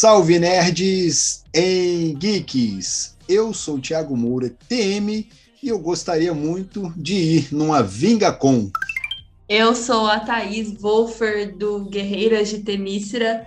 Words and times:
Salve 0.00 0.38
nerds 0.38 1.44
em 1.52 2.14
geeks! 2.14 3.18
Eu 3.28 3.52
sou 3.52 3.74
o 3.74 3.80
Thiago 3.82 4.16
Moura, 4.16 4.50
TM, 4.66 5.28
e 5.62 5.68
eu 5.68 5.78
gostaria 5.78 6.32
muito 6.32 6.90
de 6.96 7.14
ir 7.16 7.48
numa 7.52 7.82
Vingacon. 7.82 8.70
Eu 9.46 9.74
sou 9.74 10.06
a 10.06 10.18
Thaís 10.18 10.72
Wolfer, 10.80 11.54
do 11.54 11.84
Guerreiras 11.84 12.48
de 12.48 12.60
Temícera, 12.60 13.46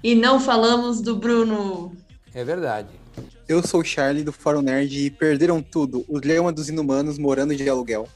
e 0.00 0.14
não 0.14 0.38
falamos 0.38 1.00
do 1.00 1.16
Bruno. 1.16 1.92
É 2.32 2.44
verdade. 2.44 2.90
Eu 3.48 3.60
sou 3.66 3.80
o 3.80 3.84
Charlie, 3.84 4.22
do 4.22 4.30
Fórum 4.30 4.62
Nerd, 4.62 4.96
e 4.96 5.10
perderam 5.10 5.60
tudo, 5.60 6.04
os 6.08 6.22
Leoma 6.22 6.52
dos 6.52 6.68
Inumanos 6.68 7.18
morando 7.18 7.56
de 7.56 7.68
aluguel. 7.68 8.08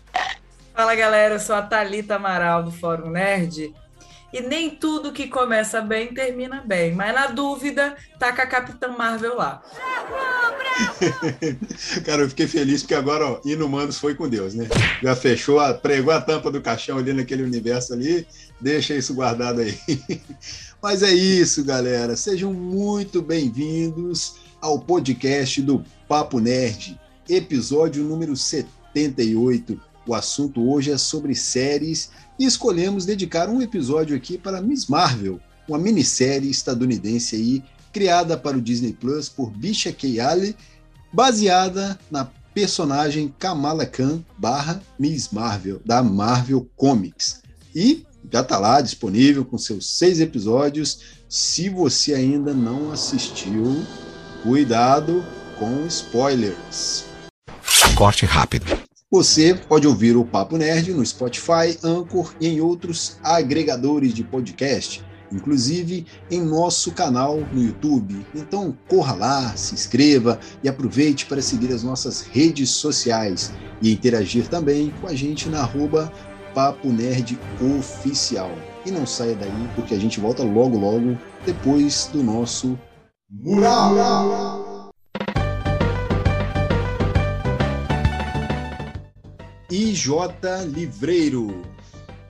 Fala 0.73 0.95
galera, 0.95 1.35
eu 1.35 1.41
sou 1.41 1.57
a 1.57 1.63
Thalita 1.63 2.15
Amaral, 2.15 2.63
do 2.63 2.71
Fórum 2.71 3.11
Nerd, 3.11 3.75
e 4.35 4.41
nem 4.41 4.69
tudo 4.69 5.13
que 5.13 5.29
começa 5.29 5.81
bem 5.81 6.13
termina 6.13 6.61
bem. 6.61 6.93
Mas 6.93 7.15
na 7.15 7.29
dúvida, 7.29 7.95
tá 8.19 8.33
com 8.35 8.43
a 8.43 8.47
Capitã 8.47 8.89
Marvel 8.89 9.37
lá. 9.37 9.63
Cara, 12.05 12.23
eu 12.23 12.29
fiquei 12.29 12.49
feliz 12.49 12.83
porque 12.83 12.97
agora, 12.97 13.25
ó, 13.25 13.41
Inumanos 13.45 13.97
foi 13.97 14.17
com 14.17 14.29
Deus, 14.29 14.53
né? 14.53 14.67
Já 15.01 15.15
fechou, 15.15 15.61
a, 15.61 15.73
pregou 15.73 16.13
a 16.13 16.21
tampa 16.21 16.51
do 16.51 16.61
caixão 16.61 16.99
ali 16.99 17.13
naquele 17.13 17.45
universo 17.45 17.93
ali, 17.93 18.27
deixa 18.61 18.93
isso 18.97 19.15
guardado 19.15 19.61
aí. 19.61 19.79
Mas 20.83 21.05
é 21.05 21.13
isso, 21.13 21.65
galera. 21.65 22.17
Sejam 22.17 22.53
muito 22.53 23.23
bem-vindos 23.23 24.35
ao 24.61 24.81
podcast 24.81 25.63
do 25.63 25.85
Papo 26.09 26.41
Nerd, 26.41 27.01
episódio 27.29 28.03
número 28.03 28.37
78. 28.37 29.81
O 30.07 30.13
assunto 30.13 30.69
hoje 30.69 30.91
é 30.91 30.99
sobre 30.99 31.37
séries 31.37 32.11
e 32.39 32.45
escolhemos 32.45 33.05
dedicar 33.05 33.49
um 33.49 33.63
episódio 33.63 34.17
aqui 34.17 34.37
para 34.37 34.61
Miss 34.61 34.87
Marvel, 34.87 35.41
uma 35.69 35.79
minissérie 35.79 36.51
estadunidense 36.51 37.37
aí, 37.37 37.63
criada 37.93 38.37
para 38.37 38.57
o 38.57 38.63
Disney 38.63 38.93
Plus 38.93 39.29
por 39.29 39.51
Bisha 39.51 39.93
Kayali, 39.93 40.57
baseada 41.13 41.99
na 42.11 42.29
personagem 42.53 43.35
Kamala 43.39 43.87
Khan 43.87 44.23
barra 44.39 44.81
Miss 44.99 45.31
Marvel, 45.31 45.81
da 45.85 46.03
Marvel 46.03 46.69
Comics. 46.77 47.43
E 47.75 48.05
já 48.33 48.41
está 48.41 48.59
lá 48.59 48.81
disponível 48.81 49.45
com 49.45 49.59
seus 49.59 49.99
seis 49.99 50.21
episódios. 50.21 51.01
Se 51.29 51.69
você 51.69 52.15
ainda 52.15 52.55
não 52.55 52.93
assistiu, 52.93 53.85
cuidado 54.43 55.25
com 55.59 55.87
spoilers. 55.87 57.05
Corte 57.97 58.27
rápido. 58.27 58.84
Você 59.15 59.55
pode 59.55 59.87
ouvir 59.87 60.17
o 60.17 60.25
Papo 60.25 60.57
Nerd 60.57 60.93
no 60.93 61.07
Spotify, 61.07 61.79
Anchor 61.85 62.35
e 62.41 62.49
em 62.49 62.61
outros 62.61 63.17
agregadores 63.23 64.13
de 64.13 64.25
podcast, 64.25 65.05
inclusive 65.31 66.05
em 66.29 66.43
nosso 66.43 66.91
canal 66.91 67.39
no 67.53 67.63
YouTube. 67.63 68.27
Então 68.35 68.77
corra 68.89 69.15
lá, 69.15 69.57
se 69.57 69.73
inscreva 69.73 70.41
e 70.65 70.69
aproveite 70.69 71.27
para 71.27 71.41
seguir 71.41 71.73
as 71.73 71.85
nossas 71.85 72.23
redes 72.23 72.71
sociais 72.71 73.53
e 73.81 73.93
interagir 73.93 74.49
também 74.49 74.93
com 75.01 75.07
a 75.07 75.15
gente 75.15 75.49
na 75.49 75.61
arroba 75.61 76.13
Papo 76.53 76.89
Nerd 76.89 77.39
Oficial. 77.79 78.51
E 78.85 78.91
não 78.91 79.07
saia 79.07 79.37
daí, 79.37 79.71
porque 79.77 79.95
a 79.95 79.99
gente 80.01 80.19
volta 80.19 80.43
logo 80.43 80.77
logo 80.77 81.17
depois 81.47 82.11
do 82.13 82.21
nosso 82.21 82.77
Mural! 83.31 84.64
IJ 89.77 90.09
Livreiro. 90.73 91.65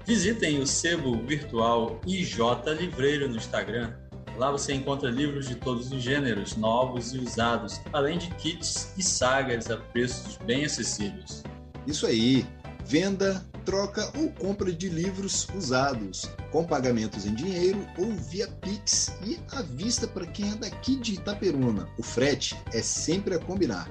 Visitem 0.06 0.60
o 0.60 0.66
sebo 0.66 1.21
virtual 1.27 2.00
IJ 2.06 2.38
Livreiro 2.81 3.28
no 3.28 3.37
Instagram. 3.37 3.93
Lá 4.38 4.50
você 4.50 4.72
encontra 4.72 5.10
livros 5.10 5.47
de 5.47 5.55
todos 5.56 5.93
os 5.93 6.03
gêneros, 6.03 6.56
novos 6.56 7.12
e 7.12 7.19
usados, 7.19 7.82
além 7.93 8.16
de 8.16 8.28
kits 8.37 8.94
e 8.97 9.03
sagas 9.03 9.71
a 9.71 9.77
preços 9.77 10.38
bem 10.38 10.65
acessíveis. 10.65 11.43
Isso 11.87 12.06
aí! 12.06 12.47
Venda, 12.87 13.44
troca 13.66 14.11
ou 14.19 14.31
compra 14.31 14.72
de 14.72 14.88
livros 14.88 15.47
usados, 15.55 16.31
com 16.50 16.65
pagamentos 16.65 17.26
em 17.26 17.34
dinheiro 17.34 17.87
ou 17.99 18.11
via 18.12 18.49
Pix 18.62 19.15
e 19.22 19.38
à 19.53 19.61
vista 19.61 20.09
para 20.09 20.26
quem 20.26 20.50
é 20.50 20.55
daqui 20.55 20.97
de 20.97 21.12
Itaperuna. 21.12 21.87
O 21.99 22.03
frete 22.03 22.56
é 22.72 22.81
sempre 22.81 23.34
a 23.34 23.38
combinar. 23.38 23.87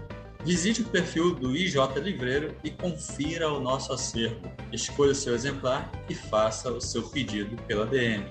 Visite 0.45 0.81
o 0.81 0.85
perfil 0.85 1.33
do 1.33 1.55
IJ 1.55 1.77
Livreiro 2.01 2.53
e 2.65 2.69
confira 2.69 3.49
o 3.49 3.61
nosso 3.61 3.93
acervo. 3.93 4.51
Escolha 4.73 5.15
seu 5.15 5.33
exemplar 5.33 5.89
e 6.09 6.13
faça 6.13 6.69
o 6.69 6.81
seu 6.81 7.03
pedido 7.03 7.55
pela 7.63 7.85
DM. 7.85 8.25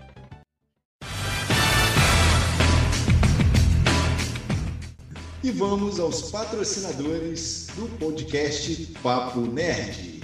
E 5.43 5.51
vamos 5.51 5.99
aos 5.99 6.31
patrocinadores 6.31 7.69
do 7.75 7.89
podcast 7.99 8.93
Papo 9.03 9.41
Nerd. 9.41 10.23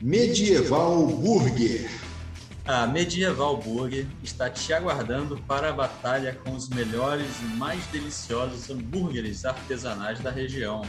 Medieval 0.00 1.08
Burger 1.08 2.05
a 2.66 2.84
Medieval 2.84 3.56
Burger 3.58 4.08
está 4.24 4.50
te 4.50 4.72
aguardando 4.72 5.38
para 5.46 5.70
a 5.70 5.72
batalha 5.72 6.36
com 6.44 6.52
os 6.52 6.68
melhores 6.68 7.28
e 7.40 7.56
mais 7.56 7.86
deliciosos 7.86 8.68
hambúrgueres 8.68 9.44
artesanais 9.44 10.18
da 10.18 10.32
região. 10.32 10.82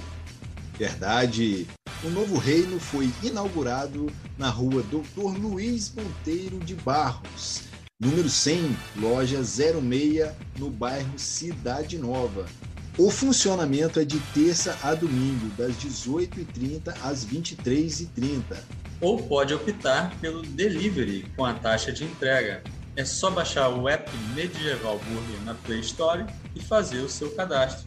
Verdade! 0.75 1.67
O 2.03 2.09
novo 2.09 2.37
reino 2.37 2.79
foi 2.79 3.11
inaugurado 3.21 4.11
na 4.39 4.49
rua 4.49 4.81
Doutor 4.89 5.37
Luiz 5.37 5.93
Monteiro 5.93 6.59
de 6.59 6.73
Barros, 6.73 7.63
número 7.99 8.29
100, 8.29 8.75
loja 8.95 9.43
06, 9.43 10.31
no 10.57 10.71
bairro 10.71 11.17
Cidade 11.17 11.97
Nova. 11.99 12.47
O 12.97 13.11
funcionamento 13.11 13.99
é 13.99 14.05
de 14.05 14.19
terça 14.33 14.75
a 14.81 14.95
domingo, 14.95 15.47
das 15.55 15.75
18h30 15.75 16.95
às 17.03 17.23
23h30 17.23 18.57
ou 18.99 19.21
pode 19.21 19.53
optar 19.53 20.15
pelo 20.19 20.41
delivery 20.41 21.25
com 21.35 21.45
a 21.45 21.53
taxa 21.53 21.91
de 21.91 22.03
entrega. 22.03 22.63
É 22.95 23.05
só 23.05 23.29
baixar 23.29 23.69
o 23.69 23.87
app 23.87 24.09
Medieval 24.33 24.99
Burger 24.99 25.41
na 25.45 25.53
Play 25.53 25.81
Store 25.81 26.25
e 26.55 26.61
fazer 26.61 26.99
o 26.99 27.09
seu 27.09 27.29
cadastro. 27.31 27.85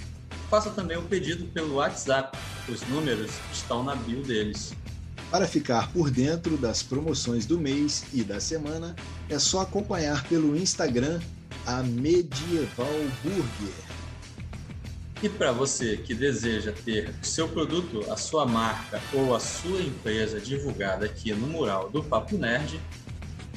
Faça 0.48 0.70
também 0.70 0.96
o 0.96 1.02
pedido 1.02 1.46
pelo 1.46 1.76
WhatsApp, 1.76 2.36
os 2.68 2.80
números 2.88 3.30
estão 3.52 3.82
na 3.82 3.94
bio 3.94 4.22
deles. 4.22 4.72
Para 5.30 5.46
ficar 5.46 5.92
por 5.92 6.10
dentro 6.10 6.56
das 6.56 6.82
promoções 6.82 7.46
do 7.46 7.58
mês 7.58 8.04
e 8.12 8.24
da 8.24 8.40
semana, 8.40 8.96
é 9.28 9.38
só 9.38 9.60
acompanhar 9.60 10.24
pelo 10.24 10.56
Instagram 10.56 11.20
a 11.66 11.82
Medieval 11.82 12.86
Burger. 13.22 13.89
E 15.22 15.28
para 15.28 15.52
você 15.52 15.98
que 15.98 16.14
deseja 16.14 16.72
ter 16.72 17.10
o 17.22 17.26
seu 17.26 17.46
produto, 17.46 18.10
a 18.10 18.16
sua 18.16 18.46
marca 18.46 18.98
ou 19.12 19.34
a 19.34 19.40
sua 19.40 19.82
empresa 19.82 20.40
divulgada 20.40 21.04
aqui 21.04 21.34
no 21.34 21.46
mural 21.46 21.90
do 21.90 22.02
Papo 22.02 22.38
Nerd, 22.38 22.80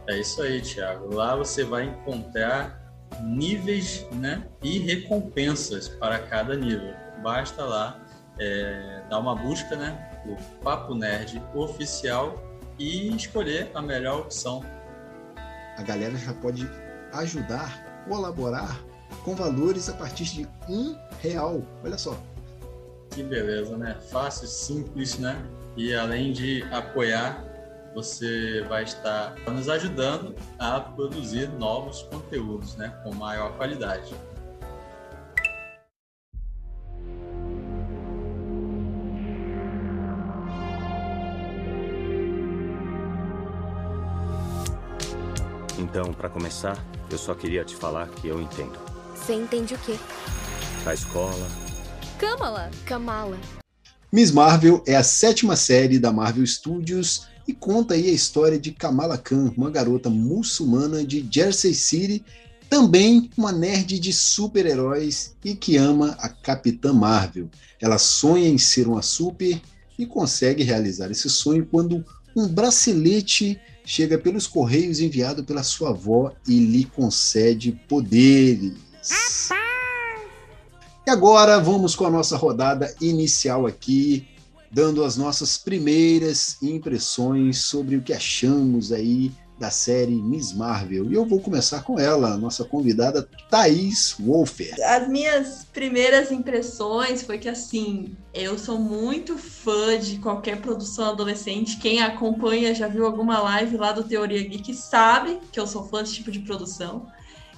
É 0.07 0.21
isso 0.21 0.41
aí, 0.43 0.63
Thiago. 0.63 1.13
Lá 1.13 1.35
você 1.35 1.65
vai 1.65 1.87
encontrar 1.87 2.81
níveis 3.21 4.07
né, 4.13 4.47
e 4.63 4.79
recompensas 4.79 5.89
para 5.89 6.21
cada 6.21 6.55
nível. 6.57 6.95
basta 7.21 7.65
lá 7.65 8.01
é, 8.39 9.03
dar 9.11 9.19
uma 9.19 9.35
busca, 9.35 9.75
né? 9.75 10.23
O 10.25 10.63
Papo 10.63 10.95
Nerd 10.95 11.43
Oficial 11.53 12.41
e 12.79 13.09
escolher 13.17 13.73
a 13.75 13.83
melhor 13.83 14.21
opção. 14.21 14.63
A 15.77 15.83
galera 15.83 16.17
já 16.17 16.33
pode 16.35 16.69
ajudar, 17.13 18.05
colaborar 18.09 18.81
com 19.25 19.35
valores 19.35 19.89
a 19.89 19.95
partir 19.95 20.25
de 20.25 20.49
um 20.69 20.97
real. 21.21 21.63
Olha 21.83 21.99
só. 21.99 22.17
Que 23.11 23.23
beleza, 23.23 23.77
né? 23.77 23.97
Fácil, 24.11 24.47
simples, 24.47 25.19
né? 25.19 25.41
E 25.77 25.95
além 25.95 26.33
de 26.33 26.63
apoiar, 26.73 27.45
você 27.95 28.63
vai 28.69 28.83
estar 28.83 29.35
nos 29.47 29.69
ajudando 29.69 30.35
a 30.59 30.81
produzir 30.81 31.49
novos 31.49 32.03
conteúdos, 32.03 32.77
né? 32.77 32.89
Com 33.03 33.15
maior 33.15 33.57
qualidade. 33.57 34.15
Então, 45.97 46.13
para 46.13 46.29
começar, 46.29 46.85
eu 47.09 47.17
só 47.17 47.37
queria 47.37 47.65
te 47.65 47.77
falar 47.77 48.09
que 48.09 48.27
eu 48.27 48.43
entendo. 48.43 48.77
Você 49.15 49.33
entende 49.33 49.75
o 49.75 49.79
quê? 49.79 49.95
A 50.85 50.93
escola. 50.93 51.49
Kamala. 52.19 52.69
Kamala. 52.85 53.39
Miss 54.13 54.33
Marvel 54.33 54.83
é 54.89 54.97
a 54.97 55.05
sétima 55.05 55.55
série 55.55 56.01
da 56.01 56.13
Marvel 56.13 56.45
Studios 56.45 57.29
e 57.47 57.53
conta 57.53 57.95
aí 57.95 58.09
a 58.09 58.13
história 58.13 58.59
de 58.59 58.73
Kamala 58.73 59.17
Khan, 59.17 59.55
uma 59.57 59.71
garota 59.71 60.11
muçulmana 60.11 61.05
de 61.07 61.25
Jersey 61.31 61.73
City, 61.73 62.25
também 62.69 63.31
uma 63.37 63.53
nerd 63.53 64.01
de 64.01 64.13
super-heróis 64.13 65.37
e 65.45 65.55
que 65.55 65.77
ama 65.77 66.17
a 66.19 66.29
Capitã 66.29 66.93
Marvel. 66.93 67.49
Ela 67.81 67.99
sonha 67.99 68.49
em 68.49 68.59
ser 68.59 68.89
uma 68.89 69.01
super 69.01 69.63
e 69.97 70.05
consegue 70.05 70.65
realizar 70.65 71.09
esse 71.13 71.31
sonho 71.31 71.65
quando 71.65 72.05
um 72.35 72.49
bracelete 72.49 73.61
chega 73.85 74.17
pelos 74.17 74.47
correios 74.47 75.01
enviado 75.01 75.45
pela 75.45 75.63
sua 75.63 75.91
avó 75.91 76.33
e 76.49 76.59
lhe 76.59 76.85
concede 76.85 77.73
poderes. 77.89 78.73
E 81.07 81.11
agora 81.11 81.61
vamos 81.61 81.95
com 81.95 82.07
a 82.07 82.11
nossa 82.11 82.37
rodada 82.37 82.95
inicial 83.01 83.67
aqui, 83.67 84.27
dando 84.73 85.05
as 85.05 85.17
nossas 85.17 85.59
primeiras 85.59 86.57
impressões 86.63 87.59
sobre 87.59 87.97
o 87.97 88.03
que 88.03 88.13
achamos 88.13 88.91
aí 88.91 89.31
da 89.59 89.71
série 89.71 90.17
Miss 90.17 90.53
Marvel. 90.53 91.11
E 91.11 91.15
eu 91.15 91.25
vou 91.25 91.41
começar 91.41 91.83
com 91.83 91.99
ela, 91.99 92.37
nossa 92.37 92.65
convidada 92.65 93.29
Thaís 93.49 94.17
Wolfer. 94.19 94.75
As 94.85 95.09
minhas 95.09 95.65
primeiras 95.73 96.33
impressões 96.33 97.23
foi 97.23 97.39
que 97.39 97.49
assim, 97.49 98.17
eu 98.33 98.59
sou 98.59 98.79
muito 98.79 99.39
fã 99.39 99.99
de 99.99 100.19
qualquer 100.19 100.61
produção 100.61 101.11
adolescente. 101.11 101.79
Quem 101.79 102.03
acompanha 102.03 102.75
já 102.75 102.89
viu 102.89 103.07
alguma 103.07 103.41
live 103.41 103.77
lá 103.77 103.93
do 103.93 104.05
Teoria 104.05 104.43
Geek 104.43 104.75
sabe 104.75 105.39
que 105.53 105.61
eu 105.61 105.67
sou 105.67 105.87
fã 105.89 106.03
desse 106.03 106.15
tipo 106.15 106.31
de 106.31 106.41
produção. 106.41 107.07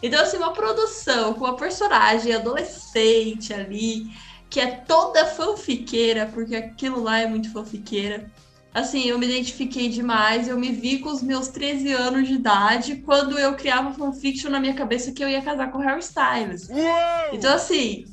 Então, 0.02 0.22
assim, 0.22 0.37
uma 0.37 0.52
produção 0.52 1.32
com 1.32 1.44
uma 1.46 1.56
personagem 1.56 2.34
adolescente 2.34 3.54
ali, 3.54 4.10
que 4.50 4.60
é 4.60 4.70
toda 4.70 5.25
fanfiqueira, 5.25 6.26
porque 6.26 6.54
aquilo 6.54 7.02
lá 7.02 7.19
é 7.20 7.26
muito 7.26 7.50
fanfiqueira 7.50 8.31
assim, 8.76 9.05
eu 9.06 9.19
me 9.19 9.26
identifiquei 9.26 9.88
demais. 9.88 10.46
Eu 10.46 10.58
me 10.58 10.70
vi 10.70 10.99
com 10.99 11.08
os 11.08 11.23
meus 11.23 11.49
13 11.49 11.93
anos 11.93 12.28
de 12.28 12.34
idade 12.34 12.96
quando 12.96 13.38
eu 13.38 13.55
criava 13.55 13.94
fanfiction 13.94 14.50
na 14.50 14.61
minha 14.61 14.75
cabeça 14.75 15.12
que 15.12 15.25
eu 15.25 15.28
ia 15.28 15.40
casar 15.40 15.73
com 15.73 15.78
Harry 15.78 16.00
Styles. 16.00 16.69
Uou! 16.69 17.32
Então, 17.32 17.55
assim, 17.55 18.05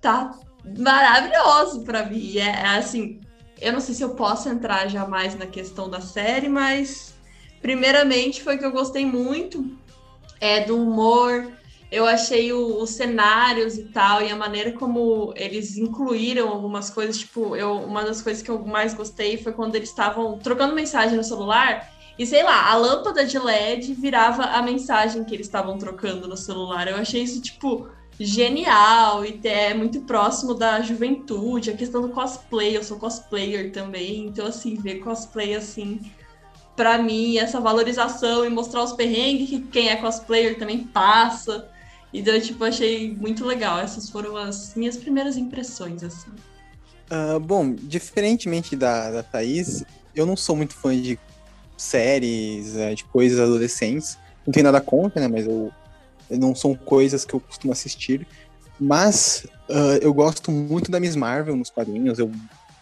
tá 0.00 0.34
maravilhoso 0.78 1.82
para 1.82 2.06
mim. 2.06 2.38
É, 2.38 2.48
é, 2.48 2.66
assim, 2.78 3.20
eu 3.60 3.72
não 3.72 3.80
sei 3.80 3.94
se 3.94 4.02
eu 4.02 4.14
posso 4.14 4.48
entrar 4.48 4.88
jamais 4.88 5.34
na 5.34 5.46
questão 5.46 5.90
da 5.90 6.00
série, 6.00 6.48
mas 6.48 7.14
primeiramente 7.60 8.42
foi 8.42 8.56
que 8.56 8.64
eu 8.64 8.72
gostei 8.72 9.04
muito 9.04 9.76
é, 10.40 10.64
do 10.64 10.82
humor 10.82 11.52
eu 11.92 12.06
achei 12.06 12.52
o, 12.54 12.82
os 12.82 12.90
cenários 12.90 13.76
e 13.76 13.84
tal, 13.84 14.22
e 14.22 14.30
a 14.30 14.36
maneira 14.36 14.72
como 14.72 15.34
eles 15.36 15.76
incluíram 15.76 16.48
algumas 16.48 16.88
coisas, 16.88 17.18
tipo, 17.18 17.54
eu, 17.54 17.74
uma 17.74 18.02
das 18.02 18.22
coisas 18.22 18.42
que 18.42 18.50
eu 18.50 18.58
mais 18.64 18.94
gostei 18.94 19.36
foi 19.36 19.52
quando 19.52 19.76
eles 19.76 19.90
estavam 19.90 20.38
trocando 20.38 20.74
mensagem 20.74 21.18
no 21.18 21.22
celular, 21.22 21.92
e 22.18 22.26
sei 22.26 22.42
lá, 22.42 22.70
a 22.70 22.76
lâmpada 22.76 23.26
de 23.26 23.38
LED 23.38 23.92
virava 23.92 24.44
a 24.44 24.62
mensagem 24.62 25.22
que 25.22 25.34
eles 25.34 25.46
estavam 25.46 25.76
trocando 25.76 26.28
no 26.28 26.36
celular. 26.36 26.86
Eu 26.86 26.96
achei 26.96 27.22
isso, 27.22 27.40
tipo, 27.40 27.88
genial 28.18 29.24
e 29.24 29.40
é 29.44 29.74
muito 29.74 30.00
próximo 30.02 30.54
da 30.54 30.80
juventude, 30.80 31.70
a 31.70 31.76
questão 31.76 32.00
do 32.00 32.08
cosplay, 32.10 32.76
eu 32.76 32.82
sou 32.82 32.98
cosplayer 32.98 33.70
também, 33.70 34.26
então 34.26 34.46
assim, 34.46 34.76
ver 34.76 35.00
cosplay 35.00 35.54
assim, 35.54 36.00
para 36.74 36.98
mim, 36.98 37.36
essa 37.36 37.60
valorização 37.60 38.46
e 38.46 38.48
mostrar 38.48 38.82
os 38.82 38.92
perrengues 38.92 39.50
que 39.50 39.60
quem 39.60 39.88
é 39.90 39.96
cosplayer 39.96 40.58
também 40.58 40.78
passa. 40.78 41.70
Então, 42.12 42.38
tipo, 42.40 42.62
achei 42.64 43.14
muito 43.14 43.44
legal. 43.44 43.78
Essas 43.78 44.10
foram 44.10 44.36
as 44.36 44.74
minhas 44.74 44.96
primeiras 44.96 45.36
impressões, 45.36 46.02
assim. 46.02 46.30
Uh, 47.10 47.40
bom, 47.40 47.74
diferentemente 47.74 48.76
da, 48.76 49.10
da 49.10 49.22
Thaís, 49.22 49.84
eu 50.14 50.26
não 50.26 50.36
sou 50.36 50.56
muito 50.56 50.74
fã 50.74 50.94
de 50.98 51.18
séries, 51.76 52.76
é, 52.76 52.94
de 52.94 53.04
coisas 53.04 53.40
adolescentes. 53.40 54.18
Não 54.46 54.52
tenho 54.52 54.64
nada 54.64 54.80
contra, 54.80 55.20
né? 55.20 55.28
Mas 55.28 55.46
eu, 55.46 55.72
eu 56.28 56.38
não 56.38 56.54
são 56.54 56.74
coisas 56.74 57.24
que 57.24 57.34
eu 57.34 57.40
costumo 57.40 57.72
assistir. 57.72 58.26
Mas 58.78 59.46
uh, 59.68 59.98
eu 60.00 60.12
gosto 60.12 60.50
muito 60.50 60.90
da 60.90 61.00
Miss 61.00 61.16
Marvel 61.16 61.56
nos 61.56 61.70
quadrinhos. 61.70 62.18
Eu, 62.18 62.30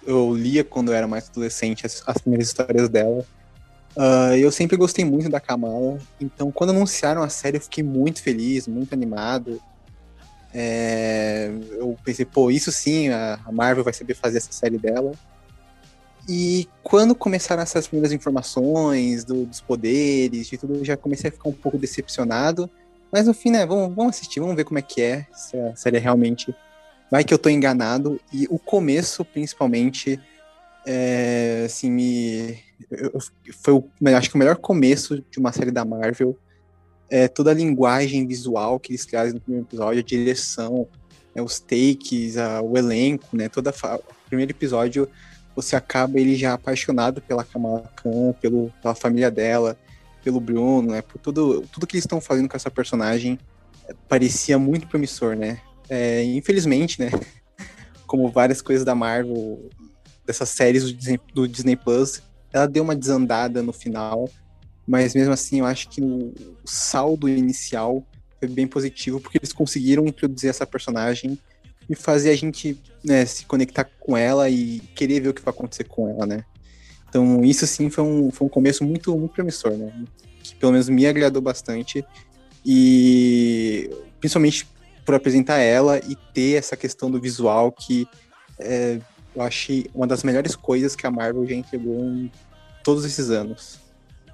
eu 0.06 0.34
lia 0.34 0.64
quando 0.64 0.90
eu 0.90 0.94
era 0.94 1.06
mais 1.06 1.28
adolescente 1.28 1.86
as, 1.86 2.02
as 2.06 2.18
primeiras 2.18 2.48
histórias 2.48 2.88
dela. 2.88 3.24
Uh, 4.00 4.34
eu 4.36 4.50
sempre 4.50 4.78
gostei 4.78 5.04
muito 5.04 5.28
da 5.28 5.38
Kamala, 5.38 5.98
então 6.18 6.50
quando 6.50 6.70
anunciaram 6.70 7.22
a 7.22 7.28
série 7.28 7.58
eu 7.58 7.60
fiquei 7.60 7.84
muito 7.84 8.22
feliz, 8.22 8.66
muito 8.66 8.94
animado. 8.94 9.60
É, 10.54 11.52
eu 11.72 11.94
pensei, 12.02 12.24
pô, 12.24 12.50
isso 12.50 12.72
sim, 12.72 13.10
a 13.10 13.38
Marvel 13.52 13.84
vai 13.84 13.92
saber 13.92 14.14
fazer 14.14 14.38
essa 14.38 14.52
série 14.52 14.78
dela. 14.78 15.12
E 16.26 16.66
quando 16.82 17.14
começaram 17.14 17.62
essas 17.62 17.86
primeiras 17.86 18.10
informações 18.10 19.22
do, 19.22 19.44
dos 19.44 19.60
poderes 19.60 20.50
e 20.50 20.56
tudo, 20.56 20.76
eu 20.76 20.84
já 20.84 20.96
comecei 20.96 21.28
a 21.28 21.32
ficar 21.32 21.50
um 21.50 21.52
pouco 21.52 21.76
decepcionado. 21.76 22.70
Mas 23.12 23.26
no 23.26 23.34
fim, 23.34 23.50
né, 23.50 23.66
vamos, 23.66 23.94
vamos 23.94 24.16
assistir, 24.16 24.40
vamos 24.40 24.56
ver 24.56 24.64
como 24.64 24.78
é 24.78 24.82
que 24.82 25.02
é, 25.02 25.26
se 25.32 25.58
a 25.58 25.76
série 25.76 25.98
é 25.98 26.00
realmente. 26.00 26.54
Vai 27.10 27.22
que 27.22 27.34
eu 27.34 27.38
tô 27.38 27.50
enganado. 27.50 28.18
E 28.32 28.46
o 28.48 28.58
começo, 28.58 29.26
principalmente, 29.26 30.18
é, 30.86 31.64
assim, 31.66 31.90
me. 31.90 32.69
Foi 33.62 33.74
o, 33.74 33.84
acho 34.16 34.30
que 34.30 34.36
o 34.36 34.38
melhor 34.38 34.56
começo 34.56 35.24
de 35.30 35.38
uma 35.38 35.52
série 35.52 35.70
da 35.70 35.84
Marvel. 35.84 36.36
É, 37.08 37.26
toda 37.26 37.50
a 37.50 37.54
linguagem 37.54 38.26
visual 38.26 38.78
que 38.78 38.92
eles 38.92 39.04
criaram 39.04 39.32
no 39.32 39.40
primeiro 39.40 39.66
episódio, 39.66 40.00
a 40.00 40.04
direção, 40.04 40.86
né, 41.34 41.42
os 41.42 41.58
takes, 41.58 42.36
a, 42.36 42.62
o 42.62 42.76
elenco, 42.78 43.36
né? 43.36 43.48
Toda 43.48 43.70
o 43.70 44.28
primeiro 44.28 44.52
episódio 44.52 45.08
você 45.54 45.76
acaba 45.76 46.18
ele 46.18 46.36
já 46.36 46.54
apaixonado 46.54 47.20
pela 47.20 47.44
Kamala 47.44 47.90
Khan, 47.96 48.32
pelo, 48.40 48.72
pela 48.80 48.94
família 48.94 49.30
dela, 49.30 49.76
pelo 50.22 50.40
Bruno, 50.40 50.92
né? 50.92 51.02
Por 51.02 51.18
tudo, 51.18 51.62
tudo 51.72 51.86
que 51.86 51.96
eles 51.96 52.04
estão 52.04 52.20
fazendo 52.20 52.48
com 52.48 52.56
essa 52.56 52.70
personagem 52.70 53.38
é, 53.88 53.94
parecia 54.08 54.58
muito 54.58 54.86
promissor, 54.86 55.36
né? 55.36 55.60
É, 55.88 56.22
infelizmente, 56.24 57.00
né? 57.00 57.10
Como 58.06 58.30
várias 58.30 58.62
coisas 58.62 58.84
da 58.84 58.94
Marvel, 58.94 59.68
dessas 60.24 60.48
séries 60.48 60.84
do 60.84 60.92
Disney, 60.92 61.20
do 61.34 61.48
Disney 61.48 61.76
Plus, 61.76 62.22
ela 62.52 62.66
deu 62.66 62.82
uma 62.82 62.96
desandada 62.96 63.62
no 63.62 63.72
final, 63.72 64.28
mas 64.86 65.14
mesmo 65.14 65.32
assim 65.32 65.60
eu 65.60 65.66
acho 65.66 65.88
que 65.88 66.00
o 66.00 66.32
saldo 66.64 67.28
inicial 67.28 68.04
foi 68.38 68.48
bem 68.48 68.66
positivo, 68.66 69.20
porque 69.20 69.38
eles 69.38 69.52
conseguiram 69.52 70.06
introduzir 70.06 70.50
essa 70.50 70.66
personagem 70.66 71.38
e 71.88 71.94
fazer 71.94 72.30
a 72.30 72.36
gente 72.36 72.78
né, 73.04 73.24
se 73.26 73.44
conectar 73.44 73.84
com 73.84 74.16
ela 74.16 74.48
e 74.48 74.80
querer 74.94 75.20
ver 75.20 75.28
o 75.28 75.34
que 75.34 75.42
vai 75.42 75.52
acontecer 75.52 75.84
com 75.84 76.08
ela, 76.08 76.26
né? 76.26 76.44
Então 77.08 77.44
isso 77.44 77.66
sim 77.66 77.90
foi 77.90 78.04
um, 78.04 78.30
foi 78.30 78.46
um 78.46 78.50
começo 78.50 78.84
muito, 78.84 79.16
muito 79.16 79.34
promissor, 79.34 79.72
né? 79.72 79.92
Que 80.42 80.54
pelo 80.54 80.72
menos 80.72 80.88
me 80.88 81.06
agradou 81.06 81.42
bastante 81.42 82.04
e 82.64 83.90
principalmente 84.20 84.66
por 85.04 85.14
apresentar 85.14 85.58
ela 85.58 85.98
e 85.98 86.16
ter 86.32 86.56
essa 86.56 86.76
questão 86.76 87.10
do 87.10 87.20
visual 87.20 87.72
que 87.72 88.06
é, 88.58 89.00
eu 89.34 89.42
achei 89.42 89.90
uma 89.94 90.06
das 90.06 90.22
melhores 90.22 90.56
coisas 90.56 90.96
que 90.96 91.06
a 91.06 91.10
Marvel 91.10 91.46
já 91.46 91.54
entregou 91.54 92.00
em 92.00 92.30
todos 92.82 93.04
esses 93.04 93.30
anos. 93.30 93.78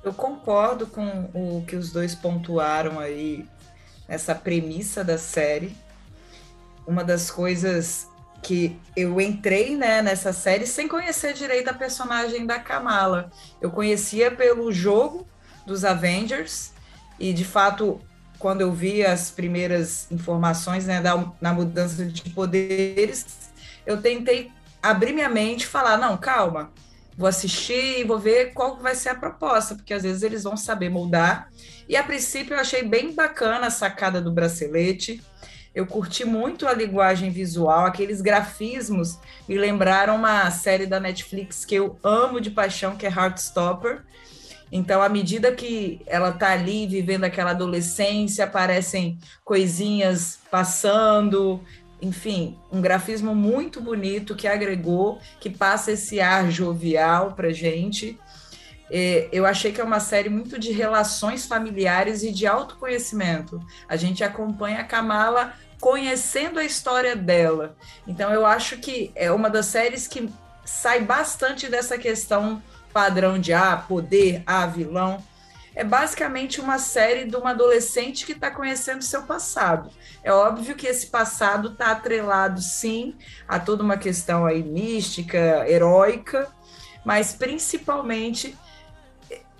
Eu 0.02 0.14
concordo 0.14 0.86
com 0.86 1.28
o 1.34 1.64
que 1.66 1.76
os 1.76 1.90
dois 1.90 2.14
pontuaram 2.14 2.98
aí 2.98 3.44
nessa 4.08 4.34
premissa 4.34 5.02
da 5.02 5.18
série. 5.18 5.76
Uma 6.86 7.02
das 7.02 7.30
coisas 7.30 8.06
que 8.42 8.78
eu 8.96 9.20
entrei 9.20 9.76
né, 9.76 10.00
nessa 10.02 10.32
série 10.32 10.66
sem 10.66 10.86
conhecer 10.86 11.32
direito 11.32 11.68
a 11.68 11.74
personagem 11.74 12.46
da 12.46 12.60
Kamala. 12.60 13.30
Eu 13.60 13.70
conhecia 13.70 14.30
pelo 14.30 14.70
jogo 14.72 15.26
dos 15.66 15.84
Avengers 15.84 16.72
e, 17.18 17.32
de 17.32 17.44
fato, 17.44 18.00
quando 18.38 18.60
eu 18.60 18.72
vi 18.72 19.04
as 19.04 19.30
primeiras 19.30 20.06
informações 20.12 20.86
né, 20.86 21.00
da, 21.00 21.32
na 21.40 21.52
mudança 21.52 22.04
de 22.04 22.30
poderes, 22.30 23.50
eu 23.84 24.00
tentei 24.00 24.52
abrir 24.82 25.12
minha 25.12 25.28
mente 25.28 25.62
e 25.62 25.66
falar: 25.66 25.96
não, 25.96 26.16
calma, 26.16 26.72
vou 27.16 27.28
assistir 27.28 28.00
e 28.00 28.04
vou 28.04 28.18
ver 28.18 28.52
qual 28.52 28.76
vai 28.76 28.94
ser 28.94 29.10
a 29.10 29.14
proposta, 29.14 29.74
porque 29.74 29.94
às 29.94 30.02
vezes 30.02 30.22
eles 30.22 30.44
vão 30.44 30.56
saber 30.56 30.88
moldar. 30.88 31.48
E 31.88 31.96
a 31.96 32.02
princípio 32.02 32.54
eu 32.54 32.60
achei 32.60 32.82
bem 32.82 33.14
bacana 33.14 33.66
a 33.66 33.70
sacada 33.70 34.20
do 34.20 34.32
bracelete. 34.32 35.22
Eu 35.74 35.86
curti 35.86 36.24
muito 36.24 36.66
a 36.66 36.72
linguagem 36.72 37.30
visual, 37.30 37.84
aqueles 37.84 38.22
grafismos 38.22 39.18
me 39.46 39.58
lembraram 39.58 40.16
uma 40.16 40.50
série 40.50 40.86
da 40.86 40.98
Netflix 40.98 41.66
que 41.66 41.74
eu 41.74 41.98
amo 42.02 42.40
de 42.40 42.50
paixão, 42.50 42.96
que 42.96 43.06
é 43.06 43.10
Heartstopper. 43.10 44.02
Então, 44.72 45.02
à 45.02 45.08
medida 45.08 45.52
que 45.52 46.00
ela 46.06 46.32
tá 46.32 46.50
ali 46.50 46.86
vivendo 46.86 47.24
aquela 47.24 47.50
adolescência, 47.50 48.44
aparecem 48.44 49.18
coisinhas 49.44 50.40
passando, 50.50 51.60
enfim, 52.06 52.56
um 52.70 52.80
grafismo 52.80 53.34
muito 53.34 53.80
bonito 53.80 54.36
que 54.36 54.46
agregou, 54.46 55.18
que 55.40 55.50
passa 55.50 55.92
esse 55.92 56.20
ar 56.20 56.50
jovial 56.50 57.32
para 57.32 57.52
gente. 57.52 58.18
É, 58.90 59.28
eu 59.32 59.44
achei 59.44 59.72
que 59.72 59.80
é 59.80 59.84
uma 59.84 59.98
série 59.98 60.28
muito 60.28 60.58
de 60.58 60.70
relações 60.70 61.46
familiares 61.46 62.22
e 62.22 62.30
de 62.30 62.46
autoconhecimento. 62.46 63.60
A 63.88 63.96
gente 63.96 64.22
acompanha 64.22 64.80
a 64.80 64.84
Kamala 64.84 65.54
conhecendo 65.80 66.60
a 66.60 66.64
história 66.64 67.16
dela. 67.16 67.76
Então, 68.06 68.30
eu 68.32 68.46
acho 68.46 68.78
que 68.78 69.10
é 69.14 69.30
uma 69.32 69.50
das 69.50 69.66
séries 69.66 70.06
que 70.06 70.30
sai 70.64 71.00
bastante 71.00 71.68
dessa 71.68 71.98
questão 71.98 72.62
padrão 72.92 73.38
de 73.38 73.52
ah, 73.52 73.76
poder, 73.76 74.42
ah, 74.46 74.66
vilão 74.66 75.22
é 75.76 75.84
basicamente 75.84 76.58
uma 76.58 76.78
série 76.78 77.26
de 77.26 77.36
uma 77.36 77.50
adolescente 77.50 78.24
que 78.24 78.32
está 78.32 78.50
conhecendo 78.50 79.04
seu 79.04 79.22
passado. 79.24 79.90
É 80.24 80.32
óbvio 80.32 80.74
que 80.74 80.86
esse 80.86 81.08
passado 81.08 81.68
está 81.68 81.90
atrelado, 81.90 82.62
sim, 82.62 83.14
a 83.46 83.60
toda 83.60 83.84
uma 83.84 83.98
questão 83.98 84.46
aí 84.46 84.62
mística, 84.62 85.68
heróica, 85.68 86.48
mas 87.04 87.34
principalmente 87.34 88.56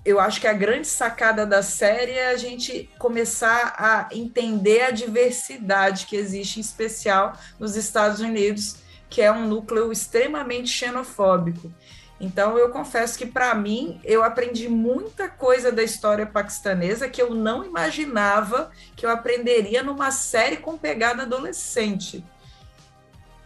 eu 0.07 0.19
acho 0.19 0.41
que 0.41 0.47
a 0.47 0.53
grande 0.55 0.87
sacada 0.87 1.45
da 1.45 1.63
série 1.63 2.13
é 2.13 2.31
a 2.31 2.37
gente 2.37 2.89
começar 2.99 3.75
a 3.77 4.09
entender 4.11 4.83
a 4.85 4.91
diversidade 4.91 6.07
que 6.07 6.17
existe, 6.17 6.59
em 6.59 6.63
especial 6.63 7.37
nos 7.59 7.77
Estados 7.77 8.21
Unidos, 8.21 8.77
que 9.11 9.21
é 9.21 9.31
um 9.31 9.47
núcleo 9.47 9.93
extremamente 9.93 10.71
xenofóbico. 10.71 11.73
Então, 12.19 12.57
eu 12.57 12.71
confesso 12.71 13.19
que, 13.19 13.27
para 13.27 13.55
mim, 13.55 14.01
eu 14.03 14.23
aprendi 14.23 14.69
muita 14.69 15.29
coisa 15.29 15.71
da 15.71 15.83
história 15.83 16.25
paquistanesa 16.25 17.09
que 17.09 17.21
eu 17.21 17.35
não 17.35 17.65
imaginava 17.65 18.71
que 18.95 19.05
eu 19.05 19.11
aprenderia 19.11 19.83
numa 19.83 20.11
série 20.11 20.57
com 20.57 20.79
pegada 20.79 21.23
adolescente. 21.25 22.25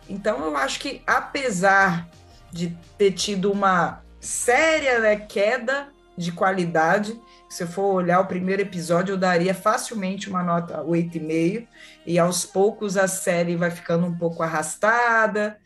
Então, 0.08 0.44
eu 0.44 0.56
acho 0.56 0.78
que, 0.78 1.02
apesar 1.06 2.08
de 2.52 2.76
ter 2.96 3.12
tido 3.12 3.50
uma 3.50 4.02
séria 4.20 5.00
né, 5.00 5.16
queda 5.16 5.88
de 6.16 6.30
qualidade, 6.30 7.20
se 7.48 7.64
eu 7.64 7.68
for 7.68 7.94
olhar 7.94 8.20
o 8.20 8.26
primeiro 8.26 8.62
episódio, 8.62 9.14
eu 9.14 9.18
daria 9.18 9.54
facilmente 9.54 10.28
uma 10.28 10.42
nota 10.42 10.82
8,5, 10.84 11.66
e 12.06 12.18
aos 12.18 12.44
poucos 12.44 12.96
a 12.96 13.08
série 13.08 13.56
vai 13.56 13.70
ficando 13.70 14.06
um 14.06 14.16
pouco 14.16 14.42
arrastada, 14.42 15.58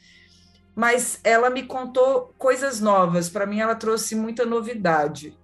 mas 0.74 1.18
ela 1.22 1.50
me 1.50 1.62
contou 1.62 2.34
coisas 2.36 2.80
novas. 2.80 3.28
Para 3.28 3.46
mim, 3.46 3.60
ela 3.60 3.74
trouxe 3.74 4.14
muita 4.14 4.44
novidade. 4.44 5.36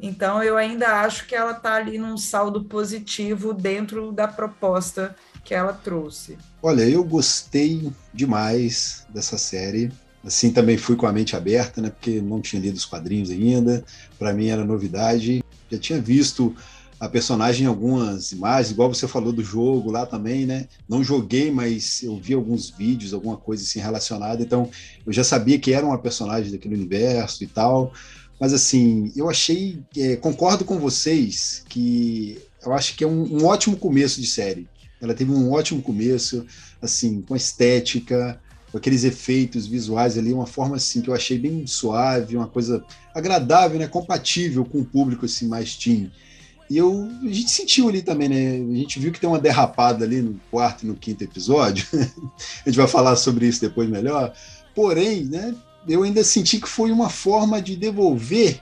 Então, 0.00 0.42
eu 0.42 0.56
ainda 0.56 1.00
acho 1.00 1.26
que 1.26 1.34
ela 1.34 1.52
está 1.52 1.74
ali 1.74 1.98
num 1.98 2.16
saldo 2.16 2.64
positivo 2.64 3.52
dentro 3.52 4.12
da 4.12 4.28
proposta 4.28 5.14
que 5.44 5.54
ela 5.54 5.72
trouxe. 5.72 6.38
Olha, 6.62 6.82
eu 6.88 7.02
gostei 7.02 7.92
demais 8.14 9.06
dessa 9.08 9.36
série. 9.36 9.90
Assim, 10.24 10.52
também 10.52 10.76
fui 10.76 10.94
com 10.94 11.06
a 11.06 11.12
mente 11.12 11.34
aberta, 11.34 11.80
né? 11.80 11.90
Porque 11.90 12.20
não 12.20 12.40
tinha 12.40 12.60
lido 12.60 12.76
os 12.76 12.84
quadrinhos 12.84 13.30
ainda. 13.30 13.84
Para 14.18 14.32
mim 14.32 14.48
era 14.48 14.64
novidade. 14.64 15.42
Já 15.70 15.78
tinha 15.78 16.00
visto 16.00 16.54
a 17.00 17.08
personagem 17.08 17.64
em 17.64 17.68
algumas 17.68 18.32
imagens, 18.32 18.72
igual 18.72 18.92
você 18.92 19.06
falou 19.06 19.32
do 19.32 19.42
jogo 19.42 19.90
lá 19.90 20.04
também, 20.04 20.44
né? 20.44 20.66
Não 20.88 21.04
joguei, 21.04 21.50
mas 21.50 22.02
eu 22.02 22.16
vi 22.16 22.34
alguns 22.34 22.70
vídeos, 22.70 23.14
alguma 23.14 23.36
coisa 23.36 23.62
assim 23.62 23.78
relacionada, 23.78 24.42
então 24.42 24.68
eu 25.06 25.12
já 25.12 25.22
sabia 25.22 25.58
que 25.58 25.72
era 25.72 25.86
uma 25.86 25.98
personagem 25.98 26.50
daquele 26.50 26.74
universo 26.74 27.44
e 27.44 27.46
tal. 27.46 27.92
Mas 28.40 28.52
assim, 28.52 29.12
eu 29.16 29.28
achei, 29.28 29.80
é, 29.96 30.16
concordo 30.16 30.64
com 30.64 30.78
vocês 30.78 31.64
que 31.68 32.38
eu 32.64 32.72
acho 32.72 32.96
que 32.96 33.04
é 33.04 33.06
um, 33.06 33.40
um 33.40 33.46
ótimo 33.46 33.76
começo 33.76 34.20
de 34.20 34.26
série. 34.26 34.68
Ela 35.00 35.14
teve 35.14 35.30
um 35.30 35.52
ótimo 35.52 35.80
começo, 35.80 36.44
assim, 36.82 37.22
com 37.22 37.36
estética, 37.36 38.40
com 38.70 38.78
aqueles 38.78 39.04
efeitos 39.04 39.66
visuais 39.66 40.18
ali, 40.18 40.32
uma 40.32 40.46
forma 40.46 40.76
assim 40.76 41.00
que 41.00 41.08
eu 41.08 41.14
achei 41.14 41.38
bem 41.38 41.66
suave, 41.66 42.36
uma 42.36 42.48
coisa 42.48 42.84
agradável, 43.14 43.78
né, 43.78 43.86
compatível 43.86 44.64
com 44.64 44.78
o 44.78 44.84
público 44.84 45.24
assim 45.24 45.46
mais 45.46 45.76
teen. 45.76 46.10
E 46.70 46.76
eu, 46.76 47.08
a 47.22 47.32
gente 47.32 47.50
sentiu 47.50 47.88
ali 47.88 48.02
também, 48.02 48.28
né? 48.28 48.74
A 48.74 48.76
gente 48.76 48.98
viu 48.98 49.10
que 49.10 49.18
tem 49.18 49.28
uma 49.28 49.38
derrapada 49.38 50.04
ali 50.04 50.20
no 50.20 50.38
quarto 50.50 50.82
e 50.82 50.86
no 50.86 50.94
quinto 50.94 51.24
episódio. 51.24 51.86
a 51.94 52.68
gente 52.68 52.76
vai 52.76 52.86
falar 52.86 53.16
sobre 53.16 53.46
isso 53.46 53.60
depois 53.60 53.88
melhor. 53.88 54.34
Porém, 54.74 55.24
né? 55.24 55.54
Eu 55.88 56.02
ainda 56.02 56.22
senti 56.22 56.60
que 56.60 56.68
foi 56.68 56.90
uma 56.92 57.08
forma 57.08 57.62
de 57.62 57.74
devolver 57.74 58.60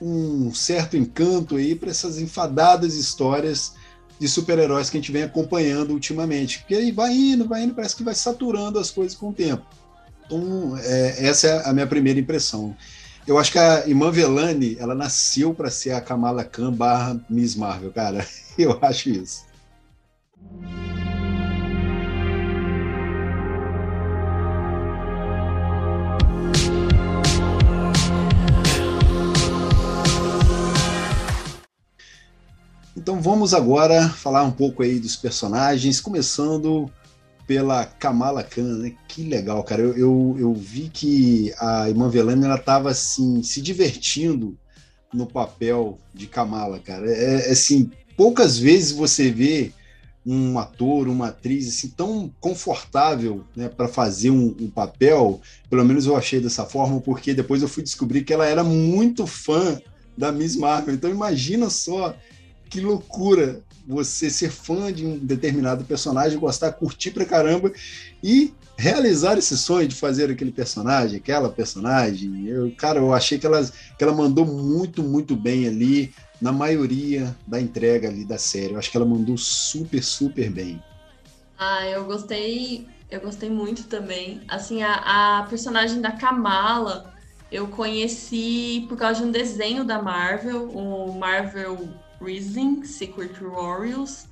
um 0.00 0.52
certo 0.52 0.96
encanto 0.96 1.56
aí 1.56 1.74
para 1.76 1.90
essas 1.90 2.18
enfadadas 2.18 2.96
histórias 2.96 3.74
de 4.18 4.28
super-heróis 4.28 4.90
que 4.90 4.96
a 4.96 5.00
gente 5.00 5.12
vem 5.12 5.22
acompanhando 5.22 5.92
ultimamente. 5.92 6.58
Porque 6.58 6.74
aí 6.74 6.90
vai 6.90 7.12
indo, 7.12 7.46
vai 7.46 7.62
indo, 7.62 7.74
parece 7.74 7.94
que 7.94 8.02
vai 8.02 8.14
saturando 8.14 8.78
as 8.78 8.90
coisas 8.90 9.16
com 9.16 9.30
o 9.30 9.32
tempo. 9.32 9.64
Então, 10.26 10.76
é, 10.78 11.26
essa 11.26 11.46
é 11.46 11.68
a 11.68 11.72
minha 11.72 11.86
primeira 11.86 12.18
impressão. 12.18 12.76
Eu 13.26 13.38
acho 13.38 13.52
que 13.52 13.58
a 13.58 13.86
Iman 13.86 14.10
Velani, 14.10 14.76
ela 14.78 14.94
nasceu 14.94 15.54
para 15.54 15.70
ser 15.70 15.92
a 15.92 16.00
Kamala 16.00 16.44
Khan 16.44 16.70
barra 16.70 17.18
Miss 17.28 17.56
Marvel, 17.56 17.90
cara. 17.90 18.26
Eu 18.58 18.78
acho 18.82 19.08
isso. 19.08 19.46
Então 32.94 33.22
vamos 33.22 33.54
agora 33.54 34.08
falar 34.10 34.42
um 34.42 34.50
pouco 34.50 34.82
aí 34.82 34.98
dos 34.98 35.16
personagens, 35.16 35.98
começando 35.98 36.90
pela 37.46 37.84
Kamala 37.84 38.42
Khan, 38.42 38.78
né? 38.78 38.94
Que 39.08 39.22
legal, 39.22 39.62
cara. 39.62 39.82
Eu, 39.82 39.96
eu, 39.96 40.36
eu 40.38 40.54
vi 40.54 40.88
que 40.88 41.52
a 41.58 41.88
Iman 41.90 42.08
Velani 42.08 42.44
ela 42.44 42.58
tava 42.58 42.90
assim 42.90 43.42
se 43.42 43.60
divertindo 43.60 44.56
no 45.12 45.26
papel 45.26 45.98
de 46.12 46.26
Kamala, 46.26 46.78
cara. 46.78 47.10
É, 47.10 47.48
é 47.48 47.50
assim, 47.50 47.90
poucas 48.16 48.58
vezes 48.58 48.92
você 48.92 49.30
vê 49.30 49.72
um 50.26 50.58
ator, 50.58 51.06
uma 51.06 51.28
atriz 51.28 51.68
assim 51.68 51.88
tão 51.88 52.32
confortável, 52.40 53.44
né, 53.54 53.68
para 53.68 53.86
fazer 53.86 54.30
um, 54.30 54.56
um, 54.58 54.70
papel. 54.70 55.40
Pelo 55.68 55.84
menos 55.84 56.06
eu 56.06 56.16
achei 56.16 56.40
dessa 56.40 56.64
forma, 56.64 57.00
porque 57.00 57.34
depois 57.34 57.60
eu 57.62 57.68
fui 57.68 57.82
descobrir 57.82 58.24
que 58.24 58.32
ela 58.32 58.46
era 58.46 58.64
muito 58.64 59.26
fã 59.26 59.78
da 60.16 60.32
Miss 60.32 60.56
Marvel. 60.56 60.94
Então 60.94 61.10
imagina 61.10 61.68
só 61.68 62.16
que 62.70 62.80
loucura 62.80 63.62
você 63.86 64.30
ser 64.30 64.50
fã 64.50 64.92
de 64.92 65.04
um 65.04 65.18
determinado 65.18 65.84
personagem, 65.84 66.38
gostar, 66.38 66.72
curtir 66.72 67.10
pra 67.10 67.24
caramba 67.24 67.72
e 68.22 68.52
realizar 68.76 69.38
esse 69.38 69.56
sonho 69.56 69.86
de 69.86 69.94
fazer 69.94 70.30
aquele 70.30 70.50
personagem, 70.50 71.18
aquela 71.18 71.48
personagem. 71.48 72.46
Eu, 72.46 72.72
cara, 72.76 72.98
eu 72.98 73.12
achei 73.12 73.38
que 73.38 73.46
ela, 73.46 73.62
que 73.64 74.02
ela 74.02 74.14
mandou 74.14 74.44
muito, 74.44 75.02
muito 75.02 75.36
bem 75.36 75.66
ali 75.66 76.12
na 76.40 76.52
maioria 76.52 77.34
da 77.46 77.60
entrega 77.60 78.08
ali 78.08 78.24
da 78.24 78.38
série. 78.38 78.72
Eu 78.72 78.78
acho 78.78 78.90
que 78.90 78.96
ela 78.96 79.06
mandou 79.06 79.36
super, 79.36 80.02
super 80.02 80.50
bem. 80.50 80.82
Ah, 81.58 81.86
eu 81.86 82.04
gostei, 82.04 82.88
eu 83.10 83.20
gostei 83.20 83.48
muito 83.48 83.84
também. 83.84 84.40
Assim, 84.48 84.82
a, 84.82 85.38
a 85.38 85.42
personagem 85.44 86.00
da 86.00 86.10
Kamala 86.10 87.14
eu 87.52 87.68
conheci 87.68 88.84
por 88.88 88.98
causa 88.98 89.20
de 89.20 89.26
um 89.26 89.30
desenho 89.30 89.84
da 89.84 90.02
Marvel, 90.02 90.68
o 90.70 91.16
Marvel 91.16 91.88
Rising, 92.24 92.84
Secret 92.84 93.34
Warriors. 93.40 94.26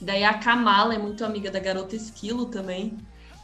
Daí 0.00 0.22
a 0.22 0.34
Kamala 0.34 0.94
é 0.94 0.98
muito 0.98 1.24
amiga 1.24 1.50
da 1.50 1.58
garota 1.58 1.96
Esquilo 1.96 2.46
também. 2.46 2.96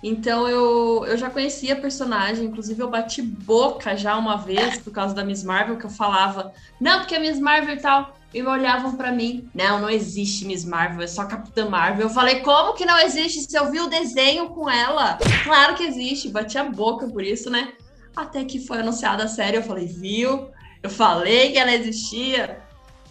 Então 0.03 0.47
eu, 0.47 1.07
eu 1.07 1.17
já 1.17 1.31
conhecia 1.31 1.73
a 1.73 1.81
personagem, 1.81 2.45
inclusive 2.45 2.83
eu 2.83 2.91
bati 2.91 3.23
boca 3.23 3.97
já 3.97 4.15
uma 4.19 4.37
vez 4.37 4.79
por 4.79 4.93
causa 4.93 5.15
da 5.15 5.25
Miss 5.25 5.43
Marvel, 5.43 5.79
que 5.79 5.87
eu 5.87 5.91
falava, 5.91 6.53
não, 6.79 6.99
porque 6.99 7.15
a 7.15 7.21
Miss 7.21 7.41
Marvel 7.41 7.75
e 7.75 7.81
tal. 7.81 8.15
E 8.35 8.43
olhavam 8.43 8.97
para 8.97 9.11
mim, 9.11 9.49
não, 9.55 9.81
não 9.81 9.89
existe 9.89 10.45
Miss 10.45 10.65
Marvel, 10.65 11.03
é 11.03 11.07
só 11.07 11.25
Capitã 11.25 11.71
Marvel. 11.71 12.03
Eu 12.03 12.11
falei, 12.11 12.41
como 12.41 12.75
que 12.75 12.85
não 12.85 12.99
existe? 12.99 13.51
Se 13.51 13.57
eu 13.57 13.71
vi 13.71 13.81
o 13.81 13.89
desenho 13.89 14.51
com 14.51 14.69
ela, 14.69 15.19
claro 15.43 15.75
que 15.75 15.85
existe, 15.85 16.29
bati 16.29 16.59
a 16.59 16.65
boca 16.65 17.09
por 17.09 17.23
isso, 17.23 17.49
né? 17.49 17.73
Até 18.15 18.45
que 18.45 18.59
foi 18.59 18.81
anunciada 18.81 19.25
a 19.25 19.29
série, 19.29 19.57
eu 19.57 19.63
falei, 19.63 19.87
viu? 19.87 20.51
Eu 20.83 20.91
falei 20.91 21.53
que 21.53 21.59
ela 21.59 21.73
existia. 21.73 22.64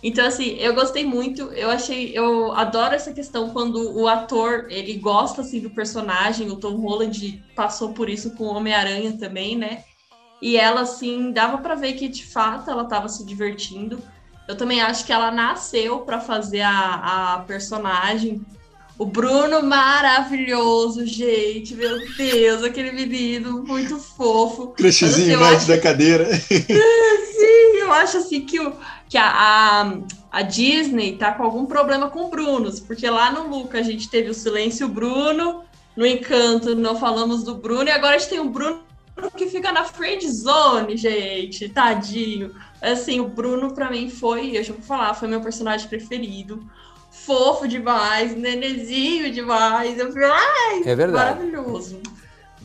Então, 0.04 0.26
assim, 0.28 0.58
eu 0.60 0.74
gostei 0.74 1.06
muito. 1.06 1.44
Eu 1.54 1.70
achei, 1.70 2.12
eu 2.14 2.52
adoro 2.52 2.94
essa 2.94 3.14
questão 3.14 3.52
quando 3.52 3.98
o 3.98 4.08
ator 4.08 4.68
ele 4.70 4.96
gosta 4.96 5.42
assim 5.42 5.62
do 5.62 5.70
personagem. 5.70 6.50
O 6.50 6.58
Tom 6.58 6.76
Holland 6.76 7.42
passou 7.56 7.94
por 7.94 8.10
isso 8.10 8.32
com 8.32 8.44
o 8.44 8.54
Homem-Aranha 8.54 9.14
também, 9.18 9.58
né? 9.58 9.86
E 10.42 10.58
ela, 10.58 10.82
assim, 10.82 11.32
dava 11.32 11.60
para 11.60 11.74
ver 11.74 11.94
que 11.94 12.10
de 12.10 12.26
fato 12.26 12.70
ela 12.70 12.84
estava 12.84 13.08
se 13.08 13.26
divertindo. 13.26 14.04
Eu 14.46 14.58
também 14.58 14.82
acho 14.82 15.06
que 15.06 15.14
ela 15.14 15.32
nasceu 15.32 16.00
para 16.00 16.20
fazer 16.20 16.62
a, 16.62 17.36
a 17.36 17.40
personagem. 17.48 18.46
O 19.00 19.06
Bruno 19.06 19.64
maravilhoso, 19.64 21.06
gente, 21.06 21.74
meu 21.76 21.98
Deus, 22.16 22.62
aquele 22.62 22.92
menino 22.92 23.64
muito 23.64 23.98
fofo. 23.98 24.68
Crushzinho 24.68 25.38
embaixo 25.38 25.56
acho... 25.56 25.68
da 25.68 25.80
cadeira. 25.80 26.28
Sim, 26.36 27.78
eu 27.80 27.92
acho 27.92 28.18
assim 28.18 28.46
que, 28.46 28.60
o, 28.60 28.74
que 29.10 29.18
a, 29.18 29.30
a, 29.30 29.94
a, 30.32 30.42
Disney 30.42 31.18
tá 31.18 31.32
com 31.32 31.44
algum 31.44 31.66
problema 31.66 32.10
com 32.10 32.26
o 32.26 32.30
Bruno, 32.30 32.72
porque 32.82 33.10
lá 33.10 33.32
no 33.32 33.48
Luca 33.48 33.80
a 33.80 33.84
gente 33.84 34.10
teve 34.10 34.30
o 34.30 34.34
Silêncio 34.34 34.88
Bruno, 34.88 35.64
no 35.96 36.06
Encanto 36.06 36.76
não 36.76 36.96
falamos 36.96 37.44
do 37.44 37.56
Bruno, 37.56 37.86
e 37.86 37.92
agora 37.92 38.16
a 38.16 38.18
gente 38.18 38.30
tem 38.30 38.40
o 38.40 38.50
Bruno 38.50 38.82
que 39.38 39.48
fica 39.48 39.72
na 39.72 39.84
friend 39.84 40.28
zone, 40.30 40.98
gente, 40.98 41.70
tadinho. 41.70 42.56
Assim, 42.82 43.20
o 43.20 43.28
Bruno 43.28 43.74
para 43.74 43.90
mim 43.90 44.10
foi, 44.10 44.58
eu 44.58 44.64
já 44.64 44.74
vou 44.74 44.82
falar, 44.82 45.14
foi 45.14 45.28
meu 45.28 45.42
personagem 45.42 45.88
preferido. 45.88 46.68
Fofo 47.12 47.68
demais, 47.68 48.36
nenezinho 48.36 49.32
demais. 49.32 49.98
Eu 50.00 50.12
falei, 50.12 50.30
ai, 50.30 50.80
é 50.80 50.96
verdade. 50.96 51.12
maravilhoso. 51.12 52.02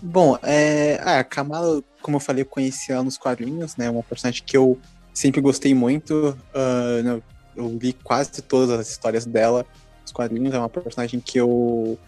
Bom, 0.00 0.38
é, 0.42 1.00
a 1.04 1.22
Kamala, 1.22 1.82
como 2.00 2.16
eu 2.16 2.20
falei, 2.20 2.42
eu 2.42 2.46
conheci 2.46 2.92
ela 2.92 3.02
nos 3.02 3.18
quadrinhos, 3.18 3.76
né? 3.76 3.90
Uma 3.90 4.02
personagem 4.02 4.42
que 4.44 4.56
eu 4.56 4.78
sempre 5.12 5.40
gostei 5.40 5.74
muito. 5.74 6.36
Uh, 6.54 7.22
eu 7.56 7.78
li 7.80 7.92
quase 7.92 8.42
todas 8.42 8.78
as 8.78 8.88
histórias 8.88 9.24
dela 9.24 9.66
nos 10.02 10.12
quadrinhos. 10.12 10.54
É 10.54 10.58
uma 10.58 10.68
personagem 10.68 11.20
que 11.20 11.38
eu 11.38 11.98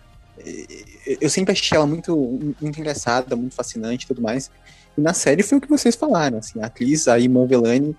eu 1.21 1.29
sempre 1.29 1.53
achei 1.53 1.77
ela 1.77 1.87
muito, 1.87 2.17
muito 2.61 2.81
engraçada, 2.81 3.37
muito 3.37 3.55
fascinante 3.55 4.05
e 4.05 4.09
tudo 4.09 4.23
mais. 4.23 4.51
E 4.97 5.01
na 5.01 5.13
série 5.13 5.43
foi 5.43 5.59
o 5.59 5.61
que 5.61 5.69
vocês 5.69 5.95
falaram, 5.95 6.39
assim, 6.39 6.61
a 6.61 6.67
atriz, 6.67 7.09
a 7.09 7.19
Iman 7.19 7.47
Velani, 7.47 7.97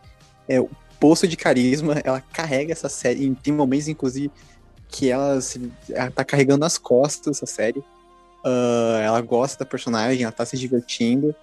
é 0.48 0.60
o 0.60 0.70
poço 1.00 1.28
de 1.28 1.38
carisma, 1.38 1.96
ela 2.04 2.22
carrega 2.22 2.72
essa 2.72 2.90
série, 2.90 3.34
tem 3.36 3.54
momentos, 3.54 3.88
inclusive, 3.88 4.32
que 4.88 5.10
ela, 5.10 5.40
se, 5.42 5.72
ela 5.90 6.12
tá 6.12 6.24
carregando 6.24 6.60
nas 6.60 6.78
costas 6.78 7.38
essa 7.38 7.46
série. 7.46 7.80
Uh, 8.44 8.98
ela 9.04 9.22
gosta 9.22 9.64
da 9.64 9.70
personagem, 9.70 10.24
ela 10.24 10.32
tá 10.32 10.46
se 10.46 10.58
divertindo. 10.58 11.34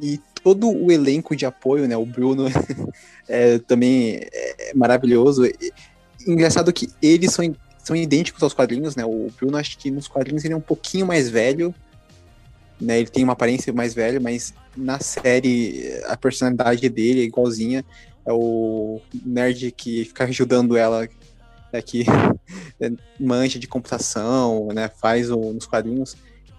E 0.00 0.20
todo 0.42 0.70
o 0.70 0.92
elenco 0.92 1.34
de 1.34 1.46
apoio, 1.46 1.88
né? 1.88 1.96
O 1.96 2.06
Bruno 2.06 2.46
é, 3.28 3.58
também 3.58 4.20
é 4.32 4.72
maravilhoso. 4.74 5.46
E, 5.46 5.72
engraçado 6.26 6.72
que 6.72 6.90
eles 7.00 7.32
são 7.32 7.44
são 7.86 7.94
idênticos 7.94 8.42
aos 8.42 8.52
quadrinhos, 8.52 8.96
né? 8.96 9.04
O 9.04 9.30
Bruno, 9.36 9.56
acho 9.56 9.78
que 9.78 9.92
nos 9.92 10.08
quadrinhos 10.08 10.44
ele 10.44 10.54
é 10.54 10.56
um 10.56 10.60
pouquinho 10.60 11.06
mais 11.06 11.30
velho, 11.30 11.72
né? 12.80 12.98
Ele 12.98 13.08
tem 13.08 13.22
uma 13.22 13.34
aparência 13.34 13.72
mais 13.72 13.94
velha, 13.94 14.18
mas 14.18 14.52
na 14.76 14.98
série 14.98 15.96
a 16.08 16.16
personalidade 16.16 16.88
dele 16.88 17.20
é 17.20 17.24
igualzinha. 17.24 17.84
É 18.26 18.32
o 18.32 19.00
nerd 19.24 19.70
que 19.70 20.04
fica 20.04 20.24
ajudando 20.24 20.76
ela, 20.76 21.08
né, 21.72 21.80
que 21.80 22.04
é, 22.80 22.90
manja 23.20 23.56
de 23.56 23.68
computação, 23.68 24.66
né? 24.74 24.88
Faz 24.88 25.30
o, 25.30 25.52
nos 25.52 25.64
quadrinhos. 25.64 26.16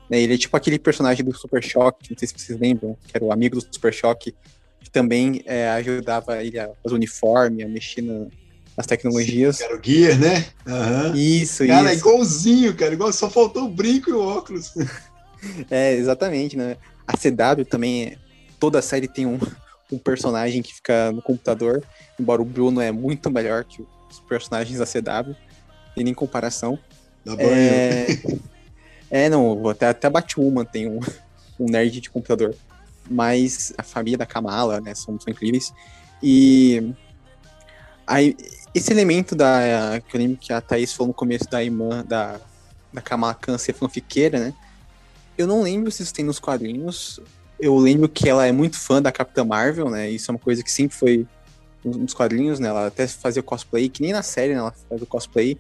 Né, 0.09 0.21
ele 0.21 0.35
é 0.35 0.37
tipo 0.37 0.55
aquele 0.55 0.79
personagem 0.79 1.23
do 1.23 1.35
Super 1.35 1.63
Choque, 1.63 2.11
não 2.11 2.17
sei 2.17 2.27
se 2.27 2.33
vocês 2.37 2.59
lembram, 2.59 2.97
que 3.07 3.15
era 3.15 3.23
o 3.23 3.31
amigo 3.31 3.55
do 3.55 3.67
Super 3.71 3.93
Choque, 3.93 4.33
que 4.81 4.89
também 4.89 5.41
é, 5.45 5.69
ajudava 5.69 6.41
ele 6.41 6.57
a 6.59 6.69
fazer 6.81 6.95
uniforme, 6.95 7.63
a 7.63 7.67
mexer 7.67 8.01
na, 8.01 8.27
as 8.77 8.85
tecnologias. 8.85 9.57
Sim, 9.57 9.63
cara, 9.63 9.77
o 9.77 9.83
Gear, 9.83 10.19
né? 10.19 10.45
Uhum. 10.65 11.15
Isso, 11.15 11.67
cara, 11.67 11.93
isso. 11.93 11.99
igualzinho, 11.99 12.75
cara, 12.75 12.93
igual, 12.93 13.11
só 13.11 13.29
faltou 13.29 13.65
o 13.65 13.69
brinco 13.69 14.09
e 14.09 14.13
o 14.13 14.21
óculos. 14.21 14.73
é, 15.69 15.93
exatamente, 15.95 16.55
né? 16.55 16.77
A 17.07 17.17
CW 17.17 17.65
também, 17.69 18.17
toda 18.59 18.79
a 18.79 18.81
série 18.81 19.07
tem 19.07 19.25
um, 19.25 19.39
um 19.91 19.97
personagem 19.97 20.61
que 20.61 20.73
fica 20.75 21.11
no 21.11 21.21
computador, 21.21 21.83
embora 22.19 22.41
o 22.41 22.45
Bruno 22.45 22.79
é 22.79 22.91
muito 22.91 23.31
melhor 23.31 23.63
que 23.63 23.81
os 24.09 24.19
personagens 24.21 24.77
da 24.77 24.85
CW, 24.85 25.35
tem 25.95 26.03
nem 26.03 26.13
comparação. 26.13 26.77
Dá 27.25 27.35
banho. 27.35 27.49
É, 27.49 28.07
é 29.09 29.29
não, 29.29 29.67
até, 29.69 29.87
até 29.87 30.09
Batwoman 30.09 30.65
tem 30.65 30.87
um, 30.87 30.99
um 31.59 31.65
nerd 31.65 31.99
de 32.01 32.09
computador. 32.09 32.55
Mas 33.09 33.73
a 33.77 33.83
família 33.83 34.17
da 34.17 34.25
Kamala, 34.25 34.81
né, 34.81 34.93
são, 34.93 35.19
são 35.19 35.31
incríveis. 35.31 35.73
E 36.21 36.93
aí, 38.05 38.35
esse 38.73 38.91
elemento 38.91 39.35
da. 39.35 40.01
que 40.07 40.15
eu 40.15 40.19
lembro 40.19 40.37
que 40.37 40.51
a 40.51 40.61
Thaís 40.61 40.93
falou 40.93 41.09
no 41.09 41.13
começo 41.13 41.49
da 41.49 41.63
irmã 41.63 42.03
da, 42.05 42.39
da 42.91 43.01
Kamala 43.01 43.33
Khan 43.33 43.57
ser 43.57 43.73
fanfiqueira, 43.73 44.39
né? 44.39 44.53
Eu 45.37 45.47
não 45.47 45.61
lembro 45.61 45.91
se 45.91 46.03
isso 46.03 46.13
tem 46.13 46.25
nos 46.25 46.39
quadrinhos. 46.39 47.19
Eu 47.59 47.75
lembro 47.77 48.09
que 48.09 48.27
ela 48.27 48.45
é 48.45 48.51
muito 48.51 48.77
fã 48.77 49.01
da 49.01 49.11
Capitã 49.11 49.43
Marvel, 49.43 49.89
né? 49.89 50.09
Isso 50.09 50.29
é 50.29 50.33
uma 50.33 50.39
coisa 50.39 50.63
que 50.63 50.71
sempre 50.71 50.97
foi 50.97 51.27
nos 51.83 52.13
quadrinhos, 52.13 52.59
né? 52.59 52.69
Ela 52.69 52.87
até 52.87 53.07
fazia 53.07 53.41
cosplay, 53.41 53.89
que 53.89 54.01
nem 54.01 54.11
na 54.11 54.23
série 54.23 54.53
né? 54.53 54.59
ela 54.59 54.71
faz 54.71 55.01
o 55.01 55.05
cosplay. 55.05 55.57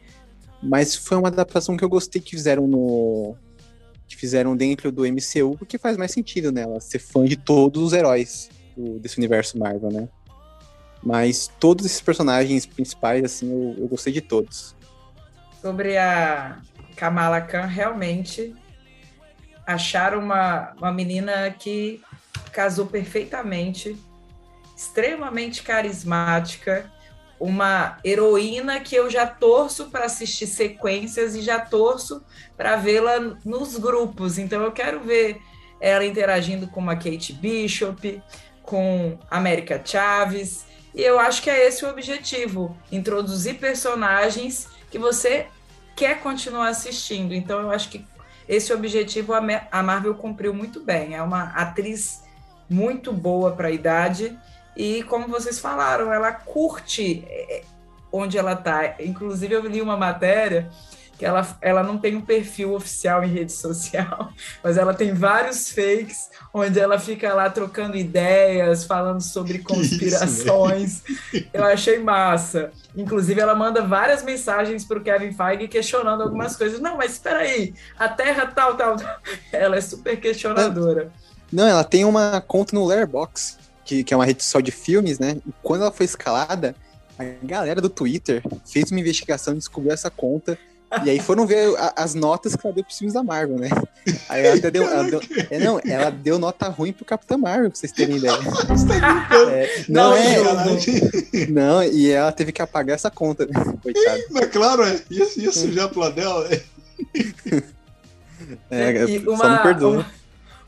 Mas 0.61 0.95
foi 0.95 1.17
uma 1.17 1.27
adaptação 1.27 1.77
que 1.77 1.83
eu 1.83 1.89
gostei 1.89 2.21
que 2.21 2.31
fizeram 2.31 2.67
no. 2.67 3.35
que 4.07 4.15
fizeram 4.15 4.55
dentro 4.55 4.91
do 4.91 5.03
MCU, 5.03 5.57
porque 5.57 5.77
faz 5.77 5.97
mais 5.97 6.11
sentido, 6.11 6.51
né? 6.51 6.61
Ela 6.63 6.79
ser 6.79 6.99
fã 6.99 7.25
de 7.25 7.35
todos 7.35 7.81
os 7.81 7.93
heróis 7.93 8.49
do, 8.75 8.99
desse 8.99 9.17
universo 9.17 9.57
Marvel, 9.57 9.91
né? 9.91 10.09
Mas 11.03 11.49
todos 11.59 11.85
esses 11.85 12.01
personagens 12.01 12.65
principais, 12.65 13.23
assim, 13.23 13.51
eu, 13.51 13.75
eu 13.83 13.87
gostei 13.87 14.11
de 14.11 14.21
todos. 14.21 14.75
Sobre 15.61 15.97
a 15.97 16.59
Kamala 16.95 17.41
Khan, 17.41 17.65
realmente 17.65 18.53
acharam 19.65 20.19
uma, 20.19 20.73
uma 20.77 20.91
menina 20.91 21.51
que 21.51 22.01
casou 22.51 22.87
perfeitamente, 22.87 23.95
extremamente 24.75 25.61
carismática, 25.61 26.89
uma 27.39 27.97
heroína 28.03 28.79
que 28.79 28.95
eu 28.95 29.09
já 29.09 29.25
torço 29.27 29.89
para 29.89 30.05
assistir 30.05 30.47
sequências 30.47 31.35
e 31.35 31.41
já 31.41 31.59
torço 31.59 32.23
para 32.55 32.75
vê-la 32.75 33.19
nos 33.45 33.77
grupos. 33.77 34.37
Então 34.37 34.61
eu 34.63 34.71
quero 34.71 35.01
ver 35.01 35.39
ela 35.79 36.05
interagindo 36.05 36.67
com 36.67 36.89
a 36.89 36.95
Kate 36.95 37.33
Bishop, 37.33 38.21
com 38.63 39.17
América 39.29 39.81
Chaves, 39.83 40.65
e 40.97 41.03
eu 41.03 41.19
acho 41.19 41.43
que 41.43 41.49
é 41.49 41.67
esse 41.67 41.85
o 41.85 41.89
objetivo: 41.89 42.75
introduzir 42.91 43.59
personagens 43.59 44.67
que 44.89 44.97
você 44.97 45.45
quer 45.95 46.21
continuar 46.21 46.69
assistindo. 46.69 47.35
Então, 47.35 47.59
eu 47.59 47.69
acho 47.69 47.89
que 47.89 48.03
esse 48.49 48.73
objetivo 48.73 49.33
a 49.33 49.83
Marvel 49.83 50.15
cumpriu 50.15 50.53
muito 50.53 50.79
bem. 50.79 51.15
É 51.15 51.21
uma 51.21 51.51
atriz 51.51 52.23
muito 52.67 53.13
boa 53.13 53.51
para 53.51 53.67
a 53.67 53.71
idade 53.71 54.37
e, 54.77 55.01
como 55.03 55.27
vocês 55.27 55.59
falaram, 55.59 56.13
ela 56.13 56.31
curte 56.31 57.25
eh, 57.27 57.63
onde 58.11 58.37
ela 58.37 58.53
está. 58.53 58.95
Inclusive, 58.99 59.55
eu 59.55 59.67
li 59.67 59.81
uma 59.81 59.97
matéria 59.97 60.69
que 61.17 61.25
ela, 61.25 61.57
ela 61.61 61.81
não 61.81 61.97
tem 61.97 62.15
um 62.15 62.21
perfil 62.21 62.75
oficial 62.75 63.23
em 63.23 63.27
rede 63.27 63.51
social, 63.51 64.31
mas 64.63 64.77
ela 64.77 64.93
tem 64.93 65.15
vários 65.15 65.71
fakes 65.71 66.29
onde 66.53 66.79
ela 66.79 66.99
fica 66.99 67.33
lá 67.33 67.49
trocando 67.49 67.97
ideias, 67.97 68.83
falando 68.83 69.21
sobre 69.21 69.59
conspirações. 69.65 71.01
Isso, 71.33 71.47
Eu 71.51 71.65
achei 71.65 71.97
massa. 71.97 72.71
Inclusive, 72.95 73.41
ela 73.41 73.55
manda 73.55 73.81
várias 73.81 74.21
mensagens 74.21 74.85
para 74.85 74.99
o 74.99 75.01
Kevin 75.01 75.31
Feige 75.31 75.67
questionando 75.67 76.21
algumas 76.21 76.55
coisas. 76.55 76.79
Não, 76.79 76.97
mas 76.97 77.13
espera 77.13 77.39
aí, 77.39 77.73
a 77.97 78.07
Terra 78.07 78.45
tal, 78.45 78.75
tal, 78.75 78.95
tal. 78.95 79.19
Ela 79.51 79.77
é 79.77 79.81
super 79.81 80.19
questionadora. 80.19 81.11
Não, 81.51 81.65
ela 81.65 81.83
tem 81.83 82.03
uma 82.03 82.41
conta 82.41 82.75
no 82.75 82.85
Letterboxd, 82.85 83.57
que, 83.87 84.03
que 84.03 84.13
é 84.13 84.17
uma 84.17 84.25
rede 84.25 84.43
social 84.43 84.61
de 84.61 84.71
filmes, 84.71 85.17
né? 85.17 85.37
E 85.47 85.53
quando 85.63 85.81
ela 85.81 85.91
foi 85.91 86.05
escalada, 86.05 86.75
a 87.17 87.23
galera 87.43 87.81
do 87.81 87.89
Twitter 87.89 88.43
fez 88.65 88.91
uma 88.91 88.99
investigação 88.99 89.53
e 89.53 89.57
descobriu 89.57 89.93
essa 89.93 90.09
conta 90.11 90.57
e 91.03 91.09
aí 91.09 91.19
foram 91.19 91.45
ver 91.45 91.75
a, 91.77 91.93
as 91.97 92.13
notas 92.15 92.55
que 92.55 92.65
ela 92.65 92.73
deu 92.73 92.83
pros 92.83 92.97
filmes 92.97 93.13
da 93.13 93.21
Marvel, 93.21 93.57
né? 93.57 93.69
Aí 94.29 94.45
ela 94.45 94.55
até 94.55 94.71
deu. 94.71 94.83
Ela 94.83 95.03
deu 95.03 95.21
é, 95.51 95.59
não, 95.59 95.81
ela 95.85 96.09
deu 96.09 96.39
nota 96.39 96.69
ruim 96.69 96.93
pro 96.93 97.03
Capitão 97.03 97.37
Marvel, 97.37 97.69
pra 97.69 97.77
vocês 97.77 97.91
terem 97.91 98.17
ideia. 98.17 98.37
É, 99.49 99.85
não, 99.89 100.11
não, 100.11 100.17
é. 100.17 101.47
Não, 101.49 101.83
e 101.83 102.09
ela 102.09 102.31
teve 102.31 102.51
que 102.51 102.61
apagar 102.61 102.95
essa 102.95 103.11
conta, 103.11 103.45
né? 103.45 103.51
Coitada. 103.81 104.23
Mas 104.31 104.45
claro, 104.47 104.83
é. 104.83 105.01
Ia, 105.09 105.27
ia 105.37 105.51
sujar 105.51 105.89
pro 105.89 106.09
dela. 106.11 106.49
É, 108.69 109.05
e 109.09 109.19
uma, 109.19 109.37
só 109.37 109.49
me 109.49 109.57
perdoa. 109.59 110.05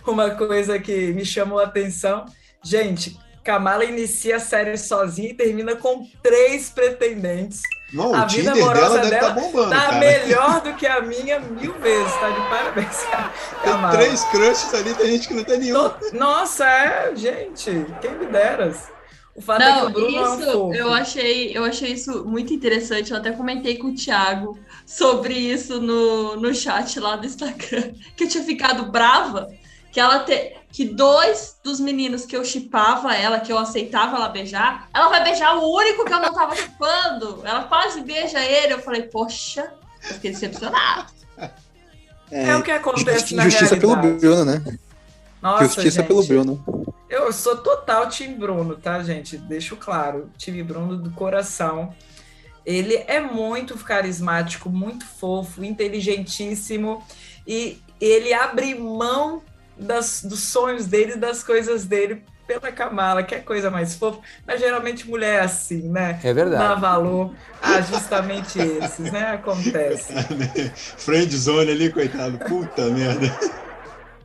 Uma, 0.05 0.25
uma 0.25 0.35
coisa 0.35 0.79
que 0.79 1.13
me 1.13 1.25
chamou 1.25 1.59
a 1.59 1.63
atenção, 1.63 2.25
gente, 2.63 3.17
Kamala 3.43 3.85
inicia 3.85 4.37
a 4.37 4.39
série 4.39 4.77
sozinha 4.77 5.29
e 5.29 5.33
termina 5.33 5.75
com 5.75 6.07
três 6.21 6.69
pretendentes. 6.69 7.61
Não, 7.91 8.13
a 8.13 8.25
vida 8.25 8.51
amorosa 8.51 8.99
dela, 8.99 9.09
dela 9.09 9.27
tá, 9.29 9.41
bombando, 9.41 9.69
tá 9.71 9.93
melhor 9.93 10.61
do 10.61 10.73
que 10.75 10.85
a 10.85 11.01
minha 11.01 11.39
mil 11.39 11.73
vezes, 11.79 12.13
tá 12.13 12.29
de 12.29 12.49
parabéns. 12.49 12.97
Tem 13.63 13.91
três 13.91 14.23
crushes 14.25 14.73
ali, 14.73 14.93
tem 14.93 15.07
gente 15.07 15.27
que 15.27 15.33
não 15.33 15.43
tem 15.43 15.59
nenhum. 15.59 15.91
Nossa, 16.13 16.65
é, 16.65 17.15
gente, 17.15 17.87
quem 17.99 18.11
me 18.11 18.27
dera. 18.27 18.71
O 19.35 19.41
fato 19.41 19.63
é 19.63 19.65
que 19.65 19.79
Não, 19.79 19.87
o 19.87 19.89
Bruno 19.89 20.17
é 20.17 20.29
um 20.29 20.39
isso 20.39 20.73
eu 20.73 20.93
achei, 20.93 21.57
eu 21.57 21.63
achei 21.63 21.93
isso 21.93 22.25
muito 22.25 22.53
interessante. 22.53 23.11
Eu 23.11 23.17
até 23.17 23.31
comentei 23.31 23.77
com 23.77 23.87
o 23.87 23.95
Thiago 23.95 24.59
sobre 24.85 25.33
isso 25.33 25.81
no, 25.81 26.35
no 26.35 26.53
chat 26.53 26.99
lá 26.99 27.15
do 27.15 27.25
Instagram, 27.25 27.93
que 28.15 28.25
eu 28.25 28.27
tinha 28.27 28.43
ficado 28.43 28.91
brava 28.91 29.47
que 29.91 29.99
ela 29.99 30.19
te, 30.19 30.55
que 30.71 30.85
dois 30.85 31.57
dos 31.63 31.79
meninos 31.79 32.25
que 32.25 32.35
eu 32.35 32.45
chipava 32.45 33.15
ela, 33.15 33.39
que 33.39 33.51
eu 33.51 33.57
aceitava 33.57 34.17
ela 34.17 34.29
beijar, 34.29 34.87
ela 34.93 35.09
vai 35.09 35.23
beijar 35.23 35.57
o 35.57 35.75
único 35.75 36.05
que 36.05 36.13
eu 36.13 36.19
não 36.19 36.33
tava 36.33 36.55
chipando. 36.55 37.41
Ela 37.43 37.63
quase 37.63 38.01
beija 38.01 38.39
ele. 38.39 38.73
Eu 38.73 38.79
falei, 38.79 39.03
poxa, 39.03 39.73
eu 40.03 40.13
fiquei 40.15 40.31
decepcionada. 40.31 41.07
É, 42.31 42.55
o 42.55 42.61
que 42.61 42.71
acontece 42.71 43.33
na 43.33 43.43
Justiça 43.43 43.75
pelo 43.75 43.93
realidade. 43.93 44.19
Bruno, 44.19 44.45
né? 44.45 44.77
Nossa, 45.41 45.63
Justiça 45.65 46.01
gente. 46.01 46.07
pelo 46.07 46.23
Bruno. 46.23 46.85
Eu 47.09 47.33
sou 47.33 47.57
total 47.57 48.07
time 48.07 48.35
Bruno, 48.35 48.75
tá, 48.75 49.01
gente? 49.01 49.35
Deixo 49.35 49.75
claro. 49.75 50.29
Time 50.37 50.61
Bruno 50.61 50.95
do 50.95 51.09
coração. 51.11 51.93
Ele 52.63 53.03
é 53.07 53.19
muito 53.19 53.75
carismático, 53.79 54.69
muito 54.69 55.05
fofo, 55.05 55.63
inteligentíssimo 55.63 57.03
e 57.47 57.81
ele 57.99 58.31
abre 58.31 58.75
mão 58.75 59.41
das, 59.79 60.23
dos 60.23 60.43
sonhos 60.43 60.85
dele, 60.85 61.15
das 61.15 61.43
coisas 61.43 61.85
dele 61.85 62.23
pela 62.45 62.71
Kamala, 62.71 63.21
que 63.21 63.35
é 63.35 63.39
coisa 63.39 63.69
mais 63.69 63.95
fofa. 63.95 64.19
Mas 64.45 64.59
geralmente 64.59 65.07
mulher 65.07 65.35
é 65.35 65.41
assim, 65.41 65.87
né? 65.89 66.19
É 66.23 66.33
verdade. 66.33 66.63
Dá 66.63 66.75
valor 66.75 67.33
a 67.61 67.79
justamente 67.81 68.59
esses, 68.59 69.11
né? 69.11 69.33
Acontece. 69.33 70.13
Friend 70.97 71.37
zone 71.37 71.71
ali, 71.71 71.91
coitado. 71.91 72.39
Puta 72.39 72.85
merda. 72.85 73.27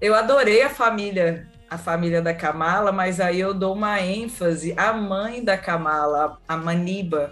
Eu 0.01 0.15
adorei 0.15 0.63
a 0.63 0.71
família, 0.71 1.47
a 1.69 1.77
família 1.77 2.23
da 2.23 2.33
Kamala, 2.33 2.93
mas 2.93 3.21
aí 3.21 3.41
eu 3.41 3.53
dou 3.53 3.75
uma 3.75 4.01
ênfase 4.01 4.75
à 4.77 4.93
mãe 4.93 5.45
da 5.45 5.59
Kamala, 5.59 6.39
a 6.49 6.57
Maniba. 6.57 7.31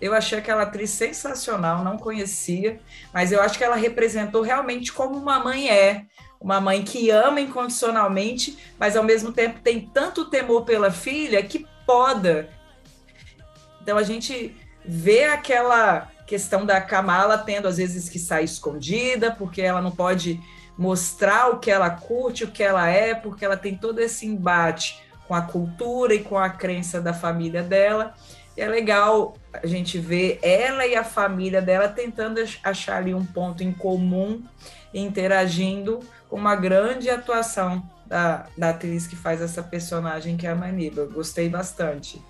Eu 0.00 0.12
achei 0.12 0.38
aquela 0.38 0.62
atriz 0.62 0.90
sensacional, 0.90 1.82
não 1.82 1.96
conhecia, 1.96 2.78
mas 3.12 3.32
eu 3.32 3.40
acho 3.40 3.56
que 3.56 3.64
ela 3.64 3.76
representou 3.76 4.42
realmente 4.42 4.92
como 4.92 5.16
uma 5.16 5.38
mãe 5.38 5.70
é. 5.70 6.04
Uma 6.44 6.60
mãe 6.60 6.82
que 6.82 7.08
ama 7.08 7.40
incondicionalmente, 7.40 8.58
mas 8.78 8.98
ao 8.98 9.02
mesmo 9.02 9.32
tempo 9.32 9.60
tem 9.60 9.80
tanto 9.80 10.26
temor 10.26 10.66
pela 10.66 10.90
filha 10.90 11.42
que 11.42 11.66
poda. 11.86 12.50
Então 13.80 13.96
a 13.96 14.02
gente 14.02 14.54
vê 14.84 15.24
aquela 15.24 16.06
questão 16.26 16.66
da 16.66 16.82
Kamala 16.82 17.38
tendo 17.38 17.66
às 17.66 17.78
vezes 17.78 18.10
que 18.10 18.18
sair 18.18 18.44
escondida, 18.44 19.30
porque 19.30 19.62
ela 19.62 19.80
não 19.80 19.90
pode 19.90 20.38
mostrar 20.76 21.48
o 21.48 21.60
que 21.60 21.70
ela 21.70 21.88
curte, 21.88 22.44
o 22.44 22.50
que 22.50 22.62
ela 22.62 22.90
é, 22.90 23.14
porque 23.14 23.42
ela 23.42 23.56
tem 23.56 23.74
todo 23.74 23.98
esse 24.00 24.26
embate 24.26 25.02
com 25.26 25.34
a 25.34 25.40
cultura 25.40 26.14
e 26.14 26.22
com 26.22 26.36
a 26.36 26.50
crença 26.50 27.00
da 27.00 27.14
família 27.14 27.62
dela. 27.62 28.12
E 28.54 28.60
é 28.60 28.68
legal 28.68 29.34
a 29.50 29.66
gente 29.66 29.98
ver 29.98 30.38
ela 30.42 30.86
e 30.86 30.94
a 30.94 31.04
família 31.04 31.62
dela 31.62 31.88
tentando 31.88 32.38
achar 32.62 32.98
ali 32.98 33.14
um 33.14 33.24
ponto 33.24 33.64
em 33.64 33.72
comum, 33.72 34.44
interagindo 34.92 36.00
uma 36.34 36.54
grande 36.56 37.08
atuação 37.08 37.82
da, 38.06 38.46
da 38.56 38.70
atriz 38.70 39.06
que 39.06 39.16
faz 39.16 39.40
essa 39.40 39.62
personagem, 39.62 40.36
que 40.36 40.46
é 40.46 40.50
a 40.50 40.54
Maniba. 40.54 41.06
Gostei 41.06 41.48
bastante. 41.48 42.20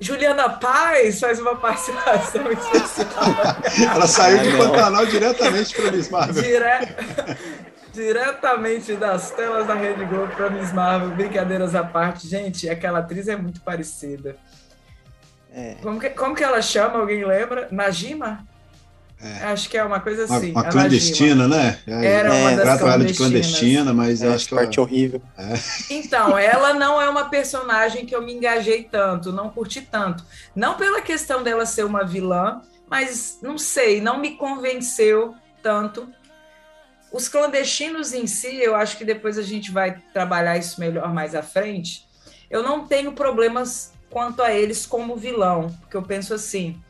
Juliana 0.00 0.48
Paz 0.48 1.20
faz 1.20 1.38
uma 1.38 1.56
participação 1.56 2.50
especial. 2.50 3.92
Ela 3.94 4.06
saiu 4.06 4.40
Ah, 4.40 4.42
de 4.42 4.52
não. 4.52 4.58
Pantanal 4.70 5.06
diretamente 5.06 5.74
para 5.74 5.92
Miss 5.92 6.08
Marvel. 6.08 6.42
Dire- 6.42 7.36
Diretamente 7.92 8.94
das 8.94 9.30
telas 9.32 9.66
da 9.66 9.74
Rede 9.74 10.04
Globo 10.04 10.32
para 10.34 10.48
Miss 10.48 10.72
Marvel, 10.72 11.10
brincadeiras 11.10 11.74
à 11.74 11.82
parte. 11.82 12.28
Gente, 12.28 12.68
aquela 12.70 13.00
atriz 13.00 13.26
é 13.28 13.34
muito 13.36 13.60
parecida. 13.62 14.36
É. 15.52 15.74
Como 15.82 15.98
que, 15.98 16.08
como 16.10 16.34
que 16.34 16.44
ela 16.44 16.62
chama? 16.62 17.00
Alguém 17.00 17.24
lembra? 17.24 17.66
Najima? 17.72 18.46
É. 19.22 19.44
Acho 19.44 19.68
que 19.68 19.76
é 19.76 19.84
uma 19.84 20.00
coisa 20.00 20.24
Uma, 20.24 20.36
assim. 20.38 20.50
uma 20.52 20.60
a 20.60 20.64
Najima. 20.64 20.80
clandestina, 20.82 21.48
né? 21.48 21.78
Era 21.86 22.30
uma 22.32 22.50
É, 22.52 22.56
das 22.56 22.64
Tratam 22.64 22.88
ela 22.88 23.04
de 23.04 23.12
clandestinas. 23.14 23.16
clandestina, 23.46 23.92
mas 23.92 24.22
eu 24.22 24.30
É, 24.30 24.34
acho 24.34 24.48
que 24.48 24.54
parte 24.54 24.78
ela... 24.78 24.88
horrível. 24.88 25.22
Então, 25.90 26.38
ela 26.38 26.72
não 26.74 27.00
é 27.00 27.08
uma 27.08 27.28
personagem 27.28 28.06
que 28.06 28.14
eu 28.14 28.22
me 28.22 28.32
engajei 28.32 28.84
tanto, 28.84 29.30
não 29.32 29.50
curti 29.50 29.82
tanto. 29.82 30.24
Não 30.56 30.74
pela 30.74 31.02
questão 31.02 31.42
dela 31.42 31.66
ser 31.66 31.84
uma 31.84 32.02
vilã, 32.04 32.62
mas 32.88 33.38
não 33.42 33.58
sei, 33.58 34.00
não 34.00 34.18
me 34.18 34.36
convenceu 34.36 35.34
tanto. 35.62 36.08
Os 37.12 37.28
clandestinos 37.28 38.12
em 38.14 38.26
si, 38.26 38.56
eu 38.56 38.74
acho 38.74 38.96
que 38.96 39.04
depois 39.04 39.36
a 39.36 39.42
gente 39.42 39.70
vai 39.70 39.98
trabalhar 40.14 40.56
isso 40.56 40.80
melhor 40.80 41.12
mais 41.12 41.34
à 41.34 41.42
frente. 41.42 42.06
Eu 42.48 42.62
não 42.62 42.86
tenho 42.86 43.12
problemas 43.12 43.92
quanto 44.08 44.42
a 44.42 44.52
eles 44.52 44.86
como 44.86 45.14
vilão, 45.16 45.76
porque 45.80 45.96
eu 45.96 46.02
penso 46.02 46.32
assim: 46.32 46.80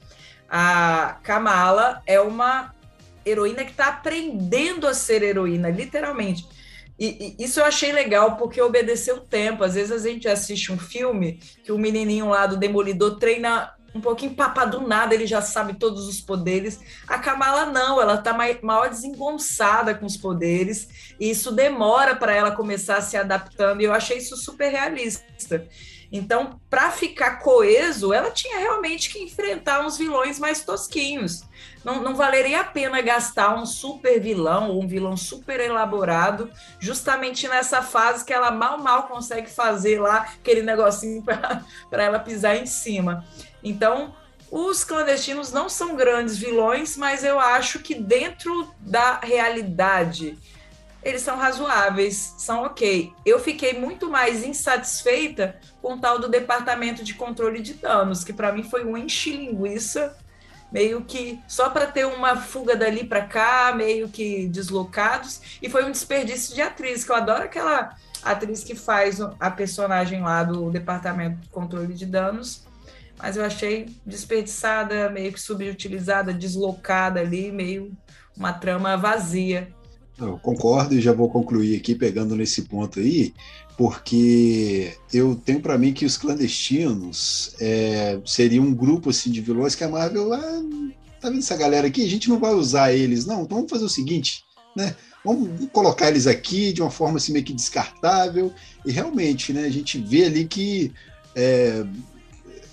a 0.50 1.18
Kamala 1.22 2.02
é 2.04 2.20
uma 2.20 2.74
heroína 3.24 3.64
que 3.64 3.70
está 3.70 3.86
aprendendo 3.86 4.86
a 4.86 4.94
ser 4.94 5.22
heroína, 5.22 5.70
literalmente. 5.70 6.44
E, 6.98 7.36
e 7.38 7.44
isso 7.44 7.60
eu 7.60 7.64
achei 7.64 7.92
legal 7.92 8.36
porque 8.36 8.60
obedeceu 8.60 9.16
o 9.16 9.20
tempo. 9.20 9.62
Às 9.62 9.74
vezes 9.74 9.92
a 9.92 10.08
gente 10.08 10.28
assiste 10.28 10.72
um 10.72 10.78
filme 10.78 11.38
que 11.64 11.70
o 11.72 11.78
menininho 11.78 12.28
lá 12.28 12.46
do 12.46 12.56
Demolidor 12.56 13.18
treina 13.18 13.72
um 13.94 14.00
pouquinho 14.00 14.34
papa 14.34 14.64
do 14.64 14.86
nada, 14.86 15.14
ele 15.14 15.26
já 15.26 15.42
sabe 15.42 15.74
todos 15.74 16.06
os 16.06 16.20
poderes. 16.20 16.78
A 17.08 17.18
Kamala 17.18 17.66
não, 17.66 18.00
ela 18.00 18.18
tá 18.18 18.32
mai- 18.32 18.58
maior 18.62 18.88
desengonçada 18.88 19.94
com 19.94 20.06
os 20.06 20.16
poderes, 20.16 21.14
e 21.18 21.30
isso 21.30 21.50
demora 21.50 22.14
para 22.14 22.32
ela 22.34 22.52
começar 22.52 23.00
se 23.00 23.16
adaptando, 23.16 23.80
e 23.80 23.84
eu 23.84 23.92
achei 23.92 24.18
isso 24.18 24.36
super 24.36 24.70
realista. 24.70 25.66
Então, 26.12 26.60
para 26.68 26.90
ficar 26.90 27.36
coeso, 27.36 28.12
ela 28.12 28.30
tinha 28.30 28.58
realmente 28.58 29.10
que 29.10 29.20
enfrentar 29.20 29.86
uns 29.86 29.96
vilões 29.96 30.40
mais 30.40 30.64
tosquinhos. 30.64 31.44
Não, 31.84 32.02
não 32.02 32.14
valeria 32.16 32.60
a 32.60 32.64
pena 32.64 33.00
gastar 33.00 33.54
um 33.54 33.64
super 33.64 34.20
vilão 34.20 34.70
ou 34.70 34.82
um 34.82 34.88
vilão 34.88 35.16
super 35.16 35.60
elaborado 35.60 36.50
justamente 36.80 37.46
nessa 37.46 37.80
fase 37.80 38.24
que 38.24 38.32
ela 38.32 38.50
mal, 38.50 38.78
mal 38.78 39.04
consegue 39.04 39.48
fazer 39.48 40.00
lá 40.00 40.28
aquele 40.34 40.62
negocinho 40.62 41.22
para 41.88 42.02
ela 42.02 42.18
pisar 42.18 42.56
em 42.56 42.66
cima. 42.66 43.24
Então, 43.62 44.14
os 44.50 44.82
clandestinos 44.82 45.52
não 45.52 45.68
são 45.68 45.94
grandes 45.94 46.36
vilões, 46.36 46.96
mas 46.96 47.22
eu 47.22 47.38
acho 47.38 47.78
que 47.78 47.94
dentro 47.94 48.74
da 48.80 49.20
realidade 49.20 50.36
eles 51.02 51.22
são 51.22 51.36
razoáveis, 51.36 52.34
são 52.38 52.62
ok. 52.62 53.12
Eu 53.24 53.38
fiquei 53.38 53.72
muito 53.72 54.10
mais 54.10 54.44
insatisfeita 54.44 55.56
com 55.80 55.94
o 55.94 55.98
tal 55.98 56.18
do 56.18 56.28
departamento 56.28 57.02
de 57.02 57.14
controle 57.14 57.60
de 57.60 57.74
danos, 57.74 58.22
que 58.22 58.32
para 58.32 58.52
mim 58.52 58.62
foi 58.62 58.84
um 58.84 58.96
enche-linguiça, 58.96 60.16
meio 60.70 61.02
que 61.02 61.40
só 61.48 61.70
para 61.70 61.86
ter 61.86 62.06
uma 62.06 62.36
fuga 62.36 62.76
dali 62.76 63.04
para 63.04 63.22
cá, 63.22 63.72
meio 63.74 64.08
que 64.08 64.46
deslocados, 64.46 65.58
e 65.60 65.68
foi 65.68 65.84
um 65.84 65.90
desperdício 65.90 66.54
de 66.54 66.62
atriz, 66.62 67.02
que 67.02 67.10
eu 67.10 67.16
adoro 67.16 67.44
aquela 67.44 67.96
atriz 68.22 68.62
que 68.62 68.74
faz 68.74 69.20
a 69.20 69.50
personagem 69.50 70.20
lá 70.20 70.44
do 70.44 70.70
departamento 70.70 71.38
de 71.38 71.48
controle 71.48 71.94
de 71.94 72.06
danos, 72.06 72.64
mas 73.18 73.36
eu 73.36 73.44
achei 73.44 73.94
desperdiçada, 74.04 75.10
meio 75.10 75.32
que 75.32 75.40
subutilizada, 75.40 76.32
deslocada 76.32 77.20
ali, 77.20 77.50
meio 77.50 77.92
uma 78.36 78.52
trama 78.52 78.96
vazia. 78.96 79.72
Eu 80.20 80.38
concordo 80.38 80.94
e 80.94 81.00
já 81.00 81.12
vou 81.12 81.30
concluir 81.30 81.76
aqui 81.76 81.94
pegando 81.94 82.36
nesse 82.36 82.62
ponto 82.62 83.00
aí, 83.00 83.32
porque 83.76 84.92
eu 85.12 85.34
tenho 85.34 85.60
para 85.60 85.78
mim 85.78 85.92
que 85.92 86.04
os 86.04 86.18
clandestinos 86.18 87.54
é, 87.58 88.18
seriam 88.26 88.64
um 88.64 88.74
grupo 88.74 89.10
assim 89.10 89.30
de 89.30 89.40
vilões 89.40 89.74
que 89.74 89.82
a 89.82 89.88
Marvel, 89.88 90.32
ah, 90.32 90.62
tá 91.20 91.30
vendo 91.30 91.38
essa 91.38 91.56
galera 91.56 91.86
aqui? 91.86 92.04
A 92.04 92.08
gente 92.08 92.28
não 92.28 92.38
vai 92.38 92.52
usar 92.52 92.92
eles, 92.92 93.24
não. 93.24 93.42
Então 93.42 93.56
vamos 93.58 93.70
fazer 93.70 93.84
o 93.84 93.88
seguinte, 93.88 94.44
né? 94.76 94.94
Vamos 95.24 95.68
colocar 95.72 96.08
eles 96.08 96.26
aqui 96.26 96.72
de 96.72 96.82
uma 96.82 96.90
forma 96.90 97.16
assim 97.16 97.32
meio 97.32 97.44
que 97.44 97.52
descartável 97.52 98.52
e 98.84 98.92
realmente, 98.92 99.52
né? 99.52 99.64
A 99.64 99.70
gente 99.70 99.98
vê 99.98 100.24
ali 100.24 100.46
que 100.46 100.92
é, 101.34 101.84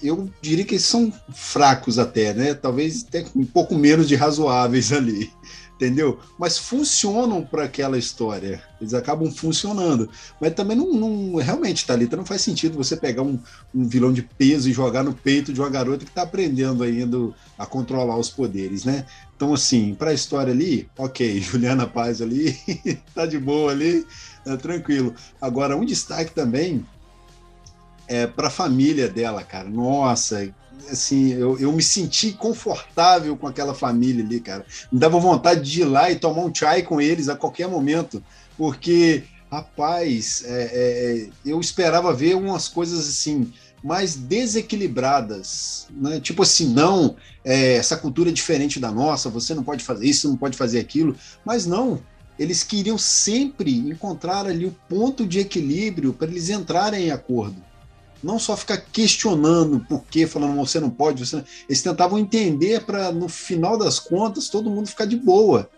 eu 0.03 0.29
diria 0.41 0.65
que 0.65 0.75
eles 0.75 0.85
são 0.85 1.11
fracos 1.33 1.97
até, 1.97 2.33
né? 2.33 2.53
Talvez 2.53 3.05
até 3.07 3.25
um 3.35 3.45
pouco 3.45 3.75
menos 3.75 4.07
de 4.07 4.15
razoáveis 4.15 4.91
ali 4.91 5.31
entendeu? 5.77 6.19
Mas 6.37 6.57
funcionam 6.57 7.43
para 7.43 7.63
aquela 7.63 7.97
história. 7.97 8.61
Eles 8.81 8.93
acabam 8.93 9.31
funcionando. 9.31 10.09
Mas 10.41 10.53
também 10.53 10.75
não, 10.75 10.91
não 10.93 11.35
realmente, 11.35 11.85
Thalita, 11.85 12.17
não 12.17 12.25
faz 12.25 12.41
sentido 12.41 12.75
você 12.75 12.97
pegar 12.97 13.21
um, 13.21 13.39
um, 13.73 13.87
vilão 13.87 14.11
de 14.11 14.23
peso 14.23 14.69
e 14.69 14.73
jogar 14.73 15.03
no 15.03 15.13
peito 15.13 15.53
de 15.53 15.61
uma 15.61 15.69
garota 15.69 16.03
que 16.03 16.11
está 16.11 16.23
aprendendo 16.23 16.83
ainda 16.83 17.17
a 17.57 17.65
controlar 17.65 18.17
os 18.17 18.29
poderes, 18.29 18.83
né? 18.83 19.05
Então, 19.35 19.53
assim, 19.53 19.93
para 19.93 20.09
a 20.09 20.13
história 20.13 20.51
ali, 20.51 20.89
ok, 20.97 21.39
Juliana 21.39 21.85
Paz 21.85 22.21
ali, 22.21 22.57
tá 23.13 23.25
de 23.27 23.37
boa 23.37 23.71
ali, 23.71 24.05
tá 24.43 24.57
tranquilo. 24.57 25.13
Agora, 25.39 25.77
um 25.77 25.85
destaque 25.85 26.33
também 26.33 26.83
é 28.07 28.25
para 28.25 28.47
a 28.47 28.51
família 28.51 29.07
dela, 29.07 29.43
cara. 29.43 29.69
Nossa, 29.69 30.51
assim, 30.91 31.33
eu, 31.33 31.57
eu 31.59 31.71
me 31.71 31.83
senti 31.83 32.31
confortável 32.31 33.35
com 33.37 33.47
aquela 33.47 33.73
família 33.73 34.23
ali, 34.23 34.39
cara. 34.39 34.65
Me 34.91 34.99
dava 34.99 35.19
vontade 35.19 35.61
de 35.61 35.81
ir 35.81 35.85
lá 35.85 36.09
e 36.11 36.15
tomar 36.15 36.43
um 36.43 36.53
chai 36.53 36.81
com 36.81 36.99
eles 36.99 37.29
a 37.29 37.35
qualquer 37.35 37.67
momento, 37.67 38.23
porque, 38.57 39.23
rapaz, 39.51 40.43
é, 40.45 40.71
é, 40.73 41.29
eu 41.45 41.59
esperava 41.59 42.13
ver 42.13 42.35
umas 42.35 42.67
coisas 42.67 43.07
assim, 43.07 43.51
mais 43.83 44.15
desequilibradas, 44.15 45.87
né? 45.91 46.19
Tipo 46.19 46.43
assim, 46.43 46.67
não, 46.73 47.15
é, 47.43 47.75
essa 47.75 47.95
cultura 47.95 48.29
é 48.29 48.33
diferente 48.33 48.79
da 48.79 48.91
nossa, 48.91 49.29
você 49.29 49.53
não 49.53 49.63
pode 49.63 49.83
fazer 49.83 50.05
isso, 50.07 50.29
não 50.29 50.37
pode 50.37 50.57
fazer 50.57 50.79
aquilo, 50.79 51.15
mas 51.45 51.65
não, 51.65 52.01
eles 52.37 52.63
queriam 52.63 52.97
sempre 52.97 53.75
encontrar 53.77 54.45
ali 54.45 54.65
o 54.65 54.75
ponto 54.87 55.25
de 55.25 55.39
equilíbrio 55.39 56.13
para 56.13 56.27
eles 56.27 56.49
entrarem 56.49 57.07
em 57.07 57.11
acordo. 57.11 57.66
Não 58.23 58.39
só 58.39 58.57
ficar 58.57 58.77
questionando 58.77 59.79
por 59.87 60.03
que, 60.05 60.25
falando 60.25 60.55
você 60.55 60.79
não 60.79 60.89
pode, 60.89 61.25
você 61.25 61.37
não... 61.37 61.43
eles 61.67 61.81
tentavam 61.81 62.17
entender 62.17 62.83
para 62.83 63.11
no 63.11 63.27
final 63.29 63.77
das 63.77 63.99
contas 63.99 64.49
todo 64.49 64.69
mundo 64.69 64.87
ficar 64.87 65.05
de 65.05 65.15
boa. 65.15 65.69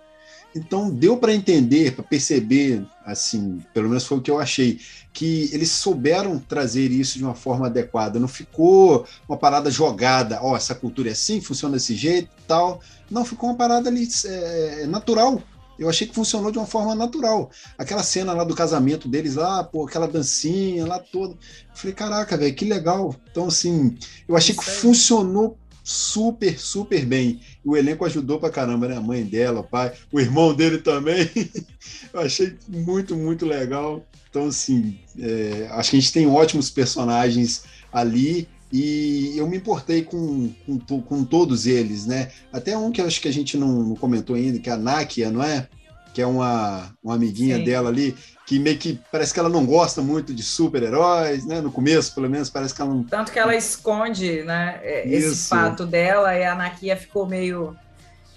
Então 0.55 0.89
deu 0.89 1.15
para 1.17 1.33
entender, 1.33 1.93
para 1.93 2.03
perceber, 2.03 2.83
assim, 3.05 3.61
pelo 3.73 3.87
menos 3.87 4.05
foi 4.05 4.17
o 4.17 4.21
que 4.21 4.31
eu 4.31 4.39
achei, 4.39 4.79
que 5.13 5.49
eles 5.53 5.69
souberam 5.69 6.39
trazer 6.39 6.91
isso 6.91 7.17
de 7.17 7.23
uma 7.23 7.35
forma 7.35 7.67
adequada. 7.67 8.19
Não 8.19 8.27
ficou 8.27 9.05
uma 9.27 9.37
parada 9.37 9.69
jogada, 9.69 10.39
ó, 10.41 10.51
oh, 10.51 10.55
essa 10.55 10.73
cultura 10.73 11.09
é 11.09 11.11
assim, 11.11 11.39
funciona 11.39 11.75
desse 11.75 11.95
jeito, 11.95 12.29
tal. 12.47 12.81
Não, 13.11 13.23
ficou 13.25 13.49
uma 13.49 13.57
parada 13.57 13.89
ali 13.89 14.07
é, 14.25 14.87
natural. 14.87 15.41
Eu 15.79 15.89
achei 15.89 16.05
que 16.05 16.13
funcionou 16.13 16.51
de 16.51 16.57
uma 16.57 16.67
forma 16.67 16.93
natural. 16.93 17.49
Aquela 17.77 18.03
cena 18.03 18.33
lá 18.33 18.43
do 18.43 18.53
casamento 18.53 19.07
deles 19.07 19.35
lá, 19.35 19.63
pô, 19.63 19.87
aquela 19.87 20.07
dancinha 20.07 20.85
lá 20.85 20.99
toda. 20.99 21.33
Eu 21.33 21.75
falei, 21.75 21.95
caraca, 21.95 22.37
velho, 22.37 22.53
que 22.53 22.65
legal. 22.65 23.15
Então, 23.31 23.47
assim, 23.47 23.97
eu 24.27 24.35
achei 24.35 24.53
que 24.53 24.63
funcionou 24.63 25.57
super, 25.83 26.59
super 26.59 27.05
bem. 27.05 27.39
O 27.63 27.75
elenco 27.75 28.05
ajudou 28.05 28.39
pra 28.39 28.49
caramba, 28.49 28.87
né? 28.87 28.97
A 28.97 29.01
mãe 29.01 29.23
dela, 29.23 29.61
o 29.61 29.63
pai, 29.63 29.93
o 30.11 30.19
irmão 30.19 30.53
dele 30.53 30.79
também. 30.79 31.29
Eu 32.13 32.19
achei 32.19 32.55
muito, 32.67 33.15
muito 33.15 33.45
legal. 33.45 34.05
Então, 34.29 34.47
assim, 34.47 34.99
é, 35.17 35.67
acho 35.71 35.91
que 35.91 35.97
a 35.97 35.99
gente 35.99 36.13
tem 36.13 36.27
ótimos 36.27 36.69
personagens 36.69 37.63
ali 37.91 38.47
e 38.71 39.33
eu 39.35 39.47
me 39.47 39.57
importei 39.57 40.03
com, 40.03 40.51
com, 40.65 41.01
com, 41.01 41.23
todos 41.23 41.65
eles, 41.65 42.05
né? 42.05 42.29
Até 42.53 42.77
um 42.77 42.91
que 42.91 43.01
eu 43.01 43.05
acho 43.05 43.19
que 43.19 43.27
a 43.27 43.33
gente 43.33 43.57
não, 43.57 43.67
não 43.67 43.95
comentou 43.95 44.35
ainda, 44.35 44.59
que 44.59 44.69
é 44.69 44.73
a 44.73 44.77
Nakia, 44.77 45.31
não 45.31 45.43
é? 45.43 45.67
Que 46.13 46.21
é 46.21 46.27
uma, 46.27 46.91
uma 47.03 47.15
amiguinha 47.15 47.57
Sim. 47.57 47.63
dela 47.63 47.89
ali, 47.89 48.15
que 48.45 48.59
meio 48.59 48.77
que 48.77 48.99
parece 49.11 49.33
que 49.33 49.39
ela 49.39 49.49
não 49.49 49.65
gosta 49.65 50.01
muito 50.01 50.33
de 50.33 50.43
super-heróis, 50.43 51.45
né? 51.45 51.61
No 51.61 51.71
começo, 51.71 52.13
pelo 52.13 52.29
menos, 52.29 52.49
parece 52.49 52.75
que 52.75 52.81
ela 52.81 52.93
não. 52.93 53.03
Tanto 53.03 53.31
que 53.31 53.39
ela 53.39 53.55
esconde, 53.55 54.43
né? 54.43 54.79
Esse 55.05 55.47
fato 55.47 55.85
dela 55.85 56.35
e 56.35 56.43
a 56.43 56.53
Nakia 56.53 56.95
ficou 56.95 57.25
meio 57.25 57.75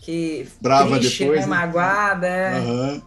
que 0.00 0.48
brava 0.60 0.98
triste, 0.98 1.20
depois, 1.20 1.40
né? 1.40 1.46
né? 1.46 1.56
magoada. 1.56 2.26
É. 2.26 2.60
Uhum. 2.60 3.02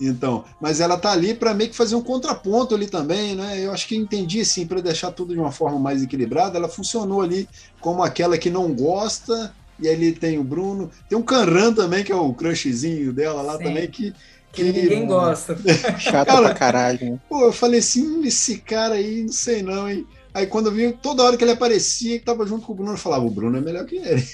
Então, 0.00 0.44
mas 0.60 0.80
ela 0.80 0.96
tá 0.96 1.12
ali 1.12 1.34
para 1.34 1.52
meio 1.52 1.68
que 1.68 1.76
fazer 1.76 1.94
um 1.94 2.02
contraponto 2.02 2.74
ali 2.74 2.86
também, 2.86 3.34
né? 3.34 3.64
Eu 3.64 3.72
acho 3.72 3.86
que 3.86 3.94
entendi 3.94 4.40
assim, 4.40 4.66
para 4.66 4.80
deixar 4.80 5.10
tudo 5.10 5.34
de 5.34 5.38
uma 5.38 5.52
forma 5.52 5.78
mais 5.78 6.02
equilibrada, 6.02 6.56
ela 6.56 6.68
funcionou 6.68 7.20
ali 7.20 7.48
como 7.80 8.02
aquela 8.02 8.38
que 8.38 8.48
não 8.48 8.72
gosta, 8.72 9.54
e 9.78 9.88
ali 9.88 10.12
tem 10.12 10.38
o 10.38 10.44
Bruno, 10.44 10.90
tem 11.08 11.18
o 11.18 11.22
Canran 11.22 11.72
também, 11.72 12.02
que 12.02 12.12
é 12.12 12.16
o 12.16 12.32
crushzinho 12.32 13.12
dela 13.12 13.42
lá 13.42 13.58
Sim. 13.58 13.64
também, 13.64 13.88
que 13.88 14.14
que 14.52 14.64
ninguém 14.64 15.06
gosta. 15.06 15.56
Chato 15.98 16.26
cara, 16.26 16.42
pra 16.42 16.54
caralho. 16.54 17.12
Né? 17.12 17.18
Pô, 17.28 17.44
eu 17.44 17.52
falei 17.52 17.78
assim, 17.78 18.24
esse 18.24 18.58
cara 18.58 18.94
aí, 18.94 19.22
não 19.22 19.32
sei 19.32 19.62
não, 19.62 19.88
hein? 19.88 20.04
Aí 20.32 20.46
quando 20.46 20.66
eu 20.66 20.72
vi, 20.72 20.92
toda 20.92 21.22
hora 21.22 21.36
que 21.36 21.44
ele 21.44 21.52
aparecia, 21.52 22.18
que 22.18 22.24
tava 22.24 22.46
junto 22.46 22.66
com 22.66 22.72
o 22.72 22.76
Bruno, 22.76 22.92
eu 22.92 22.96
falava, 22.96 23.24
o 23.24 23.30
Bruno 23.30 23.58
é 23.58 23.60
melhor 23.60 23.84
que 23.84 23.96
ele. 23.96 24.26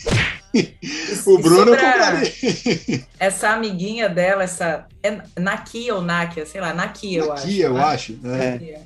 O 1.27 1.39
Bruno 1.39 1.75
eu 1.75 1.77
compraria. 1.77 3.07
Essa 3.19 3.51
amiguinha 3.51 4.09
dela, 4.09 4.45
essa. 4.45 4.87
É 5.03 5.21
Nakia 5.39 5.95
ou 5.95 6.03
Nakia, 6.03 6.47
sei 6.47 6.61
lá, 6.61 6.73
Nakia, 6.73 7.21
eu 7.21 7.33
acho. 7.33 7.47
Nakia, 7.47 7.67
eu 7.67 7.75
né? 7.75 7.85
acho. 7.85 8.19
É. 8.25 8.81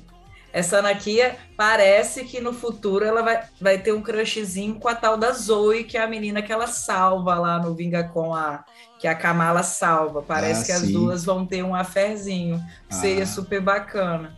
Essa 0.53 0.81
Nakia 0.81 1.37
parece 1.55 2.25
que 2.25 2.41
no 2.41 2.53
futuro 2.53 3.05
ela 3.05 3.21
vai, 3.21 3.43
vai 3.59 3.77
ter 3.77 3.93
um 3.93 4.01
crushzinho 4.01 4.75
com 4.75 4.87
a 4.87 4.95
tal 4.95 5.17
da 5.17 5.31
Zoe, 5.31 5.85
que 5.85 5.97
é 5.97 6.03
a 6.03 6.07
menina 6.07 6.41
que 6.41 6.51
ela 6.51 6.67
salva 6.67 7.35
lá 7.35 7.57
no 7.57 7.73
Vinga 7.73 8.03
com 8.03 8.33
a 8.33 8.65
que 8.99 9.07
a 9.07 9.15
Kamala 9.15 9.63
salva. 9.63 10.21
Parece 10.21 10.71
ah, 10.71 10.75
que 10.75 10.79
sim. 10.79 10.85
as 10.85 10.91
duas 10.91 11.25
vão 11.25 11.45
ter 11.45 11.63
um 11.63 11.73
aferzinho. 11.73 12.61
Ah. 12.89 12.95
Seria 12.95 13.25
super 13.25 13.59
bacana. 13.61 14.37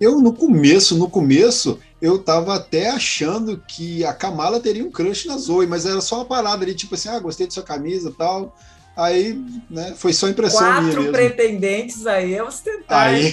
Eu, 0.00 0.20
no 0.20 0.32
começo, 0.32 0.98
no 0.98 1.08
começo, 1.08 1.78
eu 2.02 2.18
tava 2.18 2.56
até 2.56 2.90
achando 2.90 3.62
que 3.68 4.04
a 4.04 4.12
Kamala 4.12 4.58
teria 4.58 4.84
um 4.84 4.90
crush 4.90 5.26
na 5.26 5.36
Zoe, 5.38 5.68
mas 5.68 5.86
era 5.86 6.00
só 6.00 6.16
uma 6.16 6.24
parada 6.24 6.64
ali, 6.64 6.74
tipo 6.74 6.96
assim, 6.96 7.08
ah, 7.08 7.20
gostei 7.20 7.46
de 7.46 7.54
sua 7.54 7.62
camisa 7.62 8.10
e 8.10 8.12
tal. 8.12 8.58
Aí, 8.96 9.40
né, 9.70 9.94
foi 9.96 10.12
só 10.12 10.28
impressão 10.28 10.66
Quatro 10.66 10.82
minha 10.82 10.96
mesmo. 10.98 11.12
pretendentes 11.12 12.04
aí, 12.04 12.34
é 12.34 12.42
ostentar. 12.42 13.06
Aí... 13.06 13.32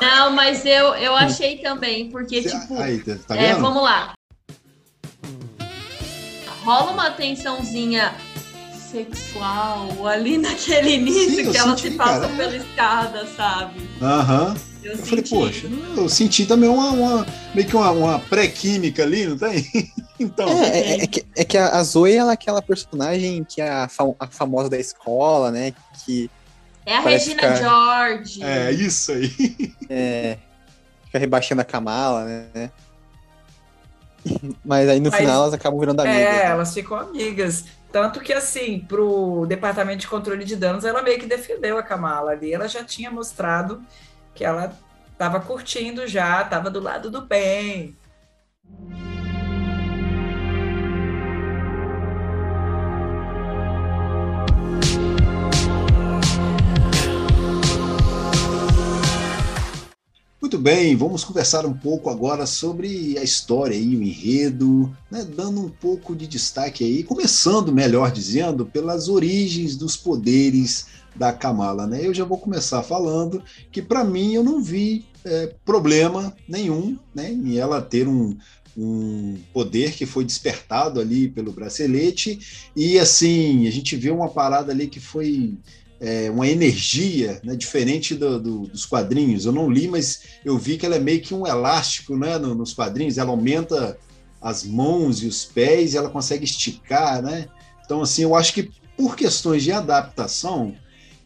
Não, 0.00 0.32
mas 0.32 0.64
eu, 0.64 0.94
eu 0.94 1.14
achei 1.14 1.58
também, 1.58 2.10
porque, 2.10 2.42
tipo, 2.42 2.74
aí, 2.78 3.00
tá, 3.00 3.16
tá 3.28 3.36
é, 3.36 3.54
vamos 3.54 3.82
lá. 3.82 4.14
Rola 6.64 6.92
uma 6.92 7.10
tensãozinha 7.10 8.14
sexual 8.90 10.06
ali 10.06 10.38
naquele 10.40 10.94
início 10.94 11.44
Sim, 11.44 11.50
que 11.52 11.56
ela 11.58 11.76
se 11.76 11.90
passa 11.90 12.20
cara. 12.20 12.34
pela 12.34 12.56
escada, 12.56 13.26
sabe? 13.36 13.88
Aham. 14.00 14.48
Uhum. 14.48 14.69
Eu, 14.82 14.92
eu 14.92 14.98
falei, 14.98 15.24
poxa, 15.28 15.66
eu 15.96 16.08
senti 16.08 16.46
também 16.46 16.68
uma, 16.68 16.90
uma 16.90 17.26
meio 17.54 17.66
que 17.66 17.76
uma, 17.76 17.90
uma 17.90 18.18
pré-química 18.18 19.02
ali, 19.02 19.26
não 19.26 19.36
tem? 19.36 19.66
então. 20.18 20.48
É, 20.48 20.78
é, 20.78 21.04
é, 21.04 21.06
que, 21.06 21.24
é 21.36 21.44
que 21.44 21.58
a 21.58 21.82
Zoe 21.82 22.14
ela 22.14 22.32
é 22.32 22.34
aquela 22.34 22.62
personagem 22.62 23.44
que 23.44 23.60
é 23.60 23.68
a, 23.68 23.88
fam 23.88 24.14
a 24.18 24.26
famosa 24.26 24.70
da 24.70 24.78
escola, 24.78 25.50
né? 25.50 25.74
Que 26.04 26.30
é 26.86 26.96
a 26.96 27.00
Regina 27.00 27.34
ficar... 27.34 27.56
George. 27.56 28.42
É, 28.42 28.70
isso 28.72 29.12
aí. 29.12 29.74
É. 29.92 30.38
Fica 31.06 31.18
rebaixando 31.18 31.60
a 31.60 31.64
Kamala, 31.64 32.24
né? 32.24 32.70
Mas 34.64 34.88
aí 34.88 35.00
no 35.00 35.10
Mas, 35.10 35.18
final 35.18 35.42
elas 35.42 35.54
acabam 35.54 35.80
virando 35.80 36.00
amigas. 36.00 36.20
É, 36.20 36.32
né? 36.32 36.44
elas 36.44 36.72
ficam 36.72 36.96
amigas. 36.96 37.64
Tanto 37.90 38.20
que, 38.20 38.32
assim, 38.32 38.84
pro 38.86 39.44
Departamento 39.46 39.98
de 39.98 40.06
Controle 40.06 40.44
de 40.44 40.54
Danos, 40.54 40.84
ela 40.84 41.02
meio 41.02 41.18
que 41.18 41.26
defendeu 41.26 41.76
a 41.76 41.82
Kamala 41.82 42.30
ali. 42.30 42.52
Ela 42.52 42.68
já 42.68 42.84
tinha 42.84 43.10
mostrado 43.10 43.82
que 44.34 44.44
ela 44.44 44.76
estava 45.12 45.40
curtindo 45.40 46.06
já, 46.06 46.42
estava 46.42 46.70
do 46.70 46.80
lado 46.80 47.10
do 47.10 47.22
bem. 47.22 47.96
Muito 60.40 60.58
bem, 60.58 60.96
vamos 60.96 61.22
conversar 61.22 61.64
um 61.64 61.72
pouco 61.72 62.10
agora 62.10 62.44
sobre 62.44 63.16
a 63.16 63.22
história 63.22 63.76
e 63.76 63.94
o 63.94 64.02
enredo, 64.02 64.90
né, 65.08 65.22
dando 65.22 65.60
um 65.60 65.68
pouco 65.68 66.16
de 66.16 66.26
destaque 66.26 66.82
aí, 66.82 67.04
começando, 67.04 67.72
melhor 67.72 68.10
dizendo, 68.10 68.66
pelas 68.66 69.08
origens 69.08 69.76
dos 69.76 69.96
poderes 69.96 70.86
da 71.20 71.34
Kamala. 71.34 71.86
Né? 71.86 72.00
Eu 72.02 72.14
já 72.14 72.24
vou 72.24 72.38
começar 72.38 72.82
falando 72.82 73.44
que, 73.70 73.82
para 73.82 74.02
mim, 74.02 74.32
eu 74.32 74.42
não 74.42 74.62
vi 74.62 75.04
é, 75.22 75.52
problema 75.66 76.34
nenhum 76.48 76.98
né, 77.14 77.30
em 77.30 77.58
ela 77.58 77.82
ter 77.82 78.08
um, 78.08 78.34
um 78.74 79.36
poder 79.52 79.92
que 79.92 80.06
foi 80.06 80.24
despertado 80.24 80.98
ali 80.98 81.28
pelo 81.28 81.52
bracelete, 81.52 82.70
e 82.74 82.98
assim, 82.98 83.68
a 83.68 83.70
gente 83.70 83.96
vê 83.96 84.10
uma 84.10 84.30
parada 84.30 84.72
ali 84.72 84.86
que 84.86 84.98
foi 84.98 85.58
é, 86.00 86.30
uma 86.30 86.48
energia 86.48 87.38
né, 87.44 87.54
diferente 87.54 88.14
do, 88.14 88.40
do, 88.40 88.60
dos 88.68 88.86
quadrinhos. 88.86 89.44
Eu 89.44 89.52
não 89.52 89.70
li, 89.70 89.88
mas 89.88 90.22
eu 90.42 90.56
vi 90.56 90.78
que 90.78 90.86
ela 90.86 90.96
é 90.96 91.00
meio 91.00 91.20
que 91.20 91.34
um 91.34 91.46
elástico 91.46 92.16
né, 92.16 92.38
no, 92.38 92.54
nos 92.54 92.72
quadrinhos, 92.72 93.18
ela 93.18 93.28
aumenta 93.30 93.98
as 94.40 94.64
mãos 94.64 95.22
e 95.22 95.26
os 95.26 95.44
pés, 95.44 95.92
e 95.92 95.98
ela 95.98 96.08
consegue 96.08 96.46
esticar, 96.46 97.20
né? 97.20 97.46
Então, 97.84 98.00
assim, 98.00 98.22
eu 98.22 98.34
acho 98.34 98.54
que 98.54 98.70
por 98.96 99.14
questões 99.14 99.62
de 99.62 99.70
adaptação, 99.70 100.74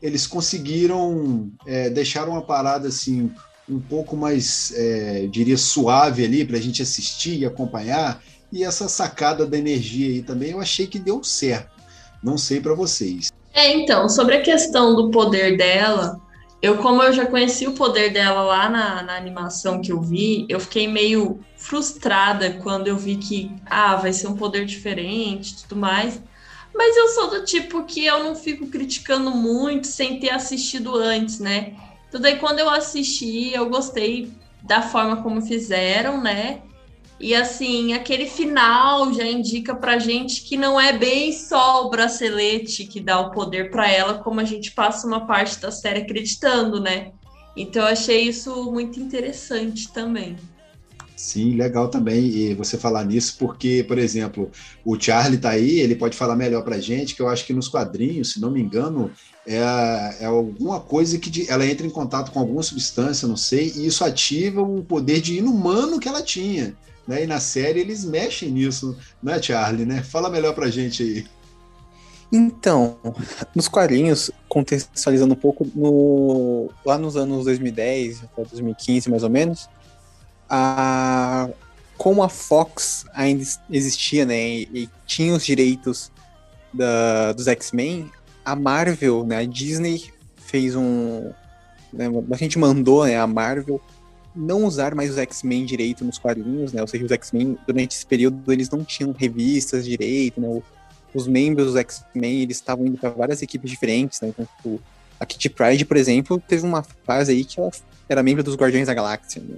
eles 0.05 0.27
conseguiram 0.27 1.51
é, 1.67 1.89
deixar 1.89 2.29
uma 2.29 2.43
parada 2.43 2.89
assim 2.89 3.33
um 3.67 3.81
pouco 3.81 4.15
mais, 4.15 4.71
é, 4.77 5.27
diria, 5.29 5.57
suave 5.57 6.23
ali 6.23 6.45
para 6.45 6.59
a 6.59 6.61
gente 6.61 6.83
assistir 6.83 7.39
e 7.39 7.47
acompanhar. 7.47 8.23
E 8.53 8.63
essa 8.63 8.87
sacada 8.87 9.47
da 9.47 9.57
energia 9.57 10.09
aí 10.09 10.23
também 10.23 10.51
eu 10.51 10.61
achei 10.61 10.87
que 10.87 10.99
deu 10.99 11.25
certo. 11.25 11.73
Não 12.23 12.37
sei 12.37 12.61
para 12.61 12.75
vocês. 12.75 13.29
É, 13.55 13.75
então, 13.75 14.07
sobre 14.11 14.37
a 14.37 14.43
questão 14.43 14.95
do 14.95 15.11
poder 15.11 15.57
dela, 15.57 16.21
eu, 16.61 16.77
como 16.77 17.03
eu 17.03 17.15
já 17.15 17.25
conheci 17.25 17.67
o 17.67 17.73
poder 17.73 18.13
dela 18.13 18.43
lá 18.43 18.69
na, 18.69 19.03
na 19.03 19.17
animação 19.17 19.81
que 19.81 19.91
eu 19.91 20.03
vi, 20.03 20.45
eu 20.51 20.61
fiquei 20.61 20.87
meio 20.87 21.41
frustrada 21.57 22.59
quando 22.63 22.89
eu 22.89 22.99
vi 22.99 23.17
que, 23.17 23.51
ah, 23.65 23.97
vai 23.97 24.13
ser 24.13 24.27
um 24.27 24.37
poder 24.37 24.67
diferente 24.67 25.53
e 25.53 25.57
tudo 25.63 25.77
mais. 25.77 26.21
Mas 26.75 26.97
eu 26.97 27.09
sou 27.09 27.31
do 27.31 27.45
tipo 27.45 27.85
que 27.85 28.05
eu 28.05 28.25
não 28.25 28.35
fico 28.35 28.67
criticando 28.67 29.31
muito 29.31 29.87
sem 29.87 30.19
ter 30.19 30.31
assistido 30.31 30.97
antes, 30.97 31.39
né? 31.39 31.77
Então 32.09 32.21
daí 32.21 32.37
quando 32.39 32.59
eu 32.59 32.69
assisti, 32.69 33.53
eu 33.53 33.69
gostei 33.69 34.33
da 34.63 34.83
forma 34.83 35.23
como 35.23 35.41
fizeram, 35.41 36.21
né? 36.21 36.63
E 37.21 37.35
assim, 37.35 37.93
aquele 37.93 38.27
final 38.27 39.13
já 39.13 39.25
indica 39.25 39.75
pra 39.75 39.99
gente 39.99 40.43
que 40.43 40.57
não 40.57 40.81
é 40.81 40.93
bem 40.93 41.33
só 41.33 41.87
o 41.87 41.91
bracelete 41.91 42.85
que 42.87 43.01
dá 43.01 43.21
o 43.21 43.31
poder 43.31 43.71
para 43.71 43.89
ela, 43.89 44.19
como 44.19 44.41
a 44.41 44.45
gente 44.45 44.73
passa 44.73 45.07
uma 45.07 45.27
parte 45.27 45.61
da 45.61 45.71
série 45.71 46.01
acreditando, 46.01 46.81
né? 46.81 47.13
Então 47.57 47.83
eu 47.83 47.89
achei 47.89 48.23
isso 48.23 48.71
muito 48.73 48.99
interessante 48.99 49.93
também. 49.93 50.37
Sim, 51.25 51.57
legal 51.57 51.89
também 51.89 52.27
e 52.27 52.55
você 52.55 52.77
falar 52.77 53.03
nisso, 53.03 53.37
porque, 53.39 53.83
por 53.89 53.97
exemplo, 53.97 54.51
o 54.85 55.01
Charlie 55.01 55.39
tá 55.39 55.49
aí, 55.49 55.81
ele 55.81 55.97
pode 55.97 56.19
falar 56.19 56.37
melhor 56.37 56.63
pra 56.63 56.79
gente, 56.79 57.15
que 57.15 57.23
eu 57.23 57.31
acho 57.31 57.47
que 57.47 57.55
nos 57.55 57.67
quadrinhos, 57.67 58.35
se 58.35 58.41
não 58.43 58.51
me 58.51 58.61
engano, 58.61 59.11
é, 59.47 59.59
é 60.21 60.27
alguma 60.27 60.81
coisa 60.81 61.19
que 61.19 61.31
de, 61.31 61.51
ela 61.51 61.67
entra 61.67 61.87
em 61.87 61.91
contato 61.91 62.31
com 62.31 62.39
alguma 62.39 62.63
substância, 62.63 63.27
não 63.27 63.39
sei, 63.39 63.73
e 63.75 63.87
isso 63.87 64.05
ativa 64.05 64.63
um 64.63 64.83
poder 64.83 65.23
de 65.23 65.39
inumano 65.39 65.99
que 65.99 66.09
ela 66.09 66.21
tinha. 66.21 66.77
Né? 67.09 67.25
E 67.25 67.27
na 67.27 67.41
série 67.41 67.81
eles 67.81 68.05
mexem 68.05 68.51
nisso, 68.51 68.95
não 69.23 69.33
é, 69.33 69.41
Charlie, 69.41 69.87
né? 69.87 70.03
Fala 70.03 70.29
melhor 70.29 70.55
pra 70.55 70.69
gente 70.69 71.03
aí. 71.03 71.25
Então, 72.31 72.99
nos 73.57 73.67
quadrinhos, 73.67 74.31
contextualizando 74.47 75.33
um 75.33 75.39
pouco, 75.39 75.67
no, 75.75 76.69
lá 76.85 76.99
nos 76.99 77.17
anos 77.17 77.47
2010 77.47 78.25
até 78.25 78.45
2015, 78.45 79.09
mais 79.09 79.23
ou 79.23 79.31
menos, 79.31 79.71
a, 80.49 81.49
como 81.97 82.23
a 82.23 82.29
Fox 82.29 83.05
ainda 83.15 83.45
existia, 83.71 84.25
né, 84.25 84.49
e, 84.49 84.89
tinha 85.07 85.35
os 85.35 85.45
direitos 85.45 86.11
da, 86.73 87.33
dos 87.33 87.47
X-Men, 87.47 88.11
a 88.45 88.55
Marvel, 88.55 89.25
né, 89.25 89.39
a 89.39 89.45
Disney 89.45 90.13
fez 90.37 90.75
um, 90.77 91.31
né, 91.93 92.07
a 92.31 92.37
gente 92.37 92.59
mandou, 92.59 93.05
né, 93.05 93.19
a 93.19 93.27
Marvel 93.27 93.81
não 94.35 94.65
usar 94.65 94.95
mais 94.95 95.11
os 95.11 95.19
X-Men 95.19 95.65
direito 95.65 96.05
nos 96.05 96.19
quadrinhos, 96.19 96.73
né, 96.73 96.81
ou 96.81 96.89
seja, 96.89 97.05
os 97.05 97.13
X-Men 97.13 97.57
durante 97.67 97.93
esse 97.93 98.07
período 98.07 98.53
eles 98.53 98.69
não 98.69 98.85
tinham 98.85 99.13
revistas 99.13 99.85
direito, 99.85 100.41
né, 100.41 100.63
os 101.15 101.29
membros 101.29 101.69
dos 101.69 101.77
X-Men 101.77 102.43
eles 102.43 102.57
estavam 102.57 102.87
indo 102.87 102.99
para 102.99 103.11
várias 103.11 103.41
equipes 103.41 103.71
diferentes, 103.71 104.21
né, 104.21 104.29
então, 104.29 104.47
tipo, 104.57 104.81
a 105.19 105.25
Kitty 105.25 105.49
Pryde, 105.49 105.85
por 105.85 105.97
exemplo, 105.97 106.43
teve 106.47 106.67
uma 106.67 106.83
fase 106.83 107.33
aí 107.33 107.45
que 107.45 107.59
ela 107.59 107.71
era 108.09 108.23
membro 108.23 108.43
dos 108.43 108.57
Guardiões 108.57 108.87
da 108.87 108.95
Galáxia, 108.95 109.43
né? 109.43 109.57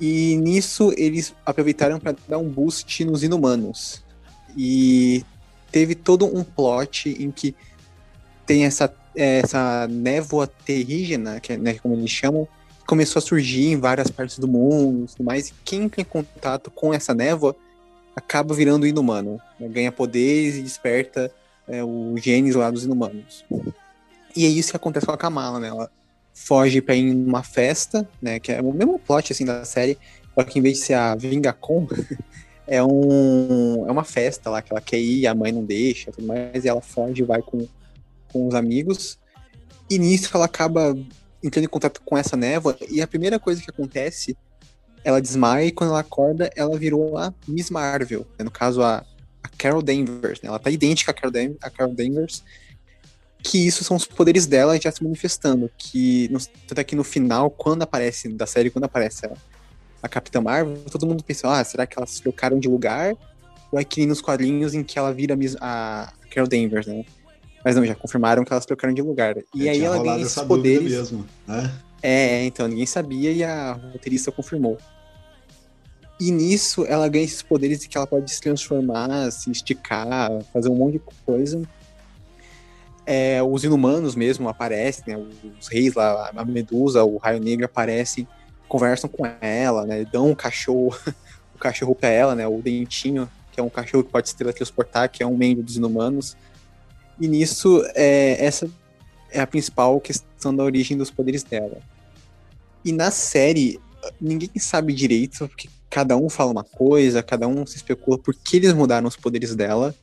E 0.00 0.36
nisso 0.36 0.92
eles 0.96 1.34
aproveitaram 1.44 1.98
para 1.98 2.14
dar 2.28 2.38
um 2.38 2.48
boost 2.48 3.04
nos 3.04 3.22
Inumanos. 3.22 4.02
E 4.56 5.24
teve 5.70 5.94
todo 5.94 6.26
um 6.26 6.44
plot 6.44 7.08
em 7.08 7.30
que 7.30 7.54
tem 8.46 8.64
essa, 8.64 8.92
essa 9.14 9.86
névoa 9.88 10.46
terrígena, 10.46 11.40
que 11.40 11.52
é 11.52 11.56
né, 11.56 11.74
como 11.74 11.94
eles 11.94 12.10
chamam, 12.10 12.48
começou 12.86 13.20
a 13.20 13.22
surgir 13.22 13.72
em 13.72 13.76
várias 13.76 14.10
partes 14.10 14.38
do 14.38 14.48
mundo 14.48 15.04
e 15.04 15.08
tudo 15.08 15.24
mais. 15.24 15.48
E 15.48 15.54
quem 15.64 15.82
entra 15.82 16.00
em 16.00 16.04
contato 16.04 16.70
com 16.70 16.94
essa 16.94 17.12
névoa 17.12 17.54
acaba 18.16 18.54
virando 18.54 18.86
inumano. 18.86 19.40
Né, 19.60 19.68
ganha 19.68 19.92
poderes 19.92 20.56
e 20.56 20.62
desperta 20.62 21.30
é, 21.66 21.84
os 21.84 22.22
genes 22.22 22.54
lá 22.54 22.70
dos 22.70 22.84
inumanos. 22.84 23.44
E 24.34 24.46
é 24.46 24.48
isso 24.48 24.70
que 24.70 24.76
acontece 24.76 25.04
com 25.04 25.12
a 25.12 25.18
Kamala, 25.18 25.60
né? 25.60 25.68
Ela 25.68 25.90
foge 26.38 26.80
para 26.80 26.94
ir 26.94 27.12
numa 27.12 27.42
festa, 27.42 28.08
né? 28.22 28.38
Que 28.38 28.52
é 28.52 28.62
o 28.62 28.72
mesmo 28.72 28.98
plot 28.98 29.32
assim 29.32 29.44
da 29.44 29.64
série, 29.64 29.98
só 30.34 30.44
que 30.44 30.58
em 30.58 30.62
vez 30.62 30.78
de 30.78 30.84
ser 30.84 30.94
a 30.94 31.14
Vingacon, 31.14 31.86
é 32.66 32.82
um 32.82 33.84
é 33.86 33.90
uma 33.90 34.04
festa 34.04 34.48
lá 34.48 34.62
que 34.62 34.72
ela 34.72 34.80
quer 34.80 34.98
ir, 34.98 35.26
a 35.26 35.34
mãe 35.34 35.50
não 35.50 35.64
deixa, 35.64 36.12
tudo 36.12 36.26
mais, 36.26 36.64
e 36.64 36.68
ela 36.68 36.80
foge 36.80 37.22
e 37.22 37.24
vai 37.24 37.42
com, 37.42 37.66
com 38.32 38.46
os 38.46 38.54
amigos. 38.54 39.18
E 39.90 39.98
nisso 39.98 40.30
ela 40.34 40.44
acaba 40.44 40.96
entrando 41.42 41.64
em 41.64 41.68
contato 41.68 42.00
com 42.04 42.16
essa 42.16 42.36
névoa 42.36 42.76
e 42.90 43.00
a 43.02 43.06
primeira 43.06 43.38
coisa 43.38 43.62
que 43.62 43.70
acontece, 43.70 44.36
ela 45.04 45.20
desmaia 45.20 45.66
e 45.66 45.72
quando 45.72 45.90
ela 45.90 46.00
acorda, 46.00 46.50
ela 46.56 46.78
virou 46.78 47.16
a 47.16 47.32
Miss 47.46 47.70
Marvel, 47.70 48.26
né? 48.38 48.44
no 48.44 48.50
caso 48.50 48.82
a, 48.82 49.04
a 49.42 49.48
Carol 49.56 49.82
Danvers, 49.82 50.40
né? 50.42 50.48
Ela 50.48 50.58
tá 50.58 50.70
idêntica 50.70 51.10
a 51.10 51.14
Carol, 51.14 51.30
Dan 51.30 51.54
a 51.62 51.70
Carol 51.70 51.94
Danvers, 51.94 52.42
que 53.42 53.66
isso 53.66 53.84
são 53.84 53.96
os 53.96 54.04
poderes 54.04 54.46
dela 54.46 54.78
já 54.80 54.90
se 54.90 55.02
manifestando. 55.02 55.70
Que 55.76 56.28
no, 56.28 56.38
tanto 56.66 56.78
é 56.78 56.84
que 56.84 56.96
no 56.96 57.04
final, 57.04 57.50
quando 57.50 57.82
aparece 57.82 58.28
da 58.28 58.46
série, 58.46 58.70
quando 58.70 58.84
aparece 58.84 59.26
a, 59.26 59.32
a 60.02 60.08
Capitã 60.08 60.40
Marvel, 60.40 60.78
todo 60.90 61.06
mundo 61.06 61.22
pensa, 61.22 61.48
ah, 61.48 61.64
será 61.64 61.86
que 61.86 61.98
elas 61.98 62.10
se 62.10 62.22
trocaram 62.22 62.58
de 62.58 62.68
lugar? 62.68 63.14
Ou 63.70 63.78
é 63.78 63.84
que 63.84 64.06
nos 64.06 64.20
quadrinhos 64.20 64.74
em 64.74 64.82
que 64.82 64.98
ela 64.98 65.12
vira 65.12 65.36
a, 65.60 66.12
Carol 66.30 66.48
Danvers, 66.48 66.86
né? 66.86 67.04
Mas 67.64 67.76
não, 67.76 67.84
já 67.84 67.94
confirmaram 67.94 68.44
que 68.44 68.52
elas 68.52 68.64
trocaram 68.64 68.94
de 68.94 69.02
lugar. 69.02 69.36
E 69.54 69.68
é, 69.68 69.72
aí 69.72 69.82
ela 69.82 70.02
ganha 70.02 70.22
esses 70.22 70.42
poderes. 70.42 70.90
Mesmo, 70.90 71.26
né? 71.46 71.72
É, 72.00 72.44
então 72.44 72.68
ninguém 72.68 72.86
sabia 72.86 73.32
e 73.32 73.42
a 73.42 73.72
roteirista 73.72 74.30
confirmou. 74.30 74.78
E 76.20 76.30
nisso 76.30 76.84
ela 76.86 77.08
ganha 77.08 77.24
esses 77.24 77.42
poderes 77.42 77.80
de 77.80 77.88
que 77.88 77.96
ela 77.96 78.06
pode 78.06 78.30
se 78.32 78.40
transformar, 78.40 79.30
se 79.30 79.50
esticar, 79.50 80.30
fazer 80.52 80.68
um 80.68 80.74
monte 80.74 80.94
de 80.94 81.02
coisa 81.24 81.62
é, 83.10 83.42
os 83.42 83.64
inumanos 83.64 84.14
mesmo 84.14 84.50
aparecem, 84.50 85.02
né? 85.06 85.26
Os 85.58 85.66
reis 85.66 85.94
lá, 85.94 86.30
a 86.36 86.44
Medusa, 86.44 87.02
o 87.02 87.16
Raio 87.16 87.40
Negro 87.40 87.64
aparecem, 87.64 88.28
conversam 88.68 89.08
com 89.08 89.24
ela, 89.40 89.86
né? 89.86 90.04
Dão 90.04 90.28
um 90.28 90.34
cachorro, 90.34 90.94
o 91.54 91.56
cachorro 91.58 91.94
pra 91.94 92.10
ela, 92.10 92.34
né? 92.34 92.46
O 92.46 92.60
Dentinho, 92.60 93.26
que 93.50 93.58
é 93.58 93.62
um 93.62 93.70
cachorro 93.70 94.04
que 94.04 94.12
pode 94.12 94.28
se 94.28 94.36
teletransportar, 94.36 95.10
que 95.10 95.22
é 95.22 95.26
um 95.26 95.38
membro 95.38 95.62
dos 95.62 95.78
inumanos. 95.78 96.36
E 97.18 97.26
nisso, 97.26 97.82
é, 97.94 98.44
essa 98.44 98.70
é 99.30 99.40
a 99.40 99.46
principal 99.46 99.98
questão 100.02 100.54
da 100.54 100.62
origem 100.62 100.94
dos 100.94 101.10
poderes 101.10 101.42
dela. 101.42 101.78
E 102.84 102.92
na 102.92 103.10
série, 103.10 103.80
ninguém 104.20 104.50
sabe 104.58 104.92
direito, 104.92 105.48
porque 105.48 105.70
cada 105.88 106.14
um 106.14 106.28
fala 106.28 106.52
uma 106.52 106.64
coisa, 106.64 107.22
cada 107.22 107.48
um 107.48 107.64
se 107.64 107.76
especula 107.76 108.18
por 108.18 108.34
que 108.34 108.58
eles 108.58 108.74
mudaram 108.74 109.08
os 109.08 109.16
poderes 109.16 109.56
dela. 109.56 109.94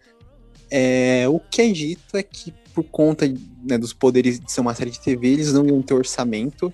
É, 0.71 1.25
o 1.29 1.39
que 1.39 1.61
é 1.61 1.71
dito 1.71 2.17
é 2.17 2.23
que 2.23 2.51
por 2.75 2.83
conta 2.83 3.25
né, 3.63 3.77
dos 3.77 3.93
poderes 3.93 4.37
de 4.37 4.51
ser 4.51 4.59
uma 4.59 4.75
série 4.75 4.91
de 4.91 4.99
TV, 4.99 5.29
eles 5.29 5.53
não 5.53 5.65
iam 5.65 5.81
ter 5.81 5.93
orçamento 5.93 6.71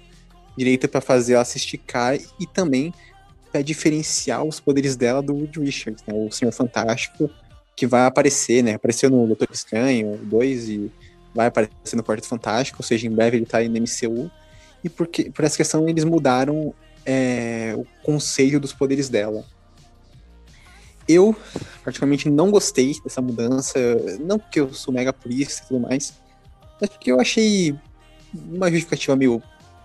direito 0.58 0.90
para 0.90 1.00
fazer 1.00 1.34
ela 1.34 1.46
se 1.46 1.58
esticar 1.58 2.16
e 2.16 2.48
também 2.52 2.92
para 3.52 3.62
diferenciar 3.62 4.44
os 4.44 4.60
poderes 4.60 4.96
dela 4.96 5.22
do 5.22 5.34
Wood 5.34 5.60
Richards, 5.60 6.04
né, 6.08 6.14
o 6.14 6.32
Senhor 6.32 6.52
Fantástico, 6.52 7.30
que 7.76 7.86
vai 7.86 8.06
aparecer, 8.06 8.64
né? 8.64 8.74
Apareceu 8.74 9.10
no 9.10 9.26
Doutor 9.28 9.48
Estranho 9.52 10.18
2 10.18 10.70
e 10.70 10.92
vai 11.34 11.48
aparecer 11.48 11.96
no 11.96 12.04
Quarto 12.04 12.28
Fantástico, 12.28 12.80
ou 12.82 12.86
seja, 12.86 13.08
em 13.08 13.12
breve 13.12 13.38
ele 13.38 13.46
tá 13.46 13.60
aí 13.60 13.70
no 13.70 13.76
MCU. 13.76 14.30
E 14.84 14.90
porque, 14.90 15.30
por 15.30 15.46
essa 15.46 15.58
questão 15.58 15.88
eles 15.88 16.04
mudaram 16.04 16.74
é, 17.06 17.74
o 17.78 17.86
conceito 18.04 18.60
dos 18.60 18.74
poderes 18.74 19.10
dela. 19.10 19.46
Eu, 21.08 21.36
particularmente, 21.84 22.30
não 22.30 22.52
gostei 22.52 22.96
dessa 23.04 23.22
mudança. 23.22 23.80
Não 24.20 24.40
porque 24.40 24.60
eu 24.60 24.74
sou 24.74 24.94
mega 24.94 25.12
purista 25.12 25.64
e 25.64 25.68
tudo 25.68 25.80
mais, 25.82 26.14
mas 26.80 26.90
porque 26.90 27.12
eu 27.12 27.20
achei 27.20 27.76
uma 28.34 28.70
justificativa 28.70 29.16
meio 29.16 29.42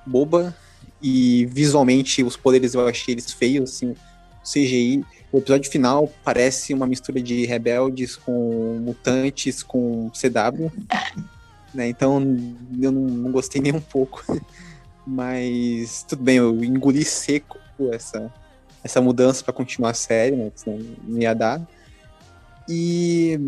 boba. 0.07 0.55
E 1.03 1.47
visualmente, 1.47 2.23
os 2.23 2.37
poderes 2.37 2.75
eu 2.75 2.87
achei 2.87 3.15
eles 3.15 3.31
feios, 3.33 3.71
assim. 3.71 3.95
CGI. 4.43 5.05
O 5.33 5.39
episódio 5.39 5.71
final 5.71 6.11
parece 6.25 6.73
uma 6.73 6.87
mistura 6.87 7.21
de 7.21 7.45
rebeldes 7.45 8.17
com 8.17 8.79
mutantes 8.81 9.63
com 9.63 10.11
CW. 10.11 10.71
Né? 11.75 11.89
Então, 11.89 12.23
eu 12.81 12.93
não, 12.93 13.03
não 13.03 13.33
gostei 13.33 13.61
nem 13.61 13.75
um 13.75 13.81
pouco. 13.81 14.23
Mas 15.07 16.05
tudo 16.09 16.23
bem, 16.23 16.37
eu 16.37 16.65
engoli 16.65 17.05
seco 17.05 17.59
essa, 17.93 18.33
essa 18.87 19.01
mudança 19.01 19.45
para 19.45 19.53
continuar 19.53 19.91
a 19.91 19.95
série, 19.95 20.35
né? 20.35 20.51
Senão 20.55 20.79
não 21.05 21.21
ia 21.21 21.35
dar. 21.35 21.61
E 22.69 23.39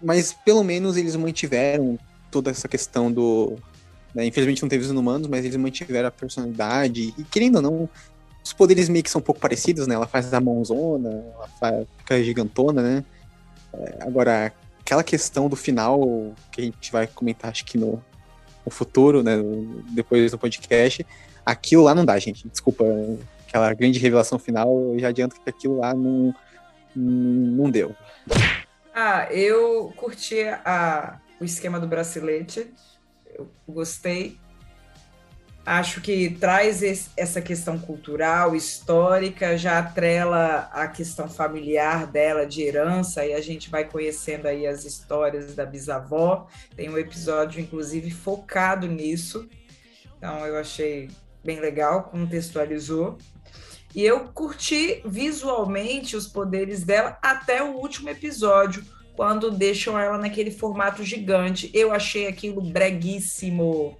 mas 0.00 0.32
pelo 0.32 0.62
menos 0.62 0.96
eles 0.96 1.16
mantiveram 1.16 1.98
toda 2.30 2.50
essa 2.50 2.68
questão 2.68 3.12
do. 3.12 3.56
Né, 4.14 4.24
infelizmente 4.24 4.62
não 4.62 4.68
teve 4.68 4.84
os 4.84 4.90
humanos, 4.90 5.28
mas 5.28 5.44
eles 5.44 5.56
mantiveram 5.56 6.08
a 6.08 6.10
personalidade. 6.10 7.12
E 7.18 7.24
querendo 7.24 7.56
ou 7.56 7.62
não, 7.62 7.88
os 8.42 8.52
poderes 8.52 8.88
meio 8.88 9.04
que 9.04 9.10
são 9.10 9.20
um 9.20 9.24
pouco 9.24 9.40
parecidos, 9.40 9.86
né? 9.86 9.94
Ela 9.94 10.06
faz 10.06 10.32
a 10.32 10.40
mãozona, 10.40 11.10
ela 11.34 11.48
faz, 11.60 11.86
fica 11.98 12.22
gigantona, 12.22 12.82
né? 12.82 13.04
É, 13.74 13.98
agora, 14.00 14.52
aquela 14.80 15.04
questão 15.04 15.48
do 15.48 15.56
final, 15.56 16.32
que 16.50 16.60
a 16.60 16.64
gente 16.64 16.90
vai 16.90 17.06
comentar 17.06 17.50
acho 17.50 17.64
que 17.64 17.76
no, 17.76 18.02
no 18.64 18.70
futuro, 18.70 19.22
né? 19.22 19.32
Depois 19.90 20.30
do 20.30 20.38
podcast, 20.38 21.04
aquilo 21.44 21.82
lá 21.82 21.94
não 21.94 22.04
dá, 22.04 22.18
gente. 22.18 22.48
Desculpa, 22.48 22.84
aquela 23.48 23.72
grande 23.72 23.98
revelação 23.98 24.38
final, 24.38 24.92
eu 24.92 24.98
já 24.98 25.08
adianto 25.08 25.40
que 25.40 25.48
aquilo 25.48 25.78
lá 25.78 25.94
não, 25.94 26.34
não 26.94 27.70
deu. 27.70 27.96
Ah, 28.94 29.26
eu 29.32 29.92
curti 29.96 30.42
a, 30.42 31.18
o 31.40 31.44
esquema 31.44 31.80
do 31.80 31.86
bracelete, 31.86 32.70
eu 33.34 33.48
gostei. 33.66 34.38
Acho 35.64 36.00
que 36.00 36.30
traz 36.30 36.82
esse, 36.82 37.10
essa 37.16 37.42
questão 37.42 37.78
cultural, 37.78 38.56
histórica, 38.56 39.56
já 39.56 39.78
atrela 39.78 40.70
a 40.72 40.88
questão 40.88 41.28
familiar 41.28 42.06
dela, 42.06 42.46
de 42.46 42.62
herança, 42.62 43.24
e 43.24 43.34
a 43.34 43.40
gente 43.40 43.68
vai 43.68 43.84
conhecendo 43.84 44.46
aí 44.46 44.66
as 44.66 44.84
histórias 44.84 45.54
da 45.54 45.66
bisavó. 45.66 46.46
Tem 46.74 46.88
um 46.88 46.96
episódio, 46.96 47.60
inclusive, 47.60 48.10
focado 48.10 48.86
nisso. 48.86 49.46
Então, 50.16 50.46
eu 50.46 50.56
achei 50.58 51.10
bem 51.44 51.60
legal, 51.60 52.04
contextualizou. 52.04 53.18
E 53.98 54.06
eu 54.06 54.28
curti 54.32 55.02
visualmente 55.04 56.14
os 56.16 56.28
poderes 56.28 56.84
dela 56.84 57.18
até 57.20 57.64
o 57.64 57.72
último 57.72 58.08
episódio, 58.08 58.84
quando 59.16 59.50
deixam 59.50 59.98
ela 59.98 60.16
naquele 60.16 60.52
formato 60.52 61.02
gigante. 61.02 61.68
Eu 61.74 61.92
achei 61.92 62.28
aquilo 62.28 62.62
breguíssimo. 62.62 63.98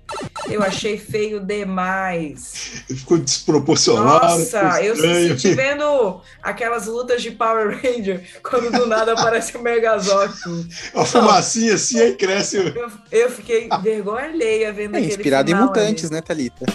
Eu 0.48 0.62
achei 0.62 0.96
feio 0.98 1.40
demais. 1.40 2.84
Ficou 2.86 3.18
desproporcional. 3.18 4.20
Nossa, 4.20 4.80
eu 4.84 4.94
senti 4.94 5.52
vendo 5.52 6.20
aquelas 6.40 6.86
lutas 6.86 7.20
de 7.20 7.32
Power 7.32 7.76
Ranger, 7.82 8.24
quando 8.40 8.70
do 8.70 8.86
nada 8.86 9.14
aparece 9.14 9.56
o 9.56 9.60
Megazord. 9.60 10.32
A 10.94 11.04
fumacinha 11.04 11.74
assim, 11.74 11.98
aí 12.00 12.14
cresce. 12.14 12.56
Eu, 12.56 12.92
eu 13.10 13.30
fiquei 13.32 13.68
vergonha 13.82 14.26
alheia 14.26 14.72
vendo 14.72 14.94
É 14.94 14.98
aquele 14.98 15.12
inspirado 15.12 15.50
em 15.50 15.54
mutantes, 15.54 16.04
ali. 16.04 16.14
né, 16.14 16.20
Thalita? 16.20 16.66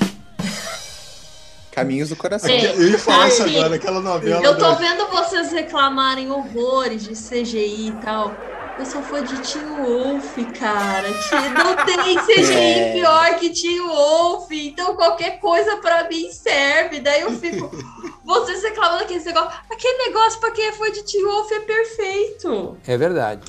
Caminhos 1.73 2.09
do 2.09 2.15
coração. 2.15 2.49
Sim. 2.49 2.59
Eu 2.65 2.89
ia 2.89 2.99
falar 2.99 3.27
isso 3.27 3.43
agora, 3.43 3.75
aquela 3.75 3.99
novela. 3.99 4.43
Eu 4.43 4.53
tô 4.57 4.61
da- 4.69 4.73
vendo 4.75 5.07
vocês 5.07 5.51
reclamarem 5.51 6.29
horrores 6.31 7.03
de 7.03 7.13
CGI 7.15 7.87
e 7.87 7.91
tal. 8.03 8.33
Eu 8.77 8.85
sou 8.85 9.03
fã 9.03 9.23
de 9.23 9.35
Teen 9.41 9.65
Wolf, 9.65 10.35
cara. 10.59 11.07
Não 11.09 11.75
tem 11.85 12.17
CGI 12.25 12.53
É. 12.53 12.93
pior 12.93 13.35
que 13.39 13.49
Teen 13.51 13.79
Wolf. 13.81 14.51
Então 14.51 14.95
qualquer 14.95 15.39
coisa 15.39 15.77
pra 15.77 16.07
mim 16.09 16.31
serve. 16.31 16.99
Daí 16.99 17.21
eu 17.21 17.31
fico. 17.31 17.69
Vocês 18.25 18.63
reclamando 18.63 18.99
daquele 18.99 19.23
negócio. 19.23 19.51
Aquele 19.71 19.97
negócio 20.07 20.39
pra 20.39 20.51
quem 20.51 20.65
é 20.67 20.71
fã 20.71 20.89
de 20.91 21.03
Teen 21.03 21.23
Wolf 21.23 21.51
é 21.51 21.59
perfeito. 21.59 22.77
É 22.87 22.97
verdade. 22.97 23.41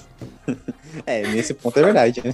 É, 1.07 1.22
nesse 1.27 1.53
ponto 1.55 1.77
é 1.77 1.83
verdade, 1.83 2.22
né? 2.25 2.33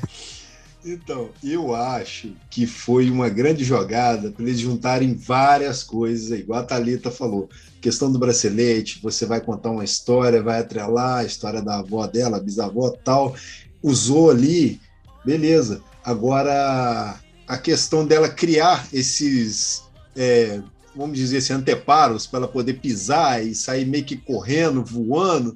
Então, 0.84 1.30
eu 1.44 1.74
acho 1.74 2.34
que 2.48 2.66
foi 2.66 3.10
uma 3.10 3.28
grande 3.28 3.64
jogada 3.64 4.30
para 4.30 4.44
eles 4.44 4.58
juntarem 4.58 5.14
várias 5.14 5.82
coisas, 5.82 6.30
igual 6.38 6.60
a 6.60 6.64
Thalita 6.64 7.10
falou. 7.10 7.50
Questão 7.80 8.10
do 8.10 8.18
bracelete, 8.18 9.00
você 9.02 9.26
vai 9.26 9.40
contar 9.40 9.70
uma 9.70 9.84
história, 9.84 10.42
vai 10.42 10.60
atrelar 10.60 11.18
a 11.18 11.24
história 11.24 11.60
da 11.60 11.78
avó 11.78 12.06
dela, 12.06 12.40
bisavó 12.40 12.90
tal. 12.90 13.34
Usou 13.82 14.30
ali, 14.30 14.80
beleza. 15.24 15.82
Agora, 16.02 17.20
a 17.46 17.58
questão 17.58 18.06
dela 18.06 18.28
criar 18.28 18.88
esses, 18.90 19.82
é, 20.16 20.62
vamos 20.96 21.18
dizer 21.18 21.38
assim, 21.38 21.52
anteparos 21.52 22.26
para 22.26 22.40
ela 22.40 22.48
poder 22.48 22.74
pisar 22.74 23.44
e 23.44 23.54
sair 23.54 23.84
meio 23.84 24.04
que 24.04 24.16
correndo, 24.16 24.82
voando. 24.82 25.54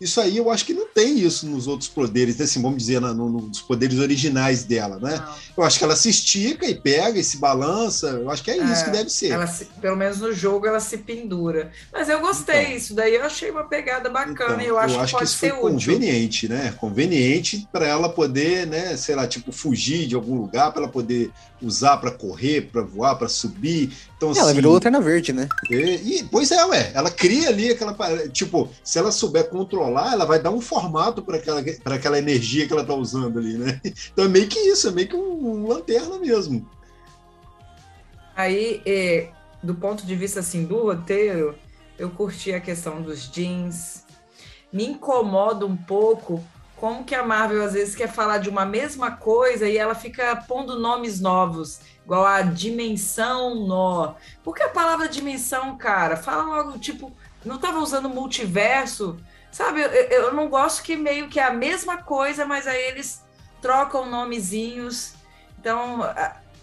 Isso 0.00 0.20
aí 0.20 0.36
eu 0.36 0.50
acho 0.50 0.64
que 0.66 0.74
não 0.74 0.86
tem 0.86 1.18
isso 1.18 1.46
nos 1.46 1.66
outros 1.66 1.88
poderes, 1.88 2.38
assim, 2.40 2.60
vamos 2.60 2.78
dizer, 2.78 3.00
no- 3.00 3.14
nos 3.30 3.60
poderes 3.62 3.98
originais 3.98 4.62
dela, 4.64 4.98
né? 5.00 5.16
Não. 5.16 5.34
Eu 5.58 5.64
acho 5.64 5.78
que 5.78 5.84
ela 5.84 5.96
se 5.96 6.10
estica 6.10 6.66
e 6.66 6.74
pega 6.74 7.18
e 7.18 7.24
se 7.24 7.38
balança. 7.38 8.08
Eu 8.08 8.30
acho 8.30 8.42
que 8.42 8.50
é 8.50 8.56
isso 8.58 8.82
É, 8.82 8.84
que 8.84 8.90
deve 8.90 9.08
ser. 9.08 9.30
Ela 9.30 9.46
se- 9.46 9.64
pelo 9.80 9.96
menos 9.96 10.18
no 10.20 10.32
jogo 10.34 10.66
ela 10.66 10.80
se 10.80 10.98
pendura. 10.98 11.72
Mas 11.92 12.08
eu 12.10 12.20
gostei, 12.20 12.62
Então. 12.64 12.76
isso 12.76 12.94
daí 12.94 13.14
eu 13.14 13.24
achei 13.24 13.50
uma 13.50 13.64
pegada 13.64 14.10
bacana 14.10 14.34
Então, 14.54 14.60
e 14.60 14.66
eu 14.66 14.78
acho 14.78 14.98
que 14.98 15.04
que 15.06 15.12
pode 15.12 15.24
isso 15.24 15.38
foi 15.38 15.48
ser 15.48 15.54
útil. 15.54 15.92
conveniente, 15.94 16.48
né? 16.48 16.74
Conveniente 16.78 17.66
para 17.72 17.86
ela 17.86 18.08
poder, 18.08 18.66
né, 18.66 18.96
sei 18.96 19.14
lá, 19.14 19.26
tipo, 19.26 19.50
fugir 19.50 20.06
de 20.06 20.14
algum 20.14 20.36
lugar, 20.36 20.72
para 20.72 20.82
ela 20.82 20.90
poder 20.92 21.30
usar 21.62 21.96
para 21.96 22.10
correr, 22.10 22.68
para 22.70 22.82
voar, 22.82 23.14
para 23.16 23.28
subir. 23.28 23.90
Então, 24.16 24.30
Ela 24.30 24.44
assim, 24.44 24.54
virou 24.54 24.72
Lanterna 24.72 25.00
Verde, 25.00 25.32
né? 25.32 25.46
E, 25.70 25.74
e- 26.20 26.24
pois 26.24 26.50
é, 26.50 26.64
ué, 26.64 26.90
ela 26.94 27.10
cria 27.10 27.50
ali 27.50 27.70
aquela. 27.70 27.94
Tipo, 28.30 28.70
se 28.82 28.98
ela 28.98 29.12
souber 29.12 29.48
controlar, 29.50 30.14
ela 30.14 30.24
vai 30.24 30.40
dar 30.40 30.50
um 30.50 30.60
formato 30.60 31.20
para 31.20 31.36
aquela, 31.36 31.62
pra 31.84 31.96
aquela 31.96 32.18
energia 32.18 32.66
que 32.66 32.72
ela 32.72 32.84
tá 32.84 32.94
usando 32.94 33.38
ali, 33.38 33.58
né? 33.58 33.80
Então 34.12 34.24
é 34.24 34.28
meio 34.28 34.48
que 34.48 34.58
isso, 34.58 34.88
é 34.88 34.90
meio 34.90 35.08
que 35.08 35.16
um, 35.16 35.64
um 35.64 35.68
lanterna 35.68 36.18
mesmo. 36.18 36.66
Aí, 38.34 38.80
é, 38.86 39.28
do 39.62 39.74
ponto 39.74 40.06
de 40.06 40.14
vista 40.14 40.40
assim 40.40 40.64
do 40.64 40.82
roteiro, 40.82 41.54
eu 41.98 42.08
curti 42.08 42.52
a 42.54 42.60
questão 42.60 43.02
dos 43.02 43.30
jeans. 43.30 44.04
Me 44.72 44.86
incomoda 44.86 45.66
um 45.66 45.76
pouco 45.76 46.42
como 46.76 47.04
que 47.04 47.14
a 47.14 47.24
Marvel 47.24 47.64
às 47.64 47.72
vezes 47.72 47.94
quer 47.94 48.08
falar 48.08 48.38
de 48.38 48.50
uma 48.50 48.66
mesma 48.66 49.10
coisa 49.10 49.66
e 49.66 49.76
ela 49.76 49.94
fica 49.94 50.36
pondo 50.36 50.78
nomes 50.78 51.20
novos, 51.20 51.80
igual 52.04 52.24
a 52.26 52.42
dimensão 52.42 53.54
nó. 53.66 54.14
Por 54.44 54.54
que 54.54 54.62
a 54.62 54.68
palavra 54.68 55.08
dimensão, 55.08 55.76
cara? 55.78 56.16
Fala 56.16 56.42
logo, 56.42 56.78
tipo, 56.78 57.10
não 57.44 57.56
estava 57.56 57.78
usando 57.78 58.10
multiverso, 58.10 59.18
sabe? 59.50 59.80
Eu, 59.80 59.88
eu 59.88 60.34
não 60.34 60.48
gosto 60.48 60.82
que 60.82 60.96
meio 60.96 61.28
que 61.28 61.40
é 61.40 61.44
a 61.44 61.52
mesma 61.52 61.96
coisa, 61.98 62.44
mas 62.44 62.66
aí 62.66 62.82
eles 62.88 63.24
trocam 63.62 64.08
nomezinhos. 64.08 65.14
Então, 65.58 66.00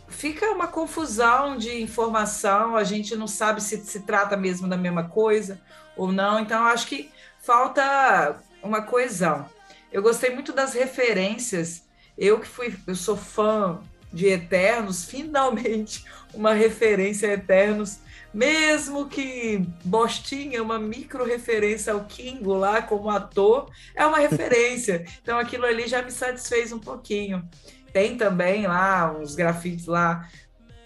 fica 0.07 0.51
uma 0.51 0.67
confusão 0.67 1.57
de 1.57 1.81
informação, 1.81 2.75
a 2.75 2.83
gente 2.83 3.15
não 3.15 3.27
sabe 3.27 3.61
se 3.61 3.77
se 3.83 4.01
trata 4.01 4.37
mesmo 4.37 4.67
da 4.67 4.77
mesma 4.77 5.09
coisa 5.09 5.59
ou 5.97 6.11
não. 6.11 6.39
Então, 6.39 6.63
acho 6.65 6.85
que 6.85 7.11
falta 7.39 8.37
uma 8.61 8.83
coesão. 8.83 9.49
Eu 9.93 10.01
gostei 10.01 10.31
muito 10.31 10.51
das 10.51 10.73
referências. 10.73 11.83
Eu 12.17 12.39
que 12.39 12.47
fui, 12.47 12.75
eu 12.87 12.95
sou 12.95 13.15
fã 13.15 13.79
de 14.11 14.27
Eternos, 14.27 15.05
finalmente 15.05 16.03
uma 16.33 16.53
referência 16.53 17.29
a 17.29 17.33
Eternos, 17.33 17.99
mesmo 18.33 19.07
que 19.07 19.63
bostinha, 19.85 20.61
uma 20.61 20.77
micro 20.79 21.23
referência 21.23 21.93
ao 21.93 22.05
Kingo 22.05 22.53
lá 22.53 22.81
como 22.81 23.09
ator, 23.09 23.71
é 23.95 24.05
uma 24.05 24.17
referência. 24.17 25.05
Então 25.21 25.37
aquilo 25.37 25.65
ali 25.65 25.87
já 25.87 26.01
me 26.01 26.11
satisfez 26.11 26.71
um 26.71 26.79
pouquinho. 26.79 27.47
Tem 27.91 28.17
também 28.17 28.65
lá 28.67 29.15
uns 29.15 29.35
grafites 29.35 29.85
lá 29.85 30.27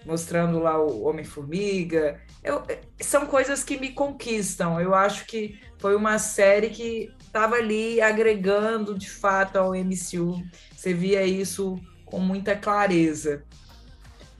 mostrando 0.04 0.58
lá 0.58 0.78
o 0.78 1.02
Homem-Formiga. 1.04 2.20
Eu- 2.42 2.62
São 3.00 3.26
coisas 3.26 3.62
que 3.64 3.78
me 3.78 3.92
conquistam. 3.92 4.80
Eu 4.80 4.94
acho 4.94 5.26
que 5.26 5.58
foi 5.78 5.94
uma 5.96 6.18
série 6.18 6.70
que 6.70 7.10
estava 7.38 7.54
ali 7.54 8.00
agregando 8.00 8.98
de 8.98 9.08
fato 9.08 9.56
ao 9.56 9.72
MCU. 9.74 10.42
Você 10.76 10.92
via 10.92 11.24
isso 11.24 11.78
com 12.04 12.18
muita 12.18 12.56
clareza. 12.56 13.42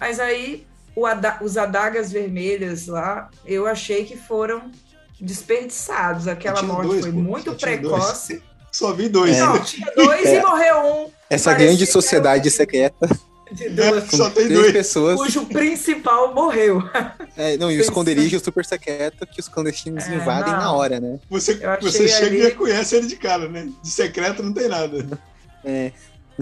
Mas 0.00 0.18
aí 0.18 0.66
o 0.96 1.06
ada- 1.06 1.38
os 1.40 1.56
adagas 1.56 2.10
vermelhas 2.10 2.86
lá, 2.88 3.30
eu 3.46 3.66
achei 3.66 4.04
que 4.04 4.16
foram 4.16 4.72
desperdiçados. 5.20 6.26
Aquela 6.26 6.60
morte 6.62 6.88
dois, 6.88 7.00
foi 7.02 7.12
pô. 7.12 7.18
muito 7.18 7.50
Só 7.50 7.56
tinha 7.56 7.78
dois. 7.78 7.94
precoce. 7.94 8.42
Só 8.72 8.92
vi 8.92 9.08
dois. 9.08 9.38
Não, 9.38 9.62
tinha 9.62 9.90
dois 9.94 10.24
e 10.26 10.34
É. 10.36 10.42
morreu 10.42 10.78
um. 10.84 11.10
Essa 11.30 11.50
Parecia 11.50 11.68
grande 11.68 11.86
sociedade 11.86 12.50
secreta 12.50 13.08
De 13.52 13.68
duas, 13.70 14.10
com 14.10 14.16
Só 14.16 14.24
tem 14.30 14.44
três 14.46 14.60
dois. 14.60 14.72
pessoas. 14.72 15.16
cujo 15.18 15.46
principal 15.46 16.34
morreu. 16.34 16.82
É, 17.36 17.56
não, 17.56 17.70
e 17.70 17.78
o 17.78 17.80
esconderijo 17.80 18.38
super 18.40 18.64
secreto 18.64 19.26
que 19.26 19.40
os 19.40 19.48
clandestinos 19.48 20.04
É, 20.06 20.14
invadem 20.14 20.52
não. 20.52 20.60
na 20.60 20.72
hora, 20.72 21.00
né? 21.00 21.18
Você, 21.30 21.58
você 21.80 22.06
chega 22.08 22.26
ali- 22.26 22.38
e 22.38 22.42
reconhece 22.42 22.96
ele 22.96 23.06
de 23.06 23.16
cara, 23.16 23.48
né? 23.48 23.68
De 23.82 23.90
secreto 23.90 24.42
não 24.42 24.52
tem 24.52 24.68
nada. 24.68 25.06
É, 25.64 25.92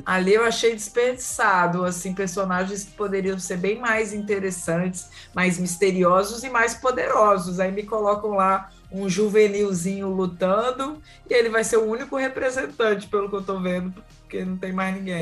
Ali 0.05 0.35
eu 0.35 0.45
achei 0.45 0.75
desperdiçado, 0.75 1.83
assim, 1.85 2.13
personagens 2.13 2.85
que 2.85 2.91
poderiam 2.93 3.39
ser 3.39 3.57
bem 3.57 3.79
mais 3.79 4.13
interessantes, 4.13 5.07
mais 5.35 5.59
misteriosos 5.59 6.45
e 6.45 6.51
mais 6.51 6.75
poderosos. 6.75 7.59
Aí 7.59 7.73
me 7.73 7.83
colocam 7.83 8.33
lá 8.33 8.71
um 8.93 9.09
juvenilzinho 9.09 10.09
lutando 10.09 11.01
e 11.29 11.33
ele 11.35 11.49
vai 11.49 11.65
ser 11.65 11.79
o 11.79 11.85
único 11.91 12.15
representante, 12.17 13.07
pelo 13.09 13.29
que 13.31 13.37
eu 13.37 13.43
tô 13.43 13.59
vendo, 13.59 13.95
porque 14.21 14.45
não 14.45 14.57
tem 14.59 14.71
mais 14.73 14.95
ninguém. 14.95 15.21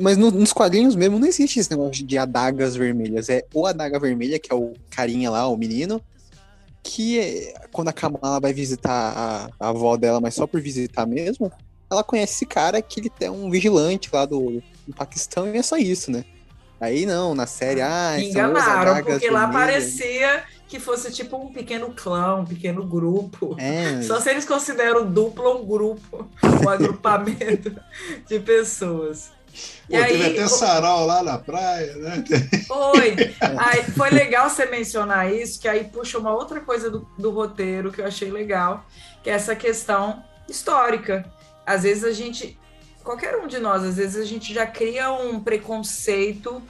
Mas 0.00 0.16
no- 0.16 0.30
nos 0.30 0.52
quadrinhos 0.52 0.94
mesmo 0.94 1.18
não 1.18 1.26
existe 1.26 1.58
esse 1.58 1.70
negócio 1.70 2.04
de 2.06 2.18
adagas 2.18 2.76
vermelhas. 2.76 3.28
É 3.28 3.44
o 3.54 3.66
adaga 3.66 3.98
vermelha, 3.98 4.38
que 4.38 4.52
é 4.52 4.54
o 4.54 4.74
carinha 4.90 5.30
lá, 5.30 5.46
o 5.48 5.56
menino, 5.56 6.00
que 6.82 7.18
é- 7.18 7.54
quando 7.72 7.88
a 7.88 7.92
Kamala 7.92 8.38
vai 8.40 8.52
visitar 8.52 8.90
a, 8.90 9.48
a 9.58 9.68
avó 9.70 9.96
dela, 9.96 10.20
mas 10.20 10.34
só 10.34 10.46
por 10.46 10.60
visitar 10.60 11.06
mesmo, 11.06 11.50
ela 11.90 12.04
conhece 12.04 12.34
esse 12.34 12.46
cara 12.46 12.80
que 12.82 13.00
ele 13.00 13.12
é 13.20 13.30
um 13.30 13.50
vigilante 13.50 14.08
lá 14.12 14.24
do, 14.24 14.62
do 14.86 14.94
Paquistão 14.94 15.52
e 15.52 15.58
é 15.58 15.62
só 15.62 15.76
isso, 15.76 16.10
né? 16.10 16.24
Aí 16.80 17.06
não, 17.06 17.34
na 17.34 17.46
série, 17.46 17.80
ah, 17.80 18.16
os 18.18 18.22
enganaram, 18.24 19.02
porque 19.02 19.30
lá 19.30 19.48
parecia 19.48 20.44
que 20.68 20.78
fosse 20.78 21.10
tipo 21.10 21.36
um 21.36 21.50
pequeno 21.52 21.92
clã, 21.94 22.36
um 22.36 22.44
pequeno 22.44 22.84
grupo. 22.84 23.56
É, 23.58 24.02
Só 24.02 24.20
se 24.20 24.28
eles 24.30 24.44
consideram 24.44 25.10
duplo 25.10 25.58
um 25.62 25.64
grupo, 25.64 26.28
um 26.62 26.68
agrupamento 26.68 27.74
de 28.28 28.40
pessoas. 28.40 29.30
Pô, 29.88 29.96
teve 29.96 30.26
até 30.26 30.48
sarau 30.48 31.06
lá 31.06 31.22
na 31.22 31.38
praia, 31.38 31.94
né? 31.96 32.24
Foi. 32.66 33.16
Aí, 33.58 33.84
foi 33.84 34.10
legal 34.10 34.50
você 34.50 34.66
mencionar 34.66 35.32
isso, 35.32 35.60
que 35.60 35.68
aí 35.68 35.84
puxa 35.84 36.18
uma 36.18 36.34
outra 36.34 36.60
coisa 36.60 36.90
do, 36.90 37.08
do 37.16 37.30
roteiro 37.30 37.92
que 37.92 38.00
eu 38.00 38.06
achei 38.06 38.30
legal, 38.30 38.84
que 39.22 39.30
é 39.30 39.32
essa 39.32 39.54
questão 39.54 40.24
histórica. 40.48 41.24
Às 41.64 41.84
vezes 41.84 42.04
a 42.04 42.12
gente, 42.12 42.58
qualquer 43.04 43.36
um 43.36 43.46
de 43.46 43.58
nós, 43.58 43.84
às 43.84 43.96
vezes 43.96 44.20
a 44.20 44.24
gente 44.24 44.52
já 44.52 44.66
cria 44.66 45.12
um 45.12 45.40
preconceito 45.40 46.62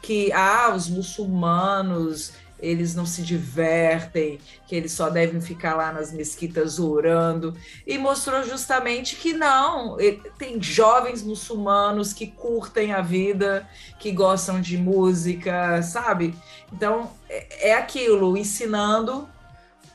que, 0.00 0.32
ah, 0.32 0.72
os 0.74 0.88
muçulmanos, 0.88 2.32
eles 2.62 2.94
não 2.94 3.04
se 3.04 3.22
divertem, 3.22 4.38
que 4.66 4.76
eles 4.76 4.92
só 4.92 5.10
devem 5.10 5.40
ficar 5.40 5.74
lá 5.74 5.92
nas 5.92 6.12
mesquitas 6.12 6.78
orando, 6.78 7.54
e 7.84 7.98
mostrou 7.98 8.44
justamente 8.44 9.16
que 9.16 9.32
não, 9.32 9.96
tem 10.38 10.62
jovens 10.62 11.24
muçulmanos 11.24 12.12
que 12.12 12.28
curtem 12.28 12.92
a 12.92 13.02
vida, 13.02 13.68
que 13.98 14.12
gostam 14.12 14.60
de 14.60 14.78
música, 14.78 15.82
sabe? 15.82 16.34
Então, 16.72 17.10
é, 17.28 17.70
é 17.70 17.74
aquilo, 17.74 18.36
ensinando 18.36 19.28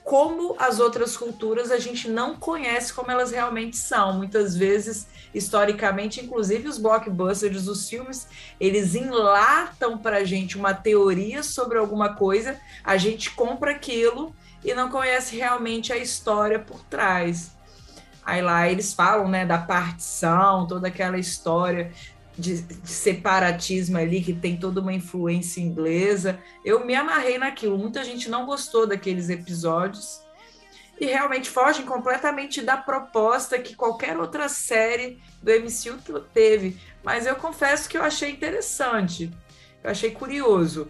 como 0.03 0.55
as 0.57 0.79
outras 0.79 1.17
culturas 1.17 1.69
a 1.69 1.79
gente 1.79 2.09
não 2.09 2.35
conhece 2.35 2.93
como 2.93 3.11
elas 3.11 3.31
realmente 3.31 3.75
são. 3.75 4.13
Muitas 4.13 4.55
vezes, 4.55 5.05
historicamente, 5.33 6.23
inclusive 6.23 6.67
os 6.67 6.77
blockbusters, 6.77 7.67
os 7.67 7.89
filmes, 7.89 8.27
eles 8.59 8.95
enlatam 8.95 9.97
para 9.97 10.17
a 10.17 10.23
gente 10.23 10.57
uma 10.57 10.73
teoria 10.73 11.43
sobre 11.43 11.77
alguma 11.77 12.15
coisa, 12.15 12.59
a 12.83 12.97
gente 12.97 13.31
compra 13.31 13.71
aquilo 13.71 14.35
e 14.63 14.73
não 14.73 14.89
conhece 14.89 15.35
realmente 15.35 15.93
a 15.93 15.97
história 15.97 16.59
por 16.59 16.83
trás. 16.83 17.55
Aí 18.25 18.41
lá 18.41 18.69
eles 18.69 18.93
falam, 18.93 19.29
né, 19.29 19.45
da 19.45 19.57
partição, 19.57 20.67
toda 20.67 20.89
aquela 20.89 21.17
história 21.17 21.91
de, 22.37 22.61
de, 22.61 22.89
separatismo 22.89 23.97
ali, 23.97 24.21
que 24.21 24.33
tem 24.33 24.57
toda 24.57 24.81
uma 24.81 24.93
influência 24.93 25.61
inglesa. 25.61 26.37
Eu 26.63 26.85
me 26.85 26.93
amarrei 26.93 27.37
naquilo. 27.37 27.77
Muita 27.77 28.03
gente 28.03 28.29
não 28.29 28.45
gostou 28.45 28.85
daqueles 28.85 29.29
episódios 29.29 30.26
e 30.99 31.05
realmente 31.05 31.49
fogem 31.49 31.85
completamente 31.85 32.61
da 32.61 32.77
proposta 32.77 33.59
que 33.59 33.75
qualquer 33.75 34.17
outra 34.17 34.49
série 34.49 35.19
do 35.41 35.51
MCU 35.51 36.21
teve. 36.33 36.77
Mas 37.03 37.25
eu 37.25 37.35
confesso 37.35 37.87
que 37.87 37.97
eu 37.97 38.03
achei 38.03 38.31
interessante, 38.31 39.31
eu 39.83 39.91
achei 39.91 40.11
curioso. 40.11 40.87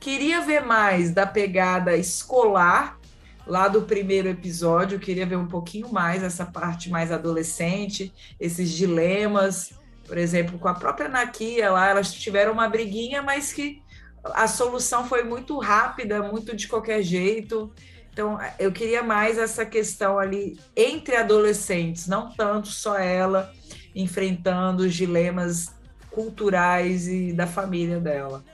Queria 0.00 0.40
ver 0.40 0.64
mais 0.64 1.12
da 1.12 1.26
pegada 1.26 1.96
escolar 1.96 2.98
lá 3.46 3.68
do 3.68 3.82
primeiro 3.82 4.28
episódio, 4.28 5.00
queria 5.00 5.26
ver 5.26 5.36
um 5.36 5.48
pouquinho 5.48 5.92
mais 5.92 6.22
essa 6.22 6.46
parte 6.46 6.88
mais 6.88 7.10
adolescente, 7.10 8.12
esses 8.38 8.70
dilemas 8.70 9.74
por 10.10 10.18
exemplo, 10.18 10.58
com 10.58 10.66
a 10.66 10.74
própria 10.74 11.08
Nakia 11.08 11.70
lá, 11.70 11.86
elas 11.86 12.12
tiveram 12.12 12.52
uma 12.52 12.68
briguinha, 12.68 13.22
mas 13.22 13.52
que 13.52 13.80
a 14.24 14.48
solução 14.48 15.06
foi 15.06 15.22
muito 15.22 15.56
rápida, 15.60 16.20
muito 16.20 16.56
de 16.56 16.66
qualquer 16.66 17.00
jeito. 17.00 17.72
Então, 18.20 18.38
eu 18.58 18.70
queria 18.70 19.02
mais 19.02 19.38
essa 19.38 19.64
questão 19.64 20.18
ali 20.18 20.58
entre 20.76 21.16
adolescentes, 21.16 22.06
não 22.06 22.30
tanto 22.30 22.68
só 22.68 22.98
ela 22.98 23.50
enfrentando 23.96 24.82
os 24.82 24.94
dilemas 24.94 25.70
culturais 26.10 27.08
e 27.08 27.32
da 27.32 27.46
família 27.46 27.98
dela. 27.98 28.44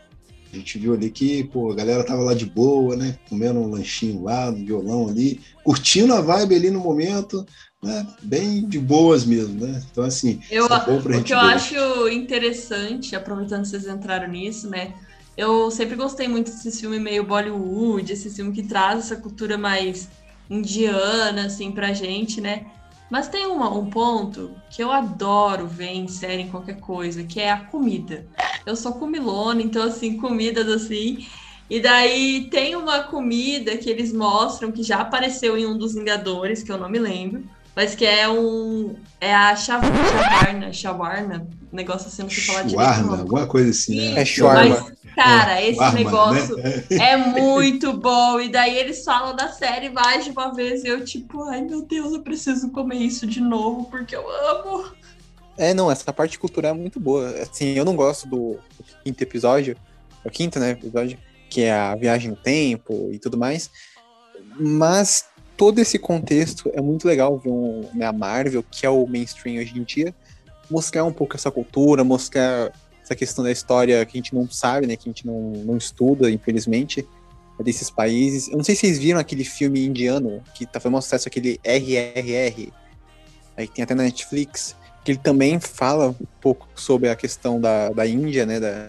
A 0.53 0.57
gente 0.57 0.79
viu 0.79 0.95
ali 0.95 1.11
que 1.11 1.43
pô, 1.43 1.73
a 1.73 1.75
galera 1.75 2.05
tava 2.05 2.23
lá 2.23 2.33
de 2.33 2.47
boa, 2.47 2.95
né? 2.95 3.19
Comendo 3.29 3.59
um 3.59 3.69
lanchinho 3.69 4.23
lá, 4.23 4.53
no 4.53 4.65
violão 4.65 5.09
ali, 5.09 5.41
curtindo 5.65 6.15
a 6.15 6.21
vibe 6.21 6.55
ali 6.55 6.71
no 6.71 6.79
momento 6.79 7.45
né, 7.83 8.07
bem 8.23 8.65
de 8.69 8.79
boas 8.79 9.25
mesmo, 9.25 9.67
né? 9.67 9.83
Então, 9.91 10.05
assim, 10.05 10.41
eu, 10.49 10.69
é 10.69 11.19
o 11.19 11.25
que 11.25 11.33
eu 11.33 11.41
acho 11.41 12.09
interessante, 12.09 13.17
aproveitando 13.17 13.63
que 13.63 13.69
vocês 13.69 13.89
entraram 13.89 14.29
nisso, 14.29 14.71
né? 14.71 14.95
Eu 15.37 15.71
sempre 15.71 15.97
gostei 15.97 16.27
muito 16.29 16.51
desse 16.51 16.81
filme 16.81 16.99
meio 16.99 17.25
Bollywood, 17.25 18.11
esse 18.11 18.31
filme 18.31 18.53
que 18.53 18.63
traz 18.63 19.01
essa 19.01 19.17
cultura 19.17 19.59
mais 19.59 20.09
indiana, 20.49 21.47
assim, 21.47 21.71
pra 21.71 21.93
gente, 21.93 22.41
né? 22.41 22.67
Mas 23.11 23.29
tem 23.29 23.47
uma, 23.47 23.73
um 23.73 23.89
ponto 23.89 24.51
que 24.71 24.83
eu 24.83 24.91
adoro 24.91 25.67
ver 25.67 25.91
em 25.91 26.09
série, 26.09 26.43
em 26.43 26.49
qualquer 26.49 26.81
coisa, 26.81 27.23
que 27.23 27.41
é 27.41 27.53
a 27.53 27.61
comida. 27.61 28.27
Eu 28.65 28.75
sou 28.75 28.95
comilona, 28.95 29.63
então, 29.63 29.85
assim, 29.85 30.17
comidas 30.17 30.69
assim. 30.69 31.27
E 31.69 31.81
daí 31.81 32.49
tem 32.51 32.75
uma 32.75 33.03
comida 33.03 33.77
que 33.77 33.91
eles 33.91 34.13
mostram 34.13 34.73
que 34.73 34.83
já 34.83 34.99
apareceu 34.99 35.57
em 35.57 35.67
um 35.67 35.77
dos 35.77 35.95
Vingadores, 35.95 36.63
que 36.63 36.73
eu 36.73 36.79
não 36.79 36.89
me 36.89 36.99
lembro, 36.99 37.45
mas 37.75 37.95
que 37.95 38.05
é 38.05 38.29
um. 38.29 38.97
É 39.21 39.35
a 39.35 39.55
shawarna, 39.55 40.73
shawarna, 40.73 41.47
negócio 41.73 42.09
assim, 42.09 42.23
não 42.23 42.31
sei 42.31 42.45
falar 42.45 42.63
direito. 42.63 42.81
Shawarna, 42.81 43.19
alguma 43.19 43.47
coisa 43.47 43.71
assim, 43.71 43.97
né? 43.97 44.21
É 44.21 44.25
shawarma. 44.25 44.95
Mas, 45.05 45.15
cara, 45.15 45.61
é, 45.61 45.69
esse 45.69 45.79
shawarma, 45.79 45.99
negócio 45.99 46.57
né? 46.57 46.85
é 46.91 47.17
muito 47.17 47.93
bom. 47.93 48.41
E 48.41 48.49
daí 48.49 48.77
eles 48.77 49.05
falam 49.05 49.35
da 49.35 49.49
série 49.49 49.89
mais 49.91 50.25
de 50.25 50.31
uma 50.31 50.53
vez 50.53 50.85
e 50.85 50.89
eu, 50.89 51.05
tipo, 51.05 51.45
ai 51.45 51.63
meu 51.63 51.83
Deus, 51.83 52.13
eu 52.13 52.23
preciso 52.23 52.71
comer 52.71 52.97
isso 52.97 53.27
de 53.27 53.41
novo 53.41 53.87
porque 53.91 54.15
eu 54.15 54.25
amo. 54.51 54.85
É, 55.59 55.73
não, 55.73 55.91
essa 55.91 56.13
parte 56.13 56.39
cultural 56.39 56.73
é 56.73 56.79
muito 56.79 57.01
boa. 57.01 57.31
Assim, 57.41 57.71
eu 57.71 57.85
não 57.85 57.97
gosto 57.97 58.29
do 58.29 58.59
quinto 59.03 59.23
episódio, 59.23 59.77
é 60.25 60.29
o 60.29 60.31
quinto, 60.31 60.59
né, 60.59 60.73
episódio, 60.73 61.19
que 61.49 61.63
é 61.63 61.73
a 61.73 61.95
viagem 61.95 62.31
no 62.31 62.37
tempo 62.37 63.09
e 63.11 63.19
tudo 63.19 63.39
mais. 63.39 63.71
Mas 64.59 65.25
todo 65.57 65.79
esse 65.79 65.99
contexto 65.99 66.71
é 66.75 66.81
muito 66.81 67.07
legal 67.09 67.39
ver 67.39 67.51
um, 67.51 67.89
né, 67.95 68.05
a 68.05 68.13
Marvel, 68.13 68.63
que 68.71 68.85
é 68.85 68.91
o 68.91 69.07
mainstream 69.07 69.61
hoje 69.61 69.79
em 69.79 69.83
dia, 69.83 70.15
mostrar 70.71 71.05
um 71.05 71.13
pouco 71.13 71.37
essa 71.37 71.51
cultura, 71.51 72.05
mostrar 72.05 72.73
essa 73.03 73.15
questão 73.15 73.45
da 73.45 73.53
história 73.53 74.05
que 74.05 74.17
a 74.17 74.21
gente 74.21 74.35
não 74.35 74.49
sabe, 74.51 74.87
né, 74.87 74.97
que 74.97 75.09
a 75.09 75.13
gente 75.13 75.27
não, 75.27 75.53
não 75.65 75.77
estuda, 75.77 76.31
infelizmente, 76.31 77.07
desses 77.63 77.89
países. 77.89 78.49
Eu 78.49 78.57
não 78.57 78.65
sei 78.65 78.75
se 78.75 78.83
vocês 78.83 78.99
viram 78.99 79.21
aquele 79.21 79.45
filme 79.45 79.85
indiano 79.87 80.43
que 80.55 80.67
tá 80.67 80.81
fazendo 80.81 81.01
sucesso, 81.01 81.29
aquele 81.29 81.61
RRR, 81.65 82.73
aí 83.57 83.69
tem 83.69 83.83
até 83.83 83.95
na 83.95 84.03
Netflix, 84.03 84.77
que 85.05 85.13
ele 85.13 85.19
também 85.19 85.61
fala 85.61 86.09
um 86.09 86.27
pouco 86.41 86.69
sobre 86.75 87.09
a 87.09 87.17
questão 87.17 87.61
da, 87.61 87.91
da 87.91 88.07
Índia, 88.07 88.45
né, 88.45 88.59
da 88.59 88.89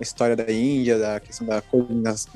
história 0.00 0.36
da 0.36 0.52
Índia, 0.52 0.98
da 0.98 1.18
questão 1.18 1.46
da 1.46 1.62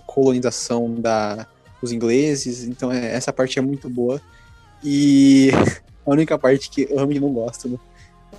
colonização 0.07 0.95
da 0.95 1.47
os 1.81 1.93
ingleses, 1.93 2.65
então 2.65 2.91
é, 2.91 3.15
essa 3.15 3.33
parte 3.33 3.59
é 3.59 3.63
muito 3.63 3.89
boa. 3.89 4.21
E 4.83 5.51
a 6.05 6.11
única 6.11 6.39
parte 6.39 6.71
que 6.71 6.83
eu 6.83 6.97
realmente 6.97 7.21
não 7.21 7.33
gosto, 7.33 7.69
né? 7.69 7.79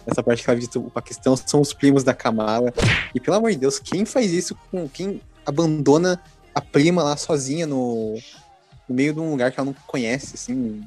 Essa 0.06 0.24
parte 0.24 0.44
que 0.44 0.50
ela 0.50 0.56
visita 0.56 0.80
o 0.80 0.90
Paquistão, 0.90 1.36
são 1.36 1.62
os 1.62 1.74
primos 1.74 2.04
da 2.04 2.14
Kamala. 2.14 2.74
E 3.14 3.20
pelo 3.20 3.38
amor 3.38 3.52
de 3.52 3.58
Deus, 3.58 3.80
quem 3.80 4.06
faz 4.06 4.32
isso 4.32 4.56
com 4.72 4.88
quem 4.88 5.22
abandona 5.46 6.22
a 6.54 6.62
prima 6.62 7.04
lá 7.04 7.16
sozinha 7.18 7.66
no, 7.66 8.18
no 8.88 8.96
meio 8.96 9.14
de 9.14 9.20
um 9.20 9.32
lugar 9.32 9.52
que 9.52 9.60
ela 9.60 9.66
não 9.66 9.76
conhece, 9.88 10.36
assim, 10.36 10.84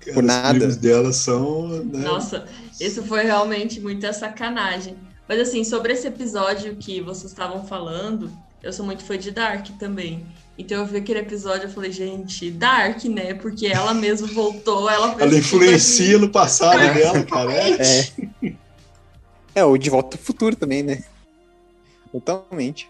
Cara, 0.00 0.14
por 0.14 0.22
nada. 0.22 0.52
Os 0.52 0.58
primos 0.58 0.76
dela 0.76 1.12
são. 1.12 1.68
Né? 1.68 2.00
Nossa, 2.00 2.46
isso 2.80 3.02
foi 3.02 3.24
realmente 3.24 3.80
muita 3.80 4.12
sacanagem. 4.12 4.96
Mas 5.28 5.40
assim, 5.40 5.64
sobre 5.64 5.92
esse 5.92 6.06
episódio 6.06 6.76
que 6.76 7.00
vocês 7.00 7.32
estavam 7.32 7.64
falando, 7.64 8.30
eu 8.62 8.72
sou 8.72 8.86
muito 8.86 9.04
fã 9.04 9.18
de 9.18 9.30
Dark 9.30 9.66
também. 9.78 10.24
Então 10.58 10.78
eu 10.78 10.86
vi 10.86 10.96
aquele 10.96 11.20
episódio 11.20 11.68
e 11.68 11.72
falei, 11.72 11.92
gente, 11.92 12.50
Dark, 12.50 13.04
né? 13.04 13.34
Porque 13.34 13.66
ela 13.66 13.92
mesmo 13.92 14.26
voltou, 14.28 14.88
ela 14.88 15.14
fez 15.14 15.20
Ela 15.20 15.38
influencia 15.38 16.18
no 16.18 16.30
passado 16.30 16.78
dela, 16.94 17.22
cara. 17.24 17.52
É. 17.52 18.54
é, 19.54 19.64
o 19.64 19.76
De 19.76 19.90
Volta 19.90 20.16
ao 20.16 20.22
Futuro 20.22 20.56
também, 20.56 20.82
né? 20.82 21.04
Totalmente. 22.10 22.88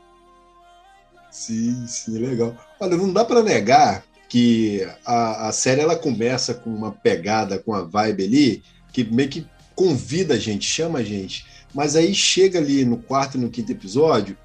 Sim, 1.30 1.86
sim, 1.88 2.18
legal. 2.18 2.56
Olha, 2.78 2.96
não 2.96 3.12
dá 3.12 3.24
para 3.24 3.42
negar 3.42 4.04
que 4.28 4.86
a, 5.04 5.48
a 5.48 5.52
série 5.52 5.80
ela 5.80 5.96
começa 5.96 6.54
com 6.54 6.70
uma 6.70 6.92
pegada, 6.92 7.58
com 7.58 7.74
a 7.74 7.82
vibe 7.82 8.24
ali, 8.24 8.62
que 8.92 9.04
meio 9.04 9.28
que 9.28 9.46
convida 9.74 10.34
a 10.34 10.38
gente, 10.38 10.66
chama 10.66 11.00
a 11.00 11.04
gente. 11.04 11.44
Mas 11.74 11.96
aí 11.96 12.14
chega 12.14 12.58
ali 12.58 12.84
no 12.84 12.96
quarto 12.96 13.36
e 13.36 13.40
no 13.40 13.50
quinto 13.50 13.72
episódio, 13.72 14.36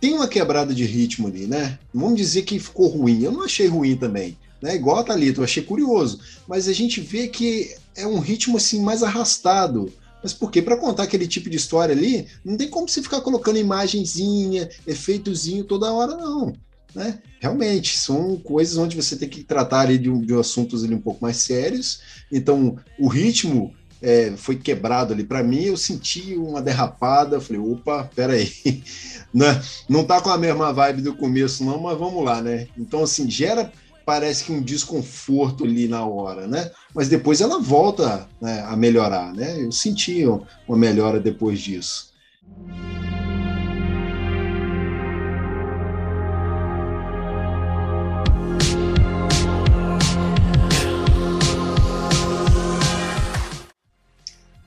tem 0.00 0.14
uma 0.14 0.26
quebrada 0.26 0.74
de 0.74 0.84
ritmo 0.84 1.28
ali, 1.28 1.46
né? 1.46 1.78
Vamos 1.92 2.16
dizer 2.16 2.42
que 2.42 2.58
ficou 2.58 2.88
ruim. 2.88 3.22
Eu 3.22 3.32
não 3.32 3.42
achei 3.42 3.66
ruim 3.66 3.96
também. 3.96 4.36
Né? 4.60 4.74
Igual 4.74 4.98
a 4.98 5.04
Thalita, 5.04 5.40
eu 5.40 5.44
achei 5.44 5.62
curioso. 5.62 6.20
Mas 6.48 6.68
a 6.68 6.72
gente 6.72 7.00
vê 7.00 7.28
que 7.28 7.74
é 7.94 8.06
um 8.06 8.18
ritmo 8.18 8.56
assim 8.56 8.82
mais 8.82 9.02
arrastado. 9.02 9.92
Mas 10.22 10.32
por 10.32 10.50
quê? 10.50 10.60
Para 10.62 10.76
contar 10.76 11.04
aquele 11.04 11.26
tipo 11.26 11.48
de 11.48 11.56
história 11.56 11.94
ali, 11.94 12.26
não 12.44 12.56
tem 12.56 12.68
como 12.68 12.88
você 12.88 13.02
ficar 13.02 13.20
colocando 13.20 13.58
imagenzinha, 13.58 14.68
efeitozinho 14.86 15.64
toda 15.64 15.92
hora, 15.92 16.16
não. 16.16 16.54
Né? 16.94 17.20
Realmente, 17.38 17.96
são 17.96 18.36
coisas 18.36 18.76
onde 18.76 18.96
você 18.96 19.16
tem 19.16 19.28
que 19.28 19.44
tratar 19.44 19.80
ali 19.80 19.96
de, 19.96 20.10
de 20.26 20.34
assuntos 20.34 20.82
ali 20.84 20.94
um 20.94 21.00
pouco 21.00 21.22
mais 21.22 21.36
sérios. 21.36 22.00
Então, 22.30 22.76
o 22.98 23.08
ritmo 23.08 23.72
é, 24.02 24.32
foi 24.36 24.56
quebrado 24.56 25.12
ali. 25.12 25.24
Para 25.24 25.42
mim, 25.42 25.64
eu 25.64 25.76
senti 25.76 26.34
uma 26.36 26.62
derrapada. 26.62 27.40
Falei, 27.40 27.60
opa, 27.60 28.10
peraí. 28.14 28.50
Né? 29.32 29.62
Não 29.88 30.02
tá 30.02 30.20
com 30.20 30.28
a 30.28 30.36
mesma 30.36 30.72
vibe 30.72 31.02
do 31.02 31.14
começo, 31.14 31.64
não, 31.64 31.80
mas 31.80 31.96
vamos 31.96 32.24
lá, 32.24 32.42
né? 32.42 32.66
Então, 32.76 33.04
assim, 33.04 33.30
gera, 33.30 33.70
parece 34.04 34.42
que 34.42 34.50
um 34.50 34.60
desconforto 34.60 35.62
ali 35.62 35.86
na 35.86 36.04
hora, 36.04 36.48
né? 36.48 36.68
Mas 36.92 37.08
depois 37.08 37.40
ela 37.40 37.60
volta 37.60 38.28
né, 38.40 38.64
a 38.66 38.74
melhorar, 38.74 39.32
né? 39.32 39.62
Eu 39.62 39.70
senti 39.70 40.24
uma 40.66 40.76
melhora 40.76 41.20
depois 41.20 41.60
disso. 41.60 42.09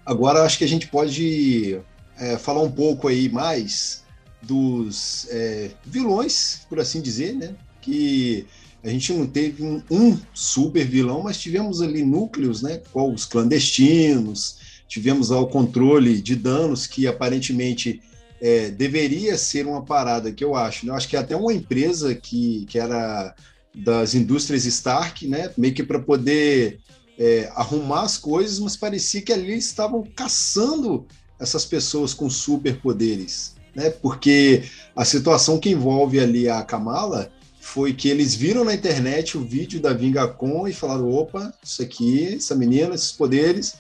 Agora 0.06 0.44
acho 0.44 0.58
que 0.58 0.64
a 0.64 0.68
gente 0.68 0.88
pode 0.88 1.80
é, 2.18 2.38
falar 2.38 2.62
um 2.62 2.72
pouco 2.72 3.08
aí 3.08 3.30
mais 3.30 4.04
dos 4.42 5.28
é, 5.30 5.72
vilões, 5.86 6.62
por 6.70 6.80
assim 6.80 7.02
dizer, 7.02 7.34
né? 7.34 7.56
Que 7.82 8.46
a 8.84 8.90
gente 8.90 9.14
não 9.14 9.26
teve 9.26 9.64
um, 9.64 9.82
um, 9.90 10.20
super 10.34 10.86
vilão, 10.86 11.24
mas 11.24 11.40
tivemos 11.40 11.82
ali 11.82 12.04
núcleos, 12.04 12.62
né? 12.62 12.82
Com 12.92 13.14
os 13.14 13.26
clandestinos, 13.26 14.58
tivemos 14.88 15.32
o 15.32 15.48
controle 15.48 16.22
de 16.22 16.36
danos 16.36 16.86
que 16.86 17.08
aparentemente 17.08 18.02
é, 18.42 18.70
deveria 18.70 19.38
ser 19.38 19.66
uma 19.66 19.84
parada 19.84 20.32
que 20.34 20.44
eu 20.44 20.54
acho. 20.54 20.86
Né? 20.86 20.92
Eu 20.92 20.96
acho 20.96 21.08
que 21.08 21.16
até 21.16 21.34
uma 21.34 21.54
empresa 21.54 22.14
que, 22.14 22.66
que 22.66 22.78
era 22.78 23.34
das 23.74 24.14
indústrias 24.14 24.66
Stark, 24.66 25.26
né? 25.28 25.52
Meio 25.58 25.74
que 25.74 25.84
para 25.84 26.00
poder 26.00 26.80
é, 27.18 27.52
arrumar 27.56 28.04
as 28.04 28.18
coisas, 28.18 28.60
mas 28.60 28.76
parecia 28.76 29.22
que 29.22 29.34
ali 29.34 29.58
estavam 29.58 30.04
caçando 30.16 31.06
essas 31.40 31.66
pessoas 31.66 32.14
com 32.14 32.30
superpoderes, 32.30 33.56
né? 33.76 33.90
Porque 33.90 34.64
a 34.96 35.04
situação 35.04 35.60
que 35.60 35.70
envolve 35.70 36.20
ali 36.20 36.48
a 36.50 36.64
Kamala 36.64 37.32
foi 37.60 37.94
que 37.94 38.10
eles 38.10 38.36
viram 38.36 38.64
na 38.64 38.74
internet 38.74 39.38
o 39.38 39.44
vídeo 39.44 39.80
da 39.80 39.94
Vingacon 39.94 40.68
e 40.68 40.74
falaram: 40.74 41.12
opa, 41.12 41.54
isso 41.64 41.82
aqui, 41.82 42.36
essa 42.36 42.56
menina, 42.56 42.96
esses 42.96 43.12
poderes, 43.12 43.76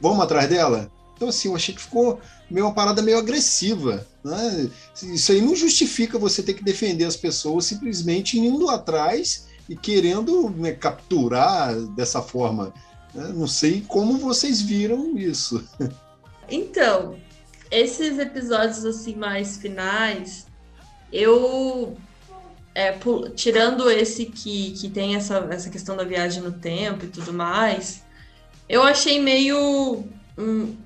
vamos 0.00 0.20
atrás 0.20 0.48
dela? 0.48 0.90
Então, 1.16 1.28
assim, 1.28 1.48
eu 1.48 1.56
achei 1.56 1.74
que 1.74 1.80
ficou 1.80 2.20
meio 2.50 2.66
uma 2.66 2.74
parada 2.74 3.00
meio 3.02 3.18
agressiva. 3.18 4.06
Né? 4.22 4.68
Isso 5.02 5.32
aí 5.32 5.40
não 5.40 5.56
justifica 5.56 6.18
você 6.18 6.42
ter 6.42 6.52
que 6.54 6.62
defender 6.62 7.04
as 7.04 7.16
pessoas 7.16 7.64
simplesmente 7.64 8.38
indo 8.38 8.68
atrás 8.68 9.46
e 9.68 9.76
querendo 9.76 10.50
né, 10.50 10.72
capturar 10.72 11.74
dessa 11.94 12.22
forma. 12.22 12.72
Né? 13.14 13.32
Não 13.34 13.46
sei 13.46 13.84
como 13.86 14.18
vocês 14.18 14.60
viram 14.60 15.16
isso. 15.16 15.62
Então, 16.48 17.16
esses 17.70 18.18
episódios 18.18 18.84
assim 18.84 19.16
mais 19.16 19.56
finais, 19.56 20.46
eu 21.12 21.96
é, 22.74 22.96
tirando 23.34 23.90
esse 23.90 24.26
que, 24.26 24.72
que 24.72 24.88
tem 24.88 25.16
essa, 25.16 25.38
essa 25.50 25.70
questão 25.70 25.96
da 25.96 26.04
viagem 26.04 26.42
no 26.42 26.52
tempo 26.52 27.06
e 27.06 27.08
tudo 27.08 27.32
mais, 27.32 28.04
eu 28.68 28.82
achei 28.82 29.20
meio 29.20 30.04
hum, 30.38 30.76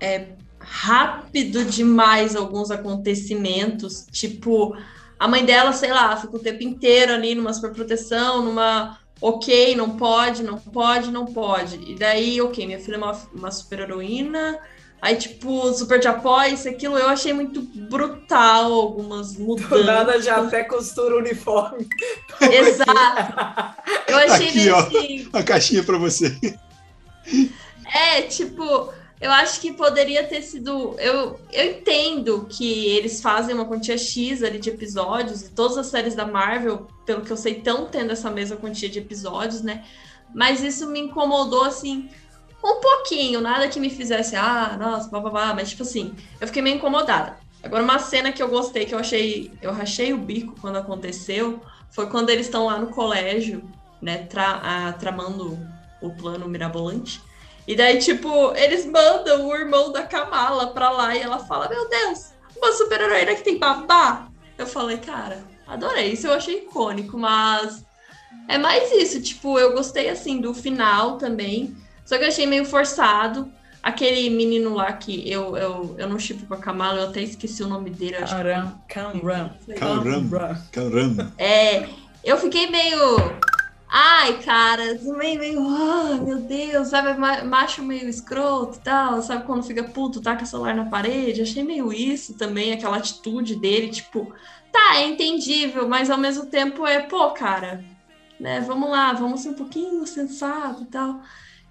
é, 0.00 0.26
rápido 0.58 1.64
demais 1.64 2.34
alguns 2.34 2.70
acontecimentos, 2.70 4.06
tipo 4.10 4.76
a 5.18 5.28
mãe 5.28 5.44
dela, 5.44 5.72
sei 5.72 5.92
lá, 5.92 6.16
fica 6.16 6.36
o 6.36 6.40
tempo 6.40 6.62
inteiro 6.62 7.12
ali 7.12 7.34
numa 7.34 7.52
superproteção, 7.52 8.42
numa 8.42 8.98
ok, 9.20 9.74
não 9.74 9.96
pode, 9.96 10.42
não 10.42 10.58
pode, 10.58 11.10
não 11.10 11.26
pode. 11.26 11.80
E 11.90 11.94
daí, 11.94 12.40
ok, 12.40 12.66
minha 12.66 12.80
filha 12.80 12.96
é 12.96 12.98
uma, 12.98 13.12
uma 13.34 13.50
super 13.50 13.80
heroína. 13.80 14.58
Aí, 15.00 15.14
tipo, 15.16 15.72
super 15.74 16.00
de 16.00 16.08
apoio, 16.08 16.54
isso, 16.54 16.68
aquilo, 16.68 16.98
eu 16.98 17.08
achei 17.08 17.32
muito 17.32 17.60
brutal 17.62 18.72
algumas 18.72 19.36
mudanças. 19.36 19.68
Do 19.68 19.84
nada 19.84 20.20
já 20.20 20.36
até 20.36 20.64
costura 20.64 21.14
o 21.14 21.18
uniforme. 21.18 21.86
Exato. 22.40 23.82
Eu 24.08 24.16
achei 24.16 24.48
Aqui, 24.48 25.30
ó, 25.32 25.38
a 25.38 25.42
caixinha 25.42 25.82
para 25.82 25.98
você. 25.98 26.36
É, 27.94 28.22
tipo, 28.22 28.92
eu 29.20 29.30
acho 29.32 29.60
que 29.60 29.72
poderia 29.72 30.24
ter 30.24 30.42
sido. 30.42 30.94
Eu, 30.98 31.40
eu 31.52 31.70
entendo 31.72 32.46
que 32.48 32.88
eles 32.88 33.20
fazem 33.20 33.54
uma 33.54 33.64
quantia 33.64 33.96
X 33.96 34.42
ali 34.42 34.58
de 34.58 34.68
episódios, 34.70 35.42
e 35.42 35.50
todas 35.50 35.78
as 35.78 35.86
séries 35.86 36.14
da 36.14 36.26
Marvel, 36.26 36.86
pelo 37.06 37.22
que 37.22 37.30
eu 37.30 37.36
sei, 37.36 37.58
estão 37.58 37.86
tendo 37.86 38.12
essa 38.12 38.30
mesma 38.30 38.56
quantia 38.56 38.88
de 38.88 38.98
episódios, 38.98 39.62
né? 39.62 39.84
Mas 40.34 40.62
isso 40.62 40.86
me 40.88 41.00
incomodou, 41.00 41.64
assim, 41.64 42.10
um 42.62 42.80
pouquinho. 42.80 43.40
Nada 43.40 43.68
que 43.68 43.80
me 43.80 43.88
fizesse, 43.88 44.36
ah, 44.36 44.76
nossa, 44.78 45.08
blá 45.08 45.20
blá 45.20 45.30
blá. 45.30 45.54
Mas, 45.54 45.70
tipo 45.70 45.82
assim, 45.82 46.14
eu 46.38 46.46
fiquei 46.46 46.60
meio 46.60 46.76
incomodada. 46.76 47.38
Agora, 47.62 47.82
uma 47.82 47.98
cena 47.98 48.32
que 48.32 48.42
eu 48.42 48.48
gostei, 48.48 48.84
que 48.84 48.94
eu 48.94 48.98
achei. 48.98 49.50
Eu 49.62 49.72
rachei 49.72 50.12
o 50.12 50.18
bico 50.18 50.54
quando 50.60 50.76
aconteceu, 50.76 51.60
foi 51.90 52.06
quando 52.08 52.28
eles 52.28 52.46
estão 52.46 52.66
lá 52.66 52.78
no 52.78 52.88
colégio, 52.88 53.64
né, 54.00 54.18
tra, 54.18 54.60
a, 54.62 54.92
tramando 54.92 55.58
o 56.02 56.10
plano 56.10 56.46
mirabolante. 56.46 57.22
E 57.66 57.74
daí, 57.74 57.98
tipo, 57.98 58.52
eles 58.54 58.86
mandam 58.86 59.48
o 59.48 59.54
irmão 59.54 59.90
da 59.90 60.02
Kamala 60.02 60.68
pra 60.68 60.90
lá 60.90 61.16
e 61.16 61.20
ela 61.20 61.40
fala: 61.40 61.68
Meu 61.68 61.88
Deus, 61.88 62.32
uma 62.56 62.72
super-heroína 62.72 63.34
que 63.34 63.42
tem 63.42 63.58
babá. 63.58 64.28
Eu 64.56 64.66
falei, 64.66 64.98
cara, 64.98 65.44
adorei. 65.66 66.12
Isso 66.12 66.26
eu 66.26 66.32
achei 66.32 66.58
icônico, 66.58 67.18
mas 67.18 67.84
é 68.48 68.56
mais 68.56 68.90
isso. 68.92 69.20
Tipo, 69.20 69.58
eu 69.58 69.72
gostei 69.72 70.08
assim 70.08 70.40
do 70.40 70.54
final 70.54 71.18
também. 71.18 71.76
Só 72.04 72.16
que 72.16 72.24
eu 72.24 72.28
achei 72.28 72.46
meio 72.46 72.64
forçado. 72.64 73.50
Aquele 73.82 74.30
menino 74.30 74.74
lá 74.74 74.92
que 74.92 75.30
eu, 75.30 75.56
eu, 75.56 75.94
eu 75.96 76.08
não 76.08 76.18
chipo 76.18 76.44
com 76.46 76.54
a 76.54 76.56
Kamala, 76.56 77.02
eu 77.02 77.08
até 77.08 77.20
esqueci 77.22 77.62
o 77.62 77.68
nome 77.68 77.90
dele. 77.90 78.16
Caram. 78.16 78.80
Caram. 78.88 79.20
Caram. 79.78 80.02
É, 81.38 81.88
eu 82.24 82.36
fiquei 82.36 82.68
meio 82.68 83.16
Ai, 83.88 84.42
cara, 84.42 84.94
meio, 85.16 85.38
meio, 85.38 85.60
ah, 85.68 86.18
meu 86.20 86.40
Deus, 86.40 86.88
sabe, 86.88 87.18
macho 87.44 87.82
meio 87.84 88.08
escroto 88.08 88.78
e 88.78 88.82
tal, 88.82 89.22
sabe, 89.22 89.44
quando 89.46 89.62
fica 89.62 89.84
puto, 89.84 90.20
taca 90.20 90.42
o 90.42 90.46
celular 90.46 90.74
na 90.74 90.86
parede, 90.86 91.42
achei 91.42 91.62
meio 91.62 91.92
isso 91.92 92.36
também, 92.36 92.72
aquela 92.72 92.96
atitude 92.96 93.54
dele, 93.54 93.88
tipo, 93.88 94.34
tá, 94.72 94.96
é 94.96 95.06
entendível, 95.06 95.88
mas 95.88 96.10
ao 96.10 96.18
mesmo 96.18 96.46
tempo 96.46 96.84
é, 96.84 97.00
pô, 97.00 97.30
cara, 97.30 97.84
né, 98.40 98.60
vamos 98.60 98.90
lá, 98.90 99.12
vamos 99.12 99.40
ser 99.40 99.50
um 99.50 99.54
pouquinho 99.54 100.06
sensato 100.06 100.82
e 100.82 100.86
tal. 100.86 101.20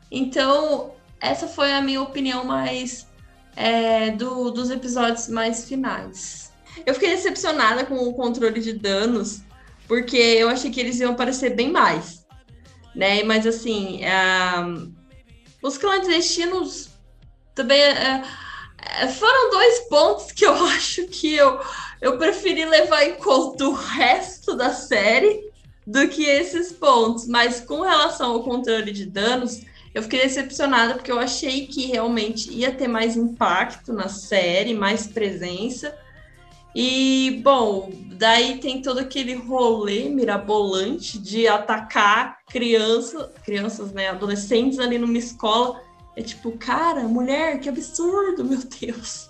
Então, 0.10 0.96
essa 1.20 1.48
foi 1.48 1.74
a 1.74 1.82
minha 1.82 2.02
opinião 2.02 2.46
mais 2.46 3.08
é, 3.56 4.12
do, 4.12 4.52
dos 4.52 4.70
episódios 4.70 5.28
mais 5.28 5.68
finais. 5.68 6.54
Eu 6.86 6.94
fiquei 6.94 7.10
decepcionada 7.10 7.86
com 7.86 7.96
o 7.96 8.14
controle 8.14 8.62
de 8.62 8.74
danos, 8.74 9.42
porque 9.88 10.18
eu 10.18 10.50
achei 10.50 10.72
que 10.72 10.80
eles 10.80 11.00
iam 11.00 11.12
aparecer 11.12 11.56
bem 11.56 11.72
mais, 11.72 12.26
né? 12.96 13.24
Mas 13.24 13.46
assim, 13.46 14.02
uh, 14.04 14.92
os 15.62 15.78
clandestinos 15.78 16.90
também 17.54 17.82
uh, 17.82 19.08
foram 19.14 19.52
dois 19.52 19.80
pontos 19.90 20.32
que 20.32 20.46
eu 20.46 20.54
acho 20.68 21.08
que 21.08 21.36
eu, 21.36 21.60
eu 22.02 22.18
preferi 22.18 22.66
levar 22.66 23.04
em 23.04 23.16
conta 23.16 23.66
o 23.66 23.74
resto 23.74 24.56
da 24.56 24.74
série 24.74 25.52
do 25.86 26.08
que 26.08 26.24
esses 26.24 26.72
pontos. 26.72 27.28
Mas 27.28 27.62
com 27.62 27.82
relação 27.82 28.32
ao 28.32 28.44
controle 28.44 28.92
de 28.92 29.06
danos, 29.06 29.62
eu 29.94 30.04
fiquei 30.04 30.22
decepcionada 30.22 30.96
porque 30.96 31.12
eu 31.12 31.20
achei 31.20 31.68
que 31.68 31.86
realmente 31.86 32.52
ia 32.52 32.72
ter 32.72 32.88
mais 32.88 33.16
impacto 33.16 33.94
na 33.94 34.10
série, 34.10 34.74
mais 34.74 35.08
presença. 35.08 35.98
E, 36.76 37.40
bom, 37.42 37.90
daí 38.18 38.58
tem 38.58 38.82
todo 38.82 39.00
aquele 39.00 39.34
rolê 39.34 40.10
mirabolante 40.10 41.18
de 41.18 41.48
atacar 41.48 42.40
criança, 42.48 43.32
crianças, 43.46 43.94
né, 43.94 44.10
adolescentes 44.10 44.78
ali 44.78 44.98
numa 44.98 45.18
escola. 45.18 45.82
É 46.18 46.22
tipo, 46.22 46.52
cara, 46.58 47.08
mulher, 47.08 47.62
que 47.62 47.70
absurdo, 47.70 48.44
meu 48.44 48.60
Deus. 48.82 49.30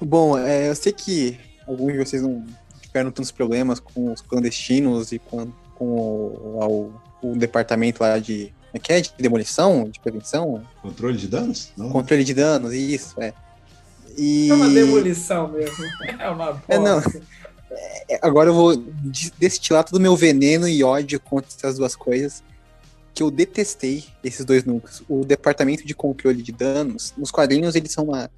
Bom, 0.00 0.36
é, 0.36 0.68
eu 0.68 0.74
sei 0.74 0.92
que 0.92 1.38
alguns 1.66 1.92
de 1.92 1.98
vocês 1.98 2.22
não 2.22 2.44
tiveram 2.80 3.12
tantos 3.12 3.30
problemas 3.30 3.78
com 3.78 4.12
os 4.12 4.20
clandestinos 4.20 5.12
e 5.12 5.20
com, 5.20 5.52
com 5.76 5.84
o, 5.84 6.92
o, 7.22 7.30
o 7.30 7.36
departamento 7.36 8.02
lá 8.02 8.18
de. 8.18 8.52
É 8.72 8.78
que 8.78 8.92
é? 8.92 9.00
De 9.00 9.12
demolição? 9.18 9.88
De 9.88 9.98
prevenção? 10.00 10.62
Controle 10.82 11.16
de 11.16 11.26
danos? 11.28 11.72
Não. 11.76 11.90
Controle 11.90 12.24
de 12.24 12.34
danos, 12.34 12.72
isso, 12.74 13.20
é. 13.20 13.32
E... 14.18 14.50
É 14.50 14.54
uma 14.54 14.68
demolição 14.68 15.48
mesmo. 15.48 15.84
É 16.18 16.28
uma 16.28 16.52
bosta. 16.52 16.74
É, 16.74 16.78
não. 16.78 16.98
É, 17.70 18.18
agora 18.20 18.50
eu 18.50 18.54
vou 18.54 18.76
destilar 19.38 19.84
todo 19.84 19.96
o 19.96 20.00
meu 20.00 20.16
veneno 20.16 20.66
e 20.68 20.82
ódio 20.82 21.20
contra 21.20 21.48
essas 21.56 21.76
duas 21.76 21.94
coisas. 21.94 22.42
Que 23.14 23.22
eu 23.22 23.30
detestei 23.30 24.04
esses 24.22 24.44
dois 24.44 24.64
núcleos. 24.64 25.02
O 25.08 25.24
departamento 25.24 25.86
de 25.86 25.94
controle 25.94 26.42
de 26.42 26.52
danos, 26.52 27.14
nos 27.16 27.30
quadrinhos, 27.30 27.74
eles 27.74 27.92
são 27.92 28.04
uma, 28.04 28.30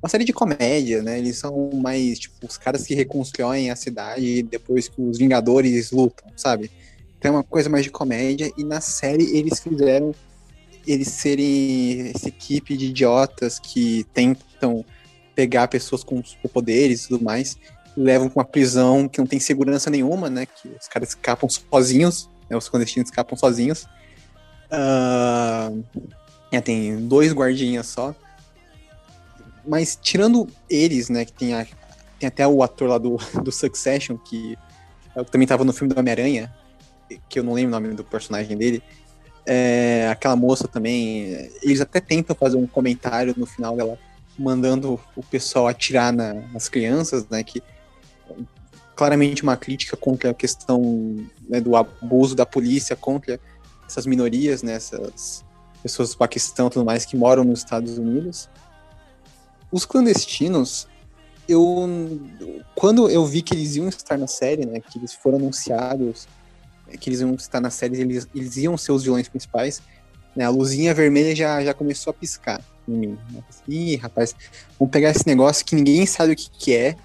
uma 0.00 0.08
série 0.08 0.24
de 0.24 0.32
comédia, 0.32 1.02
né? 1.02 1.18
Eles 1.18 1.38
são 1.38 1.70
mais, 1.74 2.18
tipo, 2.18 2.46
os 2.46 2.56
caras 2.56 2.84
que 2.84 2.94
reconstroem 2.94 3.70
a 3.70 3.76
cidade 3.76 4.42
depois 4.44 4.88
que 4.88 5.00
os 5.00 5.18
Vingadores 5.18 5.90
lutam, 5.90 6.30
sabe? 6.36 6.70
Então 7.18 7.32
é 7.32 7.36
uma 7.36 7.44
coisa 7.44 7.68
mais 7.68 7.84
de 7.84 7.90
comédia. 7.90 8.52
E 8.56 8.64
na 8.64 8.80
série 8.80 9.36
eles 9.36 9.58
fizeram 9.60 10.14
eles 10.86 11.08
serem 11.08 12.12
essa 12.14 12.28
equipe 12.28 12.76
de 12.76 12.86
idiotas 12.86 13.58
que 13.58 14.04
tentam 14.12 14.84
pegar 15.34 15.68
pessoas 15.68 16.04
com 16.04 16.22
superpoderes 16.24 17.04
e 17.04 17.08
tudo 17.08 17.24
mais, 17.24 17.58
e 17.96 18.00
levam 18.00 18.28
para 18.28 18.40
uma 18.40 18.44
prisão 18.44 19.08
que 19.08 19.18
não 19.18 19.26
tem 19.26 19.40
segurança 19.40 19.90
nenhuma, 19.90 20.30
né? 20.30 20.46
Que 20.46 20.68
os 20.68 20.88
caras 20.88 21.10
escapam 21.10 21.48
sozinhos, 21.48 22.28
né, 22.48 22.56
os 22.56 22.68
clandestinos 22.68 23.08
escapam 23.08 23.36
sozinhos. 23.36 23.84
Uh, 24.70 25.84
é, 26.50 26.60
tem 26.60 27.06
dois 27.06 27.32
guardinhas 27.32 27.86
só. 27.86 28.14
Mas 29.66 29.98
tirando 30.00 30.46
eles, 30.68 31.08
né, 31.08 31.24
que 31.24 31.32
tem, 31.32 31.54
a, 31.54 31.66
tem 32.18 32.26
até 32.26 32.46
o 32.46 32.62
ator 32.62 32.88
lá 32.88 32.98
do, 32.98 33.16
do 33.42 33.50
Succession, 33.50 34.16
que 34.18 34.56
também 35.30 35.44
estava 35.44 35.64
no 35.64 35.72
filme 35.72 35.94
do 35.94 35.98
Homem-Aranha, 35.98 36.52
que 37.28 37.38
eu 37.38 37.44
não 37.44 37.52
lembro 37.52 37.76
o 37.76 37.80
nome 37.80 37.94
do 37.94 38.04
personagem 38.04 38.56
dele. 38.56 38.82
É, 39.46 40.08
aquela 40.10 40.34
moça 40.34 40.66
também, 40.66 41.50
eles 41.62 41.80
até 41.80 42.00
tentam 42.00 42.34
fazer 42.34 42.56
um 42.56 42.66
comentário 42.66 43.34
no 43.36 43.46
final 43.46 43.76
dela 43.76 43.98
mandando 44.38 45.00
o 45.16 45.22
pessoal 45.22 45.68
atirar 45.68 46.12
na, 46.12 46.34
nas 46.52 46.68
crianças, 46.68 47.28
né? 47.28 47.42
Que 47.42 47.62
claramente 48.94 49.42
uma 49.42 49.56
crítica 49.56 49.96
contra 49.96 50.30
a 50.30 50.34
questão 50.34 50.80
né, 51.48 51.60
do 51.60 51.76
abuso 51.76 52.34
da 52.34 52.46
polícia 52.46 52.94
contra 52.94 53.40
essas 53.86 54.06
minorias, 54.06 54.62
né, 54.62 54.74
essas 54.74 55.44
pessoas 55.82 56.10
do 56.10 56.16
Paquistão 56.16 56.70
tudo 56.70 56.84
mais 56.84 57.04
que 57.04 57.16
moram 57.16 57.44
nos 57.44 57.58
Estados 57.58 57.98
Unidos. 57.98 58.48
Os 59.70 59.84
clandestinos, 59.84 60.86
eu 61.48 62.20
quando 62.74 63.10
eu 63.10 63.26
vi 63.26 63.42
que 63.42 63.54
eles 63.54 63.76
iam 63.76 63.88
estar 63.88 64.16
na 64.16 64.26
série, 64.26 64.64
né, 64.64 64.80
que 64.80 64.98
eles 64.98 65.12
foram 65.12 65.38
anunciados 65.38 66.26
que 67.00 67.08
eles 67.10 67.20
iam 67.20 67.34
estar 67.34 67.60
na 67.60 67.70
série, 67.70 68.00
eles, 68.00 68.28
eles 68.32 68.56
iam 68.56 68.76
ser 68.76 68.92
os 68.92 69.02
vilões 69.02 69.28
principais, 69.28 69.82
né, 70.36 70.44
a 70.44 70.50
luzinha 70.50 70.94
vermelha 70.94 71.34
já, 71.34 71.64
já 71.64 71.74
começou 71.74 72.12
a 72.12 72.14
piscar 72.14 72.60
em 72.88 72.92
mim. 72.92 73.18
né? 73.30 73.42
Ih, 73.68 73.96
rapaz, 73.96 74.34
vamos 74.78 74.92
pegar 74.92 75.10
esse 75.10 75.26
negócio 75.26 75.64
que 75.64 75.74
ninguém 75.74 76.06
sabe 76.06 76.32
o 76.32 76.36
que, 76.36 76.50
que 76.50 76.74
é. 76.74 76.96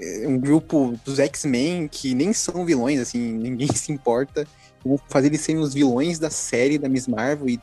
É 0.00 0.28
Um 0.28 0.38
grupo 0.38 0.98
dos 1.04 1.18
X-Men 1.18 1.88
que 1.88 2.14
nem 2.14 2.32
são 2.32 2.64
vilões, 2.64 3.00
assim, 3.00 3.18
ninguém 3.32 3.68
se 3.68 3.92
importa. 3.92 4.46
Vamos 4.84 5.00
fazer 5.08 5.26
eles 5.28 5.40
serem 5.40 5.60
os 5.60 5.74
vilões 5.74 6.18
da 6.18 6.30
série 6.30 6.78
da 6.78 6.88
Miss 6.88 7.06
Marvel 7.06 7.48
e 7.48 7.60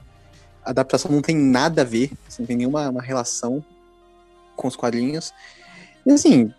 a 0.64 0.72
adaptação 0.72 1.12
não 1.12 1.22
tem 1.22 1.36
nada 1.36 1.82
a 1.82 1.86
ver, 1.86 2.12
assim, 2.28 2.42
não 2.42 2.48
tem 2.48 2.58
nenhuma 2.58 2.90
uma 2.90 3.02
relação 3.02 3.64
com 4.56 4.68
os 4.68 4.76
quadrinhos. 4.76 5.32
E 6.06 6.12
assim, 6.12 6.52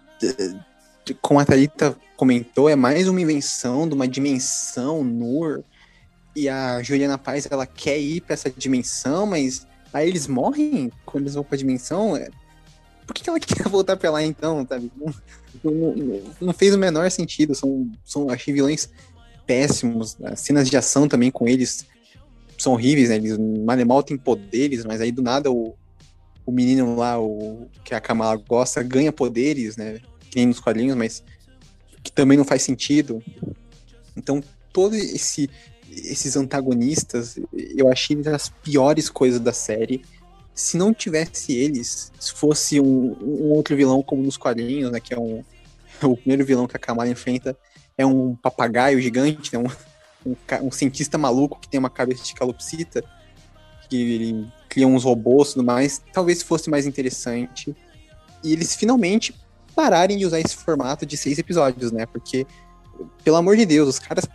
como 1.21 1.41
a 1.41 1.45
Thalita 1.45 1.97
comentou, 2.17 2.69
é 2.69 2.77
mais 2.77 3.09
uma 3.09 3.21
invenção 3.21 3.87
de 3.89 3.95
uma 3.95 4.09
dimensão 4.09 5.05
Nur. 5.05 5.63
E 6.35 6.49
a 6.49 6.83
Juliana 6.83 7.17
Paz, 7.17 7.47
ela 7.51 7.67
quer 7.67 7.99
ir 7.99 8.21
para 8.21 8.35
essa 8.35 8.51
dimensão, 8.51 9.27
mas 9.27 9.67
aí 9.97 10.09
eles 10.09 10.27
morrem 10.27 10.91
quando 11.05 11.25
eles 11.25 11.35
vão 11.35 11.45
pra 11.45 11.57
dimensão. 11.57 12.13
Por 13.07 13.15
que 13.15 13.29
ela 13.29 13.39
quer 13.41 13.69
voltar 13.69 13.97
pra 13.97 14.11
lá 14.11 14.23
então, 14.23 14.67
sabe? 14.69 14.91
Não, 14.97 15.15
não- 15.73 16.23
não- 16.41 16.53
fez 16.53 16.75
o 16.75 16.79
menor 16.79 17.11
sentido. 17.11 17.55
São, 17.55 17.91
são 18.05 18.31
achei 18.31 18.53
vilões 18.53 18.89
péssimos. 19.47 20.17
As 20.23 20.41
cenas 20.41 20.69
de 20.69 20.77
ação 20.77 21.09
também 21.09 21.31
com 21.31 21.47
eles 21.47 21.87
são 22.59 22.73
horríveis, 22.73 23.09
né? 23.11 23.17
Eles, 23.17 23.39
mal 23.39 23.77
mal 23.87 24.03
têm 24.03 24.17
poderes, 24.17 24.85
mas 24.85 25.01
aí 25.01 25.13
do 25.13 25.23
nada 25.23 25.51
o, 25.51 25.75
o 26.45 26.51
menino 26.53 26.97
lá, 26.97 27.21
o 27.21 27.69
que 27.85 27.95
a 27.95 28.01
Kamala 28.01 28.37
gosta, 28.37 28.83
ganha 28.83 29.13
poderes, 29.13 29.77
né? 29.77 30.01
Que 30.31 30.37
nem 30.37 30.47
nos 30.47 30.61
quadrinhos, 30.61 30.97
mas 30.97 31.23
que 32.03 32.11
também 32.13 32.37
não 32.39 32.45
faz 32.45 32.63
sentido. 32.63 33.23
Então, 34.17 34.43
todo 34.73 34.95
esse 34.95 35.51
esses 35.97 36.37
antagonistas, 36.37 37.39
eu 37.53 37.91
achei 37.91 38.17
das 38.17 38.49
piores 38.49 39.09
coisas 39.09 39.41
da 39.41 39.53
série. 39.53 40.03
Se 40.55 40.77
não 40.77 40.93
tivesse 40.93 41.55
eles, 41.55 42.13
se 42.19 42.33
fosse 42.33 42.81
um, 42.81 43.17
um 43.23 43.51
outro 43.51 43.77
vilão 43.77 44.03
como 44.03 44.23
nos 44.23 44.37
quadrinhos, 44.37 44.91
né, 44.91 45.01
que 45.01 45.15
é 45.15 45.19
um 45.19 45.43
o 46.03 46.17
primeiro 46.17 46.45
vilão 46.45 46.67
que 46.67 46.77
a 46.77 46.81
Kamala 46.81 47.09
enfrenta 47.09 47.57
é 47.97 48.05
um 48.05 48.35
papagaio 48.37 49.01
gigante, 49.01 49.57
né, 49.57 49.59
um, 49.59 50.31
um, 50.31 50.67
um 50.67 50.71
cientista 50.71 51.17
maluco 51.17 51.59
que 51.59 51.69
tem 51.69 51.79
uma 51.81 51.89
cabeça 51.89 52.25
de 52.25 52.35
calopsita, 52.35 53.03
que 53.89 53.97
ele 53.97 54.47
cria 54.69 54.87
uns 54.87 55.05
robôs 55.05 55.51
e 55.51 55.55
tudo 55.55 55.65
mais, 55.65 56.03
talvez 56.13 56.43
fosse 56.43 56.69
mais 56.69 56.87
interessante. 56.87 57.75
E 58.45 58.53
eles 58.53 58.75
finalmente 58.75 59.35
pararem 59.75 60.19
de 60.19 60.27
usar 60.27 60.41
esse 60.41 60.57
formato 60.57 61.07
de 61.07 61.17
seis 61.17 61.39
episódios, 61.39 61.93
né? 61.93 62.07
Porque, 62.07 62.47
pelo 63.25 63.37
amor 63.37 63.57
de 63.57 63.65
Deus, 63.65 63.89
os 63.89 63.99
caras 63.99 64.27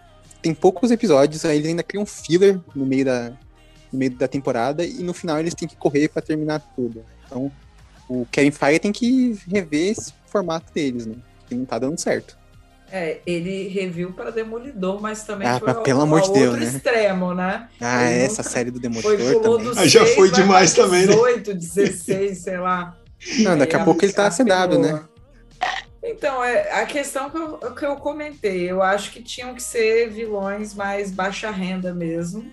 têm 0.41 0.53
poucos 0.53 0.91
episódios, 0.91 1.45
aí 1.45 1.57
eles 1.57 1.69
ainda 1.69 1.83
criam 1.83 2.05
filler 2.05 2.59
no 2.75 2.85
meio 2.85 3.05
da, 3.05 3.29
no 3.91 3.99
meio 3.99 4.11
da 4.11 4.27
temporada 4.27 4.83
e 4.85 5.03
no 5.03 5.13
final 5.13 5.39
eles 5.39 5.53
têm 5.53 5.67
que 5.67 5.75
correr 5.75 6.07
pra 6.09 6.21
terminar 6.21 6.59
tudo. 6.75 7.03
Então, 7.25 7.51
o 8.09 8.25
Kevin 8.31 8.51
Feige 8.51 8.79
tem 8.79 8.91
que 8.91 9.37
rever 9.49 9.91
esse 9.91 10.13
formato 10.27 10.71
deles, 10.73 11.05
né? 11.05 11.15
Que 11.47 11.55
não 11.55 11.65
tá 11.65 11.77
dando 11.79 11.99
certo. 11.99 12.37
É, 12.93 13.19
ele 13.25 13.69
reviu 13.69 14.11
para 14.11 14.31
Demolidor, 14.31 15.01
mas 15.01 15.23
também 15.23 15.47
Ah, 15.47 15.57
foi 15.59 15.69
ao, 15.69 15.81
pelo 15.81 16.01
amor 16.01 16.19
ao 16.19 16.27
de 16.27 16.33
Deus, 16.33 16.47
outro 16.55 16.65
né? 16.65 16.71
extremo, 16.75 17.33
né? 17.33 17.67
Ah, 17.79 18.11
Ele 18.11 18.23
essa 18.23 18.41
nunca- 18.41 18.49
série 18.49 18.69
do 18.71 18.81
Foi 18.81 18.89
Demolidor 19.17 19.41
pulou 19.41 19.57
também. 19.59 19.73
Ah, 19.83 19.87
já 19.87 20.03
6, 20.05 20.15
foi 20.15 20.31
demais 20.31 20.73
também, 20.73 21.01
né? 21.05 21.13
18, 21.13 21.53
16, 21.53 22.37
sei 22.39 22.57
lá. 22.57 22.97
Não, 23.39 23.57
daqui 23.57 23.75
a 23.77 23.79
Aí 23.79 23.85
pouco 23.85 24.03
ele 24.03 24.11
tá 24.11 24.27
apelou. 24.75 24.81
né? 24.81 25.03
Então, 26.03 26.43
é 26.43 26.81
a 26.81 26.85
questão 26.85 27.29
que 27.29 27.37
eu, 27.37 27.75
que 27.75 27.85
eu 27.85 27.95
comentei, 27.97 28.69
eu 28.69 28.81
acho 28.81 29.11
que 29.11 29.21
tinham 29.21 29.53
que 29.53 29.61
ser 29.61 30.09
vilões 30.09 30.73
mais 30.73 31.11
baixa 31.11 31.51
renda 31.51 31.93
mesmo. 31.93 32.49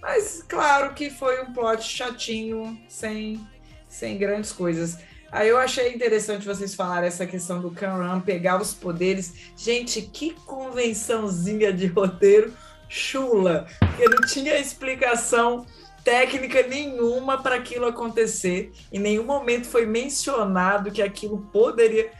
Mas 0.00 0.44
claro 0.48 0.94
que 0.94 1.10
foi 1.10 1.42
um 1.42 1.52
plot 1.52 1.82
chatinho, 1.82 2.78
sem, 2.88 3.40
sem 3.88 4.16
grandes 4.16 4.52
coisas. 4.52 4.98
Aí 5.30 5.48
eu 5.48 5.56
achei 5.56 5.94
interessante 5.94 6.46
vocês 6.46 6.74
falarem 6.74 7.08
essa 7.08 7.26
questão 7.26 7.60
do 7.60 7.70
Kanran 7.70 8.20
pegar 8.20 8.60
os 8.60 8.74
poderes. 8.74 9.32
Gente, 9.56 10.02
que 10.02 10.34
convençãozinha 10.46 11.72
de 11.72 11.86
roteiro 11.86 12.52
chula, 12.88 13.66
porque 13.80 14.08
não 14.08 14.20
tinha 14.28 14.58
explicação 14.58 15.64
técnica 16.04 16.62
nenhuma 16.66 17.42
para 17.42 17.56
aquilo 17.56 17.86
acontecer. 17.86 18.72
Em 18.92 18.98
nenhum 18.98 19.24
momento 19.24 19.66
foi 19.66 19.86
mencionado 19.86 20.90
que 20.90 21.00
aquilo 21.00 21.48
poderia 21.52 22.10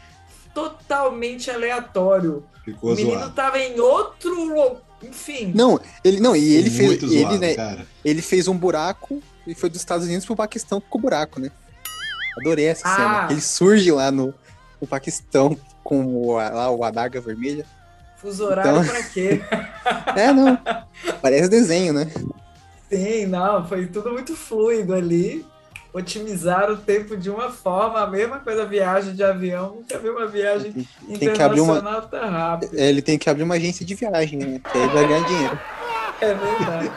totalmente 0.55 1.51
aleatório. 1.51 2.45
Ficou 2.65 2.93
o 2.93 2.95
menino 2.97 3.19
zoado. 3.19 3.33
tava 3.35 3.59
em 3.59 3.79
outro, 3.81 4.77
enfim. 5.03 5.53
Não, 5.55 5.81
ele 6.05 6.21
não, 6.21 6.35
e 6.37 6.55
ele 6.55 6.71
fez, 6.71 6.87
Muito 6.89 7.07
ele, 7.07 7.21
zoado, 7.23 7.39
né, 7.39 7.55
cara. 7.55 7.87
ele 8.05 8.23
fez 8.23 8.47
um 8.49 8.57
buraco 8.57 9.21
e 9.47 9.55
foi 9.55 9.69
dos 9.69 9.81
Estados 9.81 10.07
Unidos 10.07 10.25
pro 10.25 10.37
Paquistão 10.37 10.81
com 10.81 10.99
o 10.99 11.01
buraco, 11.01 11.41
né? 11.41 11.51
Adorei 12.41 12.67
essa 12.67 12.87
Ah. 12.89 12.97
cena. 12.97 13.27
Ele 13.33 13.41
surge 13.41 13.91
lá 13.91 14.11
no, 14.11 14.33
no 14.81 14.87
Paquistão 14.87 15.57
com 15.83 16.05
o, 16.07 16.33
lá, 16.37 16.71
o 16.71 16.85
adaga 16.85 17.21
vermelha. 17.21 17.67
Fuso 18.17 18.45
horário 18.45 18.71
Então- 18.71 18.85
pra 18.85 19.03
quê? 19.03 19.41
É, 20.17 20.33
não. 20.33 20.57
Parece 21.21 21.49
desenho, 21.49 21.93
né? 21.93 22.09
Sim, 22.89 23.27
não, 23.27 23.67
foi 23.67 23.87
tudo 23.87 24.13
muito 24.13 24.37
fluido 24.37 24.95
ali. 24.95 25.45
Otimizaram 25.93 26.75
o 26.75 26.77
tempo 26.79 27.17
de 27.17 27.29
uma 27.29 27.51
forma, 27.51 28.01
a 28.01 28.07
mesma 28.07 28.39
coisa, 28.39 28.65
viagem 28.65 29.15
de 29.15 29.23
avião. 29.23 29.77
Nunca 29.77 29.99
vi 29.99 30.09
uma 30.09 30.27
viagem 30.27 30.73
Tem 31.19 31.33
que 31.33 31.43
abrir 31.43 31.61
uma. 31.61 31.77
internacional 31.79 32.09
tão 32.09 32.31
rápido. 32.31 32.79
é, 32.79 32.89
Ele 32.89 33.03
tem 33.03 33.19
que 33.19 33.29
abrir 33.29 33.43
uma 33.43 33.57
agência 33.57 33.85
de 33.85 33.95
viagem, 33.95 34.39
né? 34.39 34.61
Que 34.73 34.79
aí 34.79 34.89
vai 34.89 35.07
ganhar 35.07 35.27
dinheiro. 35.27 35.59
É 36.21 36.35
verdade. 36.35 36.91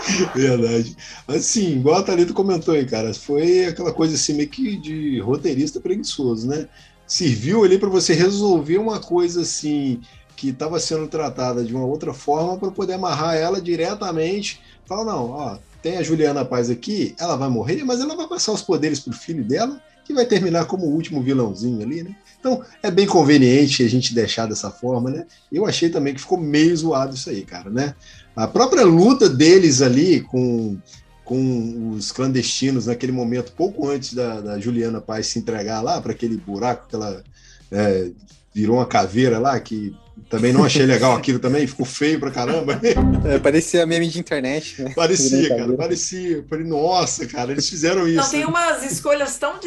Verdade. 0.34 0.96
Assim, 1.28 1.76
igual 1.76 1.96
a 1.96 2.02
Thalita 2.02 2.32
comentou 2.32 2.72
aí, 2.74 2.86
cara, 2.86 3.12
foi 3.12 3.66
aquela 3.66 3.92
coisa 3.92 4.14
assim 4.14 4.32
meio 4.32 4.48
que 4.48 4.76
de 4.76 5.20
roteirista 5.20 5.78
preguiçoso, 5.78 6.48
né? 6.48 6.68
Serviu 7.06 7.64
ali 7.64 7.78
para 7.78 7.90
você 7.90 8.14
resolver 8.14 8.78
uma 8.78 8.98
coisa 8.98 9.42
assim 9.42 10.00
que 10.36 10.48
estava 10.48 10.80
sendo 10.80 11.06
tratada 11.06 11.62
de 11.62 11.74
uma 11.74 11.84
outra 11.84 12.14
forma 12.14 12.56
para 12.56 12.70
poder 12.70 12.94
amarrar 12.94 13.36
ela 13.36 13.60
diretamente. 13.60 14.58
Fala, 14.86 15.04
não, 15.04 15.30
ó, 15.32 15.58
tem 15.82 15.96
a 15.96 16.02
Juliana 16.02 16.44
Paz 16.44 16.70
aqui, 16.70 17.14
ela 17.18 17.36
vai 17.36 17.48
morrer, 17.48 17.82
mas 17.84 18.00
ela 18.00 18.14
vai 18.14 18.26
passar 18.26 18.52
os 18.52 18.62
poderes 18.62 19.00
pro 19.00 19.12
filho 19.12 19.44
dela, 19.44 19.80
que 20.04 20.12
vai 20.12 20.26
terminar 20.26 20.66
como 20.66 20.86
o 20.86 20.92
último 20.92 21.22
vilãozinho 21.22 21.82
ali, 21.82 22.02
né? 22.02 22.14
Então 22.38 22.62
é 22.82 22.90
bem 22.90 23.06
conveniente 23.06 23.82
a 23.82 23.88
gente 23.88 24.14
deixar 24.14 24.46
dessa 24.46 24.70
forma, 24.70 25.10
né? 25.10 25.26
Eu 25.52 25.66
achei 25.66 25.88
também 25.90 26.14
que 26.14 26.20
ficou 26.20 26.38
meio 26.38 26.76
zoado 26.76 27.14
isso 27.14 27.30
aí, 27.30 27.42
cara, 27.42 27.70
né? 27.70 27.94
A 28.34 28.48
própria 28.48 28.84
luta 28.84 29.28
deles 29.28 29.82
ali 29.82 30.20
com, 30.22 30.78
com 31.24 31.92
os 31.92 32.10
clandestinos 32.10 32.86
naquele 32.86 33.12
momento, 33.12 33.52
pouco 33.52 33.88
antes 33.88 34.14
da, 34.14 34.40
da 34.40 34.58
Juliana 34.58 35.00
Paz 35.00 35.28
se 35.28 35.38
entregar 35.38 35.80
lá 35.80 36.00
para 36.00 36.12
aquele 36.12 36.36
buraco 36.36 36.88
que 36.88 36.94
ela 36.94 37.22
é, 37.70 38.10
virou 38.52 38.76
uma 38.76 38.86
caveira 38.86 39.38
lá, 39.38 39.60
que 39.60 39.94
também 40.28 40.52
não 40.52 40.64
achei 40.64 40.84
legal 40.86 41.16
aquilo 41.16 41.38
também, 41.38 41.66
ficou 41.66 41.86
feio 41.86 42.18
pra 42.20 42.30
caramba. 42.30 42.80
É, 43.24 43.38
parecia 43.38 43.86
meme 43.86 44.08
de 44.08 44.18
internet, 44.18 44.82
né? 44.82 44.92
Parecia, 44.94 45.48
cara, 45.56 45.72
parecia. 45.74 46.36
Eu 46.38 46.44
falei, 46.48 46.64
nossa, 46.66 47.26
cara, 47.26 47.52
eles 47.52 47.68
fizeram 47.68 48.06
isso. 48.08 48.16
Não, 48.16 48.30
tem 48.30 48.44
umas 48.46 48.82
escolhas 48.82 49.36
tão 49.38 49.58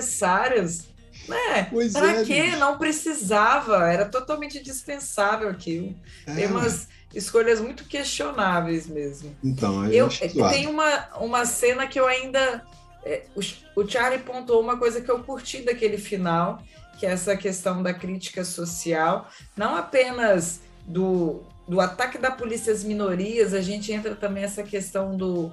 desnecessárias, 0.00 0.84
né? 1.28 1.68
Pois 1.70 1.92
pra 1.92 2.20
é, 2.20 2.24
quê? 2.24 2.42
bicho. 2.42 2.58
Não 2.58 2.78
precisava, 2.78 3.88
era 3.90 4.04
totalmente 4.06 4.62
dispensável 4.62 5.48
aquilo. 5.48 5.94
Tem 6.24 6.44
É, 6.44 6.46
umas 6.46 6.88
escolhas 7.14 7.60
muito 7.60 7.84
questionáveis 7.84 8.86
mesmo. 8.86 9.34
Então, 9.42 9.84
eu, 9.86 10.08
Eu, 10.34 10.48
tem 10.50 10.66
uma, 10.66 11.08
uma 11.20 11.44
cena 11.46 11.86
que 11.86 11.98
eu 11.98 12.06
ainda. 12.06 12.62
é, 13.04 13.22
o, 13.34 13.80
o 13.80 13.88
Charlie 13.88 14.20
pontuou 14.22 14.60
uma 14.60 14.76
coisa 14.76 15.00
que 15.00 15.10
eu 15.10 15.20
curti 15.20 15.62
daquele 15.62 15.96
final, 15.98 16.62
que 16.98 17.06
é 17.06 17.10
essa 17.10 17.36
questão 17.36 17.82
da 17.82 17.92
crítica 17.92 18.44
social, 18.44 19.28
não 19.56 19.76
apenas 19.76 20.60
do, 20.86 21.42
do 21.68 21.80
ataque 21.80 22.16
da 22.18 22.30
polícia 22.30 22.72
às 22.72 22.82
minorias, 22.84 23.52
a 23.54 23.60
gente 23.60 23.92
entra 23.92 24.14
também 24.14 24.44
essa 24.44 24.62
questão 24.62 25.16
do 25.16 25.52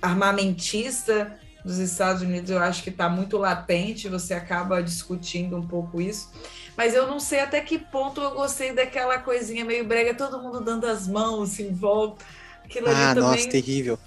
armamentista 0.00 1.36
dos 1.64 1.78
Estados 1.78 2.22
Unidos, 2.22 2.48
eu 2.50 2.60
acho 2.60 2.82
que 2.82 2.90
está 2.90 3.08
muito 3.08 3.36
latente, 3.36 4.08
você 4.08 4.34
acaba 4.34 4.80
discutindo 4.82 5.56
um 5.56 5.66
pouco 5.66 6.00
isso. 6.00 6.30
Mas 6.76 6.94
eu 6.94 7.08
não 7.08 7.18
sei 7.18 7.40
até 7.40 7.60
que 7.60 7.76
ponto 7.76 8.20
eu 8.20 8.30
gostei 8.32 8.72
daquela 8.72 9.18
coisinha 9.18 9.64
meio 9.64 9.84
brega, 9.84 10.14
todo 10.14 10.40
mundo 10.40 10.60
dando 10.60 10.86
as 10.86 11.08
mãos 11.08 11.58
em 11.58 11.72
volta. 11.74 12.24
Aquilo 12.64 12.86
ali 12.88 12.96
Ah, 13.02 13.14
também. 13.14 13.22
nossa, 13.30 13.48
terrível. 13.48 13.98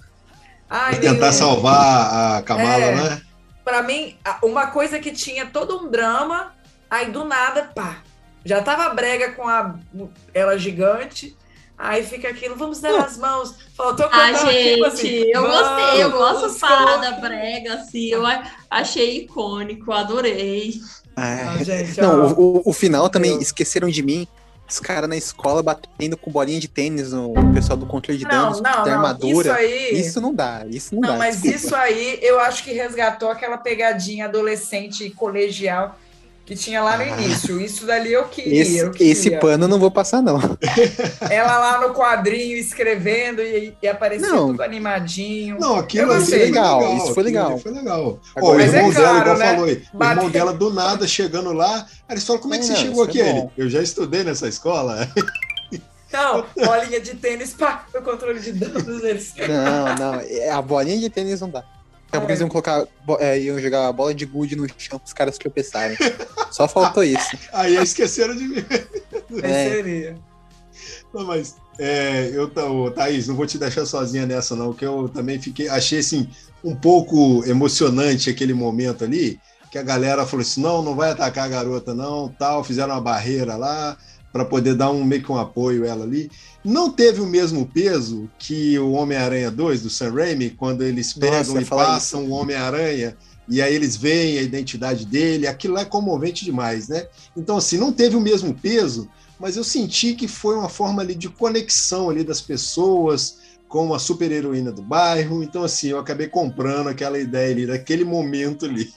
Ai, 0.70 0.98
tentar 1.00 1.14
meu- 1.26 1.32
salvar 1.32 2.38
a 2.38 2.42
Kamala, 2.42 2.84
É. 2.84 2.94
né? 2.94 3.22
Pra 3.70 3.84
mim, 3.84 4.16
a- 4.24 4.40
uma 4.42 4.66
coisa 4.66 4.98
que 4.98 5.12
tinha 5.12 5.46
todo 5.46 5.78
um 5.80 5.88
drama, 5.88 6.52
aí 6.90 7.08
do 7.12 7.22
nada, 7.22 7.70
pá, 7.72 7.98
já 8.44 8.60
tava 8.60 8.92
brega 8.92 9.30
com 9.30 9.46
a 9.46 9.76
ela 10.34 10.58
gigante, 10.58 11.36
aí 11.78 12.02
fica 12.02 12.28
aquilo, 12.28 12.56
vamos 12.56 12.80
dar 12.80 12.98
as 13.04 13.16
mãos. 13.16 13.54
Faltou 13.76 14.06
Ah, 14.06 14.10
cantar 14.32 14.50
gente, 14.50 14.84
assim, 14.84 15.06
eu 15.32 15.42
gostei, 15.42 16.02
eu 16.02 16.10
gosto 16.10 16.58
parada 16.58 17.12
brega, 17.12 17.74
assim, 17.74 18.06
eu 18.08 18.26
a- 18.26 18.42
achei 18.68 19.18
icônico, 19.18 19.92
adorei. 19.92 20.74
Ah, 21.14 21.54
Não, 21.56 21.64
gente, 21.64 22.00
Não, 22.00 22.24
ó, 22.26 22.32
o, 22.32 22.62
o- 22.64 22.72
final 22.72 23.08
também 23.08 23.38
esqueceram 23.40 23.88
de 23.88 24.02
mim. 24.02 24.26
Os 24.70 24.78
caras 24.78 25.08
na 25.08 25.16
escola 25.16 25.62
batendo 25.62 26.16
com 26.16 26.30
bolinha 26.30 26.60
de 26.60 26.68
tênis 26.68 27.12
no 27.12 27.34
pessoal 27.52 27.76
do 27.76 27.86
controle 27.86 28.16
de 28.18 28.24
Não, 28.24 28.30
danos, 28.30 28.60
não, 28.60 28.70
da 28.72 28.84
não. 28.84 28.92
armadura. 28.92 29.48
Isso 29.48 29.58
aí. 29.58 30.00
Isso 30.00 30.20
não 30.20 30.32
dá, 30.32 30.64
isso 30.68 30.94
não, 30.94 31.02
Não, 31.02 31.08
dá. 31.10 31.16
mas 31.18 31.42
desculpa. 31.42 31.56
isso 31.66 31.74
aí 31.74 32.18
eu 32.22 32.38
acho 32.38 32.62
que 32.62 32.72
resgatou 32.72 33.30
aquela 33.30 33.58
pegadinha 33.58 34.26
adolescente 34.26 35.04
e 35.04 35.10
colegial 35.10 35.98
que 36.50 36.56
tinha 36.56 36.82
lá 36.82 36.96
no 36.96 37.04
Ah. 37.04 37.06
início. 37.20 37.60
Isso 37.60 37.86
dali 37.86 38.12
eu 38.12 38.24
queria. 38.24 38.60
Esse, 38.62 38.78
eu 38.78 38.90
queria. 38.90 39.12
esse 39.12 39.30
pano 39.38 39.64
eu 39.64 39.68
não 39.68 39.78
vou 39.78 39.88
passar, 39.88 40.20
não. 40.20 40.36
Ela 41.30 41.58
lá 41.58 41.86
no 41.86 41.94
quadrinho 41.94 42.56
escrevendo 42.56 43.40
e, 43.40 43.72
e 43.80 43.86
aparecia 43.86 44.26
Não. 44.28 44.48
tudo 44.48 44.62
animadinho. 44.64 45.58
Não, 45.60 45.76
aquilo 45.76 46.10
ali 46.12 46.24
foi 46.26 46.38
Legal, 46.38 46.80
legal. 46.80 46.96
isso 46.96 47.14
foi 47.14 47.22
legal. 47.22 47.58
Foi 47.58 47.70
legal. 47.70 48.18
Agora- 48.34 48.54
o 48.54 48.58
Mas 48.58 48.74
é 48.74 48.78
irmão 48.78 48.92
dela, 48.92 49.06
claro, 49.06 49.20
igual 49.20 49.38
né? 49.38 49.46
falou 49.54 49.64
aí, 49.66 49.82
o 49.94 49.96
Bate- 49.96 50.10
irmão 50.16 50.30
dela 50.30 50.52
do 50.52 50.74
nada 50.74 51.06
chegando 51.06 51.52
lá, 51.52 51.86
eles 52.08 52.26
falam, 52.26 52.42
como 52.42 52.54
é 52.54 52.58
que 52.58 52.66
Não, 52.66 52.74
você 52.74 52.80
chegou 52.82 53.04
aqui? 53.04 53.20
é 53.22 53.28
Ele, 53.30 53.48
eu 53.56 53.70
já 53.70 53.80
estudei 53.80 54.24
nessa 54.24 54.48
escola. 54.48 55.08
Não, 56.12 56.44
bolinha 56.66 57.00
de 57.00 57.14
tênis, 57.14 57.52
pá, 57.54 57.84
o 57.94 58.02
controle 58.02 58.40
de 58.40 58.50
danos 58.50 59.00
deles. 59.00 59.32
Não, 59.48 59.94
não. 60.14 60.20
é- 60.20 60.50
A 60.50 60.60
bolinha 60.60 60.98
de 60.98 61.08
tênis 61.08 61.40
não 61.40 61.48
dá. 61.48 61.62
Daqui 62.10 62.16
a 62.16 62.20
pouco 62.20 62.32
eles 62.32 62.40
iam 62.40 62.48
colocar. 62.48 62.86
é, 63.20 63.38
iam 63.38 63.58
jogar 63.60 63.86
a 63.86 63.92
bola 63.92 64.12
de 64.12 64.26
gude 64.26 64.56
no 64.56 64.66
chão 64.76 64.98
pros 64.98 65.12
caras 65.12 65.38
tropeçarem. 65.38 65.96
Só 66.50 66.66
faltou 66.66 67.04
isso. 67.04 67.38
Aí 67.52 67.76
esqueceram 67.76 68.36
de 68.36 68.48
mim. 68.48 68.64
É. 69.44 69.70
Seria. 69.70 70.18
Não, 71.14 71.24
mas 71.24 71.54
é, 71.78 72.30
eu, 72.32 72.50
Thaís, 72.90 73.28
não 73.28 73.36
vou 73.36 73.46
te 73.46 73.56
deixar 73.56 73.86
sozinha 73.86 74.26
nessa, 74.26 74.56
não, 74.56 74.72
que 74.72 74.84
eu 74.84 75.08
também 75.08 75.40
fiquei, 75.40 75.68
achei 75.68 76.00
assim, 76.00 76.28
um 76.64 76.74
pouco 76.74 77.44
emocionante 77.46 78.28
aquele 78.28 78.52
momento 78.52 79.04
ali, 79.04 79.40
que 79.70 79.78
a 79.78 79.82
galera 79.82 80.26
falou 80.26 80.42
assim: 80.42 80.60
não, 80.60 80.82
não 80.82 80.96
vai 80.96 81.10
atacar 81.10 81.44
a 81.44 81.48
garota, 81.48 81.94
não, 81.94 82.28
tal, 82.28 82.64
fizeram 82.64 82.94
uma 82.94 83.00
barreira 83.00 83.56
lá 83.56 83.96
para 84.32 84.44
poder 84.44 84.74
dar 84.74 84.90
um 84.90 85.04
meio 85.04 85.22
que 85.22 85.32
um 85.32 85.38
apoio 85.38 85.84
a 85.84 85.88
ela 85.88 86.04
ali. 86.04 86.30
Não 86.64 86.90
teve 86.90 87.20
o 87.20 87.26
mesmo 87.26 87.66
peso 87.66 88.28
que 88.38 88.78
o 88.78 88.92
Homem-Aranha 88.92 89.50
2 89.50 89.82
do 89.82 89.90
Sam 89.90 90.12
Raimi, 90.12 90.50
quando 90.50 90.82
eles 90.82 91.14
Nossa, 91.16 91.20
pegam 91.20 91.54
ia 91.56 91.62
e 91.62 91.64
passam 91.64 92.26
o 92.26 92.30
Homem-Aranha 92.30 93.16
e 93.50 93.60
aí 93.60 93.74
eles 93.74 93.96
veem 93.96 94.38
a 94.38 94.42
identidade 94.42 95.04
dele, 95.04 95.48
aquilo 95.48 95.74
lá 95.74 95.80
é 95.80 95.84
comovente 95.84 96.44
demais, 96.44 96.88
né? 96.88 97.08
Então, 97.36 97.56
assim, 97.56 97.78
não 97.78 97.92
teve 97.92 98.14
o 98.14 98.20
mesmo 98.20 98.54
peso, 98.54 99.10
mas 99.40 99.56
eu 99.56 99.64
senti 99.64 100.14
que 100.14 100.28
foi 100.28 100.54
uma 100.54 100.68
forma 100.68 101.02
ali 101.02 101.16
de 101.16 101.28
conexão 101.28 102.08
ali 102.08 102.22
das 102.22 102.40
pessoas 102.40 103.38
com 103.68 103.92
a 103.92 103.98
super 103.98 104.30
heroína 104.30 104.70
do 104.70 104.82
bairro. 104.82 105.42
Então, 105.42 105.64
assim, 105.64 105.88
eu 105.88 105.98
acabei 105.98 106.28
comprando 106.28 106.88
aquela 106.88 107.18
ideia 107.18 107.50
ali, 107.50 107.66
daquele 107.66 108.04
momento 108.04 108.66
ali. 108.66 108.92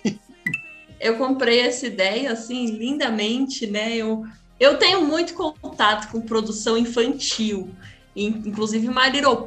Eu 0.99 1.17
comprei 1.17 1.59
essa 1.59 1.87
ideia, 1.87 2.31
assim, 2.31 2.65
lindamente, 2.67 3.67
né? 3.67 3.97
Eu, 3.97 4.23
eu 4.59 4.77
tenho 4.77 5.05
muito 5.05 5.33
contato 5.33 6.11
com 6.11 6.21
produção 6.21 6.77
infantil, 6.77 7.73
in- 8.15 8.43
inclusive 8.45 8.87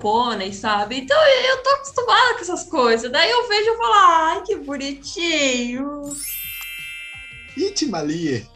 Pony, 0.01 0.53
sabe? 0.53 0.99
Então 0.99 1.17
eu 1.27 1.63
tô 1.63 1.71
acostumada 1.71 2.35
com 2.35 2.41
essas 2.41 2.65
coisas. 2.65 3.11
Daí 3.11 3.31
eu 3.31 3.49
vejo 3.49 3.71
e 3.71 3.77
falo, 3.77 3.93
ai, 3.95 4.43
que 4.43 4.57
bonitinho. 4.57 6.03
Itimalie. 7.57 8.47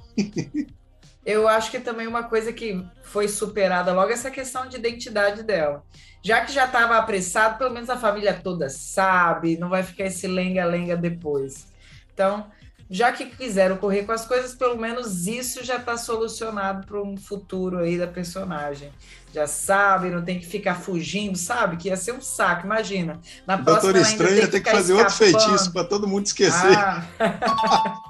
Eu 1.25 1.47
acho 1.49 1.71
que 1.71 1.79
também 1.81 2.07
uma 2.07 2.25
coisa 2.25 2.53
que 2.53 2.85
foi 3.03 3.29
superada 3.29 3.93
logo 3.93 4.11
é 4.11 4.15
essa 4.15 4.31
questão 4.31 4.69
de 4.69 4.77
identidade 4.77 5.43
dela. 5.43 5.85
Já 6.23 6.45
que 6.45 6.53
já 6.53 6.67
estava 6.67 6.97
apressado, 6.97 7.57
pelo 7.57 7.71
menos 7.73 7.89
a 7.89 7.97
família 7.97 8.35
toda 8.35 8.69
sabe, 8.69 9.57
não 9.57 9.71
vai 9.71 9.83
ficar 9.83 10.05
esse 10.05 10.27
lenga-lenga 10.27 10.97
depois. 10.97 11.69
Então, 12.13 12.51
já 12.91 13.13
que 13.13 13.27
quiseram 13.27 13.77
correr 13.77 14.03
com 14.03 14.11
as 14.11 14.27
coisas, 14.27 14.53
pelo 14.55 14.77
menos 14.77 15.29
isso 15.29 15.65
já 15.65 15.77
está 15.77 15.97
solucionado 15.97 16.85
para 16.87 17.01
um 17.01 17.17
futuro 17.17 17.79
aí 17.79 17.97
da 17.97 18.09
personagem. 18.09 18.91
Já 19.33 19.47
sabe, 19.47 20.11
não 20.11 20.25
tem 20.25 20.41
que 20.41 20.47
ficar 20.47 20.75
fugindo, 20.75 21.39
sabe? 21.39 21.77
Que 21.77 21.89
ia 21.89 21.97
ser 21.97 22.13
um 22.13 22.21
saco, 22.21 22.67
imagina. 22.67 23.21
Na 23.47 23.55
O 23.55 23.63
próxima 23.63 23.93
Doutor 23.93 24.09
Estranho 24.11 24.37
ia 24.37 24.49
ter 24.49 24.61
que 24.61 24.69
ficar 24.69 24.73
fazer 24.73 24.93
outro 24.95 25.13
escapando. 25.25 25.41
feitiço 25.41 25.73
para 25.73 25.85
todo 25.85 26.09
mundo 26.09 26.27
esquecer. 26.27 26.77
Ah. 26.77 27.05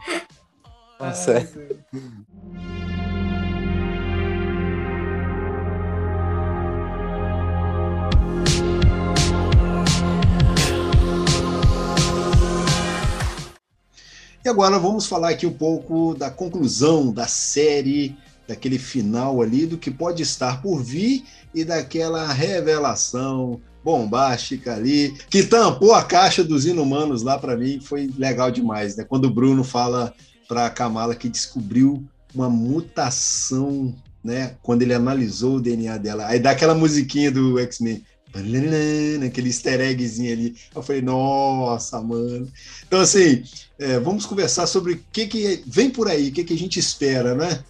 Nossa. 0.99 1.47
E 14.43 14.49
agora 14.49 14.79
vamos 14.79 15.07
falar 15.07 15.31
aqui 15.31 15.47
um 15.47 15.53
pouco 15.53 16.15
da 16.15 16.31
conclusão 16.31 17.13
da 17.13 17.27
série, 17.27 18.17
daquele 18.49 18.79
final 18.79 19.43
ali, 19.43 19.67
do 19.67 19.77
que 19.77 19.91
pode 19.91 20.23
estar 20.23 20.63
por 20.63 20.83
vir 20.83 21.25
e 21.55 21.63
daquela 21.63 22.33
revelação 22.33 23.61
bombástica 23.85 24.75
ali, 24.75 25.15
que 25.29 25.43
tampou 25.43 25.95
a 25.95 26.03
caixa 26.03 26.43
dos 26.43 26.65
inumanos 26.65 27.23
lá 27.23 27.39
para 27.39 27.57
mim, 27.57 27.81
foi 27.81 28.11
legal 28.19 28.51
demais, 28.51 28.97
né? 28.97 29.05
Quando 29.05 29.27
o 29.27 29.31
Bruno 29.31 29.63
fala 29.63 30.15
para 30.49 30.71
Kamala 30.71 31.15
que 31.15 31.29
descobriu 31.29 32.03
uma 32.35 32.49
mutação, 32.49 33.95
né? 34.25 34.57
Quando 34.63 34.83
ele 34.83 34.95
analisou 34.95 35.57
o 35.57 35.61
DNA 35.61 35.99
dela, 35.99 36.27
aí 36.27 36.39
dá 36.39 36.53
aquela 36.53 36.75
musiquinha 36.75 37.31
do 37.31 37.59
X-Men, 37.59 38.03
aquele 39.27 39.49
easter 39.49 39.81
eggzinho 39.81 40.33
ali. 40.33 40.57
Eu 40.75 40.83
falei, 40.83 41.03
nossa, 41.03 42.01
mano. 42.01 42.49
Então, 42.87 43.01
assim, 43.01 43.43
é, 43.81 43.99
vamos 43.99 44.27
conversar 44.27 44.67
sobre 44.67 44.93
o 44.93 45.05
que, 45.11 45.27
que 45.27 45.65
vem 45.67 45.89
por 45.89 46.07
aí, 46.07 46.29
o 46.29 46.33
que, 46.33 46.45
que 46.45 46.53
a 46.53 46.59
gente 46.59 46.79
espera, 46.79 47.35
né? 47.35 47.65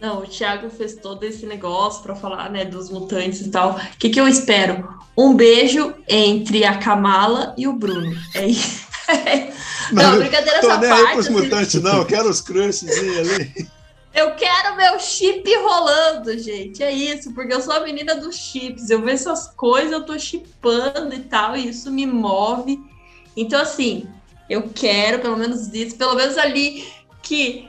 Não, 0.00 0.18
o 0.18 0.26
Thiago 0.26 0.68
fez 0.68 0.96
todo 0.96 1.22
esse 1.24 1.46
negócio 1.46 2.02
para 2.02 2.16
falar, 2.16 2.50
né, 2.50 2.64
dos 2.64 2.90
mutantes 2.90 3.40
e 3.40 3.50
tal. 3.50 3.76
O 3.76 3.96
que, 3.96 4.10
que 4.10 4.20
eu 4.20 4.28
espero? 4.28 4.86
Um 5.16 5.34
beijo 5.34 5.94
entre 6.08 6.64
a 6.64 6.76
Kamala 6.76 7.54
e 7.56 7.66
o 7.66 7.72
Bruno. 7.72 8.14
É 8.34 8.46
isso. 8.46 8.84
Não, 9.92 10.18
brincadeira 10.18 10.60
tô 10.60 10.68
essa 10.68 10.78
nem 10.78 10.90
aí 10.90 11.00
parte. 11.00 11.12
pros 11.12 11.26
assim, 11.26 11.34
mutantes, 11.34 11.80
não. 11.80 11.98
Eu 11.98 12.06
quero 12.06 12.28
os 12.28 12.40
crushzinhos 12.40 13.18
ali. 13.18 13.68
Eu 14.12 14.34
quero 14.34 14.76
meu 14.76 14.98
chip 14.98 15.48
rolando, 15.58 16.36
gente. 16.36 16.82
É 16.82 16.90
isso, 16.90 17.32
porque 17.32 17.54
eu 17.54 17.60
sou 17.60 17.72
a 17.72 17.84
menina 17.84 18.16
dos 18.16 18.34
chips. 18.34 18.90
Eu 18.90 19.00
vejo 19.00 19.14
essas 19.14 19.46
coisas, 19.46 19.92
eu 19.92 20.04
tô 20.04 20.18
chipando 20.18 21.14
e 21.14 21.20
tal, 21.20 21.56
e 21.56 21.68
isso 21.68 21.88
me 21.92 22.04
move. 22.04 22.80
Então, 23.36 23.60
assim, 23.60 24.08
eu 24.48 24.70
quero 24.74 25.20
pelo 25.20 25.36
menos 25.36 25.72
isso, 25.72 25.96
pelo 25.96 26.14
menos 26.14 26.38
ali 26.38 26.86
que 27.22 27.68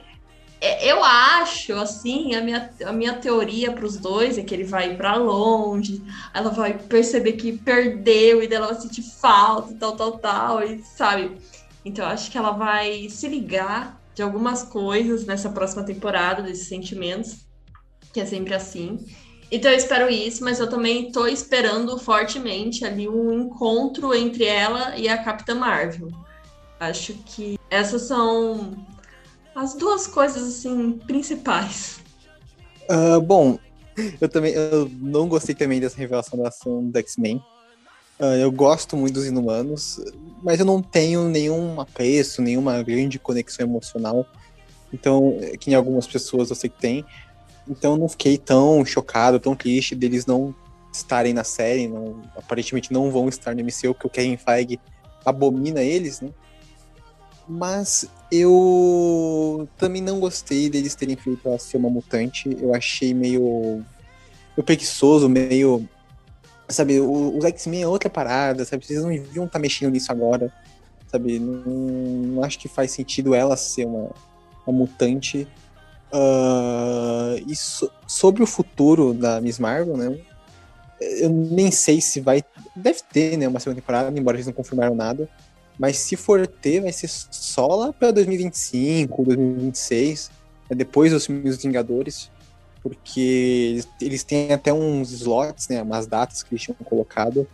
é, 0.60 0.92
eu 0.92 1.04
acho, 1.04 1.74
assim, 1.74 2.34
a 2.34 2.42
minha, 2.42 2.72
a 2.84 2.92
minha 2.92 3.14
teoria 3.14 3.72
para 3.72 3.86
os 3.86 3.98
dois 3.98 4.38
é 4.38 4.44
que 4.44 4.54
ele 4.54 4.64
vai 4.64 4.96
para 4.96 5.16
longe, 5.16 6.02
ela 6.34 6.50
vai 6.50 6.78
perceber 6.78 7.34
que 7.34 7.58
perdeu 7.58 8.42
e 8.42 8.48
daí 8.48 8.58
ela 8.58 8.68
vai 8.68 8.82
sentir 8.82 9.04
falta 9.04 9.72
e 9.72 9.76
tal, 9.76 9.96
tal, 9.96 10.18
tal, 10.18 10.64
e 10.64 10.82
sabe? 10.82 11.38
Então 11.86 12.04
eu 12.04 12.12
acho 12.12 12.32
que 12.32 12.38
ela 12.38 12.52
vai 12.52 13.08
se 13.10 13.28
ligar 13.28 14.02
de 14.16 14.24
algumas 14.24 14.64
coisas 14.64 15.26
nessa 15.26 15.50
próxima 15.50 15.84
temporada, 15.84 16.42
desses 16.42 16.68
sentimentos, 16.68 17.46
que 18.12 18.20
é 18.20 18.26
sempre 18.26 18.56
assim. 18.56 19.06
Então 19.52 19.70
eu 19.70 19.78
espero 19.78 20.10
isso, 20.10 20.44
mas 20.44 20.60
eu 20.60 20.68
também 20.68 21.12
tô 21.12 21.28
esperando 21.28 21.98
fortemente 22.00 22.84
ali 22.84 23.08
um 23.08 23.32
encontro 23.32 24.14
entre 24.14 24.44
ela 24.44 24.98
e 24.98 25.08
a 25.08 25.24
Capitã 25.24 25.54
Marvel. 25.54 26.10
Acho 26.80 27.14
que 27.14 27.58
essas 27.70 28.04
são 28.04 28.74
as 29.56 29.74
duas 29.74 30.06
coisas 30.08 30.44
assim 30.44 30.94
principais. 31.08 32.00
Ah, 32.90 33.20
bom, 33.20 33.58
eu 34.22 34.30
também 34.30 34.54
eu 34.54 34.90
não 35.00 35.28
gostei 35.28 35.56
também 35.56 35.80
dessa 35.80 35.98
revelação 35.98 36.38
da 36.40 36.50
ação 36.50 36.84
do 36.84 36.98
X-Men. 37.00 37.42
Ah, 38.20 38.36
eu 38.38 38.52
gosto 38.52 38.96
muito 38.96 39.16
dos 39.16 39.26
Inumanos, 39.26 40.00
mas 40.44 40.60
eu 40.60 40.66
não 40.66 40.82
tenho 40.82 41.28
nenhum 41.30 41.82
apreço, 41.82 42.42
nenhuma 42.42 42.82
grande 42.84 43.20
conexão 43.20 43.66
emocional. 43.66 44.26
Então, 44.94 45.38
que 45.60 45.72
em 45.72 45.74
algumas 45.74 46.08
pessoas 46.08 46.50
eu 46.50 46.56
sei 46.56 46.70
que 46.70 46.80
tem. 46.80 47.06
Então 47.68 47.94
eu 47.94 47.98
não 47.98 48.08
fiquei 48.08 48.38
tão 48.38 48.86
chocado, 48.86 49.40
tão 49.40 49.56
triste 49.56 49.94
deles 49.94 50.26
não 50.26 50.56
estarem 50.94 51.34
na 51.34 51.44
série, 51.44 51.88
não, 51.88 52.22
aparentemente 52.36 52.94
não 52.94 53.12
vão 53.12 53.28
estar 53.28 53.54
no 53.54 53.62
MCU, 53.62 53.94
porque 53.94 54.08
o 54.08 54.10
Kevin 54.10 54.38
Feige 54.38 54.80
abomina 55.26 55.82
eles, 55.82 56.22
né? 56.22 56.30
Mas 57.48 58.06
eu 58.32 59.68
também 59.78 60.02
não 60.02 60.20
gostei 60.20 60.70
deles 60.70 60.96
terem 60.96 61.16
feito 61.16 61.48
ela 61.48 61.58
ser 61.58 61.78
uma 61.78 61.90
mutante. 61.90 62.56
Eu 62.62 62.74
achei 62.76 63.14
meio, 63.14 63.84
meio 64.56 64.66
preguiçoso, 64.66 65.30
meio. 65.30 65.88
Sabe, 66.70 67.00
os 67.00 67.46
X-Men 67.46 67.84
é 67.84 67.88
outra 67.88 68.10
parada, 68.10 68.66
sabe? 68.66 68.86
Vocês 68.86 69.02
não 69.02 69.10
deviam 69.10 69.46
estar 69.46 69.60
mexendo 69.60 69.92
nisso 69.94 70.12
agora. 70.12 70.52
Sabe? 71.10 71.40
Não, 71.40 71.64
não 71.64 72.44
acho 72.44 72.60
que 72.60 72.68
faz 72.68 72.92
sentido 72.92 73.34
ela 73.34 73.56
ser 73.56 73.86
uma, 73.86 74.10
uma 74.66 74.78
mutante. 74.78 75.48
Ah, 76.12 77.36
e 77.48 77.56
so- 77.56 77.90
sobre 78.06 78.44
o 78.44 78.48
futuro 78.48 79.14
da 79.14 79.40
Miss 79.40 79.58
Marvel, 79.60 79.96
né? 79.96 80.18
Eu 81.00 81.30
nem 81.30 81.72
sei 81.72 82.02
se 82.02 82.20
vai. 82.20 82.44
Deve 82.76 83.00
ter, 83.12 83.38
né? 83.38 83.48
Uma 83.48 83.60
segunda 83.60 83.80
temporada, 83.80 84.20
embora 84.20 84.36
eles 84.36 84.48
não 84.48 84.54
confirmaram 84.54 84.96
nada. 84.96 85.30
Mas 85.78 85.98
se 85.98 86.16
for 86.16 86.48
ter, 86.48 86.82
vai 86.82 86.92
ser 86.92 87.08
só 87.08 87.68
lá 87.68 87.94
para 87.94 88.12
2025, 88.12 89.24
2026, 89.24 90.32
né, 90.70 90.76
depois 90.76 91.12
dos 91.12 91.26
filmes 91.26 91.62
Vingadores. 91.62 92.32
porque 92.82 93.20
eles, 93.72 93.88
eles 94.02 94.24
têm 94.24 94.54
até 94.54 94.74
uns 94.74 95.12
slots, 95.12 95.68
né, 95.68 95.82
umas 95.82 96.08
datas 96.08 96.42
que 96.42 96.54
eles 96.54 96.64
tinham 96.64 96.78
colocado, 96.86 97.48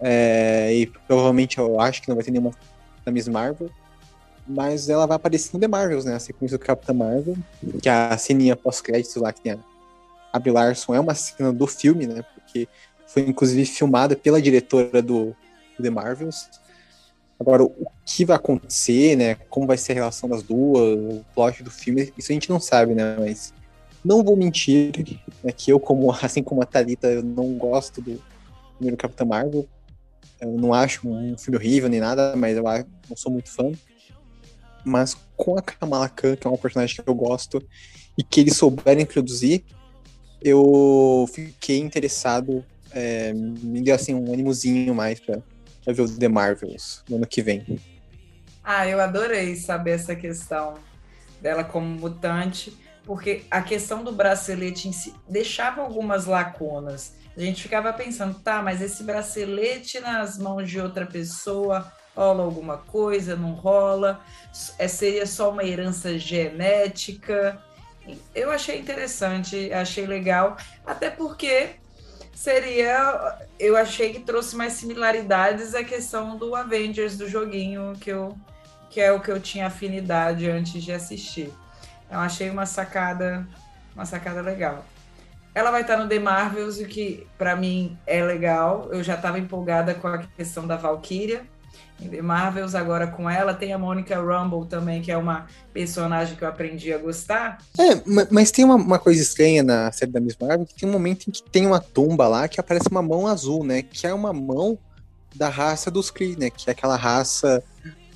é, 0.00 0.74
e 0.74 0.86
provavelmente 1.06 1.58
eu 1.58 1.80
acho 1.80 2.02
que 2.02 2.08
não 2.08 2.16
vai 2.16 2.24
ter 2.24 2.30
nenhuma 2.30 2.50
da 3.04 3.12
Miss 3.12 3.28
Marvel, 3.28 3.70
mas 4.46 4.88
ela 4.88 5.06
vai 5.06 5.16
aparecer 5.16 5.54
no 5.54 5.60
The 5.60 5.68
Marvels, 5.68 6.04
né, 6.04 6.14
a 6.14 6.18
sequência 6.18 6.58
do 6.58 6.64
Capitã 6.64 6.92
Marvel, 6.92 7.36
que 7.80 7.88
a 7.88 8.16
ceninha 8.18 8.56
pós-créditos 8.56 9.16
lá 9.16 9.32
que 9.32 9.40
tem 9.40 9.52
a, 9.52 9.58
a 10.32 10.38
Brie 10.38 10.52
Larson 10.52 10.94
é 10.94 11.00
uma 11.00 11.14
cena 11.14 11.52
do 11.52 11.66
filme, 11.66 12.06
né, 12.06 12.22
porque 12.34 12.68
foi 13.06 13.22
inclusive 13.22 13.64
filmada 13.64 14.14
pela 14.14 14.42
diretora 14.42 15.00
do, 15.00 15.34
do 15.76 15.82
The 15.82 15.90
Marvels, 15.90 16.48
Agora, 17.38 17.64
o 17.64 17.86
que 18.04 18.24
vai 18.24 18.36
acontecer, 18.36 19.16
né? 19.16 19.34
Como 19.50 19.66
vai 19.66 19.76
ser 19.76 19.92
a 19.92 19.96
relação 19.96 20.28
das 20.28 20.42
duas, 20.42 20.98
o 20.98 21.24
plot 21.34 21.62
do 21.62 21.70
filme, 21.70 22.12
isso 22.16 22.32
a 22.32 22.34
gente 22.34 22.48
não 22.48 22.58
sabe, 22.58 22.94
né? 22.94 23.16
Mas 23.18 23.52
não 24.04 24.22
vou 24.22 24.36
mentir, 24.36 24.92
né, 25.42 25.52
que 25.52 25.70
eu, 25.70 25.80
como, 25.80 26.10
assim 26.22 26.42
como 26.42 26.62
a 26.62 26.66
Thalita, 26.66 27.08
eu 27.08 27.22
não 27.22 27.54
gosto 27.54 28.00
do 28.00 28.22
primeiro 28.76 28.96
Capitão 28.96 29.26
Marvel. 29.26 29.66
Eu 30.40 30.52
não 30.52 30.72
acho 30.72 31.08
um 31.08 31.36
filme 31.36 31.56
horrível 31.56 31.88
nem 31.88 32.00
nada, 32.00 32.34
mas 32.36 32.56
eu 32.56 32.62
não 32.62 33.16
sou 33.16 33.32
muito 33.32 33.50
fã. 33.50 33.72
Mas 34.84 35.16
com 35.36 35.58
a 35.58 35.62
Kamala 35.62 36.08
Khan, 36.08 36.36
que 36.36 36.46
é 36.46 36.50
uma 36.50 36.58
personagem 36.58 37.02
que 37.02 37.08
eu 37.08 37.14
gosto, 37.14 37.62
e 38.16 38.22
que 38.22 38.40
eles 38.40 38.56
souberam 38.56 39.00
introduzir, 39.00 39.64
eu 40.40 41.28
fiquei 41.32 41.78
interessado, 41.78 42.64
é, 42.92 43.32
me 43.32 43.80
deu 43.80 43.94
assim 43.94 44.14
um 44.14 44.32
animozinho 44.32 44.94
mais 44.94 45.18
pra, 45.18 45.42
pra 45.86 45.94
ver 45.94 46.02
o 46.02 46.18
The 46.18 46.28
Marvels 46.28 47.04
no 47.08 47.16
ano 47.16 47.26
que 47.26 47.40
vem. 47.40 47.80
Ah, 48.62 48.88
eu 48.88 49.00
adorei 49.00 49.54
saber 49.54 49.92
essa 49.92 50.16
questão 50.16 50.74
dela 51.40 51.62
como 51.62 51.86
mutante 51.86 52.76
porque 53.04 53.44
a 53.48 53.62
questão 53.62 54.02
do 54.02 54.10
bracelete 54.10 54.88
em 54.88 54.92
si 54.92 55.14
deixava 55.28 55.80
algumas 55.80 56.26
lacunas. 56.26 57.14
A 57.36 57.40
gente 57.40 57.62
ficava 57.62 57.92
pensando, 57.92 58.40
tá, 58.40 58.60
mas 58.60 58.82
esse 58.82 59.04
bracelete 59.04 60.00
nas 60.00 60.36
mãos 60.36 60.68
de 60.68 60.80
outra 60.80 61.06
pessoa 61.06 61.92
rola 62.16 62.42
alguma 62.42 62.78
coisa, 62.78 63.36
não 63.36 63.52
rola? 63.52 64.20
É, 64.78 64.88
seria 64.88 65.26
só 65.26 65.50
uma 65.50 65.62
herança 65.62 66.18
genética? 66.18 67.62
Eu 68.34 68.50
achei 68.50 68.78
interessante, 68.78 69.72
achei 69.72 70.06
legal, 70.06 70.56
até 70.84 71.10
porque 71.10 71.76
seria. 72.36 73.38
Eu 73.58 73.76
achei 73.76 74.12
que 74.12 74.20
trouxe 74.20 74.54
mais 74.54 74.74
similaridades 74.74 75.74
à 75.74 75.82
questão 75.82 76.36
do 76.36 76.54
Avengers 76.54 77.16
do 77.16 77.26
joguinho, 77.26 77.94
que, 77.98 78.10
eu, 78.10 78.36
que 78.90 79.00
é 79.00 79.10
o 79.10 79.20
que 79.20 79.32
eu 79.32 79.40
tinha 79.40 79.66
afinidade 79.66 80.48
antes 80.48 80.84
de 80.84 80.92
assistir. 80.92 81.52
Eu 82.10 82.18
achei 82.18 82.50
uma 82.50 82.66
sacada, 82.66 83.48
uma 83.94 84.04
sacada 84.04 84.42
legal. 84.42 84.84
Ela 85.54 85.70
vai 85.70 85.80
estar 85.80 85.96
no 85.96 86.06
The 86.06 86.18
Marvels, 86.18 86.78
o 86.78 86.84
que 86.84 87.26
para 87.38 87.56
mim 87.56 87.98
é 88.06 88.22
legal. 88.22 88.88
Eu 88.92 89.02
já 89.02 89.14
estava 89.14 89.38
empolgada 89.38 89.94
com 89.94 90.06
a 90.06 90.18
questão 90.18 90.66
da 90.66 90.76
Valkyria. 90.76 91.46
Em 92.00 92.08
The 92.08 92.20
Marvels, 92.20 92.74
agora 92.74 93.06
com 93.06 93.28
ela, 93.28 93.54
tem 93.54 93.72
a 93.72 93.78
Monica 93.78 94.16
Rumble 94.20 94.68
também, 94.68 95.00
que 95.00 95.10
é 95.10 95.16
uma 95.16 95.46
personagem 95.72 96.36
que 96.36 96.44
eu 96.44 96.48
aprendi 96.48 96.92
a 96.92 96.98
gostar. 96.98 97.58
É, 97.78 98.02
mas 98.30 98.50
tem 98.50 98.64
uma, 98.64 98.74
uma 98.74 98.98
coisa 98.98 99.22
estranha 99.22 99.62
na 99.62 99.90
série 99.92 100.12
da 100.12 100.20
Miss 100.20 100.36
Marvel, 100.38 100.66
que 100.66 100.74
tem 100.74 100.88
um 100.88 100.92
momento 100.92 101.28
em 101.28 101.30
que 101.30 101.42
tem 101.42 101.66
uma 101.66 101.80
tumba 101.80 102.28
lá 102.28 102.48
que 102.48 102.60
aparece 102.60 102.88
uma 102.90 103.02
mão 103.02 103.26
azul, 103.26 103.64
né? 103.64 103.82
Que 103.82 104.06
é 104.06 104.12
uma 104.12 104.32
mão 104.32 104.78
da 105.34 105.48
raça 105.48 105.90
dos 105.90 106.10
Kree, 106.10 106.36
né? 106.36 106.50
Que 106.50 106.68
é 106.68 106.72
aquela 106.72 106.96
raça 106.96 107.62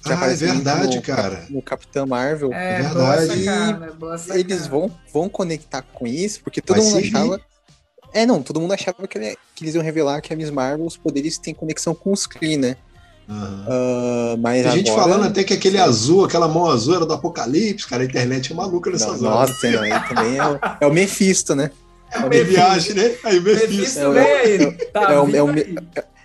que 0.03 0.13
ah, 0.13 0.27
é 0.27 0.35
verdade, 0.35 0.97
no, 0.97 1.03
cara. 1.03 1.47
No 1.51 1.61
Capitão 1.61 2.07
Marvel. 2.07 2.53
É, 2.55 2.81
é 2.81 2.83
verdade. 2.83 3.27
Boa 3.27 3.37
sacada, 3.37 3.93
boa 3.93 4.19
sacada. 4.19 4.41
Eles 4.41 4.67
vão, 4.67 4.91
vão 5.13 5.29
conectar 5.29 5.83
com 5.83 6.07
isso, 6.07 6.41
porque 6.43 6.63
todo 6.63 6.79
Vai 6.79 6.87
mundo 6.87 6.97
seguir. 6.97 7.17
achava. 7.17 7.41
É, 8.13 8.27
não, 8.27 8.43
todo 8.43 8.61
mundo 8.61 8.73
achava 8.73 9.07
que, 9.07 9.19
ele, 9.19 9.37
que, 9.55 9.63
eles 9.63 9.75
iam 9.75 9.85
revelar 9.85 10.21
que 10.21 10.33
a 10.33 10.37
Miss 10.37 10.51
Marvel, 10.51 10.87
os 10.87 10.97
poderes 10.97 11.39
têm 11.39 11.55
conexão 11.55 11.95
com 11.95 12.13
os 12.13 12.27
Kree, 12.27 12.57
né? 12.57 12.77
Uhum. 13.31 13.65
Uh, 13.65 14.39
mas 14.39 14.65
Tem 14.65 14.73
gente 14.73 14.91
falando 14.91 15.25
até 15.25 15.45
que 15.45 15.55
aquele 15.55 15.79
azul, 15.79 16.25
aquela 16.25 16.49
mão 16.49 16.67
azul 16.67 16.97
era 16.97 17.07
do 17.07 17.15
Apocalipse, 17.15 17.87
cara. 17.87 18.03
A 18.03 18.07
internet 18.07 18.53
é 18.53 18.57
maluca 18.57 18.91
nessas 18.91 19.21
não, 19.21 19.31
horas. 19.31 19.51
Nossa, 19.51 19.71
não, 19.71 19.83
aí 19.83 20.09
também 20.09 20.37
é 20.37 20.45
o, 20.45 20.59
é 20.81 20.87
o 20.87 20.93
Mephisto, 20.93 21.55
né? 21.55 21.71
É 22.11 22.19
o 22.19 22.29
Mephisto. 22.29 22.49
viagem, 22.49 22.95
né? 22.95 23.15
Aí 23.25 23.39
o 23.39 23.43
Mephisto. 23.43 23.71
Mephisto 23.71 24.01
é, 24.01 24.09
o, 24.09 24.19
é, 24.19 24.71
tá, 24.87 25.13
é, 25.13 25.21
o, 25.21 25.37
é, 25.37 25.43
o, 25.43 25.49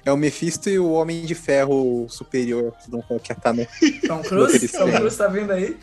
é 0.06 0.12
o 0.12 0.18
Mephisto 0.18 0.68
e 0.68 0.80
o 0.80 0.92
Homem 0.94 1.24
de 1.26 1.36
Ferro 1.36 2.08
superior, 2.10 2.74
que 3.22 3.36
tá 3.36 3.54
no. 3.54 3.68
Tom 4.08 4.24
Cruise? 4.24 4.68
Tom 4.70 4.92
Cruise 4.92 5.18
tá 5.18 5.28
vindo 5.28 5.52
aí? 5.52 5.78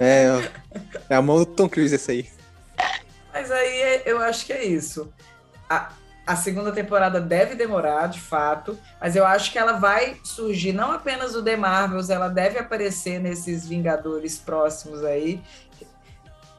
É, 0.00 0.50
é 1.10 1.14
a 1.14 1.20
mão 1.20 1.38
do 1.38 1.46
Tom 1.46 1.68
Cruise 1.68 1.94
essa 1.94 2.12
aí. 2.12 2.26
Mas 3.34 3.50
aí 3.50 3.82
é, 3.82 4.02
eu 4.06 4.18
acho 4.18 4.46
que 4.46 4.52
é 4.52 4.64
isso. 4.64 5.12
A, 5.68 5.90
a 6.26 6.36
segunda 6.36 6.72
temporada 6.72 7.20
deve 7.20 7.54
demorar, 7.54 8.08
de 8.08 8.20
fato, 8.20 8.78
mas 9.00 9.14
eu 9.14 9.26
acho 9.26 9.52
que 9.52 9.58
ela 9.58 9.74
vai 9.74 10.16
surgir 10.24 10.72
não 10.72 10.90
apenas 10.90 11.34
o 11.34 11.42
The 11.42 11.56
Marvels, 11.56 12.08
ela 12.08 12.28
deve 12.28 12.58
aparecer 12.58 13.20
nesses 13.20 13.66
Vingadores 13.66 14.38
próximos 14.38 15.04
aí 15.04 15.42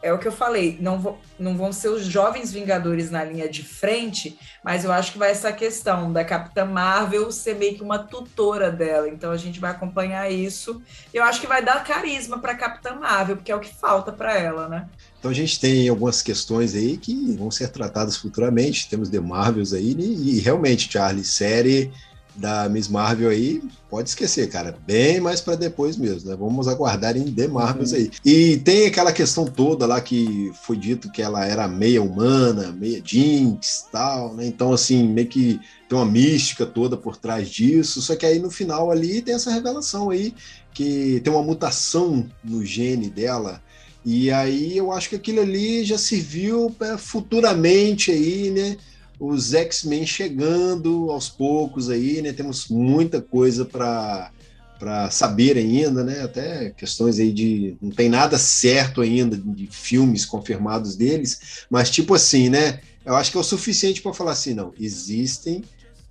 é 0.06 0.14
o 0.14 0.20
que 0.20 0.28
eu 0.28 0.32
falei, 0.32 0.78
não, 0.80 1.00
vou, 1.00 1.20
não 1.40 1.58
vão 1.58 1.74
ser 1.74 1.90
os 1.90 2.06
jovens 2.06 2.52
Vingadores 2.52 3.10
na 3.10 3.24
linha 3.24 3.50
de 3.50 3.64
frente, 3.64 4.38
mas 4.64 4.86
eu 4.86 4.92
acho 4.92 5.12
que 5.12 5.18
vai 5.18 5.32
essa 5.32 5.52
questão 5.52 6.14
da 6.14 6.24
Capitã 6.24 6.64
Marvel 6.64 7.32
ser 7.32 7.56
meio 7.56 7.74
que 7.74 7.82
uma 7.82 7.98
tutora 7.98 8.70
dela. 8.70 9.10
Então 9.10 9.32
a 9.32 9.38
gente 9.38 9.60
vai 9.60 9.72
acompanhar 9.72 10.32
isso. 10.32 10.80
Eu 11.12 11.24
acho 11.24 11.42
que 11.42 11.48
vai 11.48 11.66
dar 11.66 11.84
carisma 11.84 12.38
para 12.38 12.54
Capitã 12.54 12.94
Marvel, 12.94 13.38
porque 13.38 13.52
é 13.52 13.56
o 13.56 13.60
que 13.60 13.74
falta 13.74 14.12
para 14.12 14.38
ela, 14.38 14.70
né? 14.70 14.88
Então 15.18 15.32
a 15.32 15.34
gente 15.34 15.60
tem 15.60 15.90
algumas 15.90 16.22
questões 16.22 16.76
aí 16.76 16.98
que 16.98 17.36
vão 17.36 17.50
ser 17.50 17.70
tratadas 17.70 18.16
futuramente. 18.16 18.88
Temos 18.88 19.10
The 19.10 19.20
Marvels 19.20 19.74
aí, 19.74 19.96
e, 19.98 20.38
e 20.38 20.40
realmente, 20.40 20.88
Charlie, 20.92 21.26
série 21.26 21.92
da 22.36 22.68
Miss 22.68 22.88
Marvel 22.88 23.30
aí, 23.30 23.62
pode 23.90 24.10
esquecer, 24.10 24.50
cara. 24.50 24.78
Bem 24.86 25.20
mais 25.20 25.42
para 25.42 25.56
depois 25.56 25.96
mesmo, 25.96 26.30
né? 26.30 26.36
Vamos 26.36 26.68
aguardar 26.68 27.16
em 27.16 27.32
The 27.32 27.48
Marvels 27.48 27.92
uhum. 27.92 27.98
aí. 27.98 28.12
E 28.24 28.58
tem 28.58 28.88
aquela 28.88 29.12
questão 29.12 29.46
toda 29.46 29.86
lá 29.86 30.02
que 30.02 30.52
foi 30.64 30.76
dito 30.76 31.12
que 31.12 31.22
ela 31.22 31.46
era 31.46 31.68
meia 31.68 32.02
humana, 32.02 32.72
meia 32.72 33.02
Jinx 33.04 33.86
tal, 33.92 34.34
né? 34.34 34.46
Então, 34.46 34.74
assim, 34.74 35.08
meio 35.08 35.28
que 35.28 35.60
tem 35.88 35.98
uma 35.98 36.06
mística 36.06 36.66
toda 36.66 36.98
por 36.98 37.16
trás 37.16 37.50
disso. 37.50 38.02
Só 38.02 38.16
que 38.16 38.26
aí 38.26 38.40
no 38.40 38.52
final 38.52 38.92
ali 38.92 39.22
tem 39.22 39.36
essa 39.36 39.52
revelação 39.52 40.10
aí 40.10 40.34
que 40.74 41.22
tem 41.24 41.32
uma 41.32 41.44
mutação 41.44 42.28
no 42.44 42.66
gene 42.66 43.10
dela. 43.10 43.62
E 44.06 44.30
aí 44.30 44.78
eu 44.78 44.92
acho 44.92 45.10
que 45.10 45.16
aquilo 45.16 45.42
ali 45.42 45.84
já 45.84 45.98
serviu 45.98 46.70
para 46.78 46.98
futuramente 46.98 48.12
aí, 48.12 48.52
né? 48.52 48.78
Os 49.20 49.54
X-Men 49.54 50.06
chegando 50.06 51.10
aos 51.10 51.30
poucos 51.30 51.90
aí, 51.90 52.22
né? 52.22 52.34
Temos 52.34 52.68
muita 52.68 53.22
coisa 53.22 53.66
para 53.66 54.32
para 54.78 55.10
saber 55.10 55.58
ainda, 55.58 56.04
né? 56.04 56.22
Até 56.22 56.70
questões 56.72 57.18
aí 57.18 57.32
de 57.32 57.78
não 57.82 57.92
tem 57.92 58.10
nada 58.10 58.38
certo 58.38 59.00
ainda 59.00 59.38
de 59.38 59.68
filmes 59.68 60.26
confirmados 60.26 60.98
deles, 60.98 61.66
mas 61.70 61.90
tipo 61.90 62.14
assim, 62.14 62.50
né? 62.50 62.82
Eu 63.06 63.16
acho 63.16 63.32
que 63.32 63.38
é 63.38 63.40
o 63.40 63.44
suficiente 63.44 64.02
para 64.02 64.14
falar 64.14 64.32
assim, 64.32 64.54
não, 64.54 64.74
existem 64.80 65.64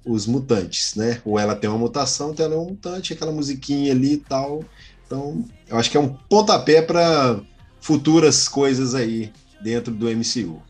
os 0.04 0.26
mutantes, 0.26 0.94
né? 0.94 1.20
Ou 1.24 1.38
ela 1.38 1.56
tem 1.56 1.68
uma 1.68 1.78
mutação, 1.78 2.30
então 2.30 2.46
ela 2.46 2.54
é 2.54 2.58
um 2.58 2.66
mutante, 2.66 3.12
aquela 3.12 3.32
musiquinha 3.32 3.92
ali 3.92 4.14
e 4.14 4.18
tal. 4.18 4.64
Então, 5.06 5.44
eu 5.68 5.76
acho 5.76 5.90
que 5.90 5.96
é 5.96 6.00
um 6.00 6.08
pontapé 6.08 6.82
para 6.82 7.40
futuras 7.80 8.48
coisas 8.48 8.94
aí 8.94 9.32
dentro 9.62 9.92
do 9.92 10.06
MCU. 10.08 10.62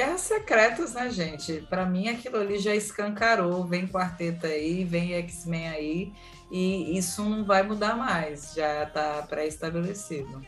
Guerras 0.00 0.22
Secretas, 0.22 0.94
né, 0.94 1.10
gente? 1.10 1.62
Para 1.68 1.84
mim 1.84 2.08
aquilo 2.08 2.38
ali 2.38 2.58
já 2.58 2.74
escancarou. 2.74 3.66
Vem 3.66 3.86
quarteto 3.86 4.46
aí, 4.46 4.82
vem 4.82 5.12
X-Men 5.12 5.68
aí, 5.68 6.12
e 6.50 6.96
isso 6.96 7.22
não 7.22 7.44
vai 7.44 7.62
mudar 7.62 7.98
mais, 7.98 8.54
já 8.56 8.84
está 8.84 9.22
pré-estabelecido. 9.28 10.40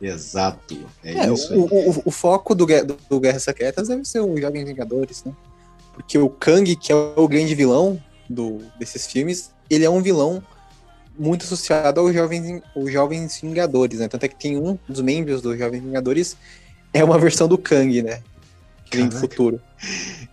Exato. 0.00 0.88
É, 1.02 1.12
é 1.12 1.32
isso. 1.32 1.52
O, 1.58 1.64
o, 1.64 2.02
o, 2.04 2.10
foco 2.12 2.54
do, 2.54 2.64
do, 3.08 3.18
Guerras 3.18 3.42
Secretas 3.42 3.88
deve 3.88 4.04
ser 4.04 4.20
os 4.20 4.40
Jovens 4.40 4.64
Vingadores, 4.64 5.24
né? 5.24 5.32
Porque 5.92 6.16
o 6.16 6.28
Kang, 6.28 6.76
que 6.76 6.92
é 6.92 6.94
o 6.94 7.26
grande 7.26 7.52
vilão 7.52 8.00
do, 8.30 8.58
desses 8.78 9.08
filmes, 9.08 9.52
ele 9.68 9.84
é 9.84 9.90
um 9.90 10.00
vilão 10.00 10.40
muito 11.18 11.44
associado 11.44 12.00
aos 12.00 12.14
jovens, 12.14 12.62
aos 12.76 12.92
jovens 12.92 13.40
Vingadores, 13.40 13.98
né? 13.98 14.06
Tanto 14.06 14.24
é 14.24 14.28
que 14.28 14.36
tem 14.36 14.56
um 14.56 14.78
dos 14.88 15.00
membros 15.00 15.42
dos 15.42 15.58
Jovens 15.58 15.82
Vingadores 15.82 16.36
é 16.92 17.02
uma 17.02 17.18
versão 17.18 17.48
do 17.48 17.58
Kang, 17.58 18.00
né? 18.00 18.22
Que 18.84 18.96
vem 18.96 19.08
do 19.08 19.16
futuro. 19.16 19.60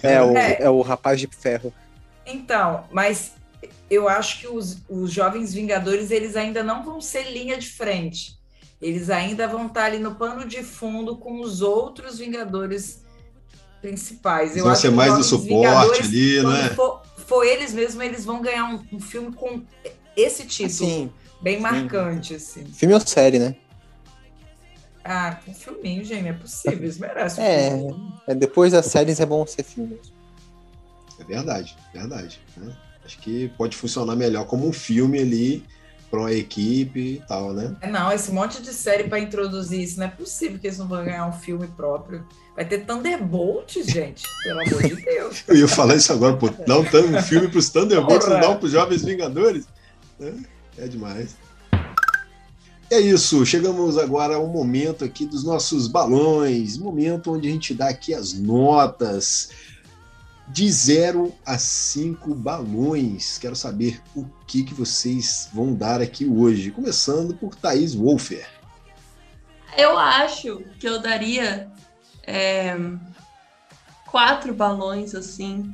É 0.01 0.21
o, 0.21 0.37
é. 0.37 0.57
é 0.61 0.69
o 0.69 0.81
rapaz 0.81 1.19
de 1.19 1.27
ferro. 1.27 1.73
Então, 2.25 2.85
mas 2.91 3.33
eu 3.89 4.07
acho 4.07 4.39
que 4.39 4.47
os, 4.47 4.77
os 4.89 5.11
jovens 5.11 5.53
Vingadores 5.53 6.11
eles 6.11 6.35
ainda 6.35 6.63
não 6.63 6.83
vão 6.83 7.01
ser 7.01 7.31
linha 7.31 7.57
de 7.57 7.67
frente. 7.67 8.39
Eles 8.81 9.09
ainda 9.09 9.47
vão 9.47 9.67
estar 9.67 9.85
ali 9.85 9.99
no 9.99 10.15
pano 10.15 10.47
de 10.47 10.63
fundo 10.63 11.17
com 11.17 11.41
os 11.41 11.61
outros 11.61 12.17
Vingadores 12.17 13.03
principais. 13.81 14.55
Eu 14.55 14.63
vão 14.63 14.75
ser 14.75 14.91
mais 14.91 15.15
do 15.15 15.23
suporte 15.23 16.01
ali, 16.01 16.43
né? 16.43 16.69
For, 16.69 17.01
for, 17.17 17.43
eles 17.43 17.73
mesmos, 17.73 18.03
eles 18.03 18.25
vão 18.25 18.41
ganhar 18.41 18.65
um, 18.65 18.79
um 18.93 18.99
filme 18.99 19.33
com 19.33 19.61
esse 20.15 20.45
título. 20.45 20.89
Assim, 20.89 21.11
bem 21.41 21.57
sim. 21.57 21.61
marcante, 21.61 22.35
assim. 22.35 22.65
Filme 22.65 22.93
ou 22.93 22.99
série, 23.01 23.39
né? 23.39 23.55
Ah, 25.03 25.39
um 25.47 25.53
filminho, 25.53 26.03
gente, 26.05 26.27
é 26.27 26.33
possível, 26.33 26.87
isso 26.87 26.99
merece. 27.01 27.39
Um 27.39 27.43
É. 27.43 27.69
filminho. 27.69 28.13
É, 28.27 28.35
depois 28.35 28.71
das 28.71 28.85
séries 28.85 29.19
é 29.19 29.25
bom 29.25 29.45
ser 29.45 29.63
filme. 29.63 29.99
É 31.19 31.23
verdade, 31.23 31.75
verdade. 31.93 32.39
né? 32.57 32.75
Acho 33.05 33.17
que 33.19 33.49
pode 33.57 33.75
funcionar 33.75 34.15
melhor 34.15 34.45
como 34.45 34.67
um 34.67 34.73
filme 34.73 35.19
ali 35.19 35.63
para 36.09 36.19
uma 36.19 36.31
equipe 36.33 36.99
e 37.15 37.23
tal, 37.27 37.53
né? 37.53 37.75
É, 37.81 37.89
Não, 37.89 38.11
esse 38.11 38.31
monte 38.31 38.61
de 38.61 38.73
série 38.73 39.05
para 39.05 39.17
introduzir 39.19 39.81
isso, 39.81 39.97
não 39.99 40.05
é 40.07 40.09
possível 40.09 40.59
que 40.59 40.67
eles 40.67 40.77
não 40.77 40.87
vão 40.87 41.03
ganhar 41.05 41.25
um 41.25 41.31
filme 41.31 41.67
próprio. 41.67 42.27
Vai 42.55 42.65
ter 42.65 42.85
Thunderbolts, 42.85 43.85
gente, 43.87 44.23
pelo 44.43 44.59
amor 44.61 44.83
de 44.83 44.95
Deus. 45.01 45.43
Eu 45.47 45.55
ia 45.57 45.67
falar 45.67 45.95
isso 45.95 46.11
agora, 46.11 46.35
pô, 46.35 46.49
dá 46.49 46.77
um, 46.77 46.81
um 46.81 47.21
filme 47.23 47.47
pros 47.47 47.69
Thunderbolts, 47.69 48.25
Porra. 48.25 48.39
não 48.39 48.47
dá 48.47 48.49
um 48.55 48.57
pros 48.59 48.71
Jovens 48.71 49.03
Vingadores. 49.03 49.65
né? 50.19 50.33
É 50.77 50.87
demais. 50.87 51.35
É 52.91 52.99
isso, 52.99 53.45
chegamos 53.45 53.97
agora 53.97 54.35
ao 54.35 54.47
momento 54.47 55.05
aqui 55.05 55.25
dos 55.25 55.45
nossos 55.45 55.87
balões, 55.87 56.77
momento 56.77 57.31
onde 57.31 57.47
a 57.47 57.51
gente 57.51 57.73
dá 57.73 57.87
aqui 57.87 58.13
as 58.13 58.33
notas 58.33 59.49
de 60.49 60.69
0 60.69 61.33
a 61.45 61.57
5 61.57 62.35
balões. 62.35 63.37
Quero 63.37 63.55
saber 63.55 64.01
o 64.13 64.25
que, 64.45 64.65
que 64.65 64.73
vocês 64.73 65.47
vão 65.53 65.73
dar 65.73 66.01
aqui 66.01 66.25
hoje, 66.25 66.69
começando 66.69 67.33
por 67.33 67.55
Thaís 67.55 67.95
Wolfer. 67.95 68.45
Eu 69.77 69.97
acho 69.97 70.61
que 70.77 70.85
eu 70.85 71.01
daria 71.01 71.71
é, 72.27 72.75
quatro 74.07 74.53
balões, 74.53 75.15
assim. 75.15 75.73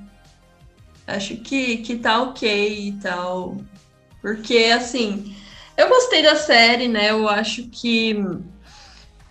Acho 1.07 1.35
que, 1.37 1.77
que 1.77 1.97
tá 1.97 2.21
ok 2.21 2.89
e 2.89 2.91
tal. 2.91 3.57
Porque, 4.21 4.65
assim, 4.65 5.35
eu 5.77 5.87
gostei 5.89 6.23
da 6.23 6.35
série, 6.35 6.87
né? 6.87 7.11
Eu 7.11 7.27
acho 7.29 7.67
que 7.69 8.15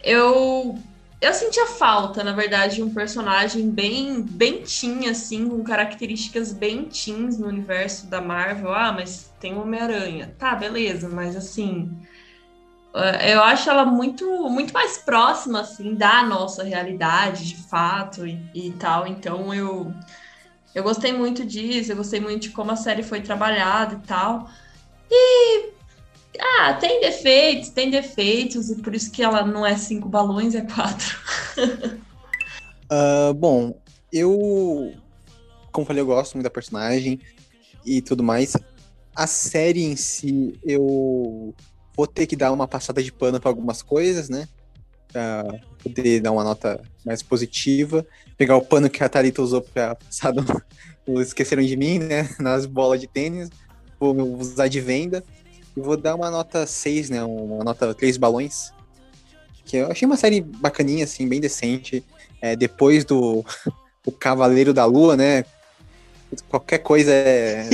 eu. 0.02 0.78
Eu 1.18 1.32
sentia 1.32 1.66
falta, 1.66 2.22
na 2.22 2.32
verdade, 2.32 2.76
de 2.76 2.82
um 2.82 2.92
personagem 2.92 3.70
bem, 3.70 4.20
bem 4.22 4.62
teen, 4.62 5.08
assim, 5.08 5.48
com 5.48 5.64
características 5.64 6.52
bem 6.52 6.84
teens 6.84 7.38
no 7.38 7.48
universo 7.48 8.06
da 8.06 8.20
Marvel. 8.20 8.72
Ah, 8.72 8.92
mas 8.92 9.32
tem 9.40 9.54
o 9.54 9.62
Homem-Aranha. 9.62 10.34
Tá, 10.38 10.54
beleza, 10.54 11.08
mas 11.08 11.34
assim. 11.34 11.90
É, 12.94 13.34
Eu 13.34 13.42
acho 13.42 13.68
ela 13.68 13.84
muito, 13.84 14.24
muito 14.48 14.72
mais 14.72 14.98
próxima, 14.98 15.60
assim, 15.60 15.94
da 15.94 16.22
nossa 16.22 16.62
realidade, 16.62 17.46
de 17.48 17.56
fato, 17.68 18.26
e, 18.26 18.38
e 18.54 18.72
tal. 18.72 19.06
Então, 19.06 19.52
eu, 19.54 19.92
eu 20.74 20.82
gostei 20.82 21.12
muito 21.12 21.44
disso, 21.44 21.92
eu 21.92 21.96
gostei 21.96 22.20
muito 22.20 22.42
de 22.42 22.50
como 22.50 22.70
a 22.70 22.76
série 22.76 23.02
foi 23.02 23.20
trabalhada 23.20 23.94
e 23.94 24.06
tal. 24.06 24.48
E, 25.10 25.72
ah, 26.40 26.74
tem 26.74 27.00
defeitos, 27.00 27.70
tem 27.70 27.90
defeitos, 27.90 28.70
e 28.70 28.76
por 28.76 28.94
isso 28.94 29.10
que 29.10 29.22
ela 29.22 29.44
não 29.44 29.64
é 29.64 29.76
cinco 29.76 30.08
balões, 30.08 30.54
é 30.54 30.62
quatro. 30.62 31.18
Ah, 32.88 33.32
bom, 33.34 33.76
eu. 34.12 34.94
Como 35.72 35.86
falei, 35.86 36.00
eu 36.00 36.06
gosto 36.06 36.34
muito 36.34 36.44
da 36.44 36.50
personagem 36.50 37.20
e 37.84 38.00
tudo 38.00 38.22
mais. 38.22 38.56
A 39.14 39.26
série 39.26 39.82
em 39.82 39.96
si, 39.96 40.58
eu 40.62 41.54
vou 41.96 42.06
ter 42.06 42.26
que 42.26 42.36
dar 42.36 42.52
uma 42.52 42.68
passada 42.68 43.02
de 43.02 43.10
pano 43.10 43.40
para 43.40 43.50
algumas 43.50 43.82
coisas, 43.82 44.28
né? 44.28 44.48
Pra 45.12 45.44
poder 45.82 46.20
dar 46.20 46.32
uma 46.32 46.44
nota 46.44 46.80
mais 47.04 47.22
positiva. 47.22 48.06
Pegar 48.36 48.56
o 48.56 48.62
pano 48.62 48.90
que 48.90 49.02
a 49.02 49.08
Thalita 49.08 49.42
usou 49.42 49.62
pra 49.62 49.94
passar 49.94 50.32
no 50.32 50.44
Esqueceram 51.22 51.62
de 51.62 51.76
mim, 51.76 51.98
né? 51.98 52.28
Nas 52.38 52.66
bolas 52.66 53.00
de 53.00 53.06
tênis. 53.06 53.48
Vou 53.98 54.14
usar 54.38 54.68
de 54.68 54.80
venda. 54.80 55.24
E 55.76 55.80
vou 55.80 55.96
dar 55.96 56.14
uma 56.14 56.30
nota 56.30 56.66
6, 56.66 57.10
né? 57.10 57.22
Uma 57.22 57.62
nota 57.62 57.92
3 57.94 58.16
balões. 58.16 58.72
Que 59.64 59.78
eu 59.78 59.90
achei 59.90 60.06
uma 60.06 60.16
série 60.16 60.40
bacaninha, 60.40 61.04
assim, 61.04 61.28
bem 61.28 61.40
decente. 61.40 62.04
É, 62.40 62.56
depois 62.56 63.04
do 63.04 63.44
o 64.06 64.12
Cavaleiro 64.12 64.72
da 64.72 64.84
Lua, 64.84 65.16
né? 65.16 65.44
Qualquer 66.48 66.78
coisa 66.78 67.12
é, 67.12 67.68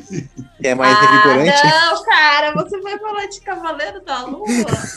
é 0.62 0.74
mais 0.74 0.98
revigorante. 0.98 1.66
Ah, 1.66 1.92
não, 1.92 2.04
cara, 2.04 2.52
você 2.52 2.80
vai 2.80 2.98
falar 2.98 3.26
de 3.26 3.40
Cavaleiro 3.40 4.04
da 4.04 4.24
Lua? 4.24 4.46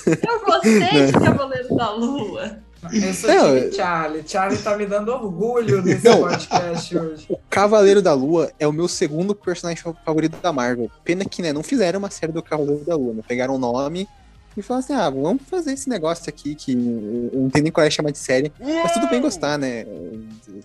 Eu 0.07 0.45
gostei 0.45 1.05
de 1.07 1.13
Cavaleiro 1.13 1.75
da 1.75 1.91
Lua. 1.91 2.64
Eu 2.91 3.13
sou 3.13 3.29
Não, 3.29 3.55
time 3.59 3.71
Charlie. 3.73 4.23
Charlie 4.27 4.57
tá 4.61 4.77
me 4.77 4.85
dando 4.85 5.09
orgulho 5.11 5.81
nesse 5.81 6.05
Não. 6.05 6.21
podcast 6.21 6.97
hoje. 6.97 7.25
O 7.29 7.37
Cavaleiro 7.49 8.01
da 8.01 8.13
Lua 8.13 8.51
é 8.59 8.67
o 8.67 8.71
meu 8.73 8.87
segundo 8.87 9.33
personagem 9.35 9.81
favorito 10.05 10.37
da 10.41 10.51
Marvel. 10.53 10.89
Pena 11.03 11.25
que, 11.25 11.41
né, 11.41 11.51
não 11.53 11.63
fizeram 11.63 11.99
uma 11.99 12.09
série 12.09 12.31
do 12.31 12.41
Cavaleiro 12.43 12.83
da 12.85 12.95
Lua, 12.95 13.13
né? 13.13 13.21
Pegaram 13.27 13.55
o 13.55 13.57
nome 13.57 14.07
e 14.57 14.61
falaram 14.61 14.83
assim, 14.85 14.93
ah, 14.93 15.09
vamos 15.09 15.43
fazer 15.49 15.73
esse 15.73 15.89
negócio 15.89 16.29
aqui 16.29 16.55
que 16.55 16.71
eu 16.71 17.41
não 17.41 17.49
tem 17.49 17.61
nem 17.61 17.71
qual 17.71 17.85
é 17.85 17.89
chamar 17.89 18.11
de 18.11 18.17
série. 18.17 18.53
Mas 18.59 18.93
tudo 18.93 19.07
bem 19.09 19.21
gostar, 19.21 19.57
né? 19.57 19.85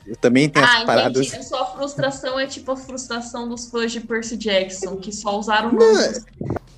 Eu 0.06 0.14
também 0.20 0.48
tenho 0.48 0.64
Ah, 0.64 0.78
as 0.78 0.84
paradas. 0.84 1.26
entendi. 1.26 1.36
A 1.36 1.42
sua 1.42 1.66
frustração 1.66 2.38
é 2.38 2.46
tipo 2.46 2.70
a 2.70 2.76
frustração 2.76 3.48
dos 3.48 3.68
fãs 3.68 3.90
de 3.90 4.00
Percy 4.00 4.36
Jackson, 4.36 4.96
que 4.96 5.12
só 5.12 5.38
usaram 5.38 5.72
nomes. 5.72 6.24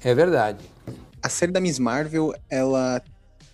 É 0.03 0.15
verdade. 0.15 0.65
A 1.23 1.29
série 1.29 1.53
da 1.53 1.61
Miss 1.61 1.79
Marvel, 1.79 2.35
ela 2.51 3.01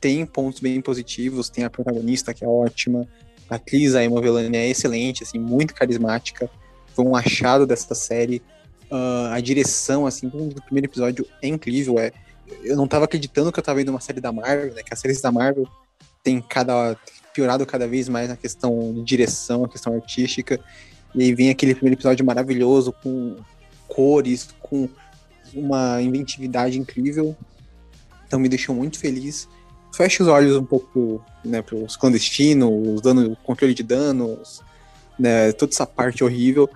tem 0.01 0.25
pontos 0.25 0.61
bem 0.61 0.81
positivos, 0.81 1.49
tem 1.49 1.65
a 1.65 1.71
protagonista 1.71 2.33
que 2.33 2.45
é 2.45 2.49
ótima, 2.49 3.07
a 3.49 3.57
atriz, 3.57 3.95
a 3.95 4.05
Emma 4.05 4.21
Velani 4.21 4.57
é 4.57 4.69
excelente, 4.69 5.23
assim, 5.23 5.39
muito 5.39 5.75
carismática, 5.75 6.51
foi 6.95 7.05
um 7.05 7.17
achado 7.17 7.67
dessa 7.67 7.95
série, 7.95 8.43
Ah, 8.91 9.35
a 9.35 9.41
direção, 9.41 10.07
assim, 10.07 10.29
do 10.29 10.63
primeiro 10.63 10.87
episódio 10.87 11.27
é 11.43 11.49
incrível, 11.49 11.99
é, 11.99 12.11
eu 12.63 12.75
não 12.75 12.89
tava 12.89 13.05
acreditando 13.05 13.53
que 13.53 13.59
eu 13.59 13.63
tava 13.63 13.79
vendo 13.79 13.91
uma 13.91 14.01
série 14.01 14.21
da 14.21 14.33
Marvel, 14.33 14.73
né, 14.75 14.83
que 14.83 14.95
as 14.95 14.99
séries 14.99 15.21
da 15.21 15.31
Marvel 15.31 15.67
tem 16.23 16.41
cada, 16.41 16.97
piorado 17.35 17.67
cada 17.67 17.87
vez 17.87 18.09
mais 18.09 18.31
na 18.31 18.37
questão 18.37 18.95
de 18.95 19.03
direção, 19.03 19.65
a 19.65 19.69
questão 19.69 19.95
artística, 19.95 20.59
e 21.15 21.23
aí 21.23 21.35
vem 21.35 21.51
aquele 21.51 21.75
primeiro 21.75 21.97
episódio 21.97 22.25
maravilhoso, 22.25 22.93
com 23.03 23.37
cores, 23.87 24.49
com 24.61 24.89
uma 25.53 26.01
inventividade 26.01 26.79
incrível, 26.79 27.37
então 28.27 28.39
me 28.39 28.49
deixou 28.49 28.75
muito 28.75 28.99
feliz. 28.99 29.49
Fecha 29.99 30.23
os 30.23 30.29
olhos 30.29 30.57
um 30.57 30.65
pouco 30.65 31.21
né, 31.45 31.61
para 31.61 31.75
os 31.75 31.97
clandestinos, 31.97 33.01
dando 33.01 33.37
controle 33.43 33.75
de 33.75 33.83
danos, 33.83 34.63
né, 35.19 35.51
toda 35.51 35.73
essa 35.73 35.85
parte 35.85 36.23
horrível. 36.23 36.71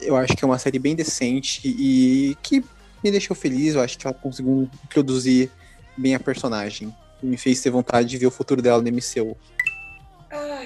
Eu 0.00 0.16
acho 0.16 0.36
que 0.36 0.44
é 0.44 0.48
uma 0.48 0.58
série 0.58 0.80
bem 0.80 0.96
decente 0.96 1.60
e 1.64 2.36
que 2.42 2.64
me 3.02 3.12
deixou 3.12 3.36
feliz. 3.36 3.76
Eu 3.76 3.80
acho 3.80 3.96
que 3.96 4.04
ela 4.04 4.12
conseguiu 4.12 4.68
introduzir 4.86 5.52
bem 5.96 6.16
a 6.16 6.18
personagem. 6.18 6.92
Me 7.22 7.36
fez 7.36 7.60
ter 7.60 7.70
vontade 7.70 8.08
de 8.08 8.18
ver 8.18 8.26
o 8.26 8.30
futuro 8.32 8.60
dela 8.60 8.82
no 8.82 8.88
MCU. 8.88 9.36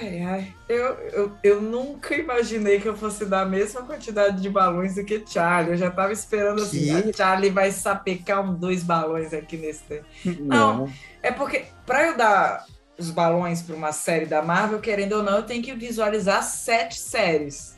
Ai, 0.01 0.21
ai. 0.21 0.55
Eu, 0.67 0.93
eu, 1.11 1.31
eu 1.43 1.61
nunca 1.61 2.15
imaginei 2.15 2.79
que 2.79 2.87
eu 2.87 2.95
fosse 2.95 3.25
dar 3.25 3.41
a 3.41 3.45
mesma 3.45 3.81
quantidade 3.81 4.41
de 4.41 4.49
balões 4.49 4.95
do 4.95 5.03
que 5.03 5.23
Charlie. 5.27 5.73
Eu 5.73 5.77
já 5.77 5.91
tava 5.91 6.13
esperando 6.13 6.61
assim, 6.61 7.01
Que? 7.01 7.09
a 7.09 7.13
Charlie 7.13 7.49
vai 7.49 7.71
sapecar 7.71 8.41
um 8.43 8.53
dois 8.53 8.83
balões 8.83 9.33
aqui 9.33 9.57
nesse 9.57 9.83
tempo. 9.83 10.05
Não. 10.39 10.89
É 11.21 11.31
porque, 11.31 11.65
pra 11.85 12.07
eu 12.07 12.17
dar 12.17 12.65
os 12.97 13.11
balões 13.11 13.61
para 13.61 13.75
uma 13.75 13.91
série 13.91 14.25
da 14.25 14.41
Marvel, 14.41 14.79
querendo 14.79 15.13
ou 15.13 15.23
não, 15.23 15.37
eu 15.37 15.43
tenho 15.43 15.63
que 15.63 15.73
visualizar 15.73 16.43
sete 16.43 16.97
séries. 16.99 17.77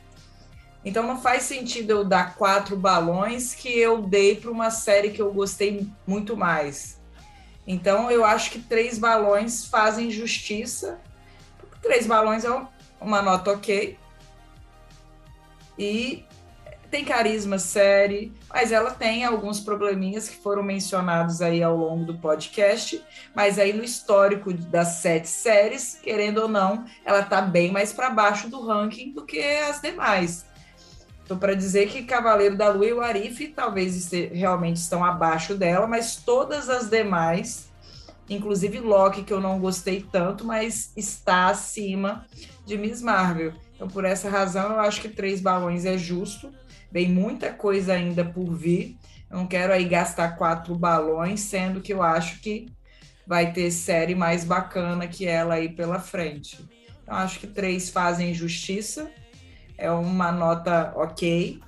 Então 0.84 1.06
não 1.06 1.20
faz 1.20 1.44
sentido 1.44 1.90
eu 1.90 2.04
dar 2.04 2.34
quatro 2.34 2.76
balões 2.76 3.54
que 3.54 3.68
eu 3.78 4.02
dei 4.02 4.36
para 4.36 4.50
uma 4.50 4.70
série 4.70 5.10
que 5.10 5.22
eu 5.22 5.32
gostei 5.32 5.88
muito 6.06 6.36
mais. 6.36 7.00
Então 7.66 8.10
eu 8.10 8.24
acho 8.24 8.50
que 8.50 8.58
três 8.58 8.98
balões 8.98 9.64
fazem 9.66 10.10
justiça. 10.10 11.00
Três 11.82 12.06
balões 12.06 12.44
é 12.44 12.50
um- 12.50 12.66
uma 13.00 13.20
nota 13.20 13.50
ok. 13.52 13.98
E 15.78 16.24
tem 16.90 17.04
carisma 17.04 17.58
série, 17.58 18.32
mas 18.52 18.70
ela 18.70 18.90
tem 18.90 19.24
alguns 19.24 19.58
probleminhas 19.58 20.28
que 20.28 20.36
foram 20.36 20.62
mencionados 20.62 21.40
aí 21.40 21.62
ao 21.62 21.74
longo 21.74 22.04
do 22.04 22.18
podcast. 22.18 23.02
Mas 23.34 23.58
aí 23.58 23.72
no 23.72 23.82
histórico 23.82 24.52
das 24.52 24.88
sete 24.96 25.26
séries, 25.28 25.98
querendo 26.02 26.42
ou 26.42 26.48
não, 26.48 26.84
ela 27.04 27.22
tá 27.22 27.40
bem 27.40 27.72
mais 27.72 27.92
para 27.92 28.10
baixo 28.10 28.48
do 28.48 28.64
ranking 28.64 29.12
do 29.12 29.24
que 29.24 29.40
as 29.40 29.80
demais. 29.80 30.44
Tô 31.26 31.36
para 31.36 31.54
dizer 31.56 31.88
que 31.88 32.02
Cavaleiro 32.02 32.58
da 32.58 32.68
Lua 32.68 32.86
e 32.86 32.92
o 32.92 33.00
Arif 33.00 33.48
talvez 33.48 34.10
realmente 34.10 34.76
estão 34.76 35.02
abaixo 35.02 35.54
dela, 35.54 35.86
mas 35.86 36.16
todas 36.16 36.68
as 36.68 36.90
demais, 36.90 37.71
inclusive 38.28 38.80
Loki, 38.80 39.22
que 39.22 39.32
eu 39.32 39.40
não 39.40 39.58
gostei 39.58 40.00
tanto, 40.00 40.44
mas 40.44 40.92
está 40.96 41.48
acima 41.48 42.26
de 42.64 42.76
Miss 42.76 43.02
Marvel. 43.02 43.52
Então, 43.74 43.88
por 43.88 44.04
essa 44.04 44.28
razão, 44.28 44.72
eu 44.72 44.80
acho 44.80 45.00
que 45.00 45.08
três 45.08 45.40
balões 45.40 45.84
é 45.84 45.98
justo. 45.98 46.52
Vem 46.90 47.08
muita 47.08 47.52
coisa 47.52 47.94
ainda 47.94 48.24
por 48.24 48.54
vir. 48.54 48.96
Eu 49.30 49.38
não 49.38 49.46
quero 49.46 49.72
aí 49.72 49.84
gastar 49.84 50.36
quatro 50.36 50.74
balões, 50.74 51.40
sendo 51.40 51.80
que 51.80 51.92
eu 51.92 52.02
acho 52.02 52.40
que 52.40 52.66
vai 53.26 53.52
ter 53.52 53.70
série 53.70 54.14
mais 54.14 54.44
bacana 54.44 55.08
que 55.08 55.26
ela 55.26 55.54
aí 55.54 55.68
pela 55.68 55.98
frente. 55.98 56.64
Então, 57.02 57.14
acho 57.14 57.40
que 57.40 57.46
três 57.46 57.90
fazem 57.90 58.34
justiça. 58.34 59.10
É 59.76 59.90
uma 59.90 60.30
nota 60.30 60.92
ok. 60.94 61.60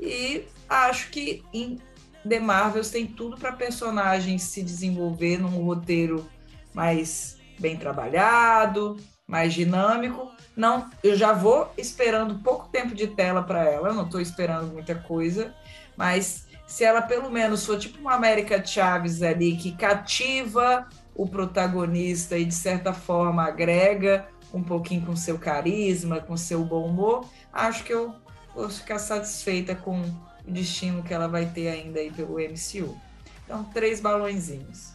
E 0.00 0.44
acho 0.68 1.10
que 1.10 1.44
em 1.52 1.78
The 2.28 2.40
Marvels 2.40 2.90
tem 2.90 3.06
tudo 3.06 3.36
para 3.36 3.52
personagem 3.52 4.38
se 4.38 4.62
desenvolver 4.62 5.38
num 5.38 5.62
roteiro 5.64 6.28
mais 6.72 7.38
bem 7.58 7.76
trabalhado, 7.76 8.96
mais 9.26 9.52
dinâmico. 9.54 10.30
Não, 10.56 10.90
eu 11.02 11.16
já 11.16 11.32
vou 11.32 11.72
esperando 11.76 12.40
pouco 12.40 12.68
tempo 12.68 12.94
de 12.94 13.08
tela 13.08 13.42
para 13.42 13.64
ela, 13.64 13.92
não 13.92 14.04
estou 14.04 14.20
esperando 14.20 14.72
muita 14.72 14.94
coisa, 14.94 15.54
mas 15.96 16.46
se 16.66 16.84
ela 16.84 17.02
pelo 17.02 17.30
menos 17.30 17.64
for 17.66 17.78
tipo 17.78 17.98
uma 17.98 18.14
América 18.14 18.64
Chaves 18.64 19.22
ali 19.22 19.56
que 19.56 19.72
cativa 19.72 20.88
o 21.14 21.28
protagonista 21.28 22.36
e 22.36 22.44
de 22.44 22.54
certa 22.54 22.92
forma 22.92 23.44
agrega 23.44 24.26
um 24.52 24.62
pouquinho 24.62 25.04
com 25.04 25.16
seu 25.16 25.38
carisma, 25.38 26.20
com 26.20 26.36
seu 26.36 26.64
bom 26.64 26.86
humor, 26.86 27.28
acho 27.52 27.84
que 27.84 27.92
eu 27.92 28.14
vou 28.54 28.68
ficar 28.68 28.98
satisfeita 28.98 29.74
com 29.74 30.02
o 30.46 30.50
destino 30.50 31.02
que 31.02 31.12
ela 31.12 31.26
vai 31.26 31.46
ter 31.46 31.68
ainda 31.68 32.00
aí 32.00 32.10
pelo 32.10 32.38
MCU. 32.38 32.96
Então, 33.44 33.64
três 33.72 34.00
balõezinhos. 34.00 34.92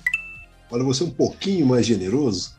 Olha, 0.72 0.84
você 0.84 1.04
um 1.04 1.10
pouquinho 1.10 1.66
mais 1.66 1.86
generoso, 1.86 2.56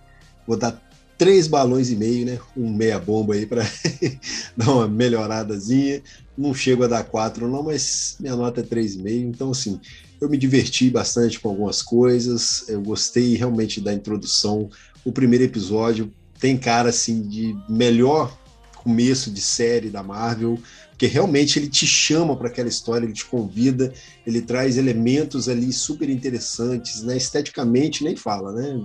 vou 0.47 0.57
dar 0.57 0.81
três 1.17 1.47
balões 1.47 1.91
e 1.91 1.97
meio, 1.97 2.25
né? 2.25 2.39
Um 2.57 2.73
meia 2.73 2.99
bomba 2.99 3.35
aí 3.35 3.45
para 3.45 3.63
dar 4.57 4.73
uma 4.73 4.89
melhoradazinha. 4.89 6.03
Não 6.37 6.55
chego 6.55 6.85
a 6.85 6.89
dar 6.89 7.05
quatro, 7.05 7.47
não, 7.47 7.63
mas 7.63 8.17
minha 8.19 8.35
nota 8.35 8.61
é 8.61 8.65
três 8.65 8.95
e 8.95 8.99
meio. 9.03 9.29
Então, 9.29 9.51
assim, 9.51 9.79
eu 10.21 10.29
me 10.29 10.39
diverti 10.39 10.89
bastante 10.91 11.39
com 11.39 11.51
algumas 11.51 11.83
coisas. 11.83 12.69
Eu 12.69 12.81
gostei 12.81 13.37
realmente 13.37 13.81
da 13.81 13.93
introdução. 13.93 14.71
O 15.05 15.13
primeiro 15.13 15.45
episódio 15.45 16.11
tem 16.39 16.57
cara 16.57 16.89
assim 16.89 17.23
de 17.23 17.55
melhor 17.69 18.35
começo 18.83 19.31
de 19.31 19.43
série 19.43 19.91
da 19.91 20.03
Marvel, 20.03 20.59
porque 21.01 21.15
realmente 21.15 21.59
ele 21.59 21.67
te 21.67 21.87
chama 21.87 22.37
para 22.37 22.49
aquela 22.49 22.69
história, 22.69 23.07
ele 23.07 23.15
te 23.15 23.25
convida, 23.25 23.91
ele 24.27 24.43
traz 24.43 24.77
elementos 24.77 25.49
ali 25.49 25.73
super 25.73 26.11
interessantes, 26.11 27.03
né? 27.03 27.17
Esteticamente 27.17 28.05
nem 28.05 28.15
fala, 28.15 28.53
né? 28.53 28.79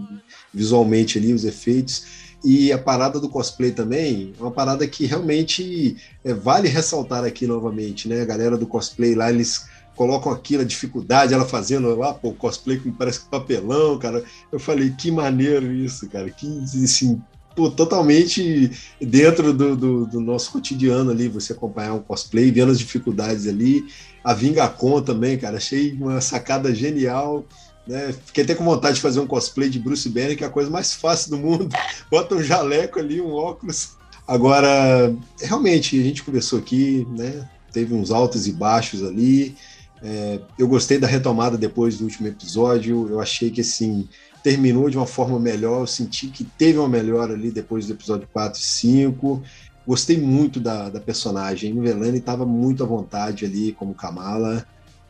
Visualmente 0.54 1.18
ali 1.18 1.34
os 1.34 1.44
efeitos 1.44 2.06
e 2.42 2.72
a 2.72 2.78
parada 2.78 3.20
do 3.20 3.28
cosplay 3.28 3.72
também, 3.72 4.32
uma 4.40 4.50
parada 4.50 4.88
que 4.88 5.06
realmente 5.06 5.98
é, 6.24 6.34
vale 6.34 6.70
ressaltar 6.70 7.26
aqui 7.26 7.46
novamente, 7.46 8.08
né? 8.08 8.22
A 8.22 8.26
galera 8.26 8.58
do 8.58 8.66
cosplay 8.66 9.14
lá, 9.14 9.30
eles 9.30 9.66
colocam 9.94 10.32
aquilo, 10.32 10.62
a 10.62 10.66
dificuldade, 10.66 11.34
ela 11.34 11.44
fazendo 11.44 11.94
lá, 11.98 12.14
pô, 12.14 12.32
cosplay 12.32 12.80
com 12.80 12.94
parece 12.94 13.26
papelão, 13.30 14.00
cara. 14.00 14.24
Eu 14.54 14.60
falei, 14.60 14.90
que 14.92 15.12
maneiro 15.12 15.70
isso, 15.70 16.08
cara. 16.10 16.30
Que, 16.30 16.48
assim, 16.82 17.22
pô, 17.56 17.72
totalmente 17.72 18.72
dentro 19.00 19.54
do, 19.54 19.76
do, 19.76 20.06
do, 20.06 20.20
nosso 20.20 20.52
cotidiano 20.52 21.10
ali, 21.10 21.30
você 21.30 21.54
acompanhar 21.54 21.94
um 21.94 22.02
cosplay, 22.02 22.52
vendo 22.52 22.72
as 22.72 22.80
dificuldades 22.80 23.48
ali. 23.48 23.86
A 24.24 24.34
Vingacon 24.34 25.02
também, 25.02 25.38
cara, 25.38 25.58
achei 25.58 25.94
uma 25.94 26.20
sacada 26.20 26.74
genial. 26.76 27.46
Né? 27.88 28.14
Fiquei 28.26 28.44
até 28.44 28.56
com 28.56 28.66
vontade 28.66 28.96
de 28.96 29.02
fazer 29.02 29.20
um 29.20 29.28
cosplay 29.28 29.70
de 29.70 29.80
Bruce 29.80 30.10
Banner, 30.10 30.36
que 30.36 30.44
é 30.44 30.48
a 30.48 30.52
coisa 30.52 30.70
mais 30.70 30.94
fácil 30.94 31.32
do 31.32 31.38
mundo. 31.38 31.70
Bota 32.12 32.36
um 32.36 32.44
jaleco 32.44 33.00
ali, 33.00 33.22
um 33.22 33.32
óculos. 33.32 33.92
Agora, 34.28 35.16
realmente, 35.40 36.00
a 36.00 36.04
gente 36.04 36.24
conversou 36.24 36.60
aqui, 36.60 37.08
né? 37.12 37.48
Teve 37.72 37.94
uns 37.94 38.12
altos 38.12 38.48
e 38.48 38.52
baixos 38.52 39.04
ali. 39.04 39.56
É, 40.02 40.40
eu 40.58 40.68
gostei 40.68 40.98
da 40.98 41.08
retomada 41.08 41.58
depois 41.58 41.98
do 41.98 42.06
último 42.06 42.28
episódio. 42.28 43.08
Eu 43.10 43.20
achei 43.22 43.52
que 43.52 43.62
assim 43.62 44.08
terminou 44.46 44.92
de 44.92 44.96
uma 44.96 45.08
forma 45.08 45.40
melhor. 45.40 45.82
Eu 45.82 45.88
senti 45.88 46.28
que 46.28 46.44
teve 46.44 46.78
uma 46.78 46.88
melhora 46.88 47.34
ali 47.34 47.50
depois 47.50 47.88
do 47.88 47.94
episódio 47.94 48.28
4 48.32 48.62
e 48.62 48.64
5. 48.64 49.42
Gostei 49.88 50.20
muito 50.20 50.60
da, 50.60 50.88
da 50.88 51.00
personagem. 51.00 51.74
Novelani 51.74 52.20
estava 52.20 52.46
muito 52.46 52.84
à 52.84 52.86
vontade 52.86 53.44
ali 53.44 53.72
como 53.72 53.96
Kamala. 53.96 54.64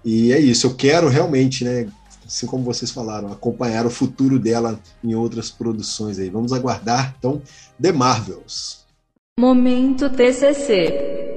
E 0.05 0.31
é 0.31 0.39
isso. 0.39 0.67
Eu 0.67 0.75
quero 0.75 1.09
realmente, 1.09 1.65
né? 1.65 1.85
assim 2.25 2.47
como 2.47 2.63
vocês 2.63 2.91
falaram, 2.91 3.29
acompanhar 3.29 3.85
o 3.85 3.89
futuro 3.89 4.39
dela 4.39 4.79
em 5.03 5.13
outras 5.13 5.51
produções 5.51 6.17
aí. 6.17 6.29
Vamos 6.29 6.53
aguardar, 6.53 7.13
então, 7.19 7.41
The 7.79 7.91
Marvels. 7.91 8.85
Momento 9.37 10.09
TCC. 10.09 11.34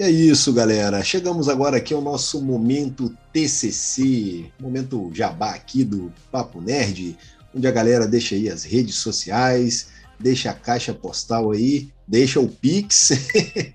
É 0.00 0.10
isso, 0.10 0.52
galera. 0.54 1.04
Chegamos 1.04 1.46
agora 1.46 1.76
aqui 1.76 1.92
ao 1.92 2.00
nosso 2.00 2.40
momento 2.40 3.14
TCC, 3.34 4.50
momento 4.58 5.10
jabá 5.12 5.50
aqui 5.50 5.84
do 5.84 6.10
Papo 6.32 6.58
Nerd, 6.58 7.18
onde 7.54 7.66
a 7.66 7.70
galera 7.70 8.08
deixa 8.08 8.34
aí 8.34 8.48
as 8.48 8.64
redes 8.64 8.94
sociais, 8.94 9.88
deixa 10.18 10.50
a 10.50 10.54
caixa 10.54 10.94
postal 10.94 11.50
aí, 11.50 11.92
deixa 12.08 12.40
o 12.40 12.48
Pix. 12.48 13.10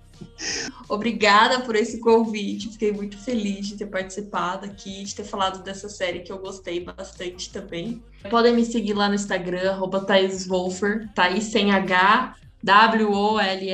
Obrigada 0.89 1.59
por 1.59 1.75
esse 1.75 1.99
convite, 1.99 2.69
fiquei 2.69 2.91
muito 2.91 3.19
feliz 3.19 3.67
de 3.67 3.75
ter 3.75 3.85
participado 3.85 4.65
aqui, 4.65 5.03
de 5.03 5.13
ter 5.13 5.25
falado 5.25 5.63
dessa 5.63 5.87
série 5.89 6.21
que 6.21 6.31
eu 6.31 6.39
gostei 6.39 6.79
bastante 6.79 7.51
também. 7.51 8.01
Podem 8.31 8.55
me 8.55 8.65
seguir 8.65 8.93
lá 8.93 9.07
no 9.09 9.13
Instagram, 9.15 9.73
arroba 9.73 9.99
Thaís 9.99 10.47
Wolfer, 10.47 11.07
Thaís 11.13 11.43
sem 11.45 11.71
H, 11.71 12.35
W-O-L-F-E-R-T. 12.63 13.65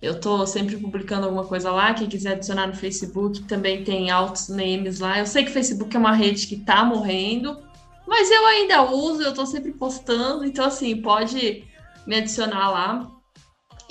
Eu 0.00 0.18
tô 0.18 0.46
sempre 0.46 0.76
publicando 0.76 1.26
alguma 1.26 1.44
coisa 1.44 1.70
lá. 1.70 1.92
Quem 1.92 2.08
quiser 2.08 2.32
adicionar 2.32 2.66
no 2.66 2.74
Facebook 2.74 3.42
também 3.42 3.84
tem 3.84 4.10
altos 4.10 4.48
names 4.48 4.98
lá. 4.98 5.18
Eu 5.18 5.26
sei 5.26 5.44
que 5.44 5.50
o 5.50 5.54
Facebook 5.54 5.94
é 5.94 5.98
uma 5.98 6.14
rede 6.14 6.46
que 6.46 6.56
tá 6.56 6.84
morrendo, 6.84 7.58
mas 8.06 8.30
eu 8.30 8.46
ainda 8.46 8.90
uso, 8.90 9.22
eu 9.22 9.34
tô 9.34 9.44
sempre 9.44 9.72
postando, 9.72 10.44
então 10.44 10.64
assim, 10.64 11.00
pode 11.00 11.64
me 12.06 12.16
adicionar 12.16 12.70
lá. 12.70 13.10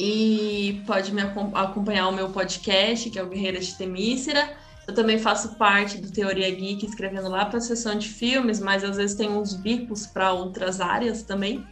E 0.02 0.82
pode 0.88 1.14
me 1.14 1.22
acompanhar 1.22 2.08
o 2.08 2.14
meu 2.14 2.30
podcast, 2.30 3.10
que 3.10 3.20
é 3.20 3.24
o 3.24 3.28
Guerreira 3.28 3.60
de 3.60 3.76
Temícera. 3.76 4.56
Eu 4.88 4.94
também 4.94 5.20
faço 5.20 5.56
parte 5.56 5.98
do 5.98 6.10
Teoria 6.10 6.50
Geek, 6.50 6.86
escrevendo 6.86 7.28
lá 7.28 7.46
para 7.46 7.58
a 7.58 7.62
sessão 7.62 7.96
de 7.96 8.08
filmes, 8.08 8.62
mas 8.62 8.84
às 8.84 8.96
vezes 8.96 9.18
tem 9.18 9.30
uns 9.30 9.54
bicos 9.54 10.08
para 10.08 10.32
outras 10.32 10.80
áreas 10.80 11.22
também. 11.22 11.68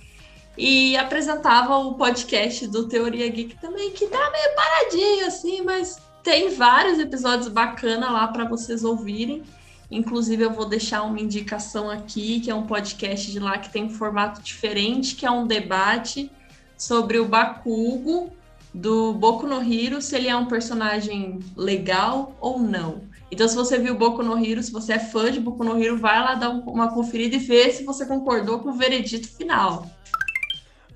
E 0.57 0.97
apresentava 0.97 1.77
o 1.77 1.93
podcast 1.93 2.67
do 2.67 2.87
Teoria 2.87 3.29
Geek 3.29 3.57
também, 3.59 3.91
que 3.91 4.07
tá 4.07 4.31
meio 4.31 4.55
paradinho 4.55 5.27
assim, 5.27 5.61
mas 5.61 6.01
tem 6.23 6.49
vários 6.49 6.97
episódios 6.99 7.47
bacanas 7.47 8.11
lá 8.11 8.27
para 8.27 8.45
vocês 8.45 8.83
ouvirem. 8.83 9.43
Inclusive, 9.89 10.43
eu 10.43 10.51
vou 10.51 10.65
deixar 10.65 11.03
uma 11.03 11.21
indicação 11.21 11.89
aqui, 11.89 12.41
que 12.41 12.51
é 12.51 12.55
um 12.55 12.65
podcast 12.65 13.31
de 13.31 13.39
lá 13.39 13.57
que 13.57 13.71
tem 13.71 13.85
um 13.85 13.89
formato 13.89 14.41
diferente, 14.41 15.15
que 15.15 15.25
é 15.25 15.31
um 15.31 15.47
debate 15.47 16.29
sobre 16.75 17.19
o 17.19 17.25
Bakugo 17.25 18.31
do 18.73 19.13
Boku 19.13 19.47
no 19.47 19.61
Hero, 19.61 20.01
se 20.01 20.15
ele 20.15 20.27
é 20.27 20.35
um 20.35 20.45
personagem 20.45 21.39
legal 21.55 22.35
ou 22.41 22.59
não. 22.59 23.01
Então, 23.31 23.47
se 23.47 23.55
você 23.55 23.77
viu 23.77 23.95
Boku 23.95 24.23
no 24.23 24.37
Hero, 24.43 24.61
se 24.61 24.71
você 24.71 24.93
é 24.93 24.99
fã 24.99 25.31
de 25.31 25.39
Boku 25.39 25.63
no 25.63 25.81
Hero, 25.81 25.97
vai 25.97 26.19
lá 26.19 26.35
dar 26.35 26.49
uma 26.49 26.93
conferida 26.93 27.35
e 27.35 27.39
ver 27.39 27.71
se 27.71 27.83
você 27.83 28.05
concordou 28.05 28.59
com 28.59 28.69
o 28.69 28.73
veredito 28.73 29.27
final. 29.27 29.89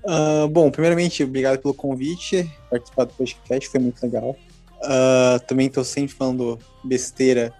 Uh, 0.04 0.48
bom, 0.48 0.70
primeiramente, 0.70 1.22
obrigado 1.22 1.60
pelo 1.60 1.74
convite, 1.74 2.50
participar 2.70 3.04
do 3.04 3.12
podcast, 3.14 3.68
foi 3.68 3.80
muito 3.80 4.02
legal. 4.02 4.36
Uh, 4.82 5.38
também 5.46 5.68
estou 5.68 5.84
sempre 5.84 6.14
falando 6.14 6.58
besteira 6.84 7.54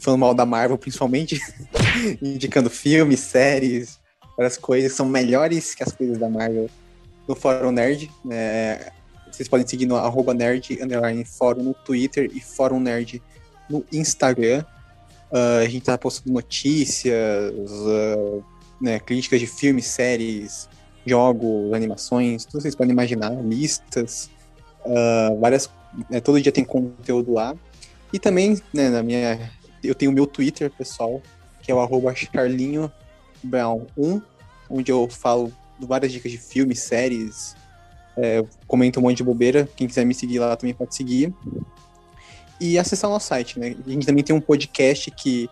falando 0.00 0.20
mal 0.20 0.34
da 0.34 0.44
Marvel, 0.44 0.76
principalmente, 0.76 1.40
indicando 2.20 2.68
filmes, 2.68 3.20
séries, 3.20 3.98
várias 4.36 4.56
coisas 4.56 4.92
são 4.92 5.06
melhores 5.06 5.74
que 5.74 5.82
as 5.82 5.92
coisas 5.92 6.18
da 6.18 6.28
Marvel 6.28 6.68
no 7.26 7.34
Fórum 7.34 7.72
Nerd. 7.72 8.10
É, 8.30 8.92
vocês 9.30 9.48
podem 9.48 9.66
seguir 9.66 9.86
no 9.86 9.96
arroba 9.96 10.34
nerd, 10.34 10.78
underline 10.82 11.24
fórum 11.24 11.62
no 11.62 11.74
Twitter 11.74 12.30
e 12.32 12.40
Fórum 12.40 12.80
Nerd 12.80 13.22
no 13.68 13.84
Instagram. 13.92 14.64
Uh, 15.30 15.62
a 15.62 15.68
gente 15.68 15.84
tá 15.84 15.98
postando 15.98 16.32
notícias, 16.32 17.52
né, 18.80 18.98
críticas 18.98 19.40
de 19.40 19.46
filmes, 19.46 19.86
séries, 19.86 20.68
jogos, 21.08 21.72
animações, 21.72 22.44
tudo 22.44 22.58
que 22.58 22.62
vocês 22.62 22.74
podem 22.74 22.92
imaginar, 22.92 23.30
listas, 23.42 24.30
uh, 24.84 25.38
várias. 25.40 25.70
Né, 26.10 26.20
todo 26.20 26.40
dia 26.40 26.52
tem 26.52 26.64
conteúdo 26.64 27.32
lá. 27.32 27.56
E 28.12 28.18
também, 28.18 28.60
né, 28.72 28.88
na 28.88 29.02
minha 29.02 29.50
eu 29.82 29.94
tenho 29.94 30.10
o 30.10 30.14
meu 30.14 30.26
Twitter, 30.26 30.70
pessoal, 30.70 31.22
que 31.62 31.70
é 31.70 31.74
o 31.74 31.80
arroba 31.80 32.14
Charlinho 32.14 32.90
Brown 33.42 33.86
1, 33.96 34.20
onde 34.70 34.90
eu 34.90 35.08
falo 35.08 35.52
várias 35.80 36.12
dicas 36.12 36.32
de 36.32 36.38
filmes, 36.38 36.80
séries, 36.80 37.54
é, 38.16 38.44
comento 38.66 38.98
um 38.98 39.04
monte 39.04 39.18
de 39.18 39.24
bobeira. 39.24 39.68
Quem 39.76 39.86
quiser 39.86 40.04
me 40.04 40.14
seguir 40.14 40.40
lá 40.40 40.56
também 40.56 40.74
pode 40.74 40.94
seguir. 40.94 41.32
E 42.60 42.76
acessar 42.76 43.08
o 43.08 43.12
nosso 43.12 43.28
site, 43.28 43.58
né? 43.58 43.76
A 43.86 43.90
gente 43.90 44.04
também 44.04 44.24
tem 44.24 44.34
um 44.34 44.40
podcast 44.40 45.10
que 45.12 45.48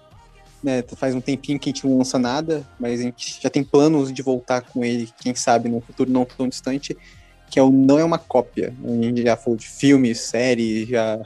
né, 0.66 0.82
faz 0.97 1.14
um 1.14 1.20
tempinho 1.20 1.60
que 1.60 1.70
a 1.70 1.72
gente 1.72 1.86
não 1.86 1.98
lança 1.98 2.18
nada, 2.18 2.68
mas 2.76 2.98
a 2.98 3.05
gente 3.05 3.38
já 3.40 3.48
tem 3.48 3.62
planos 3.62 4.12
de 4.12 4.20
voltar 4.20 4.62
com 4.62 4.84
ele, 4.84 5.09
quem 5.22 5.32
sabe, 5.32 5.68
no 5.68 5.80
futuro 5.80 6.10
não 6.10 6.24
tão 6.24 6.48
distante, 6.48 6.97
que 7.48 7.60
é 7.60 7.62
o 7.62 7.70
Não 7.70 8.01
é 8.01 8.05
uma 8.05 8.18
Cópia. 8.18 8.74
A 8.84 9.02
gente 9.05 9.22
já 9.22 9.36
falou 9.36 9.56
de 9.56 9.68
filmes, 9.68 10.18
séries, 10.22 10.88
já 10.88 11.24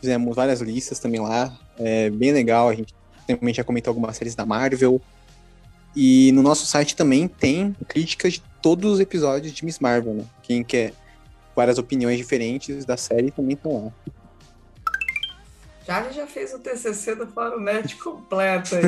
fizemos 0.00 0.34
várias 0.34 0.62
listas 0.62 0.98
também 0.98 1.20
lá. 1.20 1.54
É 1.78 2.08
bem 2.08 2.32
legal, 2.32 2.70
a 2.70 2.74
gente 2.74 2.94
também 3.26 3.52
já 3.52 3.62
comentou 3.62 3.90
algumas 3.90 4.16
séries 4.16 4.34
da 4.34 4.46
Marvel. 4.46 4.98
E 5.94 6.32
no 6.32 6.42
nosso 6.42 6.64
site 6.64 6.96
também 6.96 7.28
tem 7.28 7.76
críticas 7.86 8.32
de 8.32 8.42
todos 8.62 8.94
os 8.94 9.00
episódios 9.00 9.52
de 9.52 9.62
Miss 9.62 9.78
Marvel, 9.78 10.14
né? 10.14 10.24
Quem 10.42 10.64
quer 10.64 10.94
várias 11.54 11.76
opiniões 11.76 12.16
diferentes 12.16 12.86
da 12.86 12.96
série 12.96 13.30
também 13.30 13.52
estão 13.52 13.84
lá. 13.84 13.92
Já 15.86 16.10
já 16.10 16.26
fez 16.26 16.54
o 16.54 16.58
TCC 16.58 17.14
do 17.14 17.26
Fórum 17.26 17.60
Net 17.60 17.96
completo 17.96 18.76
aí. 18.76 18.84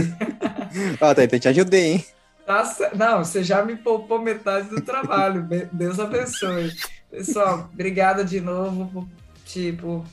Ó, 1.01 1.15
tá, 1.15 1.25
então 1.25 1.39
te 1.39 1.49
ajudei, 1.49 1.93
hein? 1.93 2.07
Nossa, 2.47 2.91
não, 2.95 3.25
você 3.25 3.43
já 3.43 3.63
me 3.65 3.77
poupou 3.77 4.21
metade 4.21 4.69
do 4.69 4.81
trabalho. 4.81 5.47
Deus 5.73 5.99
abençoe. 5.99 6.73
Pessoal, 7.11 7.69
obrigada 7.73 8.25
de 8.25 8.41
novo 8.41 8.87
por, 8.93 9.09
tipo, 9.45 10.05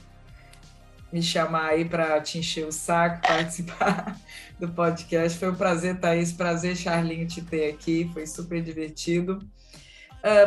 me 1.11 1.21
chamar 1.21 1.69
aí 1.69 1.85
para 1.85 2.19
te 2.19 2.39
encher 2.39 2.65
o 2.65 2.71
saco, 2.71 3.21
participar 3.27 4.17
do 4.59 4.67
podcast. 4.67 5.37
Foi 5.37 5.51
um 5.51 5.55
prazer, 5.55 5.99
Thaís. 5.99 6.33
Prazer, 6.33 6.75
Charlinho, 6.75 7.27
te 7.27 7.41
ter 7.41 7.69
aqui. 7.69 8.09
Foi 8.13 8.25
super 8.25 8.61
divertido. 8.61 9.39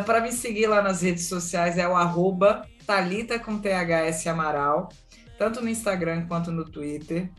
para 0.05 0.19
me 0.19 0.31
seguir 0.31 0.67
lá 0.67 0.81
nas 0.81 1.01
redes 1.01 1.25
sociais 1.25 1.77
é 1.77 1.87
o 1.87 1.95
arroba 1.95 2.67
Thalita 2.85 3.39
com 3.39 3.59
THS 3.59 4.27
Amaral, 4.27 4.89
tanto 5.37 5.61
no 5.61 5.69
Instagram 5.69 6.25
quanto 6.27 6.51
no 6.51 6.65
Twitter 6.65 7.29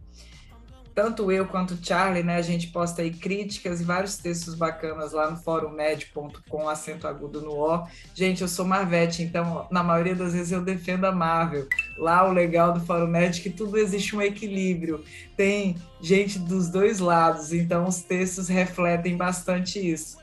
tanto 0.99 1.31
eu 1.31 1.47
quanto 1.47 1.75
o 1.75 1.79
Charlie, 1.81 2.25
né, 2.25 2.35
a 2.35 2.43
gente 2.43 2.67
posta 2.67 3.03
aí 3.03 3.13
críticas 3.13 3.81
e 3.81 3.85
vários 3.85 4.17
textos 4.17 4.57
bacanas 4.57 5.13
lá 5.13 5.31
no 5.31 5.37
fórummed.com, 5.37 6.69
acento 6.69 7.07
agudo 7.07 7.41
no 7.41 7.53
O. 7.53 7.87
Gente, 8.13 8.43
eu 8.43 8.49
sou 8.49 8.65
Marvete, 8.65 9.23
então 9.23 9.69
na 9.71 9.81
maioria 9.85 10.17
das 10.17 10.33
vezes 10.33 10.51
eu 10.51 10.61
defendo 10.61 11.05
a 11.05 11.13
Marvel. 11.13 11.69
Lá 11.97 12.29
o 12.29 12.33
legal 12.33 12.73
do 12.73 12.81
Fórum 12.81 13.07
Med 13.07 13.39
é 13.39 13.41
que 13.41 13.49
tudo 13.49 13.79
existe 13.79 14.17
um 14.17 14.21
equilíbrio. 14.21 15.05
Tem 15.37 15.77
gente 16.01 16.37
dos 16.37 16.69
dois 16.69 16.99
lados, 16.99 17.53
então 17.53 17.87
os 17.87 18.01
textos 18.01 18.49
refletem 18.49 19.17
bastante 19.17 19.79
isso. 19.79 20.19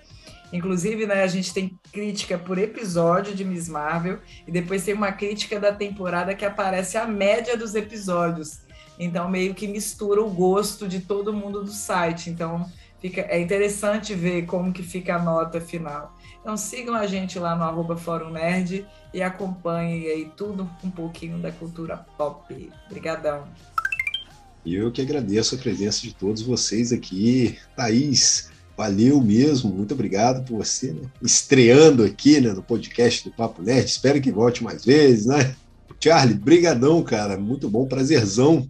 Inclusive, 0.55 1.05
né, 1.05 1.21
a 1.21 1.27
gente 1.27 1.53
tem 1.53 1.77
crítica 1.91 2.37
por 2.37 2.57
episódio 2.57 3.35
de 3.35 3.43
Miss 3.43 3.67
Marvel 3.67 4.19
e 4.47 4.51
depois 4.51 4.85
tem 4.85 4.93
uma 4.93 5.11
crítica 5.11 5.59
da 5.59 5.73
temporada 5.73 6.33
que 6.33 6.45
aparece 6.45 6.97
a 6.97 7.05
média 7.05 7.57
dos 7.57 7.75
episódios. 7.75 8.59
Então, 8.97 9.29
meio 9.29 9.53
que 9.53 9.67
mistura 9.67 10.21
o 10.21 10.29
gosto 10.29 10.87
de 10.87 11.01
todo 11.01 11.33
mundo 11.33 11.61
do 11.61 11.71
site. 11.71 12.29
Então, 12.29 12.71
fica, 13.01 13.19
é 13.23 13.37
interessante 13.37 14.13
ver 14.13 14.45
como 14.45 14.71
que 14.71 14.81
fica 14.81 15.17
a 15.17 15.21
nota 15.21 15.59
final. 15.59 16.15
Então, 16.39 16.55
sigam 16.55 16.95
a 16.95 17.05
gente 17.05 17.37
lá 17.37 17.53
no 17.53 17.63
arroba 17.63 17.97
Fórum 17.97 18.29
Nerd 18.29 18.87
e 19.13 19.21
acompanhem 19.21 20.07
aí 20.07 20.31
tudo 20.37 20.69
um 20.81 20.89
pouquinho 20.89 21.37
da 21.37 21.51
cultura 21.51 21.97
pop. 22.17 22.71
Obrigadão. 22.85 23.45
E 24.63 24.73
eu 24.73 24.89
que 24.89 25.01
agradeço 25.01 25.55
a 25.55 25.57
presença 25.57 25.99
de 26.01 26.15
todos 26.15 26.41
vocês 26.41 26.93
aqui. 26.93 27.59
Thaís, 27.75 28.54
valeu 28.77 29.21
mesmo. 29.21 29.71
Muito 29.71 29.93
obrigado 29.93 30.45
por 30.45 30.57
você, 30.57 30.91
né? 30.91 31.01
Estreando 31.21 32.03
aqui 32.03 32.39
né, 32.41 32.51
no 32.51 32.63
podcast 32.63 33.23
do 33.23 33.35
Papo 33.35 33.61
Nerd. 33.61 33.89
Espero 33.89 34.21
que 34.21 34.31
volte 34.31 34.63
mais 34.63 34.83
vezes, 34.83 35.25
né? 35.25 35.55
Charlie, 35.99 36.35
brigadão, 36.35 37.01
cara. 37.03 37.37
Muito 37.37 37.69
bom, 37.69 37.87
prazerzão 37.87 38.67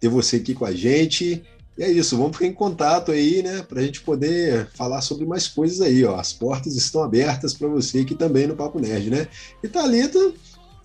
ter 0.00 0.08
você 0.08 0.36
aqui 0.36 0.54
com 0.54 0.64
a 0.64 0.72
gente. 0.72 1.42
E 1.76 1.82
é 1.82 1.90
isso, 1.90 2.16
vamos 2.16 2.36
ficar 2.36 2.46
em 2.46 2.52
contato 2.52 3.10
aí, 3.10 3.42
né, 3.42 3.62
para 3.62 3.80
a 3.80 3.82
gente 3.82 4.00
poder 4.00 4.68
falar 4.74 5.00
sobre 5.00 5.26
mais 5.26 5.48
coisas 5.48 5.80
aí, 5.80 6.04
ó. 6.04 6.16
As 6.16 6.32
portas 6.32 6.76
estão 6.76 7.02
abertas 7.02 7.52
para 7.52 7.66
você 7.66 8.00
aqui 8.00 8.14
também 8.14 8.46
no 8.46 8.54
Papo 8.54 8.78
Nerd, 8.78 9.10
né? 9.10 9.26
E 9.60 9.66
Thalita, 9.66 10.32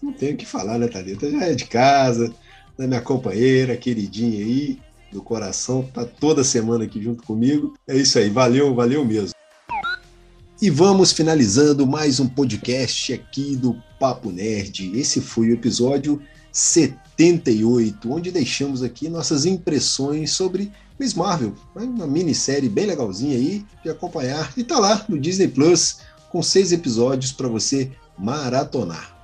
não 0.02 0.12
tenho 0.12 0.34
o 0.34 0.38
que 0.38 0.48
falar, 0.48 0.80
né, 0.80 0.88
Thalita? 0.88 1.30
Já 1.30 1.46
é 1.46 1.54
de 1.54 1.66
casa, 1.66 2.34
né, 2.76 2.88
minha 2.88 3.02
companheira, 3.02 3.78
queridinha 3.78 4.44
aí, 4.44 4.80
do 5.12 5.22
coração, 5.22 5.84
tá 5.94 6.06
toda 6.06 6.44
semana 6.44 6.84
aqui 6.84 7.02
junto 7.02 7.24
comigo. 7.24 7.74
É 7.88 7.96
isso 7.96 8.18
aí, 8.20 8.30
valeu, 8.30 8.74
valeu 8.74 9.04
mesmo. 9.04 9.34
E 10.62 10.70
vamos 10.70 11.14
finalizando 11.14 11.88
mais 11.88 12.20
um 12.20 12.28
podcast 12.28 13.14
aqui 13.14 13.56
do 13.56 13.76
Papo 14.00 14.30
Nerd. 14.30 14.92
Esse 14.94 15.22
foi 15.22 15.50
o 15.50 15.54
episódio 15.54 16.22
78, 16.52 18.12
onde 18.12 18.32
deixamos 18.32 18.84
aqui 18.84 19.08
nossas 19.08 19.46
impressões 19.46 20.32
sobre 20.32 20.72
Miss 21.00 21.14
Marvel, 21.14 21.54
uma 21.74 22.06
minissérie 22.06 22.68
bem 22.68 22.86
legalzinha 22.86 23.38
aí 23.38 23.66
de 23.82 23.90
acompanhar. 23.90 24.52
E 24.58 24.64
tá 24.64 24.78
lá 24.78 25.06
no 25.08 25.18
Disney 25.18 25.48
Plus, 25.48 26.00
com 26.30 26.44
seis 26.44 26.74
episódios 26.74 27.32
para 27.32 27.48
você 27.48 27.90
maratonar. 28.18 29.18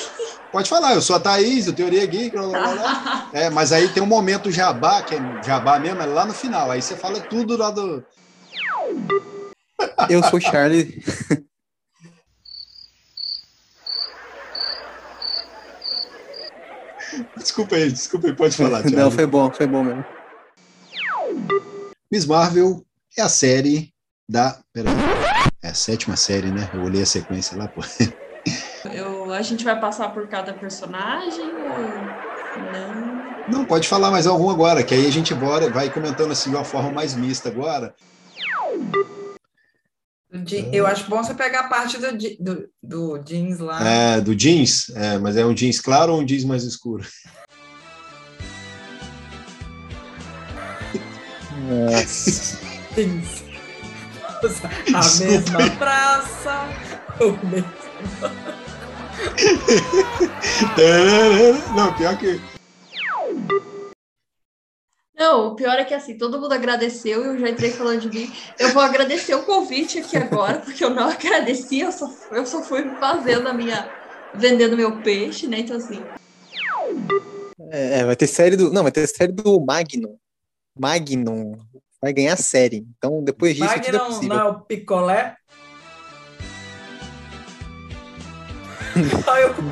Pode 0.50 0.68
falar, 0.68 0.94
eu 0.94 1.02
sou 1.02 1.16
a 1.16 1.20
Thaís, 1.20 1.66
do 1.66 1.72
Teoria 1.74 2.04
Geek. 2.06 2.30
blá, 2.30 2.46
blá, 2.46 2.58
blá, 2.60 2.74
blá. 2.74 3.30
É, 3.34 3.50
mas 3.50 3.70
aí 3.72 3.88
tem 3.88 4.02
um 4.02 4.06
momento 4.06 4.50
jabá, 4.50 5.02
que 5.02 5.14
é 5.14 5.18
jabá 5.44 5.78
mesmo, 5.78 6.00
é 6.02 6.06
lá 6.06 6.24
no 6.24 6.32
final. 6.32 6.70
Aí 6.70 6.80
você 6.80 6.96
fala 6.96 7.20
tudo 7.20 7.56
lá 7.56 7.70
do. 7.70 8.02
Eu 10.08 10.22
sou 10.22 10.38
o 10.38 10.40
Charlie. 10.40 11.02
Desculpa 17.36 17.76
aí, 17.76 17.90
desculpa 17.90 18.26
aí, 18.28 18.34
pode 18.34 18.56
falar. 18.56 18.82
Thiago. 18.82 18.96
Não, 18.96 19.10
foi 19.10 19.26
bom, 19.26 19.52
foi 19.52 19.66
bom 19.66 19.82
mesmo. 19.82 20.04
Miss 22.10 22.24
Marvel 22.26 22.82
é 23.16 23.22
a 23.22 23.28
série 23.28 23.90
da. 24.28 24.58
Peraí. 24.72 24.92
É 25.62 25.68
a 25.68 25.74
sétima 25.74 26.16
série, 26.16 26.50
né? 26.52 26.70
Eu 26.72 26.82
olhei 26.82 27.02
a 27.02 27.06
sequência 27.06 27.56
lá, 27.56 27.68
pô. 27.68 27.80
Eu, 28.92 29.32
a 29.32 29.42
gente 29.42 29.64
vai 29.64 29.78
passar 29.78 30.08
por 30.10 30.28
cada 30.28 30.52
personagem 30.54 31.52
ou 31.52 31.88
não? 32.72 33.48
Não, 33.48 33.64
pode 33.64 33.88
falar 33.88 34.10
mais 34.10 34.26
algum 34.26 34.48
agora, 34.48 34.84
que 34.84 34.94
aí 34.94 35.06
a 35.06 35.10
gente 35.10 35.34
bora, 35.34 35.68
vai 35.68 35.90
comentando 35.90 36.30
assim 36.30 36.50
de 36.50 36.56
uma 36.56 36.64
forma 36.64 36.92
mais 36.92 37.14
mista 37.14 37.48
agora. 37.48 37.94
Eu 40.72 40.86
acho 40.86 41.08
bom 41.10 41.22
você 41.22 41.34
pegar 41.34 41.60
a 41.60 41.68
parte 41.68 41.98
do, 41.98 42.16
do, 42.38 42.68
do 42.82 43.18
jeans 43.18 43.58
lá. 43.58 43.82
É, 43.86 44.20
do 44.20 44.34
jeans, 44.34 44.90
é, 44.90 45.18
mas 45.18 45.36
é 45.36 45.44
um 45.44 45.54
jeans 45.54 45.80
claro 45.80 46.12
ou 46.12 46.20
um 46.20 46.24
jeans 46.24 46.44
mais 46.44 46.62
escuro? 46.64 47.04
Nossa. 51.68 52.58
Jeans. 52.94 53.47
A 54.94 55.00
Desculpa. 55.00 55.32
mesma 55.32 55.70
praça. 55.76 56.68
O 57.20 57.32
mesmo... 57.48 57.66
Não, 61.74 61.92
pior 61.94 62.16
que. 62.16 62.40
Não, 65.18 65.48
o 65.48 65.56
pior 65.56 65.76
é 65.76 65.84
que 65.84 65.92
assim, 65.94 66.16
todo 66.16 66.40
mundo 66.40 66.52
agradeceu 66.52 67.24
e 67.24 67.26
eu 67.26 67.38
já 67.40 67.48
entrei 67.48 67.72
falando 67.72 68.02
de 68.02 68.08
mim. 68.08 68.32
Eu 68.56 68.72
vou 68.72 68.80
agradecer 68.80 69.34
o 69.34 69.42
convite 69.42 69.98
aqui 69.98 70.16
agora, 70.16 70.58
porque 70.60 70.84
eu 70.84 70.90
não 70.90 71.08
agradeci, 71.10 71.80
eu 71.80 71.90
só, 71.90 72.08
eu 72.30 72.46
só 72.46 72.62
fui 72.62 72.88
fazendo 73.00 73.48
a 73.48 73.52
minha. 73.52 73.90
vendendo 74.34 74.76
meu 74.76 75.02
peixe, 75.02 75.48
né? 75.48 75.58
Então, 75.58 75.76
assim. 75.76 76.00
É, 77.70 78.04
vai 78.04 78.14
ter 78.14 78.28
série 78.28 78.54
do. 78.56 78.72
Não, 78.72 78.84
vai 78.84 78.92
ter 78.92 79.06
série 79.08 79.32
do 79.32 79.60
Magnum. 79.60 80.16
Magnum 80.78 81.58
vai 82.00 82.12
ganhar 82.12 82.36
série. 82.36 82.86
Então, 82.96 83.22
depois 83.22 83.56
disso, 83.56 83.74
tudo 83.82 83.96
é 83.96 84.00
possível. 84.00 84.28
não 84.28 84.38
é 84.38 84.44
o 84.44 84.60
picolé? 84.60 85.36
Olha 89.26 89.40
eu 89.42 89.54
com. 89.54 89.62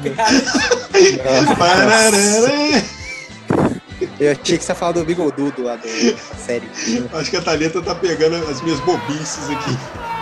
Eu 4.21 4.33
achei 4.33 4.59
que 4.59 4.65
você 4.65 4.73
ia 4.73 4.77
falar 4.77 4.93
do 4.93 5.05
Bigodudo 5.05 5.63
lá 5.63 5.77
da 5.77 5.89
série. 6.37 6.69
Acho 7.13 7.31
que 7.31 7.37
a 7.37 7.43
Thalita 7.43 7.83
tá 7.83 7.95
pegando 7.95 8.37
as 8.49 8.61
minhas 8.63 8.81
bobices 8.81 9.49
aqui. 9.51 10.16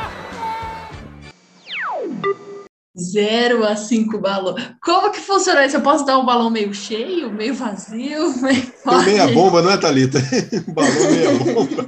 0 2.97 3.65
a 3.65 3.75
5 3.75 4.19
balões. 4.19 4.71
Como 4.83 5.11
que 5.11 5.21
funciona 5.21 5.67
isso? 5.67 5.77
Eu 5.77 5.83
posso 5.83 6.05
dar 6.05 6.19
um 6.19 6.25
balão 6.25 6.49
meio 6.51 6.73
cheio, 6.73 7.33
meio 7.33 7.55
vazio, 7.55 8.35
meio 8.41 8.73
Tem 8.85 9.05
meia 9.05 9.29
bomba, 9.29 9.63
não 9.63 9.71
é, 9.71 9.77
Thalita? 9.77 10.19
Balão 10.73 11.11
meia 11.11 11.33
bomba. 11.33 11.87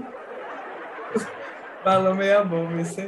Balão 1.85 2.15
meia 2.15 2.45
bomba, 2.45 2.81
isso 2.81 3.01
aí. 3.01 3.07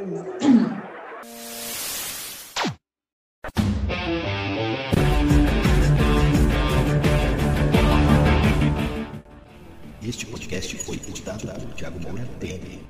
Este 10.01 10.25
podcast 10.25 10.79
foi 10.79 10.97
editado 10.97 11.49
por 11.49 11.75
Thiago 11.75 12.01
Moura 12.01 12.27
TM. 12.41 12.81